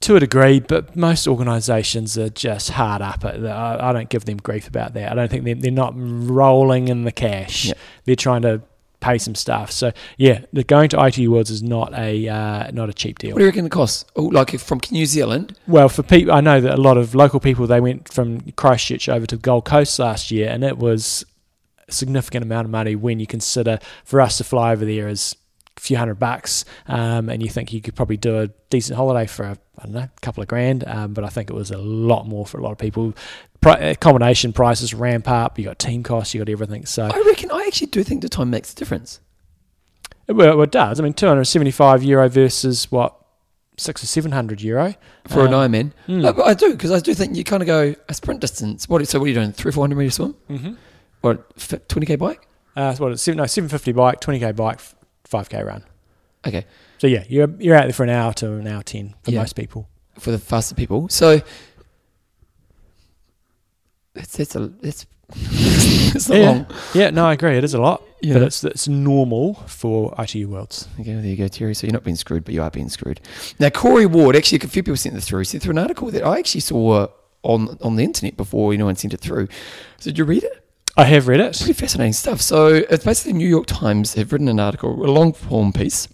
to 0.04 0.16
a 0.18 0.20
degree, 0.20 0.60
but 0.60 0.96
most 0.96 1.28
organisations 1.28 2.18
are 2.18 2.30
just 2.30 2.72
hard 2.72 3.02
up. 3.02 3.24
At 3.24 3.46
I, 3.46 3.90
I 3.90 3.94
don't 3.94 4.10
give 4.10 4.26
them 4.26 4.38
grief 4.38 4.68
about 4.68 4.94
that. 4.94 5.12
I 5.12 5.16
don't 5.16 5.30
think 5.30 5.46
they're, 5.46 5.56
they're 5.56 5.72
not 5.72 5.94
rolling 5.96 6.90
in 6.90 7.04
the 7.04 7.12
cash. 7.12 7.66
Yep. 7.66 7.78
They're 8.06 8.16
trying 8.16 8.42
to 8.44 8.62
pay 9.04 9.18
some 9.18 9.36
stuff. 9.36 9.72
So 9.72 9.92
yeah, 10.18 10.46
the 10.54 10.64
going 10.64 10.90
to 10.90 11.06
ITU 11.06 11.32
Worlds 11.32 11.52
is 11.52 11.62
not 11.62 11.94
a 11.94 12.28
uh, 12.28 12.72
not 12.72 12.90
a 12.90 12.94
cheap 12.94 13.20
deal. 13.20 13.32
what 13.32 13.40
do 13.40 13.44
you 13.44 13.50
reckon 13.50 13.66
it 13.66 13.72
cost? 13.72 14.10
Oh, 14.16 14.24
like 14.24 14.58
from 14.60 14.80
New 14.92 15.06
Zealand, 15.06 15.58
Well, 15.68 15.90
for 15.90 16.04
people, 16.04 16.34
I 16.34 16.42
know 16.42 16.62
that 16.62 16.74
a 16.74 16.82
lot 16.82 16.98
of 16.98 17.14
local 17.14 17.40
people 17.40 17.68
they 17.68 17.82
went 17.82 18.12
from 18.12 18.42
Christchurch 18.54 19.10
over 19.10 19.26
to 19.28 19.36
the 19.36 19.42
Gold 19.42 19.66
Coast 19.66 20.00
last 20.00 20.32
year, 20.32 20.50
and 20.50 20.64
it 20.64 20.78
was 20.78 21.26
a 21.88 21.92
significant 21.92 22.44
amount 22.44 22.66
of 22.66 22.72
money 22.72 22.96
when 22.96 23.20
you 23.20 23.28
consider 23.28 23.80
for 24.06 24.22
us 24.22 24.38
to 24.38 24.44
fly 24.44 24.72
over 24.72 24.86
there 24.86 25.08
is 25.10 25.36
few 25.84 25.98
hundred 25.98 26.16
bucks, 26.16 26.64
um, 26.88 27.28
and 27.30 27.44
you 27.44 27.50
think 27.50 27.74
you 27.74 27.82
could 27.82 27.94
probably 27.96 28.16
do 28.18 28.40
a 28.40 28.48
decent 28.70 28.96
holiday 28.96 29.28
for 29.28 29.44
a, 29.44 29.58
I 29.80 29.84
don't 29.84 29.92
know, 29.94 30.00
a 30.00 30.10
couple 30.22 30.42
of 30.42 30.48
grand, 30.48 30.84
um, 30.88 31.14
but 31.14 31.24
I 31.26 31.30
think 31.30 31.50
it 31.50 31.54
was 31.54 31.72
a 31.72 31.78
lot 31.78 32.26
more 32.26 32.46
for 32.46 32.58
a 32.58 32.64
lot 32.64 32.72
of 32.72 32.78
people. 32.78 33.14
Pri- 33.60 33.80
accommodation 33.80 34.54
prices 34.54 34.94
ramp 34.94 35.28
up. 35.30 35.60
You 35.60 35.66
got 35.66 35.80
team 35.80 36.02
costs. 36.04 36.34
You 36.34 36.40
got 36.40 36.50
everything. 36.50 36.86
So 36.86 37.04
I 37.06 37.22
reckon 37.28 37.52
I 37.52 37.66
actually 37.68 37.88
do 37.88 38.02
think 38.04 38.22
the 38.22 38.30
time 38.30 38.50
makes 38.50 38.72
a 38.72 38.76
difference. 38.76 39.20
well, 40.28 40.62
it 40.62 40.72
does. 40.72 41.00
I 41.00 41.04
mean, 41.04 41.14
two 41.14 41.28
hundred 41.28 41.44
seventy-five 41.46 42.02
euro 42.04 42.30
versus 42.30 42.90
what 42.92 43.16
six 43.78 44.04
or 44.04 44.08
seven 44.08 44.32
hundred 44.32 44.62
euro 44.62 44.96
For 45.28 45.46
an 45.46 45.54
Um, 45.54 45.72
Ironman, 45.72 45.92
hmm. 46.06 46.22
No, 46.22 46.32
but 46.34 46.46
I 46.48 46.54
do 46.54 46.72
because 46.72 46.92
I 46.92 47.00
do 47.00 47.14
think 47.14 47.36
you 47.36 47.44
kind 47.44 47.62
of 47.62 47.68
go 47.68 47.94
a 48.08 48.14
sprint 48.14 48.40
distance. 48.40 48.88
What? 48.88 49.06
So 49.08 49.20
what 49.20 49.26
are 49.26 49.30
you 49.30 49.34
doing? 49.36 49.52
Three, 49.52 49.72
four 49.74 49.84
hundred 49.84 49.98
meter 49.98 50.12
swim, 50.12 50.36
Mm-hmm. 50.50 50.74
or 51.24 51.36
twenty 51.90 52.06
k 52.06 52.16
bike? 52.16 52.48
Uh, 52.76 52.96
what? 52.96 53.20
Seven, 53.20 53.38
no, 53.38 53.46
seven 53.48 53.70
fifty 53.70 53.92
bike, 53.92 54.20
twenty 54.22 54.40
k 54.40 54.52
bike, 54.54 54.80
five 55.36 55.50
k 55.50 55.64
run. 55.64 55.84
Okay, 56.48 56.66
So 57.00 57.08
yeah, 57.08 57.24
you're 57.30 57.50
you're 57.60 57.76
out 57.80 57.86
there 57.86 57.94
for 58.00 58.04
an 58.04 58.10
hour 58.20 58.34
to 58.34 58.46
an 58.54 58.68
hour 58.68 58.84
ten 58.84 59.16
for 59.24 59.32
Yeah. 59.32 59.40
most 59.40 59.56
people. 59.56 59.88
for 60.20 60.32
the 60.32 60.38
faster 60.40 60.76
people. 60.76 61.10
So 61.10 61.42
that's 64.14 64.38
that's 64.38 64.56
a 64.56 64.68
that's 64.68 65.06
it's 65.36 66.30
not 66.30 66.38
yeah, 66.38 66.50
long. 66.52 66.68
yeah. 66.94 67.10
No, 67.10 67.26
I 67.26 67.34
agree. 67.34 67.58
It 67.58 67.64
is 67.64 67.74
a 67.74 67.82
lot, 67.82 68.04
Yeah. 68.22 68.34
but 68.36 68.44
it's 68.44 68.64
it's 68.64 68.88
normal 68.88 69.56
for 69.68 70.14
ITU 70.20 70.48
Worlds. 70.50 70.88
Okay, 71.00 71.14
there 71.14 71.26
you 71.26 71.36
go, 71.38 71.48
Terry. 71.48 71.74
So 71.74 71.88
you're 71.88 71.94
not 71.94 72.04
being 72.04 72.18
screwed, 72.18 72.44
but 72.44 72.54
you 72.54 72.62
are 72.62 72.70
being 72.70 72.90
screwed. 72.90 73.20
Now, 73.60 73.70
Corey 73.70 74.06
Ward, 74.06 74.36
actually, 74.36 74.60
a 74.64 74.68
few 74.68 74.84
people 74.84 74.98
sent 74.98 75.16
this 75.16 75.26
through. 75.28 75.46
Sent 75.46 75.64
through 75.64 75.72
an 75.72 75.80
article 75.80 76.12
that 76.12 76.24
I 76.24 76.38
actually 76.40 76.62
saw 76.62 77.08
on 77.42 77.78
on 77.82 77.96
the 77.96 78.04
internet 78.04 78.38
before 78.38 78.74
anyone 78.74 78.96
sent 78.96 79.14
it 79.14 79.22
through. 79.22 79.48
So 79.98 80.12
did 80.12 80.18
you 80.20 80.26
read 80.26 80.44
it? 80.44 80.63
I 80.96 81.06
have 81.06 81.28
read 81.28 81.40
it. 81.40 81.58
Pretty 81.58 81.74
fascinating 81.74 82.14
stuff. 82.14 82.42
So 82.42 82.68
it's 82.68 83.04
basically 83.04 83.34
New 83.34 83.48
York 83.48 83.66
Times 83.66 84.14
have 84.14 84.32
written 84.32 84.48
an 84.48 84.60
article, 84.60 85.04
a 85.04 85.10
long 85.10 85.34
form 85.34 85.74
piece. 85.74 86.08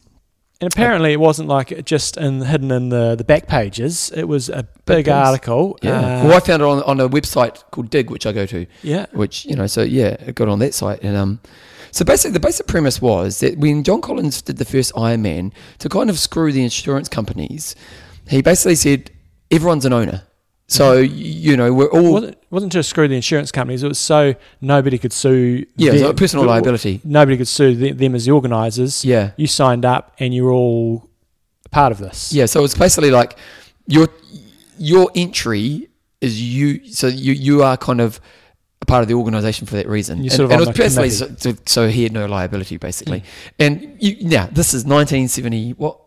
And 0.61 0.71
apparently, 0.73 1.13
it 1.13 1.19
wasn't 1.21 1.47
like 1.47 1.85
just 1.85 2.17
in, 2.17 2.41
hidden 2.41 2.69
in 2.71 2.89
the, 2.89 3.15
the 3.15 3.23
back 3.23 3.47
pages. 3.47 4.11
It 4.13 4.25
was 4.25 4.49
a 4.49 4.67
big 4.85 5.07
article. 5.07 5.77
Yeah. 5.81 5.99
Uh, 5.99 6.23
well, 6.25 6.37
I 6.37 6.39
found 6.41 6.61
it 6.61 6.65
on, 6.65 6.83
on 6.83 6.99
a 6.99 7.07
website 7.07 7.63
called 7.71 7.89
Digg, 7.89 8.09
which 8.09 8.25
I 8.25 8.33
go 8.33 8.45
to. 8.45 8.65
yeah. 8.83 9.05
which 9.13 9.45
you 9.45 9.55
know 9.55 9.67
so 9.67 9.81
yeah 9.83 10.17
it 10.19 10.35
got 10.35 10.49
on 10.49 10.59
that 10.59 10.73
site 10.73 11.01
and 11.01 11.15
um 11.15 11.39
so 11.91 12.03
basically 12.03 12.31
the 12.33 12.39
basic 12.41 12.67
premise 12.67 13.01
was 13.01 13.39
that 13.39 13.57
when 13.57 13.83
john 13.83 14.01
collins 14.01 14.41
did 14.41 14.57
the 14.57 14.65
first 14.65 14.93
Ironman 14.93 15.51
to 15.79 15.89
kind 15.89 16.09
of 16.09 16.19
screw 16.19 16.51
the 16.51 16.63
insurance 16.63 17.07
companies 17.09 17.75
he 18.27 18.41
basically 18.41 18.75
said 18.75 19.11
everyone's 19.49 19.85
an 19.85 19.93
owner 19.93 20.23
So 20.69 20.97
you 20.97 21.57
know 21.57 21.73
we're 21.73 21.85
It 21.85 21.93
all 21.93 22.13
wasn't, 22.13 22.33
it 22.33 22.45
wasn't 22.51 22.71
to 22.73 22.83
screw 22.83 23.07
the 23.07 23.15
insurance 23.15 23.51
companies. 23.51 23.81
It 23.81 23.87
was 23.87 23.97
so 23.97 24.35
nobody 24.61 24.99
could 24.99 25.11
sue. 25.11 25.65
yeah, 25.75 25.91
them- 25.91 25.99
so 25.99 26.13
personal 26.13 26.45
liability. 26.45 27.01
Nobody 27.03 27.37
could 27.37 27.47
sue 27.47 27.73
them, 27.75 27.97
them 27.97 28.13
as 28.13 28.25
the 28.25 28.31
organisers. 28.31 29.03
Yeah, 29.03 29.31
You 29.35 29.47
signed 29.47 29.83
up, 29.83 30.13
and 30.19 30.33
you're 30.33 30.51
all 30.51 31.09
part 31.71 31.91
of 31.91 31.97
this. 31.97 32.31
yeah. 32.31 32.45
So 32.45 32.63
it's 32.63 32.77
basically 32.77 33.09
like 33.09 33.35
your 33.87 34.09
your 34.77 35.09
entry 35.15 35.89
is 36.21 36.39
you. 36.39 36.85
So 36.91 37.07
you 37.07 37.33
you 37.33 37.63
are 37.63 37.75
kind 37.75 37.99
of 37.99 38.21
a 38.83 38.85
part 38.85 39.01
of 39.01 39.07
the 39.07 39.15
organisation 39.15 39.65
for 39.65 39.75
that 39.75 39.87
reason. 39.87 40.19
You're 40.19 40.25
and, 40.25 40.31
sort 40.33 40.45
of 40.45 40.51
and 40.51 40.61
on 40.61 40.67
it 40.67 40.69
was 40.69 40.77
the 40.77 40.83
personally 40.83 41.09
so, 41.09 41.53
so, 41.65 41.87
he 41.89 42.03
had 42.03 42.13
no 42.13 42.27
liability 42.27 42.77
basically. 42.77 43.23
And 43.57 43.97
you, 43.99 44.15
yeah, 44.19 44.47
this 44.51 44.75
is 44.75 44.85
1970. 44.85 45.71
What 45.71 45.99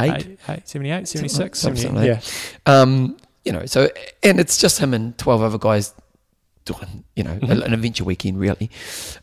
eight? 0.00 0.26
Eight, 0.26 0.38
eight, 0.48 0.68
78, 0.68 1.08
76, 1.08 1.58
Something 1.58 1.82
78, 1.82 2.10
like 2.12 2.24
yeah. 2.66 2.80
Um, 2.80 3.16
you 3.44 3.52
know, 3.52 3.64
so 3.66 3.88
and 4.22 4.38
it's 4.40 4.58
just 4.58 4.78
him 4.78 4.92
and 4.94 5.16
twelve 5.18 5.42
other 5.42 5.58
guys 5.58 5.94
doing, 6.64 7.04
you 7.16 7.22
know, 7.24 7.34
Mhm. 7.36 7.64
an 7.64 7.72
adventure 7.72 8.04
weekend 8.04 8.38
really. 8.38 8.70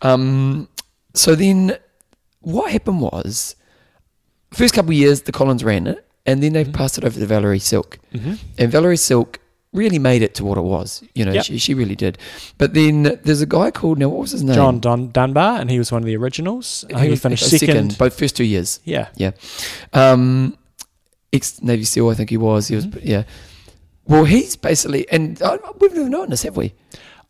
Um, 0.01 0.67
so 1.13 1.35
then, 1.35 1.77
what 2.41 2.71
happened 2.71 3.01
was, 3.01 3.55
first 4.51 4.73
couple 4.73 4.91
of 4.91 4.97
years 4.97 5.21
the 5.23 5.31
Collins 5.31 5.63
ran 5.63 5.87
it, 5.87 6.05
and 6.25 6.41
then 6.41 6.53
they 6.53 6.65
Mhm. 6.65 6.73
passed 6.73 6.97
it 6.97 7.03
over 7.03 7.19
to 7.19 7.25
Valerie 7.25 7.59
Silk, 7.59 7.99
hmm 8.11 8.33
and 8.57 8.71
Valerie 8.71 8.97
Silk 8.97 9.39
really 9.73 9.99
made 9.99 10.23
it 10.23 10.33
to 10.33 10.43
what 10.45 10.57
it 10.57 10.61
was. 10.63 11.03
You 11.13 11.25
know, 11.25 11.33
Yep. 11.33 11.43
she, 11.45 11.57
she 11.59 11.73
really 11.75 11.95
did. 11.95 12.17
But 12.57 12.73
then 12.73 13.19
there's 13.23 13.41
a 13.41 13.45
guy 13.45 13.69
called 13.69 13.99
now 13.99 14.09
what 14.09 14.21
was 14.21 14.31
his 14.31 14.41
name? 14.43 14.55
John 14.55 14.79
Dun- 14.79 15.11
Dunbar, 15.11 15.59
and 15.59 15.69
he 15.69 15.77
was 15.77 15.91
one 15.91 16.01
of 16.01 16.07
the 16.07 16.15
originals. 16.15 16.85
I 16.89 16.93
think 16.93 17.03
he, 17.03 17.09
was 17.11 17.19
finished 17.21 17.43
uh, 17.43 17.57
second. 17.57 17.97
both 17.97 18.17
first 18.17 18.35
two 18.35 18.45
years. 18.45 18.79
Yeah. 18.85 19.09
Yeah. 19.17 19.31
Um, 19.93 20.57
ex 21.31 21.61
Navy 21.61 21.83
SEAL, 21.83 22.09
I 22.09 22.15
think 22.15 22.29
he 22.31 22.37
was. 22.37 22.69
He 22.69 22.75
was, 22.75 22.87
Mhm. 22.87 22.99
yeah. 23.03 23.23
Well, 24.07 24.23
he's 24.25 24.55
basically, 24.55 25.07
and 25.09 25.41
uh, 25.41 25.57
we've 25.79 25.93
never 25.93 26.09
known 26.09 26.29
this, 26.29 26.43
have 26.43 26.57
we? 26.57 26.73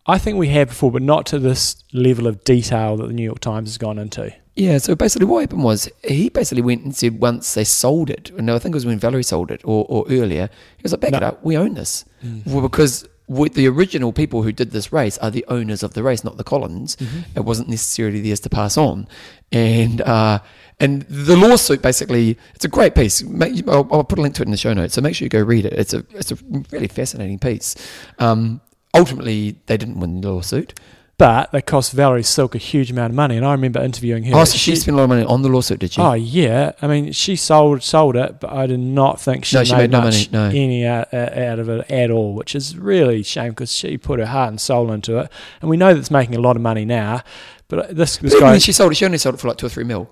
I 0.06 0.18
think 0.18 0.38
we 0.38 0.49
have 0.49 0.70
before, 0.70 0.91
but 0.91 1.02
not 1.02 1.26
to 1.28 1.40
this 1.40 1.84
level 1.91 2.28
of 2.28 2.44
detail 2.44 2.95
that 2.98 3.08
the 3.08 3.14
New 3.14 3.24
York 3.24 3.40
Times 3.40 3.70
has 3.70 3.78
gone 3.78 3.98
into. 3.99 4.34
Yeah. 4.56 4.78
So 4.78 4.95
basically, 4.95 5.26
what 5.28 5.41
happened 5.41 5.64
was 5.64 5.90
he 6.04 6.30
basically 6.30 6.62
went 6.62 6.84
and 6.84 6.95
said 6.95 7.20
once 7.20 7.54
they 7.54 7.64
sold 7.64 8.10
it, 8.10 8.30
and 8.32 8.49
I 8.49 8.58
think 8.60 8.74
it 8.74 8.78
was 8.78 8.86
when 8.86 8.99
Valerie 8.99 9.24
sold 9.24 9.52
it 9.52 9.62
or, 9.66 9.86
or 9.90 10.06
earlier, 10.10 10.49
he 10.78 10.84
was 10.84 10.94
like, 10.94 11.02
"Back 11.02 11.12
No. 11.12 11.18
it 11.18 11.24
up, 11.24 11.44
we 11.44 11.58
own 11.58 11.74
this." 11.74 12.06
Well, 12.45 12.62
because 12.62 13.08
we, 13.28 13.49
the 13.49 13.68
original 13.68 14.14
people 14.14 14.41
who 14.44 14.52
did 14.54 14.72
this 14.72 14.94
race 14.94 15.18
are 15.18 15.30
the 15.30 15.45
owners 15.49 15.84
of 15.84 15.94
the 15.94 16.02
race, 16.02 16.24
not 16.24 16.38
the 16.38 16.44
Collins. 16.44 16.95
It 17.36 17.41
wasn't 17.41 17.68
necessarily 17.70 18.22
theirs 18.22 18.40
to 18.41 18.49
pass 18.49 18.78
on, 18.78 19.08
and 19.52 20.02
uh, 20.02 20.40
and 20.80 21.02
the 21.04 21.36
lawsuit 21.36 21.82
basically 21.82 22.38
it's 22.56 22.66
a 22.66 22.68
great 22.68 22.94
piece. 22.95 23.24
I'll, 23.68 23.88
I'll 23.91 24.04
put 24.04 24.20
a 24.20 24.22
link 24.22 24.36
to 24.36 24.41
it 24.44 24.45
in 24.45 24.52
the 24.52 24.58
show 24.58 24.74
notes, 24.74 24.94
so 24.94 25.02
make 25.02 25.16
sure 25.16 25.26
you 25.26 25.30
go 25.30 25.41
read 25.41 25.66
it. 25.66 25.74
It's 25.74 25.94
a 25.94 26.06
it's 26.12 26.32
a 26.32 26.38
really 26.72 26.88
fascinating 26.88 27.40
piece. 27.40 27.76
Um, 28.20 28.62
ultimately, 28.94 29.58
they 29.66 29.78
didn't 29.78 29.99
win 29.99 30.22
the 30.22 30.32
lawsuit. 30.32 30.80
But 31.20 31.52
they 31.52 31.64
cost 31.64 31.94
Valerie 31.94 32.22
Silk 32.22 32.54
a 32.54 32.60
huge 32.60 32.91
amount 32.91 33.10
of 33.10 33.16
money, 33.16 33.38
and 33.38 33.44
I 33.44 33.52
remember 33.52 33.82
interviewing 33.82 34.26
her. 34.26 34.36
Oh, 34.36 34.44
so 34.44 34.56
she 34.56 34.76
spent 34.76 34.94
a 34.94 34.98
lot 34.98 35.06
of 35.06 35.10
money 35.10 35.24
on 35.24 35.41
the 35.41 35.49
lawsuit, 35.49 35.80
did 35.80 35.94
she? 35.94 35.99
Oh 35.99 36.14
yeah, 36.14 36.74
I 36.80 36.86
mean 36.86 37.12
she 37.12 37.36
sold 37.36 37.82
sold 37.82 38.16
it, 38.16 38.40
but 38.40 38.52
I 38.52 38.68
did 38.68 38.80
not 38.80 39.20
think 39.20 39.44
she, 39.44 39.56
No, 39.56 39.62
made, 39.62 39.68
she 39.68 39.76
made 39.76 39.90
no 39.90 40.02
much 40.02 40.32
money, 40.32 40.54
no. 40.54 40.60
any 40.60 40.86
out, 40.86 41.12
out 41.12 41.58
of 41.58 41.70
it 41.70 41.90
at 41.90 42.12
all, 42.12 42.36
which 42.36 42.54
is 42.54 42.78
really 42.78 43.22
a 43.22 43.24
shame 43.24 43.49
because 43.49 43.74
she 43.74 43.98
put 43.98 44.20
her 44.20 44.28
heart 44.28 44.49
and 44.49 44.62
soul 44.62 44.91
into 44.91 45.18
it, 45.18 45.32
and 45.60 45.72
we 45.72 45.76
know 45.76 45.91
that 45.91 45.99
it's 45.99 46.12
making 46.12 46.36
a 46.36 46.40
lot 46.40 46.56
of 46.56 46.62
money 46.62 46.86
now. 46.86 47.24
But 47.68 47.95
this 47.95 48.18
this 48.18 48.40
guy, 48.40 48.60
she 48.60 48.72
sold 48.72 48.91
it, 48.91 48.95
she 48.95 49.06
only 49.06 49.18
sold 49.18 49.34
it 49.34 49.40
for 49.40 49.48
like 49.48 49.58
two 49.58 49.66
or 49.66 49.70
three 49.70 49.86
mil. 49.86 50.12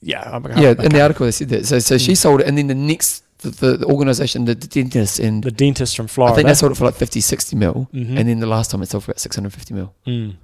Yeah, 0.00 0.22
I'm, 0.32 0.44
yeah, 0.58 0.68
I'm- 0.68 0.80
in 0.80 0.90
the 0.92 1.00
article 1.00 1.26
they 1.26 1.32
said 1.32 1.48
that. 1.50 1.66
So, 1.66 1.78
so 1.78 1.98
she 1.98 2.12
Mm. 2.12 2.16
sold 2.16 2.40
it, 2.40 2.46
and 2.46 2.56
then 2.58 2.66
the 2.68 2.74
next, 2.74 3.22
the, 3.38 3.50
the, 3.50 3.76
the 3.78 3.86
organisation, 3.86 4.44
the, 4.44 4.54
the 4.54 4.66
dentist, 4.66 5.18
and 5.18 5.42
the 5.44 5.50
dentist 5.50 5.96
from 5.96 6.06
Florida, 6.06 6.32
I 6.32 6.36
think 6.36 6.48
they 6.48 6.54
sold 6.54 6.72
it 6.72 6.76
for 6.76 6.84
like 6.86 6.94
50, 6.94 7.20
60 7.20 7.56
mil. 7.56 7.88
Mhm. 7.94 8.18
And 8.18 8.28
then 8.28 8.40
the 8.40 8.46
last 8.46 8.70
time 8.70 8.82
it 8.82 8.88
sold 8.88 9.04
for 9.04 9.10
about 9.12 9.20
650 9.20 9.74
mil. 9.74 9.92
Mm. 10.06 10.34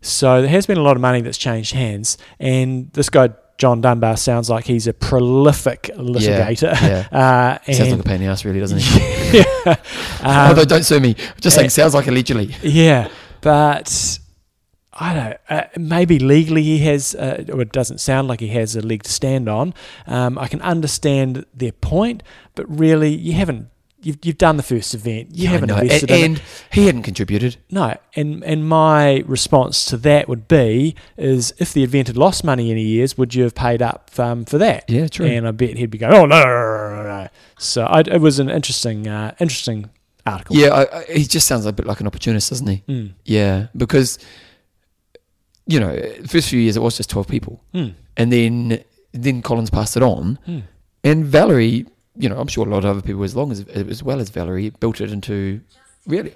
So 0.00 0.40
there 0.42 0.50
has 0.50 0.66
been 0.66 0.78
a 0.78 0.82
lot 0.82 0.96
of 0.96 1.02
money 1.02 1.20
that's 1.20 1.38
changed 1.38 1.72
hands, 1.74 2.16
and 2.40 2.90
this 2.92 3.08
guy 3.10 3.30
John 3.58 3.80
Dunbar 3.80 4.16
sounds 4.16 4.48
like 4.48 4.66
he's 4.66 4.86
a 4.86 4.92
prolific 4.92 5.90
litigator. 5.96 6.72
Yeah. 6.80 7.08
Uh, 7.12 7.58
and 7.66 7.76
Sounds 7.76 7.90
like 7.90 8.00
a 8.00 8.02
pain 8.04 8.14
in 8.16 8.20
the 8.22 8.26
ass, 8.28 8.44
really, 8.44 8.60
doesn't 8.60 8.78
he? 8.78 9.38
yeah, 9.38 9.44
um, 10.20 10.48
Although, 10.50 10.64
don't 10.64 10.84
sue 10.84 11.00
me. 11.00 11.16
Just 11.40 11.56
saying, 11.56 11.66
eh, 11.66 11.70
sounds 11.70 11.92
like 11.94 12.06
allegedly. 12.06 12.54
yeah, 12.62 13.08
but 13.40 14.18
I 15.00 15.14
don't. 15.14 15.36
Uh, 15.48 15.64
maybe 15.78 16.18
legally 16.18 16.62
he 16.62 16.78
has, 16.80 17.14
uh, 17.14 17.44
or 17.52 17.60
it 17.62 17.72
doesn't 17.72 17.98
sound 17.98 18.26
like 18.28 18.40
he 18.40 18.48
has 18.48 18.74
a 18.76 18.80
leg 18.80 19.04
to 19.04 19.12
stand 19.12 19.48
on. 19.48 19.72
Um, 20.06 20.36
I 20.38 20.48
can 20.48 20.60
understand 20.62 21.46
their 21.54 21.72
point, 21.72 22.22
but 22.54 22.66
really, 22.68 23.14
you 23.14 23.32
haven't. 23.34 23.68
You've, 24.00 24.18
you've 24.22 24.38
done 24.38 24.56
the 24.56 24.62
first 24.62 24.94
event. 24.94 25.34
You 25.34 25.44
Yeah, 25.44 25.50
haven't 25.50 25.70
invested 25.70 26.10
and, 26.12 26.18
in 26.24 26.32
it. 26.32 26.38
and 26.38 26.42
he 26.72 26.86
hadn't 26.86 27.02
contributed. 27.02 27.56
No, 27.68 27.96
and 28.14 28.44
and 28.44 28.68
my 28.68 29.24
response 29.26 29.84
to 29.86 29.96
that 29.98 30.28
would 30.28 30.46
be 30.46 30.94
is 31.16 31.52
if 31.58 31.72
the 31.72 31.82
event 31.82 32.06
had 32.06 32.16
lost 32.16 32.44
money 32.44 32.70
any 32.70 32.82
years, 32.84 33.18
would 33.18 33.34
you 33.34 33.42
have 33.42 33.56
paid 33.56 33.82
up 33.82 34.10
um, 34.16 34.44
for 34.44 34.56
that? 34.58 34.88
Yeah, 34.88 35.08
true. 35.08 35.26
And 35.26 35.48
I 35.48 35.50
bet 35.50 35.76
he'd 35.76 35.90
be 35.90 35.98
going, 35.98 36.14
oh 36.14 36.26
no, 36.26 36.40
no, 36.44 36.46
no, 36.46 37.02
no, 37.02 37.22
no. 37.22 37.28
So 37.58 37.86
I, 37.86 38.00
it 38.00 38.20
was 38.20 38.38
an 38.38 38.48
interesting, 38.50 39.08
uh, 39.08 39.34
interesting 39.40 39.90
article. 40.24 40.54
yeah, 40.56 40.68
I, 40.68 40.98
I, 41.00 41.04
he 41.14 41.24
just 41.24 41.48
sounds 41.48 41.66
a 41.66 41.72
bit 41.72 41.84
like 41.86 42.00
an 42.00 42.06
opportunist, 42.06 42.50
doesn't 42.50 42.68
he? 42.68 42.82
Mm. 42.88 43.14
Yeah, 43.24 43.66
because, 43.76 44.20
you 45.68 45.78
know, 45.78 45.94
the 45.94 46.26
first 46.28 46.48
few 46.48 46.58
years 46.58 46.76
it 46.76 46.80
was 46.82 46.96
just 46.96 47.10
12 47.10 47.28
people. 47.28 47.62
Mm. 47.74 47.94
And 48.16 48.32
then 48.32 48.82
then 49.12 49.42
Collins 49.42 49.70
passed 49.70 49.96
it 49.96 50.02
on. 50.02 50.38
Mm. 50.48 50.62
And 51.04 51.24
Valerie, 51.24 51.86
you 52.16 52.28
know, 52.28 52.38
I'm 52.40 52.48
sure 52.48 52.66
a 52.66 52.70
lot 52.70 52.84
of 52.84 52.90
other 52.90 53.02
people, 53.02 53.22
as 53.22 53.36
long 53.36 53.52
as 53.52 53.60
as 53.68 54.02
well 54.02 54.18
as 54.18 54.30
Valerie, 54.30 54.70
built 54.70 55.00
it 55.00 55.12
into 55.12 55.60
really. 56.06 56.30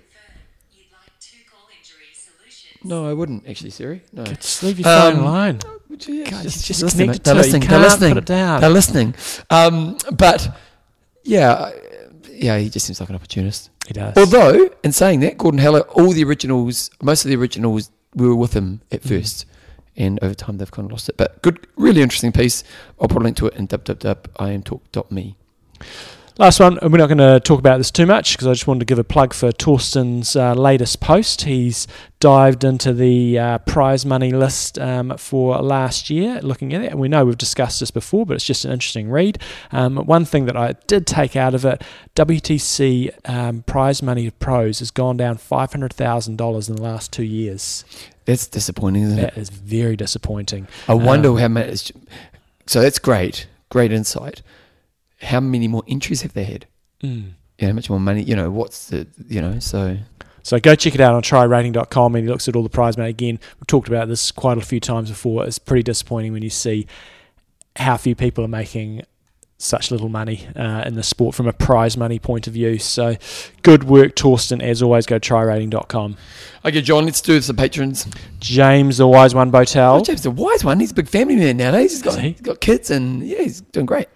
Like 0.92 1.10
two 1.20 1.38
call 1.50 1.66
injury 1.76 2.12
solutions. 2.14 2.84
No, 2.84 3.08
I 3.08 3.12
wouldn't 3.12 3.48
actually, 3.48 3.70
Siri. 3.70 4.02
No. 4.12 4.24
Just 4.24 4.62
leave 4.62 4.78
your 4.78 4.84
phone 4.84 5.16
Um, 5.16 5.24
alone. 5.24 5.58
Yeah, 6.08 6.30
God, 6.30 6.42
just- 6.44 6.64
just 6.64 6.82
listening. 6.82 7.12
They're. 7.12 7.34
You 7.34 7.40
listening. 7.40 7.68
They're 7.68 7.78
listening. 7.78 8.14
put 8.14 8.22
it 8.22 8.26
down. 8.26 8.60
They're 8.60 8.70
listening. 8.70 9.14
Um, 9.50 9.98
but 10.12 10.48
yeah, 11.24 11.70
yeah, 12.30 12.58
he 12.58 12.70
just 12.70 12.86
seems 12.86 12.98
like 13.00 13.08
an 13.10 13.14
opportunist. 13.16 13.70
He 13.86 13.92
does. 13.94 14.16
Although, 14.16 14.70
in 14.82 14.92
saying 14.92 15.20
that, 15.20 15.36
Gordon 15.38 15.60
Haller, 15.60 15.80
all 15.80 16.12
the 16.12 16.24
originals, 16.24 16.90
most 17.02 17.24
of 17.24 17.28
the 17.30 17.36
originals 17.36 17.90
were 18.14 18.34
with 18.36 18.52
them 18.52 18.80
at 18.90 19.02
Mhm. 19.02 19.08
first, 19.08 19.46
and 19.96 20.18
over 20.22 20.34
time 20.34 20.58
they've 20.58 20.70
kind 20.70 20.86
of 20.86 20.92
lost 20.92 21.08
it. 21.08 21.16
But 21.16 21.40
good, 21.42 21.66
really 21.76 22.02
interesting 22.02 22.32
piece. 22.32 22.62
I'll 23.00 23.08
put 23.08 23.22
a 23.22 23.24
link 23.24 23.36
to 23.38 23.46
it 23.46 23.54
in 23.54 23.66
www.iamtalk.me. 23.68 25.36
Last 26.38 26.60
one, 26.60 26.78
and 26.78 26.90
we're 26.90 26.98
not 26.98 27.08
going 27.08 27.18
to 27.18 27.40
talk 27.40 27.58
about 27.58 27.76
this 27.76 27.90
too 27.90 28.06
much 28.06 28.32
because 28.34 28.46
I 28.48 28.52
just 28.52 28.66
wanted 28.66 28.80
to 28.80 28.86
give 28.86 28.98
a 28.98 29.04
plug 29.04 29.34
for 29.34 29.52
Thorsten's 29.52 30.34
uh, 30.34 30.54
latest 30.54 30.98
post. 31.00 31.42
He's 31.42 31.86
dived 32.20 32.64
into 32.64 32.94
the 32.94 33.38
uh, 33.38 33.58
prize 33.58 34.06
money 34.06 34.32
list 34.32 34.78
um, 34.78 35.14
for 35.18 35.58
last 35.58 36.08
year, 36.08 36.40
looking 36.40 36.72
at 36.72 36.80
it. 36.80 36.90
And 36.90 36.98
we 36.98 37.08
know 37.08 37.26
we've 37.26 37.36
discussed 37.36 37.80
this 37.80 37.90
before, 37.90 38.24
but 38.24 38.34
it's 38.34 38.46
just 38.46 38.64
an 38.64 38.72
interesting 38.72 39.10
read. 39.10 39.38
Um, 39.72 39.96
one 39.98 40.24
thing 40.24 40.46
that 40.46 40.56
I 40.56 40.72
did 40.86 41.06
take 41.06 41.36
out 41.36 41.52
of 41.54 41.66
it 41.66 41.82
WTC 42.16 43.10
um, 43.28 43.62
prize 43.64 44.02
money 44.02 44.24
to 44.24 44.32
pros 44.32 44.78
has 44.78 44.90
gone 44.90 45.18
down 45.18 45.36
$500,000 45.36 46.68
in 46.70 46.76
the 46.76 46.82
last 46.82 47.12
two 47.12 47.24
years. 47.24 47.84
That's 48.24 48.46
disappointing, 48.46 49.02
isn't 49.02 49.18
it? 49.18 49.34
That 49.34 49.38
is 49.38 49.50
very 49.50 49.96
disappointing. 49.96 50.66
I 50.88 50.94
wonder 50.94 51.28
Um, 51.28 51.36
how 51.36 51.48
much. 51.48 51.92
So 52.66 52.80
that's 52.80 52.98
great, 52.98 53.46
great 53.68 53.92
insight. 53.92 54.40
How 55.22 55.40
many 55.40 55.68
more 55.68 55.82
entries 55.86 56.22
have 56.22 56.32
they 56.32 56.44
had? 56.44 56.66
Mm. 57.02 57.32
You 57.58 57.62
know, 57.62 57.68
how 57.68 57.72
much 57.72 57.90
more 57.90 58.00
money? 58.00 58.22
You 58.22 58.36
know, 58.36 58.50
what's 58.50 58.88
the, 58.88 59.06
you 59.28 59.40
know, 59.40 59.58
so. 59.58 59.98
So 60.42 60.58
go 60.58 60.74
check 60.74 60.94
it 60.94 61.00
out 61.00 61.14
on 61.14 61.22
trirating.com 61.22 62.14
and 62.16 62.24
he 62.24 62.30
looks 62.30 62.48
at 62.48 62.56
all 62.56 62.64
the 62.64 62.68
prize 62.68 62.96
money. 62.96 63.10
Again, 63.10 63.38
we've 63.58 63.66
talked 63.66 63.88
about 63.88 64.08
this 64.08 64.32
quite 64.32 64.58
a 64.58 64.62
few 64.62 64.80
times 64.80 65.08
before. 65.08 65.46
It's 65.46 65.58
pretty 65.58 65.84
disappointing 65.84 66.32
when 66.32 66.42
you 66.42 66.50
see 66.50 66.86
how 67.76 67.96
few 67.96 68.14
people 68.14 68.44
are 68.44 68.48
making 68.48 69.04
such 69.62 69.92
little 69.92 70.08
money 70.08 70.48
uh, 70.56 70.82
in 70.84 70.94
the 70.94 71.02
sport 71.02 71.34
from 71.34 71.46
a 71.46 71.52
prize 71.52 71.96
money 71.96 72.18
point 72.18 72.46
of 72.46 72.52
view. 72.52 72.78
So 72.78 73.16
good 73.62 73.84
work, 73.84 74.16
Thorsten. 74.16 74.60
As 74.60 74.82
always, 74.82 75.06
go 75.06 75.18
trirating.com. 75.18 76.16
Okay, 76.64 76.82
John, 76.82 77.04
let's 77.04 77.20
do 77.20 77.40
some 77.40 77.56
patrons. 77.56 78.06
James, 78.40 78.98
the 78.98 79.06
wise 79.06 79.34
one, 79.34 79.52
Botel. 79.52 80.00
Oh, 80.00 80.02
James, 80.02 80.22
the 80.22 80.30
wise 80.30 80.64
one. 80.64 80.80
He's 80.80 80.90
a 80.90 80.94
big 80.94 81.08
family 81.08 81.36
man 81.36 81.56
nowadays. 81.56 81.92
He's 81.92 82.02
got, 82.02 82.18
he? 82.18 82.30
he's 82.32 82.40
got 82.40 82.60
kids 82.60 82.90
and 82.90 83.22
yeah, 83.22 83.42
he's 83.42 83.60
doing 83.60 83.86
great. 83.86 84.08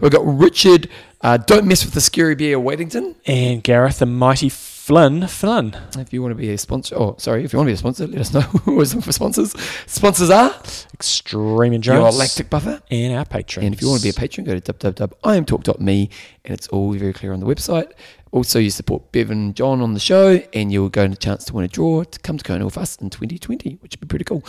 We've 0.00 0.12
got 0.12 0.24
Richard, 0.26 0.88
uh, 1.22 1.36
Don't 1.38 1.66
Mess 1.66 1.84
with 1.84 1.94
the 1.94 2.00
Scary 2.00 2.34
Bear 2.34 2.58
Wadington. 2.58 3.14
And 3.26 3.62
Gareth, 3.62 3.98
the 4.00 4.06
mighty 4.06 4.48
Flynn. 4.48 5.26
Flynn. 5.26 5.76
If 5.98 6.12
you 6.12 6.22
want 6.22 6.30
to 6.30 6.36
be 6.36 6.50
a 6.50 6.58
sponsor, 6.58 6.94
oh, 6.96 7.16
sorry, 7.18 7.42
if 7.44 7.52
you 7.52 7.56
want 7.58 7.66
to 7.66 7.70
be 7.70 7.74
a 7.74 7.76
sponsor, 7.76 8.06
let 8.06 8.20
us 8.20 8.32
know. 8.32 8.44
We're 8.66 8.84
looking 8.84 9.00
for 9.00 9.10
sponsors. 9.10 9.52
Sponsors 9.86 10.30
are 10.30 10.54
Extreme 10.94 11.72
your 11.72 11.74
Endurance. 11.74 12.16
lactic 12.16 12.50
buffer. 12.50 12.80
and 12.90 13.16
our 13.16 13.24
patron. 13.24 13.66
And 13.66 13.74
if 13.74 13.82
you 13.82 13.88
want 13.88 14.00
to 14.00 14.06
be 14.06 14.10
a 14.10 14.12
patron, 14.12 14.46
go 14.46 14.56
to 14.56 14.72
www.iamtalk.me 14.72 16.10
and 16.44 16.54
it's 16.54 16.68
all 16.68 16.92
very 16.92 17.12
clear 17.12 17.32
on 17.32 17.40
the 17.40 17.46
website. 17.46 17.90
Also, 18.32 18.58
you 18.58 18.70
support 18.70 19.12
Bev 19.12 19.30
and 19.30 19.54
John 19.54 19.80
on 19.80 19.94
the 19.94 20.00
show, 20.00 20.42
and 20.52 20.72
you'll 20.72 20.88
go 20.88 21.04
a 21.04 21.14
chance 21.14 21.44
to 21.46 21.54
win 21.54 21.64
a 21.64 21.68
draw 21.68 22.02
to 22.02 22.18
come 22.18 22.36
to 22.36 22.44
Kona 22.44 22.64
with 22.64 22.76
us 22.76 22.96
in 22.96 23.08
2020, 23.08 23.78
which 23.80 23.92
would 23.92 24.00
be 24.00 24.06
pretty 24.06 24.24
cool. 24.24 24.42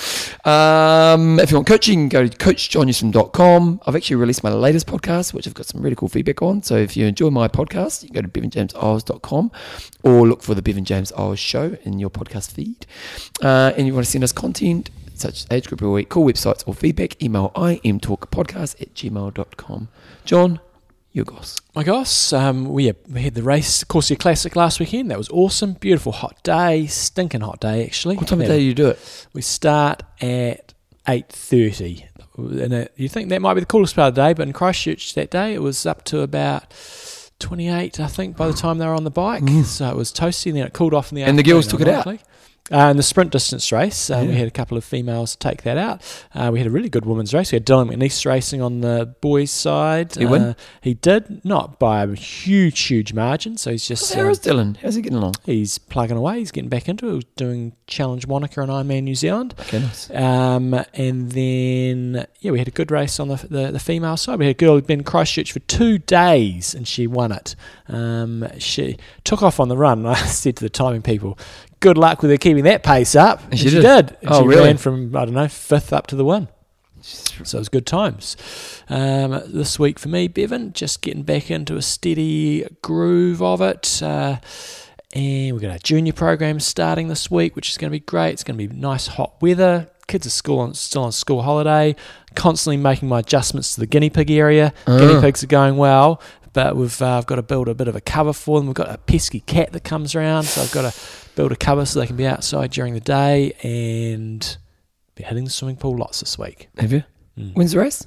Um, 0.51 1.39
if 1.39 1.51
you 1.51 1.57
want 1.57 1.67
coaching, 1.67 2.09
go 2.09 2.27
to 2.27 2.37
coachjohnnewsom.com. 2.37 3.81
I've 3.85 3.95
actually 3.95 4.15
released 4.15 4.43
my 4.43 4.51
latest 4.51 4.87
podcast, 4.87 5.33
which 5.33 5.47
I've 5.47 5.53
got 5.53 5.67
some 5.67 5.81
really 5.81 5.95
cool 5.95 6.09
feedback 6.09 6.41
on. 6.41 6.63
So 6.63 6.75
if 6.75 6.97
you 6.97 7.05
enjoy 7.05 7.29
my 7.29 7.47
podcast, 7.47 8.03
you 8.03 8.09
can 8.09 8.21
go 8.23 8.27
to 8.27 8.27
bevanjameseyles.com 8.27 9.51
or 10.03 10.27
look 10.27 10.41
for 10.41 10.55
the 10.55 10.61
Bevan 10.61 10.83
James 10.83 11.11
Eyles 11.11 11.39
show 11.39 11.77
in 11.83 11.99
your 11.99 12.09
podcast 12.09 12.51
feed. 12.51 12.85
Uh, 13.41 13.73
and 13.77 13.85
you 13.85 13.93
want 13.93 14.05
to 14.05 14.11
send 14.11 14.23
us 14.23 14.31
content, 14.31 14.89
such 15.13 15.33
as 15.33 15.47
age 15.51 15.67
group 15.67 15.81
or 15.81 15.91
week, 15.91 16.09
cool 16.09 16.25
websites, 16.25 16.63
or 16.67 16.73
feedback, 16.73 17.21
email 17.23 17.51
imtalkpodcast 17.55 18.81
at 18.81 18.93
gmail.com. 18.95 19.87
John, 20.25 20.59
your 21.17 21.25
goss. 21.25 21.57
My 21.75 21.83
gosh, 21.83 22.31
um, 22.31 22.69
we, 22.69 22.93
we 23.09 23.21
had 23.21 23.33
the 23.33 23.43
race 23.43 23.83
Corsair 23.83 24.15
Classic 24.15 24.55
last 24.55 24.79
weekend. 24.79 25.11
That 25.11 25.17
was 25.17 25.29
awesome. 25.29 25.73
Beautiful 25.73 26.13
hot 26.13 26.41
day, 26.43 26.85
stinking 26.85 27.41
hot 27.41 27.59
day 27.59 27.83
actually. 27.85 28.15
What 28.15 28.27
time 28.27 28.39
of 28.39 28.47
day 28.47 28.59
do 28.59 28.63
you 28.63 28.73
do 28.73 28.87
it? 28.87 29.27
We 29.33 29.41
start 29.41 30.03
at 30.21 30.73
eight 31.07 31.27
thirty. 31.29 32.07
And 32.37 32.87
you 32.95 33.09
think 33.09 33.29
that 33.29 33.41
might 33.41 33.55
be 33.55 33.61
the 33.61 33.65
coolest 33.65 33.95
part 33.95 34.09
of 34.09 34.15
the 34.15 34.21
day, 34.21 34.33
but 34.33 34.47
in 34.47 34.53
Christchurch 34.53 35.15
that 35.15 35.31
day 35.31 35.55
it 35.55 35.61
was 35.61 35.85
up 35.85 36.03
to 36.05 36.21
about 36.21 36.71
twenty 37.39 37.67
eight, 37.67 37.99
I 37.99 38.07
think, 38.07 38.37
by 38.37 38.47
the 38.47 38.53
time 38.53 38.77
they 38.77 38.85
were 38.85 38.93
on 38.93 39.03
the 39.03 39.09
bike. 39.09 39.43
So 39.65 39.89
it 39.89 39.95
was 39.95 40.13
toasty, 40.13 40.47
and 40.47 40.57
then 40.57 40.67
it 40.67 40.73
cooled 40.73 40.93
off 40.93 41.11
in 41.11 41.15
the 41.15 41.23
Mm. 41.23 41.29
And 41.29 41.39
the 41.39 41.43
girls 41.43 41.67
took 41.67 41.81
it 41.81 41.87
out? 41.87 42.05
Uh, 42.71 42.89
in 42.91 42.97
the 42.97 43.03
sprint 43.03 43.31
distance 43.31 43.71
race, 43.71 44.09
uh, 44.09 44.25
we 44.27 44.35
had 44.35 44.47
a 44.47 44.51
couple 44.51 44.77
of 44.77 44.83
females 44.83 45.37
take 45.37 45.63
that 45.63 45.77
out. 45.77 46.01
Uh, 46.33 46.49
we 46.51 46.59
had 46.59 46.67
a 46.67 46.71
really 46.71 46.89
good 46.89 47.05
women's 47.05 47.33
race. 47.33 47.51
We 47.51 47.55
had 47.55 47.65
Dylan 47.65 47.89
McNeice 47.89 48.25
racing 48.25 48.61
on 48.61 48.81
the 48.81 49.15
boys' 49.21 49.51
side. 49.51 50.15
He 50.15 50.25
win? 50.25 50.41
Uh, 50.41 50.53
he 50.81 50.93
did, 50.93 51.45
not 51.45 51.79
by 51.79 52.03
a 52.03 52.13
huge, 52.13 52.79
huge 52.81 53.13
margin. 53.13 53.57
So 53.57 53.71
he's 53.71 53.87
just 53.87 54.13
How 54.13 54.23
um, 54.23 54.29
is 54.29 54.39
Dylan? 54.39 54.75
How's 54.77 54.95
he 54.95 55.01
getting 55.01 55.17
along? 55.17 55.35
he's 55.45 55.77
plugging 55.77 56.17
away. 56.17 56.39
He's 56.39 56.51
getting 56.51 56.69
back 56.69 56.89
into 56.89 57.07
it. 57.07 57.09
He 57.09 57.15
was 57.15 57.25
doing 57.37 57.73
Challenge 57.87 58.27
Wanaka 58.27 58.61
and 58.61 58.69
Ironman 58.69 59.03
New 59.03 59.15
Zealand. 59.15 59.55
Okay, 59.61 59.79
nice. 59.79 60.09
Um, 60.11 60.73
and 60.93 61.31
then 61.31 62.27
yeah, 62.41 62.51
we 62.51 62.59
had 62.59 62.67
a 62.67 62.71
good 62.71 62.91
race 62.91 63.19
on 63.19 63.29
the, 63.29 63.35
the 63.49 63.71
the 63.71 63.79
female 63.79 64.17
side. 64.17 64.39
We 64.39 64.45
had 64.45 64.55
a 64.55 64.57
girl 64.57 64.75
who'd 64.75 64.87
been 64.87 64.99
in 64.99 65.05
Christchurch 65.05 65.53
for 65.53 65.59
two 65.59 65.97
days 65.97 66.73
and 66.73 66.87
she 66.87 67.07
won 67.07 67.31
it. 67.31 67.55
Um, 67.87 68.47
she 68.57 68.97
took 69.23 69.41
off 69.41 69.59
on 69.59 69.69
the 69.69 69.77
run. 69.77 70.05
I 70.05 70.15
said 70.25 70.57
to 70.57 70.63
the 70.63 70.69
timing 70.69 71.01
people, 71.01 71.37
"Good 71.79 71.97
luck 71.97 72.21
with 72.21 72.31
her 72.31 72.37
keeping 72.37 72.63
that 72.65 72.83
pace 72.83 73.15
up." 73.15 73.41
And 73.51 73.59
she 73.59 73.69
did? 73.69 73.85
And 73.85 74.17
Oh, 74.27 74.41
she 74.41 74.47
really? 74.47 74.63
ran 74.65 74.77
from 74.77 75.15
I 75.15 75.25
don't 75.25 75.33
know 75.33 75.47
fifth 75.47 75.93
up 75.93 76.07
to 76.07 76.15
the 76.15 76.25
one. 76.25 76.47
So 77.01 77.57
it 77.57 77.61
was 77.61 77.69
good 77.69 77.85
times. 77.85 78.35
Um, 78.89 79.41
this 79.45 79.77
week 79.79 79.99
for 79.99 80.09
me, 80.09 80.27
Bevan, 80.27 80.73
just 80.73 81.01
getting 81.01 81.23
back 81.23 81.49
into 81.51 81.75
a 81.77 81.81
steady 81.81 82.65
groove 82.81 83.41
of 83.41 83.61
it. 83.61 84.01
Uh, 84.03 84.37
and 85.13 85.53
we've 85.53 85.61
got 85.61 85.71
our 85.71 85.77
junior 85.77 86.11
program 86.13 86.59
starting 86.59 87.07
this 87.07 87.31
week, 87.31 87.55
which 87.55 87.69
is 87.69 87.77
going 87.77 87.89
to 87.89 87.95
be 87.95 87.99
great. 88.03 88.31
It's 88.31 88.43
going 88.43 88.57
to 88.59 88.67
be 88.67 88.75
nice 88.75 89.07
hot 89.07 89.41
weather. 89.41 89.89
Kids 90.07 90.25
are 90.27 90.31
school 90.31 90.59
on, 90.59 90.73
still 90.73 91.03
on 91.03 91.11
school 91.11 91.43
holiday. 91.43 91.95
Constantly 92.35 92.77
making 92.77 93.07
my 93.07 93.19
adjustments 93.19 93.75
to 93.75 93.79
the 93.79 93.87
guinea 93.87 94.09
pig 94.09 94.29
area. 94.31 94.73
Guinea 94.85 95.15
Ah. 95.15 95.21
pigs 95.21 95.43
are 95.43 95.47
going 95.47 95.77
well, 95.77 96.21
but 96.53 96.75
we've 96.75 97.01
uh, 97.01 97.17
I've 97.17 97.25
got 97.25 97.35
to 97.35 97.43
build 97.43 97.69
a 97.69 97.75
bit 97.75 97.87
of 97.87 97.95
a 97.95 98.01
cover 98.01 98.33
for 98.33 98.59
them. 98.59 98.67
We've 98.67 98.73
got 98.75 98.89
a 98.89 98.97
pesky 98.97 99.39
cat 99.41 99.71
that 99.73 99.83
comes 99.83 100.13
around, 100.15 100.43
so 100.43 100.61
I've 100.61 100.71
got 100.71 100.91
to 100.91 100.99
build 101.37 101.51
a 101.51 101.55
cover 101.55 101.85
so 101.85 101.99
they 101.99 102.07
can 102.07 102.17
be 102.17 102.25
outside 102.25 102.71
during 102.71 102.95
the 102.95 102.99
day 102.99 103.53
and 103.61 104.57
be 105.15 105.23
hitting 105.23 105.43
the 105.45 105.49
swimming 105.51 105.77
pool 105.77 105.95
lots 105.95 106.19
this 106.19 106.37
week. 106.37 106.67
Have 106.79 106.91
you? 106.91 107.03
Mm. 107.37 107.53
When's 107.55 107.71
the 107.71 107.79
race? 107.79 108.03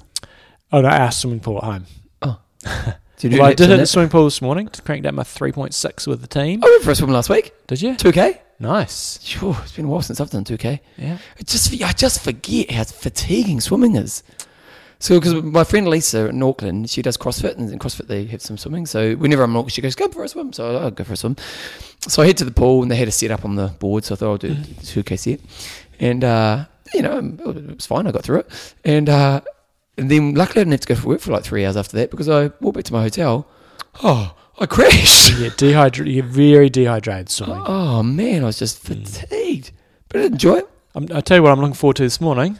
Oh 0.71 0.81
no, 0.81 0.89
our 0.89 1.11
swimming 1.11 1.39
pool 1.39 1.57
at 1.57 1.63
home. 1.63 1.85
Oh. 2.21 2.39
Did 3.17 3.33
Well, 3.33 3.43
I 3.43 3.53
did 3.53 3.69
hit 3.69 3.77
the 3.77 3.85
swimming 3.85 4.09
pool 4.09 4.25
this 4.25 4.41
morning. 4.41 4.67
Cranked 4.83 5.05
out 5.05 5.13
my 5.13 5.23
three 5.23 5.51
point 5.51 5.73
six 5.75 6.07
with 6.07 6.21
the 6.21 6.27
team. 6.27 6.63
I 6.63 6.67
went 6.67 6.83
for 6.83 6.89
a 6.91 6.95
swim 6.95 7.11
last 7.11 7.29
week. 7.29 7.53
Did 7.67 7.79
you? 7.79 7.93
2K. 7.93 8.39
Nice. 8.59 9.21
Sure, 9.23 9.55
it's 9.61 9.73
been 9.73 9.85
a 9.85 9.87
while 9.87 10.01
since 10.01 10.19
I've 10.19 10.31
done 10.31 10.43
2K. 10.43 10.79
Yeah. 10.97 11.19
It 11.37 11.45
just 11.47 11.71
I 11.83 11.93
just 11.93 12.23
forget 12.23 12.71
how 12.71 12.83
fatiguing 12.83 13.61
swimming 13.61 13.95
is. 13.95 14.23
So, 15.01 15.19
because 15.19 15.33
my 15.41 15.63
friend 15.63 15.87
Lisa 15.87 16.29
in 16.29 16.43
Auckland, 16.43 16.87
she 16.87 17.01
does 17.01 17.17
CrossFit, 17.17 17.57
and 17.57 17.71
in 17.71 17.79
CrossFit 17.79 18.05
they 18.05 18.25
have 18.25 18.41
some 18.41 18.55
swimming. 18.55 18.85
So 18.85 19.15
whenever 19.15 19.41
I'm 19.41 19.49
in 19.49 19.57
Auckland, 19.57 19.73
she 19.73 19.81
goes, 19.81 19.95
"Go 19.95 20.07
for 20.09 20.23
a 20.23 20.27
swim." 20.29 20.53
So 20.53 20.77
I'll 20.77 20.91
go 20.91 21.03
for 21.03 21.13
a 21.13 21.17
swim. 21.17 21.37
So 22.07 22.21
I 22.21 22.27
head 22.27 22.37
to 22.37 22.45
the 22.45 22.51
pool, 22.51 22.83
and 22.83 22.91
they 22.91 22.95
had 22.95 23.07
a 23.07 23.11
set 23.11 23.31
up 23.31 23.43
on 23.43 23.55
the 23.55 23.69
board. 23.79 24.05
So 24.05 24.13
I 24.13 24.17
thought 24.17 24.29
I'll 24.29 24.37
do 24.37 24.53
the 24.53 24.85
two 24.85 25.01
K 25.01 25.17
set, 25.17 25.39
and 25.99 26.23
uh, 26.23 26.65
you 26.93 27.01
know 27.01 27.17
it 27.17 27.75
was 27.75 27.87
fine. 27.87 28.05
I 28.05 28.11
got 28.11 28.23
through 28.23 28.41
it, 28.41 28.75
and 28.85 29.09
uh, 29.09 29.41
and 29.97 30.11
then 30.11 30.35
luckily 30.35 30.61
I 30.61 30.63
didn't 30.65 30.73
have 30.73 30.81
to 30.81 30.87
go 30.89 30.95
for 30.95 31.07
work 31.07 31.21
for 31.21 31.31
like 31.31 31.43
three 31.43 31.65
hours 31.65 31.77
after 31.77 31.97
that 31.97 32.11
because 32.11 32.29
I 32.29 32.51
walked 32.61 32.75
back 32.75 32.85
to 32.85 32.93
my 32.93 33.01
hotel. 33.01 33.47
Oh, 34.03 34.35
I 34.59 34.67
crashed. 34.67 35.31
You 35.31 35.49
get 35.49 35.57
dehydrated. 35.57 36.13
You 36.13 36.21
get 36.21 36.31
very 36.31 36.69
dehydrated 36.69 37.29
swimming. 37.29 37.63
Oh 37.65 38.03
man, 38.03 38.43
I 38.43 38.45
was 38.45 38.59
just 38.59 38.77
fatigued, 38.83 39.71
but 40.09 40.19
I 40.19 40.23
did 40.25 40.33
enjoy 40.33 40.57
it. 40.57 40.69
I'm, 40.93 41.07
I 41.11 41.21
tell 41.21 41.37
you 41.37 41.43
what, 41.43 41.51
I'm 41.53 41.59
looking 41.59 41.73
forward 41.73 41.95
to 41.95 42.03
this 42.03 42.21
morning. 42.21 42.59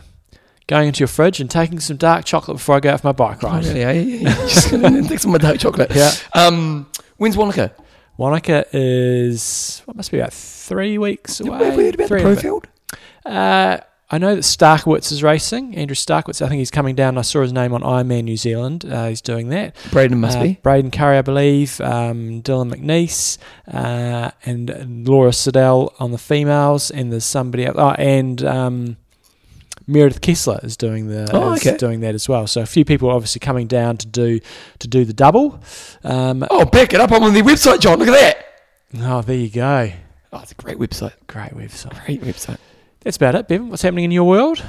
Going 0.67 0.87
into 0.87 0.99
your 0.99 1.07
fridge 1.07 1.41
and 1.41 1.49
taking 1.49 1.79
some 1.79 1.97
dark 1.97 2.23
chocolate 2.23 2.57
before 2.57 2.75
I 2.75 2.79
go 2.79 2.91
out 2.91 3.01
for 3.01 3.07
my 3.07 3.11
bike 3.11 3.43
ride. 3.43 3.65
Oh, 3.65 3.67
really? 3.67 3.83
eh? 3.83 3.93
Yeah, 4.21 4.33
just 4.47 4.69
take 5.09 5.19
some 5.19 5.33
of 5.35 5.41
my 5.41 5.47
dark 5.47 5.59
chocolate. 5.59 5.91
Yeah. 5.93 6.11
Um, 6.33 6.89
when's 7.17 7.35
Wanaka? 7.35 7.71
Wanaka 8.17 8.65
is 8.71 9.81
what 9.85 9.97
must 9.97 10.11
be 10.11 10.19
about 10.19 10.31
three 10.33 10.97
weeks 10.97 11.39
away. 11.41 11.63
Have 11.65 11.75
we 11.75 11.85
heard 11.85 11.95
about 11.95 12.03
the 12.03 12.07
Three 12.07 12.21
a. 12.21 12.25
Profield? 12.35 12.65
Uh, 13.25 13.77
I 14.13 14.17
know 14.17 14.35
that 14.35 14.41
Starykowicz 14.41 15.11
is 15.11 15.23
racing. 15.23 15.75
Andrew 15.75 15.95
Starykowicz. 15.95 16.41
I 16.41 16.49
think 16.49 16.59
he's 16.59 16.69
coming 16.71 16.95
down. 16.95 17.17
I 17.17 17.21
saw 17.21 17.41
his 17.41 17.53
name 17.53 17.73
on 17.73 17.81
Ironman 17.81 18.25
New 18.25 18.35
Zealand. 18.37 18.85
Uh, 18.85 19.07
he's 19.07 19.21
doing 19.21 19.49
that. 19.49 19.75
Braden 19.91 20.19
must 20.19 20.37
Uh, 20.37 20.43
be. 20.43 20.59
Braden 20.61 20.91
Currie, 20.91 21.17
I 21.17 21.21
believe, 21.21 21.79
um, 21.81 22.41
Dylan 22.43 22.73
McNeice, 22.73 23.37
uh, 23.73 24.31
and 24.45 25.07
Laura 25.07 25.31
Siddall 25.33 25.93
on 25.99 26.11
the 26.11 26.17
females, 26.17 26.91
and 26.91 27.11
there's 27.11 27.25
somebody 27.25 27.65
else. 27.65 27.75
Oh, 27.79 27.91
and 27.91 28.43
um, 28.43 28.97
Meredith 29.91 30.21
Kessler 30.21 30.59
is 30.63 30.77
doing 30.77 31.07
the 31.07 31.29
Oh, 31.33 31.53
is 31.53 31.65
okay. 31.65 31.77
doing 31.77 31.99
that 32.01 32.15
as 32.15 32.27
well. 32.29 32.47
So 32.47 32.61
a 32.61 32.65
few 32.65 32.85
people 32.85 33.09
are 33.09 33.13
obviously 33.15 33.39
coming 33.39 33.67
down 33.67 33.97
to 33.97 34.07
do 34.07 34.39
to 34.79 34.87
do 34.87 35.05
the 35.05 35.13
double. 35.13 35.59
Um, 36.03 36.45
Oh, 36.49 36.65
back 36.65 36.93
it 36.93 36.99
up. 37.01 37.11
I'm 37.11 37.23
on 37.23 37.33
their 37.33 37.43
website, 37.43 37.79
John. 37.81 37.99
Look 37.99 38.07
at 38.07 38.11
that. 38.19 38.45
oh, 39.03 39.21
there 39.21 39.35
you 39.37 39.49
go. 39.49 39.91
Oh, 40.33 40.39
it's 40.39 40.51
a 40.53 40.55
great 40.55 40.77
website. 40.77 41.13
Great 41.27 41.51
website. 41.53 42.05
Great 42.05 42.21
website. 42.21 42.57
That's 43.01 43.17
about 43.17 43.35
it, 43.35 43.47
Bevan. 43.47 43.69
What's 43.69 43.81
happening 43.81 44.05
in 44.05 44.11
your 44.11 44.27
world? 44.27 44.63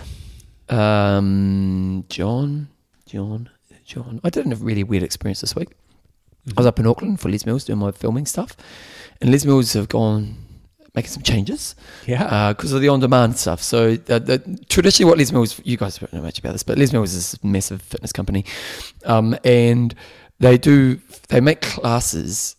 Um, 0.68 2.04
John, 2.08 2.68
John, 3.06 3.50
John. 3.84 4.20
I 4.24 4.30
did 4.30 4.46
have 4.46 4.60
a 4.62 4.64
really 4.64 4.82
weird 4.84 5.02
experience 5.02 5.40
this 5.40 5.54
week. 5.54 5.68
I 6.48 6.52
was 6.56 6.66
up 6.66 6.78
in 6.80 6.86
Auckland 6.86 7.20
for 7.20 7.28
Les 7.28 7.44
Mills 7.46 7.64
doing 7.64 7.78
my 7.78 7.92
filming 7.92 8.26
stuff, 8.26 8.56
and 9.20 9.30
Les 9.30 9.44
Mills 9.44 9.74
have 9.74 9.88
gone 9.88 10.36
making 10.94 11.10
some 11.10 11.22
changes 11.22 11.74
Yeah. 12.06 12.52
because 12.52 12.72
of 12.72 12.80
the 12.82 12.88
on-demand 12.88 13.38
stuff. 13.38 13.62
So 13.62 13.96
the, 13.96 14.20
the, 14.20 14.64
traditionally, 14.68 15.08
what 15.08 15.18
Les 15.18 15.32
Mills, 15.32 15.60
you 15.64 15.76
guys 15.76 15.98
don't 15.98 16.12
know 16.12 16.20
much 16.22 16.38
about 16.38 16.52
this, 16.52 16.62
but 16.62 16.76
Les 16.78 16.92
Mills 16.92 17.14
is 17.14 17.34
a 17.42 17.46
massive 17.46 17.80
fitness 17.82 18.12
company, 18.12 18.44
um, 19.06 19.36
and 19.44 19.94
they 20.38 20.58
do 20.58 21.00
they 21.28 21.40
make 21.40 21.60
classes. 21.62 22.56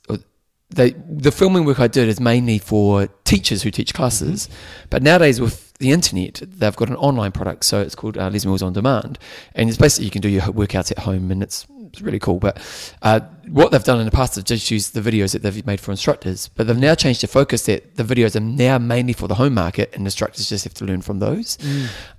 They 0.69 0.91
the 1.07 1.31
filming 1.31 1.65
work 1.65 1.79
I 1.79 1.87
did 1.87 2.07
is 2.09 2.19
mainly 2.19 2.57
for 2.57 3.07
teachers 3.25 3.61
who 3.61 3.69
teach 3.69 3.93
classes, 3.93 4.49
but 4.89 5.03
nowadays 5.03 5.39
with 5.39 5.71
the 5.77 5.91
internet, 5.91 6.41
they've 6.47 6.75
got 6.75 6.89
an 6.89 6.95
online 6.95 7.31
product, 7.31 7.65
so 7.65 7.81
it's 7.81 7.93
called 7.95 8.17
uh, 8.17 8.29
Les 8.29 8.45
Mills 8.45 8.63
on 8.63 8.73
Demand, 8.73 9.19
and 9.53 9.69
it's 9.69 9.77
basically 9.77 10.05
you 10.05 10.11
can 10.11 10.21
do 10.21 10.29
your 10.29 10.41
workouts 10.43 10.89
at 10.91 10.99
home, 10.99 11.29
and 11.29 11.43
it's 11.43 11.67
it's 11.93 12.01
really 12.01 12.19
cool. 12.19 12.39
But 12.39 12.57
uh, 13.03 13.19
what 13.47 13.71
they've 13.71 13.83
done 13.83 13.99
in 13.99 14.05
the 14.05 14.11
past 14.11 14.37
is 14.37 14.43
just 14.43 14.69
use 14.71 14.89
the 14.89 14.99
videos 15.01 15.31
that 15.33 15.43
they've 15.43 15.65
made 15.65 15.79
for 15.79 15.91
instructors, 15.91 16.47
but 16.49 16.65
they've 16.67 16.77
now 16.77 16.95
changed 16.95 17.21
the 17.21 17.27
focus 17.27 17.65
that 17.67 17.95
the 17.95 18.03
videos 18.03 18.35
are 18.35 18.39
now 18.39 18.77
mainly 18.79 19.13
for 19.13 19.27
the 19.27 19.35
home 19.35 19.53
market, 19.53 19.91
and 19.93 20.05
instructors 20.05 20.49
just 20.49 20.63
have 20.63 20.73
to 20.75 20.85
learn 20.85 21.01
from 21.01 21.19
those. 21.19 21.57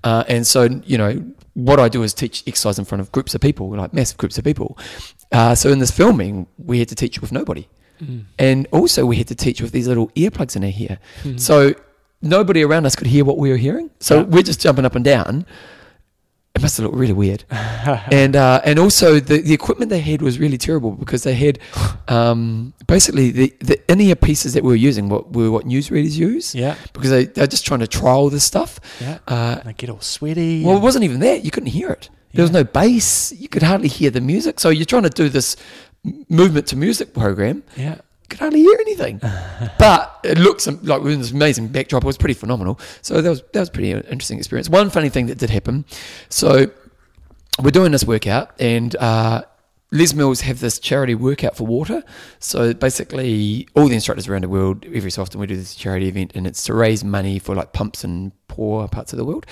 Uh, 0.04 0.22
and 0.28 0.46
so, 0.46 0.62
you 0.84 0.96
know, 0.96 1.24
what 1.54 1.78
I 1.80 1.88
do 1.88 2.02
is 2.04 2.14
teach 2.14 2.42
exercise 2.46 2.78
in 2.78 2.84
front 2.84 3.00
of 3.00 3.10
groups 3.12 3.34
of 3.34 3.40
people, 3.40 3.68
like 3.76 3.92
massive 3.92 4.16
groups 4.16 4.38
of 4.38 4.44
people. 4.44 4.78
Uh, 5.32 5.54
so 5.54 5.70
in 5.70 5.80
this 5.80 5.90
filming, 5.90 6.46
we 6.58 6.78
had 6.78 6.88
to 6.88 6.94
teach 6.94 7.20
with 7.20 7.32
nobody. 7.32 7.68
And 8.38 8.66
also, 8.70 9.06
we 9.06 9.16
had 9.16 9.28
to 9.28 9.34
teach 9.34 9.62
with 9.62 9.72
these 9.72 9.88
little 9.88 10.08
earplugs 10.10 10.56
in 10.56 10.62
our 10.64 10.72
ear. 10.76 10.98
So 11.38 11.74
nobody 12.20 12.62
around 12.62 12.84
us 12.86 12.94
could 12.96 13.06
hear 13.06 13.24
what 13.24 13.38
we 13.38 13.48
were 13.50 13.56
hearing. 13.56 13.88
So 13.98 14.16
Yeah. 14.18 14.22
we're 14.24 14.42
just 14.42 14.60
jumping 14.60 14.84
up 14.84 14.94
and 14.94 15.04
down. 15.04 15.46
It 16.54 16.62
must 16.62 16.76
have 16.76 16.84
looked 16.84 16.96
really 16.96 17.12
weird. 17.12 17.44
and 17.50 18.36
uh, 18.36 18.60
and 18.64 18.78
also 18.78 19.18
the, 19.18 19.40
the 19.40 19.52
equipment 19.52 19.90
they 19.90 19.98
had 20.00 20.22
was 20.22 20.38
really 20.38 20.56
terrible 20.56 20.92
because 20.92 21.24
they 21.24 21.34
had 21.34 21.58
um, 22.08 22.74
basically 22.86 23.30
the, 23.32 23.54
the 23.58 23.90
in 23.90 24.00
ear 24.00 24.14
pieces 24.14 24.52
that 24.54 24.62
we 24.62 24.68
were 24.68 24.76
using 24.76 25.08
what 25.08 25.32
were 25.32 25.50
what 25.50 25.64
newsreaders 25.66 26.16
use 26.16 26.54
yeah. 26.54 26.76
because 26.92 27.10
they, 27.10 27.24
they're 27.24 27.48
just 27.48 27.66
trying 27.66 27.80
to 27.80 27.88
trial 27.88 28.30
this 28.30 28.44
stuff. 28.44 28.78
Yeah. 29.00 29.18
Uh, 29.26 29.56
And 29.60 29.68
I 29.68 29.72
get 29.72 29.90
all 29.90 30.00
sweaty. 30.00 30.64
well, 30.64 30.76
it 30.76 30.80
wasn't 30.80 31.04
even 31.04 31.20
that. 31.20 31.44
You 31.44 31.50
couldn't 31.50 31.70
hear 31.70 31.90
it. 31.90 32.08
There 32.32 32.42
was 32.42 32.50
no 32.52 32.64
bass. 32.64 33.32
You 33.32 33.48
could 33.48 33.62
hardly 33.62 33.88
hear 33.88 34.10
the 34.10 34.20
music. 34.20 34.58
So 34.58 34.68
you're 34.68 34.84
trying 34.86 35.04
to 35.04 35.10
do 35.10 35.28
this 35.28 35.56
movement 36.28 36.66
to 36.68 36.76
music 36.76 37.14
program. 37.14 37.62
yeah. 37.76 37.98
Could 38.28 38.40
hardly 38.40 38.60
hear 38.60 38.76
anything. 38.80 39.18
but 39.78 40.20
it 40.24 40.38
looks 40.38 40.66
like 40.66 41.02
with 41.02 41.18
this 41.18 41.30
amazing 41.30 41.68
backdrop. 41.68 42.04
It 42.04 42.06
was 42.06 42.16
pretty 42.16 42.34
phenomenal. 42.34 42.80
So 43.02 43.20
that 43.20 43.28
was 43.28 43.42
that 43.52 43.60
was 43.60 43.68
a 43.68 43.72
pretty 43.72 43.90
interesting 43.92 44.38
experience. 44.38 44.68
One 44.68 44.90
funny 44.90 45.08
thing 45.08 45.26
that 45.26 45.38
did 45.38 45.50
happen. 45.50 45.84
So 46.28 46.70
we're 47.62 47.70
doing 47.70 47.92
this 47.92 48.04
workout, 48.04 48.50
and 48.60 48.94
uh, 48.96 49.42
Les 49.90 50.12
Mills 50.12 50.40
have 50.40 50.60
this 50.60 50.78
charity 50.78 51.14
workout 51.14 51.56
for 51.56 51.66
water. 51.66 52.02
So 52.40 52.74
basically, 52.74 53.68
all 53.74 53.86
the 53.86 53.94
instructors 53.94 54.26
around 54.26 54.42
the 54.42 54.48
world, 54.48 54.84
every 54.92 55.10
so 55.10 55.22
often 55.22 55.40
we 55.40 55.46
do 55.46 55.56
this 55.56 55.74
charity 55.74 56.08
event, 56.08 56.32
and 56.34 56.46
it's 56.46 56.64
to 56.64 56.74
raise 56.74 57.04
money 57.04 57.38
for 57.38 57.54
like 57.54 57.72
pumps 57.72 58.04
in 58.04 58.32
poor 58.48 58.88
parts 58.88 59.12
of 59.12 59.18
the 59.18 59.24
world. 59.24 59.46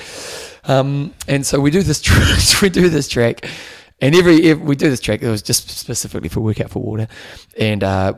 Um, 0.65 1.15
and 1.29 1.47
so 1.47 1.61
we 1.61 1.71
do 1.71 1.83
this 1.83 2.01
track, 2.03 2.61
we 2.61 2.71
do 2.71 2.89
this 2.89 3.07
track, 3.07 3.47
and 4.01 4.17
every, 4.17 4.51
every 4.51 4.65
we 4.65 4.75
do 4.75 4.91
this 4.91 5.01
track. 5.01 5.23
It 5.23 5.31
was 5.31 5.43
just 5.43 5.71
specifically 5.71 6.29
for 6.29 6.41
workout 6.41 6.71
for 6.71 6.83
water, 6.83 7.09
and. 7.59 7.85
Uh, 7.85 8.15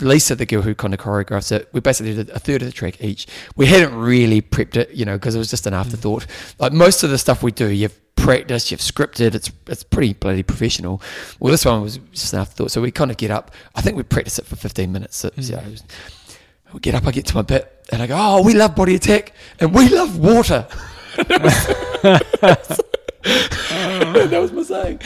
Lisa, 0.00 0.34
the 0.34 0.46
girl 0.46 0.62
who 0.62 0.74
kind 0.74 0.94
of 0.94 1.00
choreographs 1.00 1.52
it, 1.52 1.68
we 1.72 1.80
basically 1.80 2.14
did 2.14 2.30
a 2.30 2.38
third 2.38 2.62
of 2.62 2.66
the 2.66 2.72
track 2.72 3.02
each. 3.02 3.26
We 3.56 3.66
hadn't 3.66 3.94
really 3.94 4.42
prepped 4.42 4.76
it, 4.76 4.90
you 4.90 5.04
know, 5.04 5.16
because 5.16 5.34
it 5.34 5.38
was 5.38 5.50
just 5.50 5.66
an 5.66 5.72
mm. 5.72 5.80
afterthought. 5.80 6.26
Like 6.58 6.72
most 6.72 7.02
of 7.02 7.10
the 7.10 7.18
stuff 7.18 7.42
we 7.42 7.52
do, 7.52 7.68
you've 7.68 7.98
practiced, 8.16 8.70
you've 8.70 8.80
scripted. 8.80 9.34
It's 9.34 9.50
it's 9.66 9.82
pretty 9.82 10.12
bloody 10.12 10.42
professional. 10.42 11.02
Well, 11.38 11.50
this 11.50 11.64
one 11.64 11.82
was 11.82 11.98
just 12.12 12.32
an 12.32 12.40
afterthought, 12.40 12.70
so 12.70 12.80
we 12.80 12.90
kind 12.90 13.10
of 13.10 13.16
get 13.16 13.30
up. 13.30 13.52
I 13.74 13.80
think 13.80 13.96
we 13.96 14.02
practice 14.02 14.38
it 14.38 14.46
for 14.46 14.56
15 14.56 14.90
minutes. 14.92 15.16
So, 15.16 15.30
mm. 15.30 15.70
was- 15.70 15.84
we 16.72 16.78
get 16.78 16.94
up, 16.94 17.04
I 17.04 17.10
get 17.10 17.26
to 17.26 17.34
my 17.34 17.42
bit, 17.42 17.84
and 17.90 18.00
I 18.00 18.06
go, 18.06 18.16
"Oh, 18.16 18.42
we 18.44 18.54
love 18.54 18.76
body 18.76 18.94
attack, 18.94 19.32
and 19.58 19.74
we 19.74 19.88
love 19.88 20.18
water." 20.18 20.68
that 23.22 24.38
was 24.40 24.52
my 24.52 24.62
saying, 24.62 25.00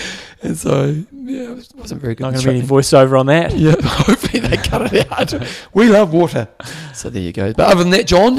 and 0.44 0.56
so 0.56 0.84
yeah, 1.12 1.50
it 1.50 1.54
was- 1.56 1.72
wasn't 1.74 2.00
very 2.00 2.14
good. 2.14 2.26
I'm 2.26 2.32
not 2.34 2.44
going 2.44 2.56
to 2.58 2.62
be 2.62 2.66
any 2.66 2.68
voiceover 2.82 3.18
on 3.18 3.26
that. 3.26 3.56
Yeah, 3.56 3.74
hopefully 3.82 4.40
they 4.40 4.56
cut 4.56 4.92
it 4.94 5.10
out. 5.10 5.34
We 5.74 5.88
love 5.88 6.12
water. 6.12 6.46
So 6.94 7.10
there 7.10 7.22
you 7.22 7.32
go. 7.32 7.52
But 7.52 7.66
other 7.72 7.82
than 7.82 7.90
that, 7.90 8.06
John, 8.06 8.36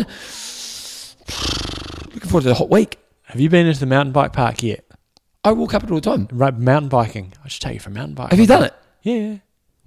looking 2.14 2.30
forward 2.30 2.44
to 2.44 2.50
the 2.50 2.56
hot 2.56 2.70
week. 2.70 2.98
Have 3.24 3.42
you 3.42 3.50
been 3.50 3.66
into 3.68 3.80
the 3.82 3.86
mountain 3.86 4.14
bike 4.14 4.32
park 4.34 4.64
yet? 4.64 4.86
I 5.44 5.52
walk 5.52 5.74
up 5.74 5.84
it 5.84 5.92
all 5.92 6.00
the 6.00 6.02
time. 6.10 6.28
Right, 6.32 6.58
mountain 6.58 6.90
biking. 6.90 7.34
I 7.44 7.48
should 7.50 7.62
take 7.62 7.74
you 7.76 7.80
for 7.80 7.90
mountain 7.90 8.16
bike. 8.16 8.32
Have 8.32 8.40
you 8.40 8.48
done 8.48 8.64
it? 8.64 8.74
Yeah. 9.04 9.38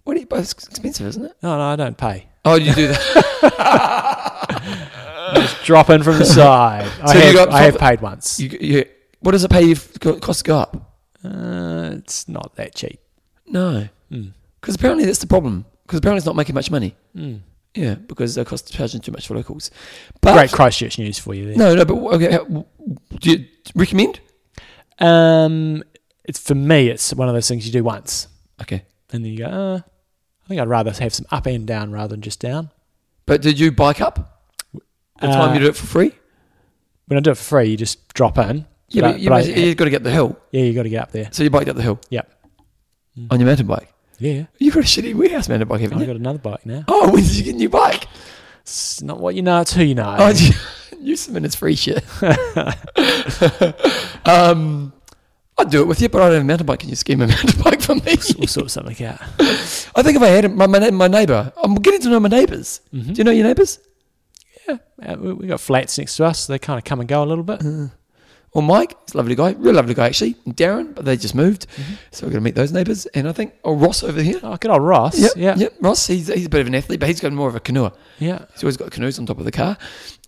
What 0.05 0.15
do 0.15 0.21
you, 0.21 0.27
but 0.27 0.41
it's 0.41 0.53
expensive, 0.53 1.07
isn't 1.07 1.25
it? 1.25 1.33
No, 1.43 1.57
no, 1.57 1.63
I 1.63 1.77
don't 1.77 1.97
pay. 1.97 2.29
Oh, 2.45 2.55
you 2.57 2.73
do 2.75 2.89
that. 2.89 4.39
Just 5.35 5.65
drop 5.65 5.91
in 5.91 6.03
from 6.03 6.19
the 6.19 6.25
side. 6.25 6.91
I, 7.03 7.13
So 7.13 7.19
you 7.19 7.25
have, 7.27 7.35
got 7.35 7.51
I 7.53 7.63
have 7.63 7.79
paid 7.79 8.01
once. 8.01 8.41
you, 8.41 8.49
you, 8.61 8.85
what 9.21 9.33
does 9.33 9.45
it 9.45 9.51
pay 9.51 9.63
you 9.65 9.73
f- 9.73 9.99
go- 9.99 10.19
cost 10.19 10.41
to 10.41 10.45
go 10.49 10.59
up? 10.59 10.88
Uh, 11.25 11.91
it's 11.97 12.29
not 12.29 12.55
that 12.57 12.75
cheap. 12.75 13.01
No, 13.47 13.89
Mm. 14.13 14.33
because 14.61 14.75
apparently 14.75 15.05
that's 15.05 15.19
the 15.19 15.27
problem. 15.27 15.65
Because 15.87 15.99
apparently 15.99 16.19
it's 16.19 16.27
not 16.27 16.37
making 16.37 16.55
much 16.55 16.71
money. 16.71 16.95
Mm. 17.17 17.41
Yeah, 17.75 17.95
because 17.95 18.35
they 18.35 18.45
cost 18.45 18.73
charging 18.73 19.01
too 19.01 19.13
much 19.13 19.27
for 19.27 19.35
locals. 19.35 19.71
But 20.21 20.35
Great 20.35 20.51
Christchurch 20.53 20.99
news 20.99 21.19
for 21.19 21.35
you 21.35 21.47
there. 21.47 21.57
no, 21.57 21.75
no. 21.75 21.85
But 21.85 21.97
okay, 22.15 22.33
how- 22.33 22.67
do 23.21 23.31
you 23.33 23.45
recommend? 23.75 24.21
Um, 24.99 25.83
it's 26.25 26.39
for 26.39 26.55
me. 26.55 26.89
It's 26.89 27.15
one 27.15 27.29
of 27.29 27.35
those 27.35 27.49
things 27.49 27.67
you 27.67 27.73
do 27.73 27.85
once, 27.85 28.29
Okay, 28.61 28.85
and 29.13 29.25
then 29.25 29.31
you 29.33 29.39
go. 29.39 29.45
Uh, 29.47 29.81
I 30.45 30.49
think 30.49 30.61
I'd 30.61 30.69
rather 30.69 30.91
have 30.93 31.15
some 31.15 31.27
up 31.31 31.47
and 31.47 31.67
down 31.67 31.93
rather 31.93 32.09
than 32.09 32.21
just 32.23 32.41
down. 32.41 32.71
but 33.27 33.43
did 33.43 33.59
you 33.61 33.71
bike 33.71 34.01
up? 34.01 34.43
The 35.21 35.27
time 35.27 35.51
Uh, 35.51 35.55
you 35.55 35.61
do 35.61 35.67
it 35.67 35.77
for 35.77 35.87
free? 35.87 36.13
When 37.07 37.17
I 37.19 37.21
do 37.21 37.31
it 37.33 37.37
for 37.37 37.43
free, 37.45 37.69
you 37.71 37.77
just 37.77 38.09
drop 38.15 38.39
in. 38.39 38.67
Yeah, 38.89 39.03
but 39.03 39.13
but, 39.13 39.21
you, 39.21 39.29
but 39.31 39.45
I- 39.45 39.47
you've 39.49 39.77
got 39.77 39.85
to 39.85 39.91
get 39.91 39.97
up 39.99 40.03
the 40.05 40.11
hill. 40.11 40.39
Yeah, 40.51 40.63
you've 40.63 40.75
got 40.77 40.83
to 40.85 40.89
get 40.89 41.03
up 41.03 41.13
there. 41.13 41.29
So 41.33 41.43
you 41.43 41.51
biked 41.51 41.69
up 41.69 41.77
the 41.77 41.83
hill 41.83 42.01
Yep. 42.11 42.31
on 43.31 43.39
your 43.41 43.47
mountain 43.47 43.67
bike. 43.67 43.93
Yeah. 44.19 44.47
You've 44.59 44.75
got 44.75 44.85
a 44.85 44.87
shitty 44.87 45.15
warehouse 45.15 45.49
mountain 45.49 45.69
bike, 45.69 45.81
haven't 45.81 45.99
I 45.99 46.01
you? 46.01 46.07
got 46.07 46.17
another 46.17 46.39
bike 46.39 46.65
now. 46.67 46.85
Oh, 46.89 47.11
when 47.13 47.23
did 47.23 47.37
you 47.37 47.45
get 47.45 47.55
a 47.55 47.59
new 47.59 47.69
bike? 47.69 48.07
It's 48.63 49.01
not 49.03 49.21
what 49.21 49.35
you 49.35 49.43
know, 49.43 49.61
it's 49.61 49.73
who 49.73 49.83
you 49.85 49.95
know. 49.95 50.17
Oh, 50.19 50.29
you, 50.31 50.53
you 51.01 51.17
submit 51.17 51.45
it's 51.45 51.55
free 51.55 51.75
shit. 51.77 52.05
um, 54.25 54.93
I'd 55.57 55.71
do 55.71 55.81
it 55.83 55.89
with 55.89 56.01
you, 56.01 56.09
but 56.09 56.23
I 56.23 56.27
don't 56.27 56.35
have 56.35 56.43
a 56.43 56.47
mountain 56.47 56.67
bike. 56.67 56.81
Can 56.81 56.89
you 56.89 56.97
scheme 56.97 57.21
a 57.23 57.27
mountain 57.29 57.61
bike 57.63 57.81
for 57.81 57.95
me? 57.95 58.17
we'll 58.39 58.47
sort 58.47 58.71
something 58.71 59.05
out. 59.07 59.21
I 59.41 60.03
think 60.03 60.17
if 60.17 60.23
I 60.23 60.29
had 60.29 60.55
my 60.55 60.67
my, 60.67 60.91
my 60.91 61.09
neighbour, 61.09 61.53
I'm 61.57 61.75
getting 61.77 62.01
to 62.03 62.09
know 62.11 62.21
my 62.21 62.29
neighbors 62.29 62.81
Mm-hmm. 62.93 63.13
Do 63.13 63.19
you 63.19 63.25
know 63.25 63.31
your 63.31 63.47
neighbours? 63.47 63.79
Yeah, 64.69 64.77
uh, 65.05 65.17
we 65.19 65.33
we 65.33 65.47
got 65.47 65.61
flats 65.61 65.99
next 65.99 66.17
to 66.17 66.25
us. 66.27 66.41
So 66.41 66.53
they 66.53 66.59
kind 66.59 66.79
of 66.79 66.85
come 66.85 67.01
and 67.01 67.09
go 67.09 67.23
a 67.23 67.27
little 67.27 67.45
bit. 67.45 67.61
Well, 68.55 68.63
Mike, 68.63 68.97
he's 69.05 69.15
a 69.15 69.19
lovely 69.19 69.35
guy, 69.35 69.53
real 69.53 69.75
lovely 69.75 69.95
guy 69.95 70.07
actually. 70.07 70.35
And 70.47 70.57
Darren, 70.57 70.95
but 70.95 71.05
they 71.05 71.17
just 71.17 71.35
moved, 71.35 71.67
Mm-hmm. 71.77 71.95
so 72.11 72.27
we're 72.27 72.33
gonna 72.33 72.41
meet 72.43 72.55
those 72.55 72.73
neighbours. 72.73 73.07
And 73.07 73.29
I 73.29 73.33
think 73.33 73.55
oh 73.65 73.75
Ross 73.75 74.03
over 74.03 74.23
here. 74.23 74.41
Oh, 74.43 74.57
good 74.57 74.71
old 74.71 74.83
Ross. 74.83 75.19
Yep, 75.19 75.33
yeah, 75.37 75.55
yep. 75.57 75.75
Ross, 75.81 76.07
he's 76.07 76.29
he's 76.29 76.47
a 76.47 76.49
bit 76.49 76.61
of 76.63 76.67
an 76.67 76.75
athlete, 76.75 76.99
but 77.01 77.09
he's 77.09 77.21
got 77.21 77.33
more 77.33 77.49
of 77.49 77.55
a 77.55 77.61
canoe. 77.61 77.91
yeah. 78.19 78.47
He's 78.55 78.63
always 78.65 78.77
got 78.77 78.91
canoes 78.91 79.19
on 79.19 79.27
top 79.27 79.39
of 79.39 79.45
the 79.45 79.53
car, 79.53 79.77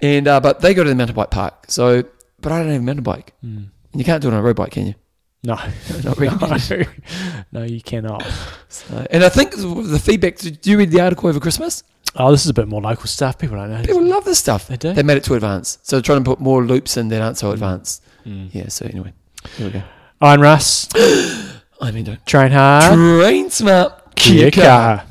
and 0.02 0.28
uh, 0.28 0.38
but 0.40 0.60
they 0.60 0.74
go 0.74 0.84
to 0.84 0.88
the 0.90 0.94
mountain 0.94 1.16
bike 1.16 1.30
park. 1.30 1.64
So, 1.68 2.04
but 2.40 2.52
I 2.52 2.58
don't 2.60 2.68
have 2.72 2.80
a 2.82 2.84
mountain 2.84 3.04
bike. 3.04 3.32
Mm. 3.44 3.68
And 3.92 4.00
you 4.00 4.04
can't 4.04 4.22
do 4.22 4.28
it 4.28 4.34
on 4.34 4.40
a 4.40 4.42
road 4.42 4.56
bike, 4.56 4.72
can 4.72 4.86
you? 4.86 4.94
No, 5.42 5.54
Not 6.04 6.18
really. 6.18 6.86
no, 7.52 7.62
you 7.62 7.80
cannot. 7.80 8.22
So, 8.68 9.06
and 9.10 9.24
I 9.24 9.30
think 9.30 9.52
the 9.56 9.98
feedback. 10.02 10.36
Did 10.36 10.66
you 10.66 10.76
read 10.76 10.90
the 10.90 11.00
article 11.00 11.28
over 11.30 11.40
Christmas? 11.40 11.82
Oh, 12.16 12.30
this 12.30 12.42
is 12.44 12.50
a 12.50 12.54
bit 12.54 12.68
more 12.68 12.82
local 12.82 13.06
stuff. 13.06 13.38
People 13.38 13.56
don't 13.56 13.70
know. 13.70 13.80
People 13.82 14.04
love 14.04 14.24
this 14.26 14.38
stuff. 14.38 14.68
They 14.68 14.76
do? 14.76 14.92
They 14.92 15.02
made 15.02 15.16
it 15.16 15.24
too 15.24 15.34
advanced, 15.36 15.86
so 15.86 15.96
they're 15.96 16.02
trying 16.02 16.22
to 16.22 16.28
put 16.28 16.40
more 16.40 16.62
loops 16.62 16.96
in 16.98 17.08
that 17.08 17.22
aren't 17.22 17.38
so 17.38 17.52
advanced. 17.52 18.04
Mm. 18.26 18.48
Yeah. 18.52 18.68
So 18.68 18.86
anyway, 18.86 19.12
here 19.56 19.66
we 19.66 19.72
go. 19.72 19.82
I'm 20.20 20.40
Russ. 20.40 20.88
I 21.82 21.90
mean, 21.92 22.04
don't 22.04 22.24
Train 22.26 22.50
hard. 22.52 22.92
train 22.94 23.50
smart. 23.50 24.14
Kia 24.16 24.50
kaha. 24.50 25.04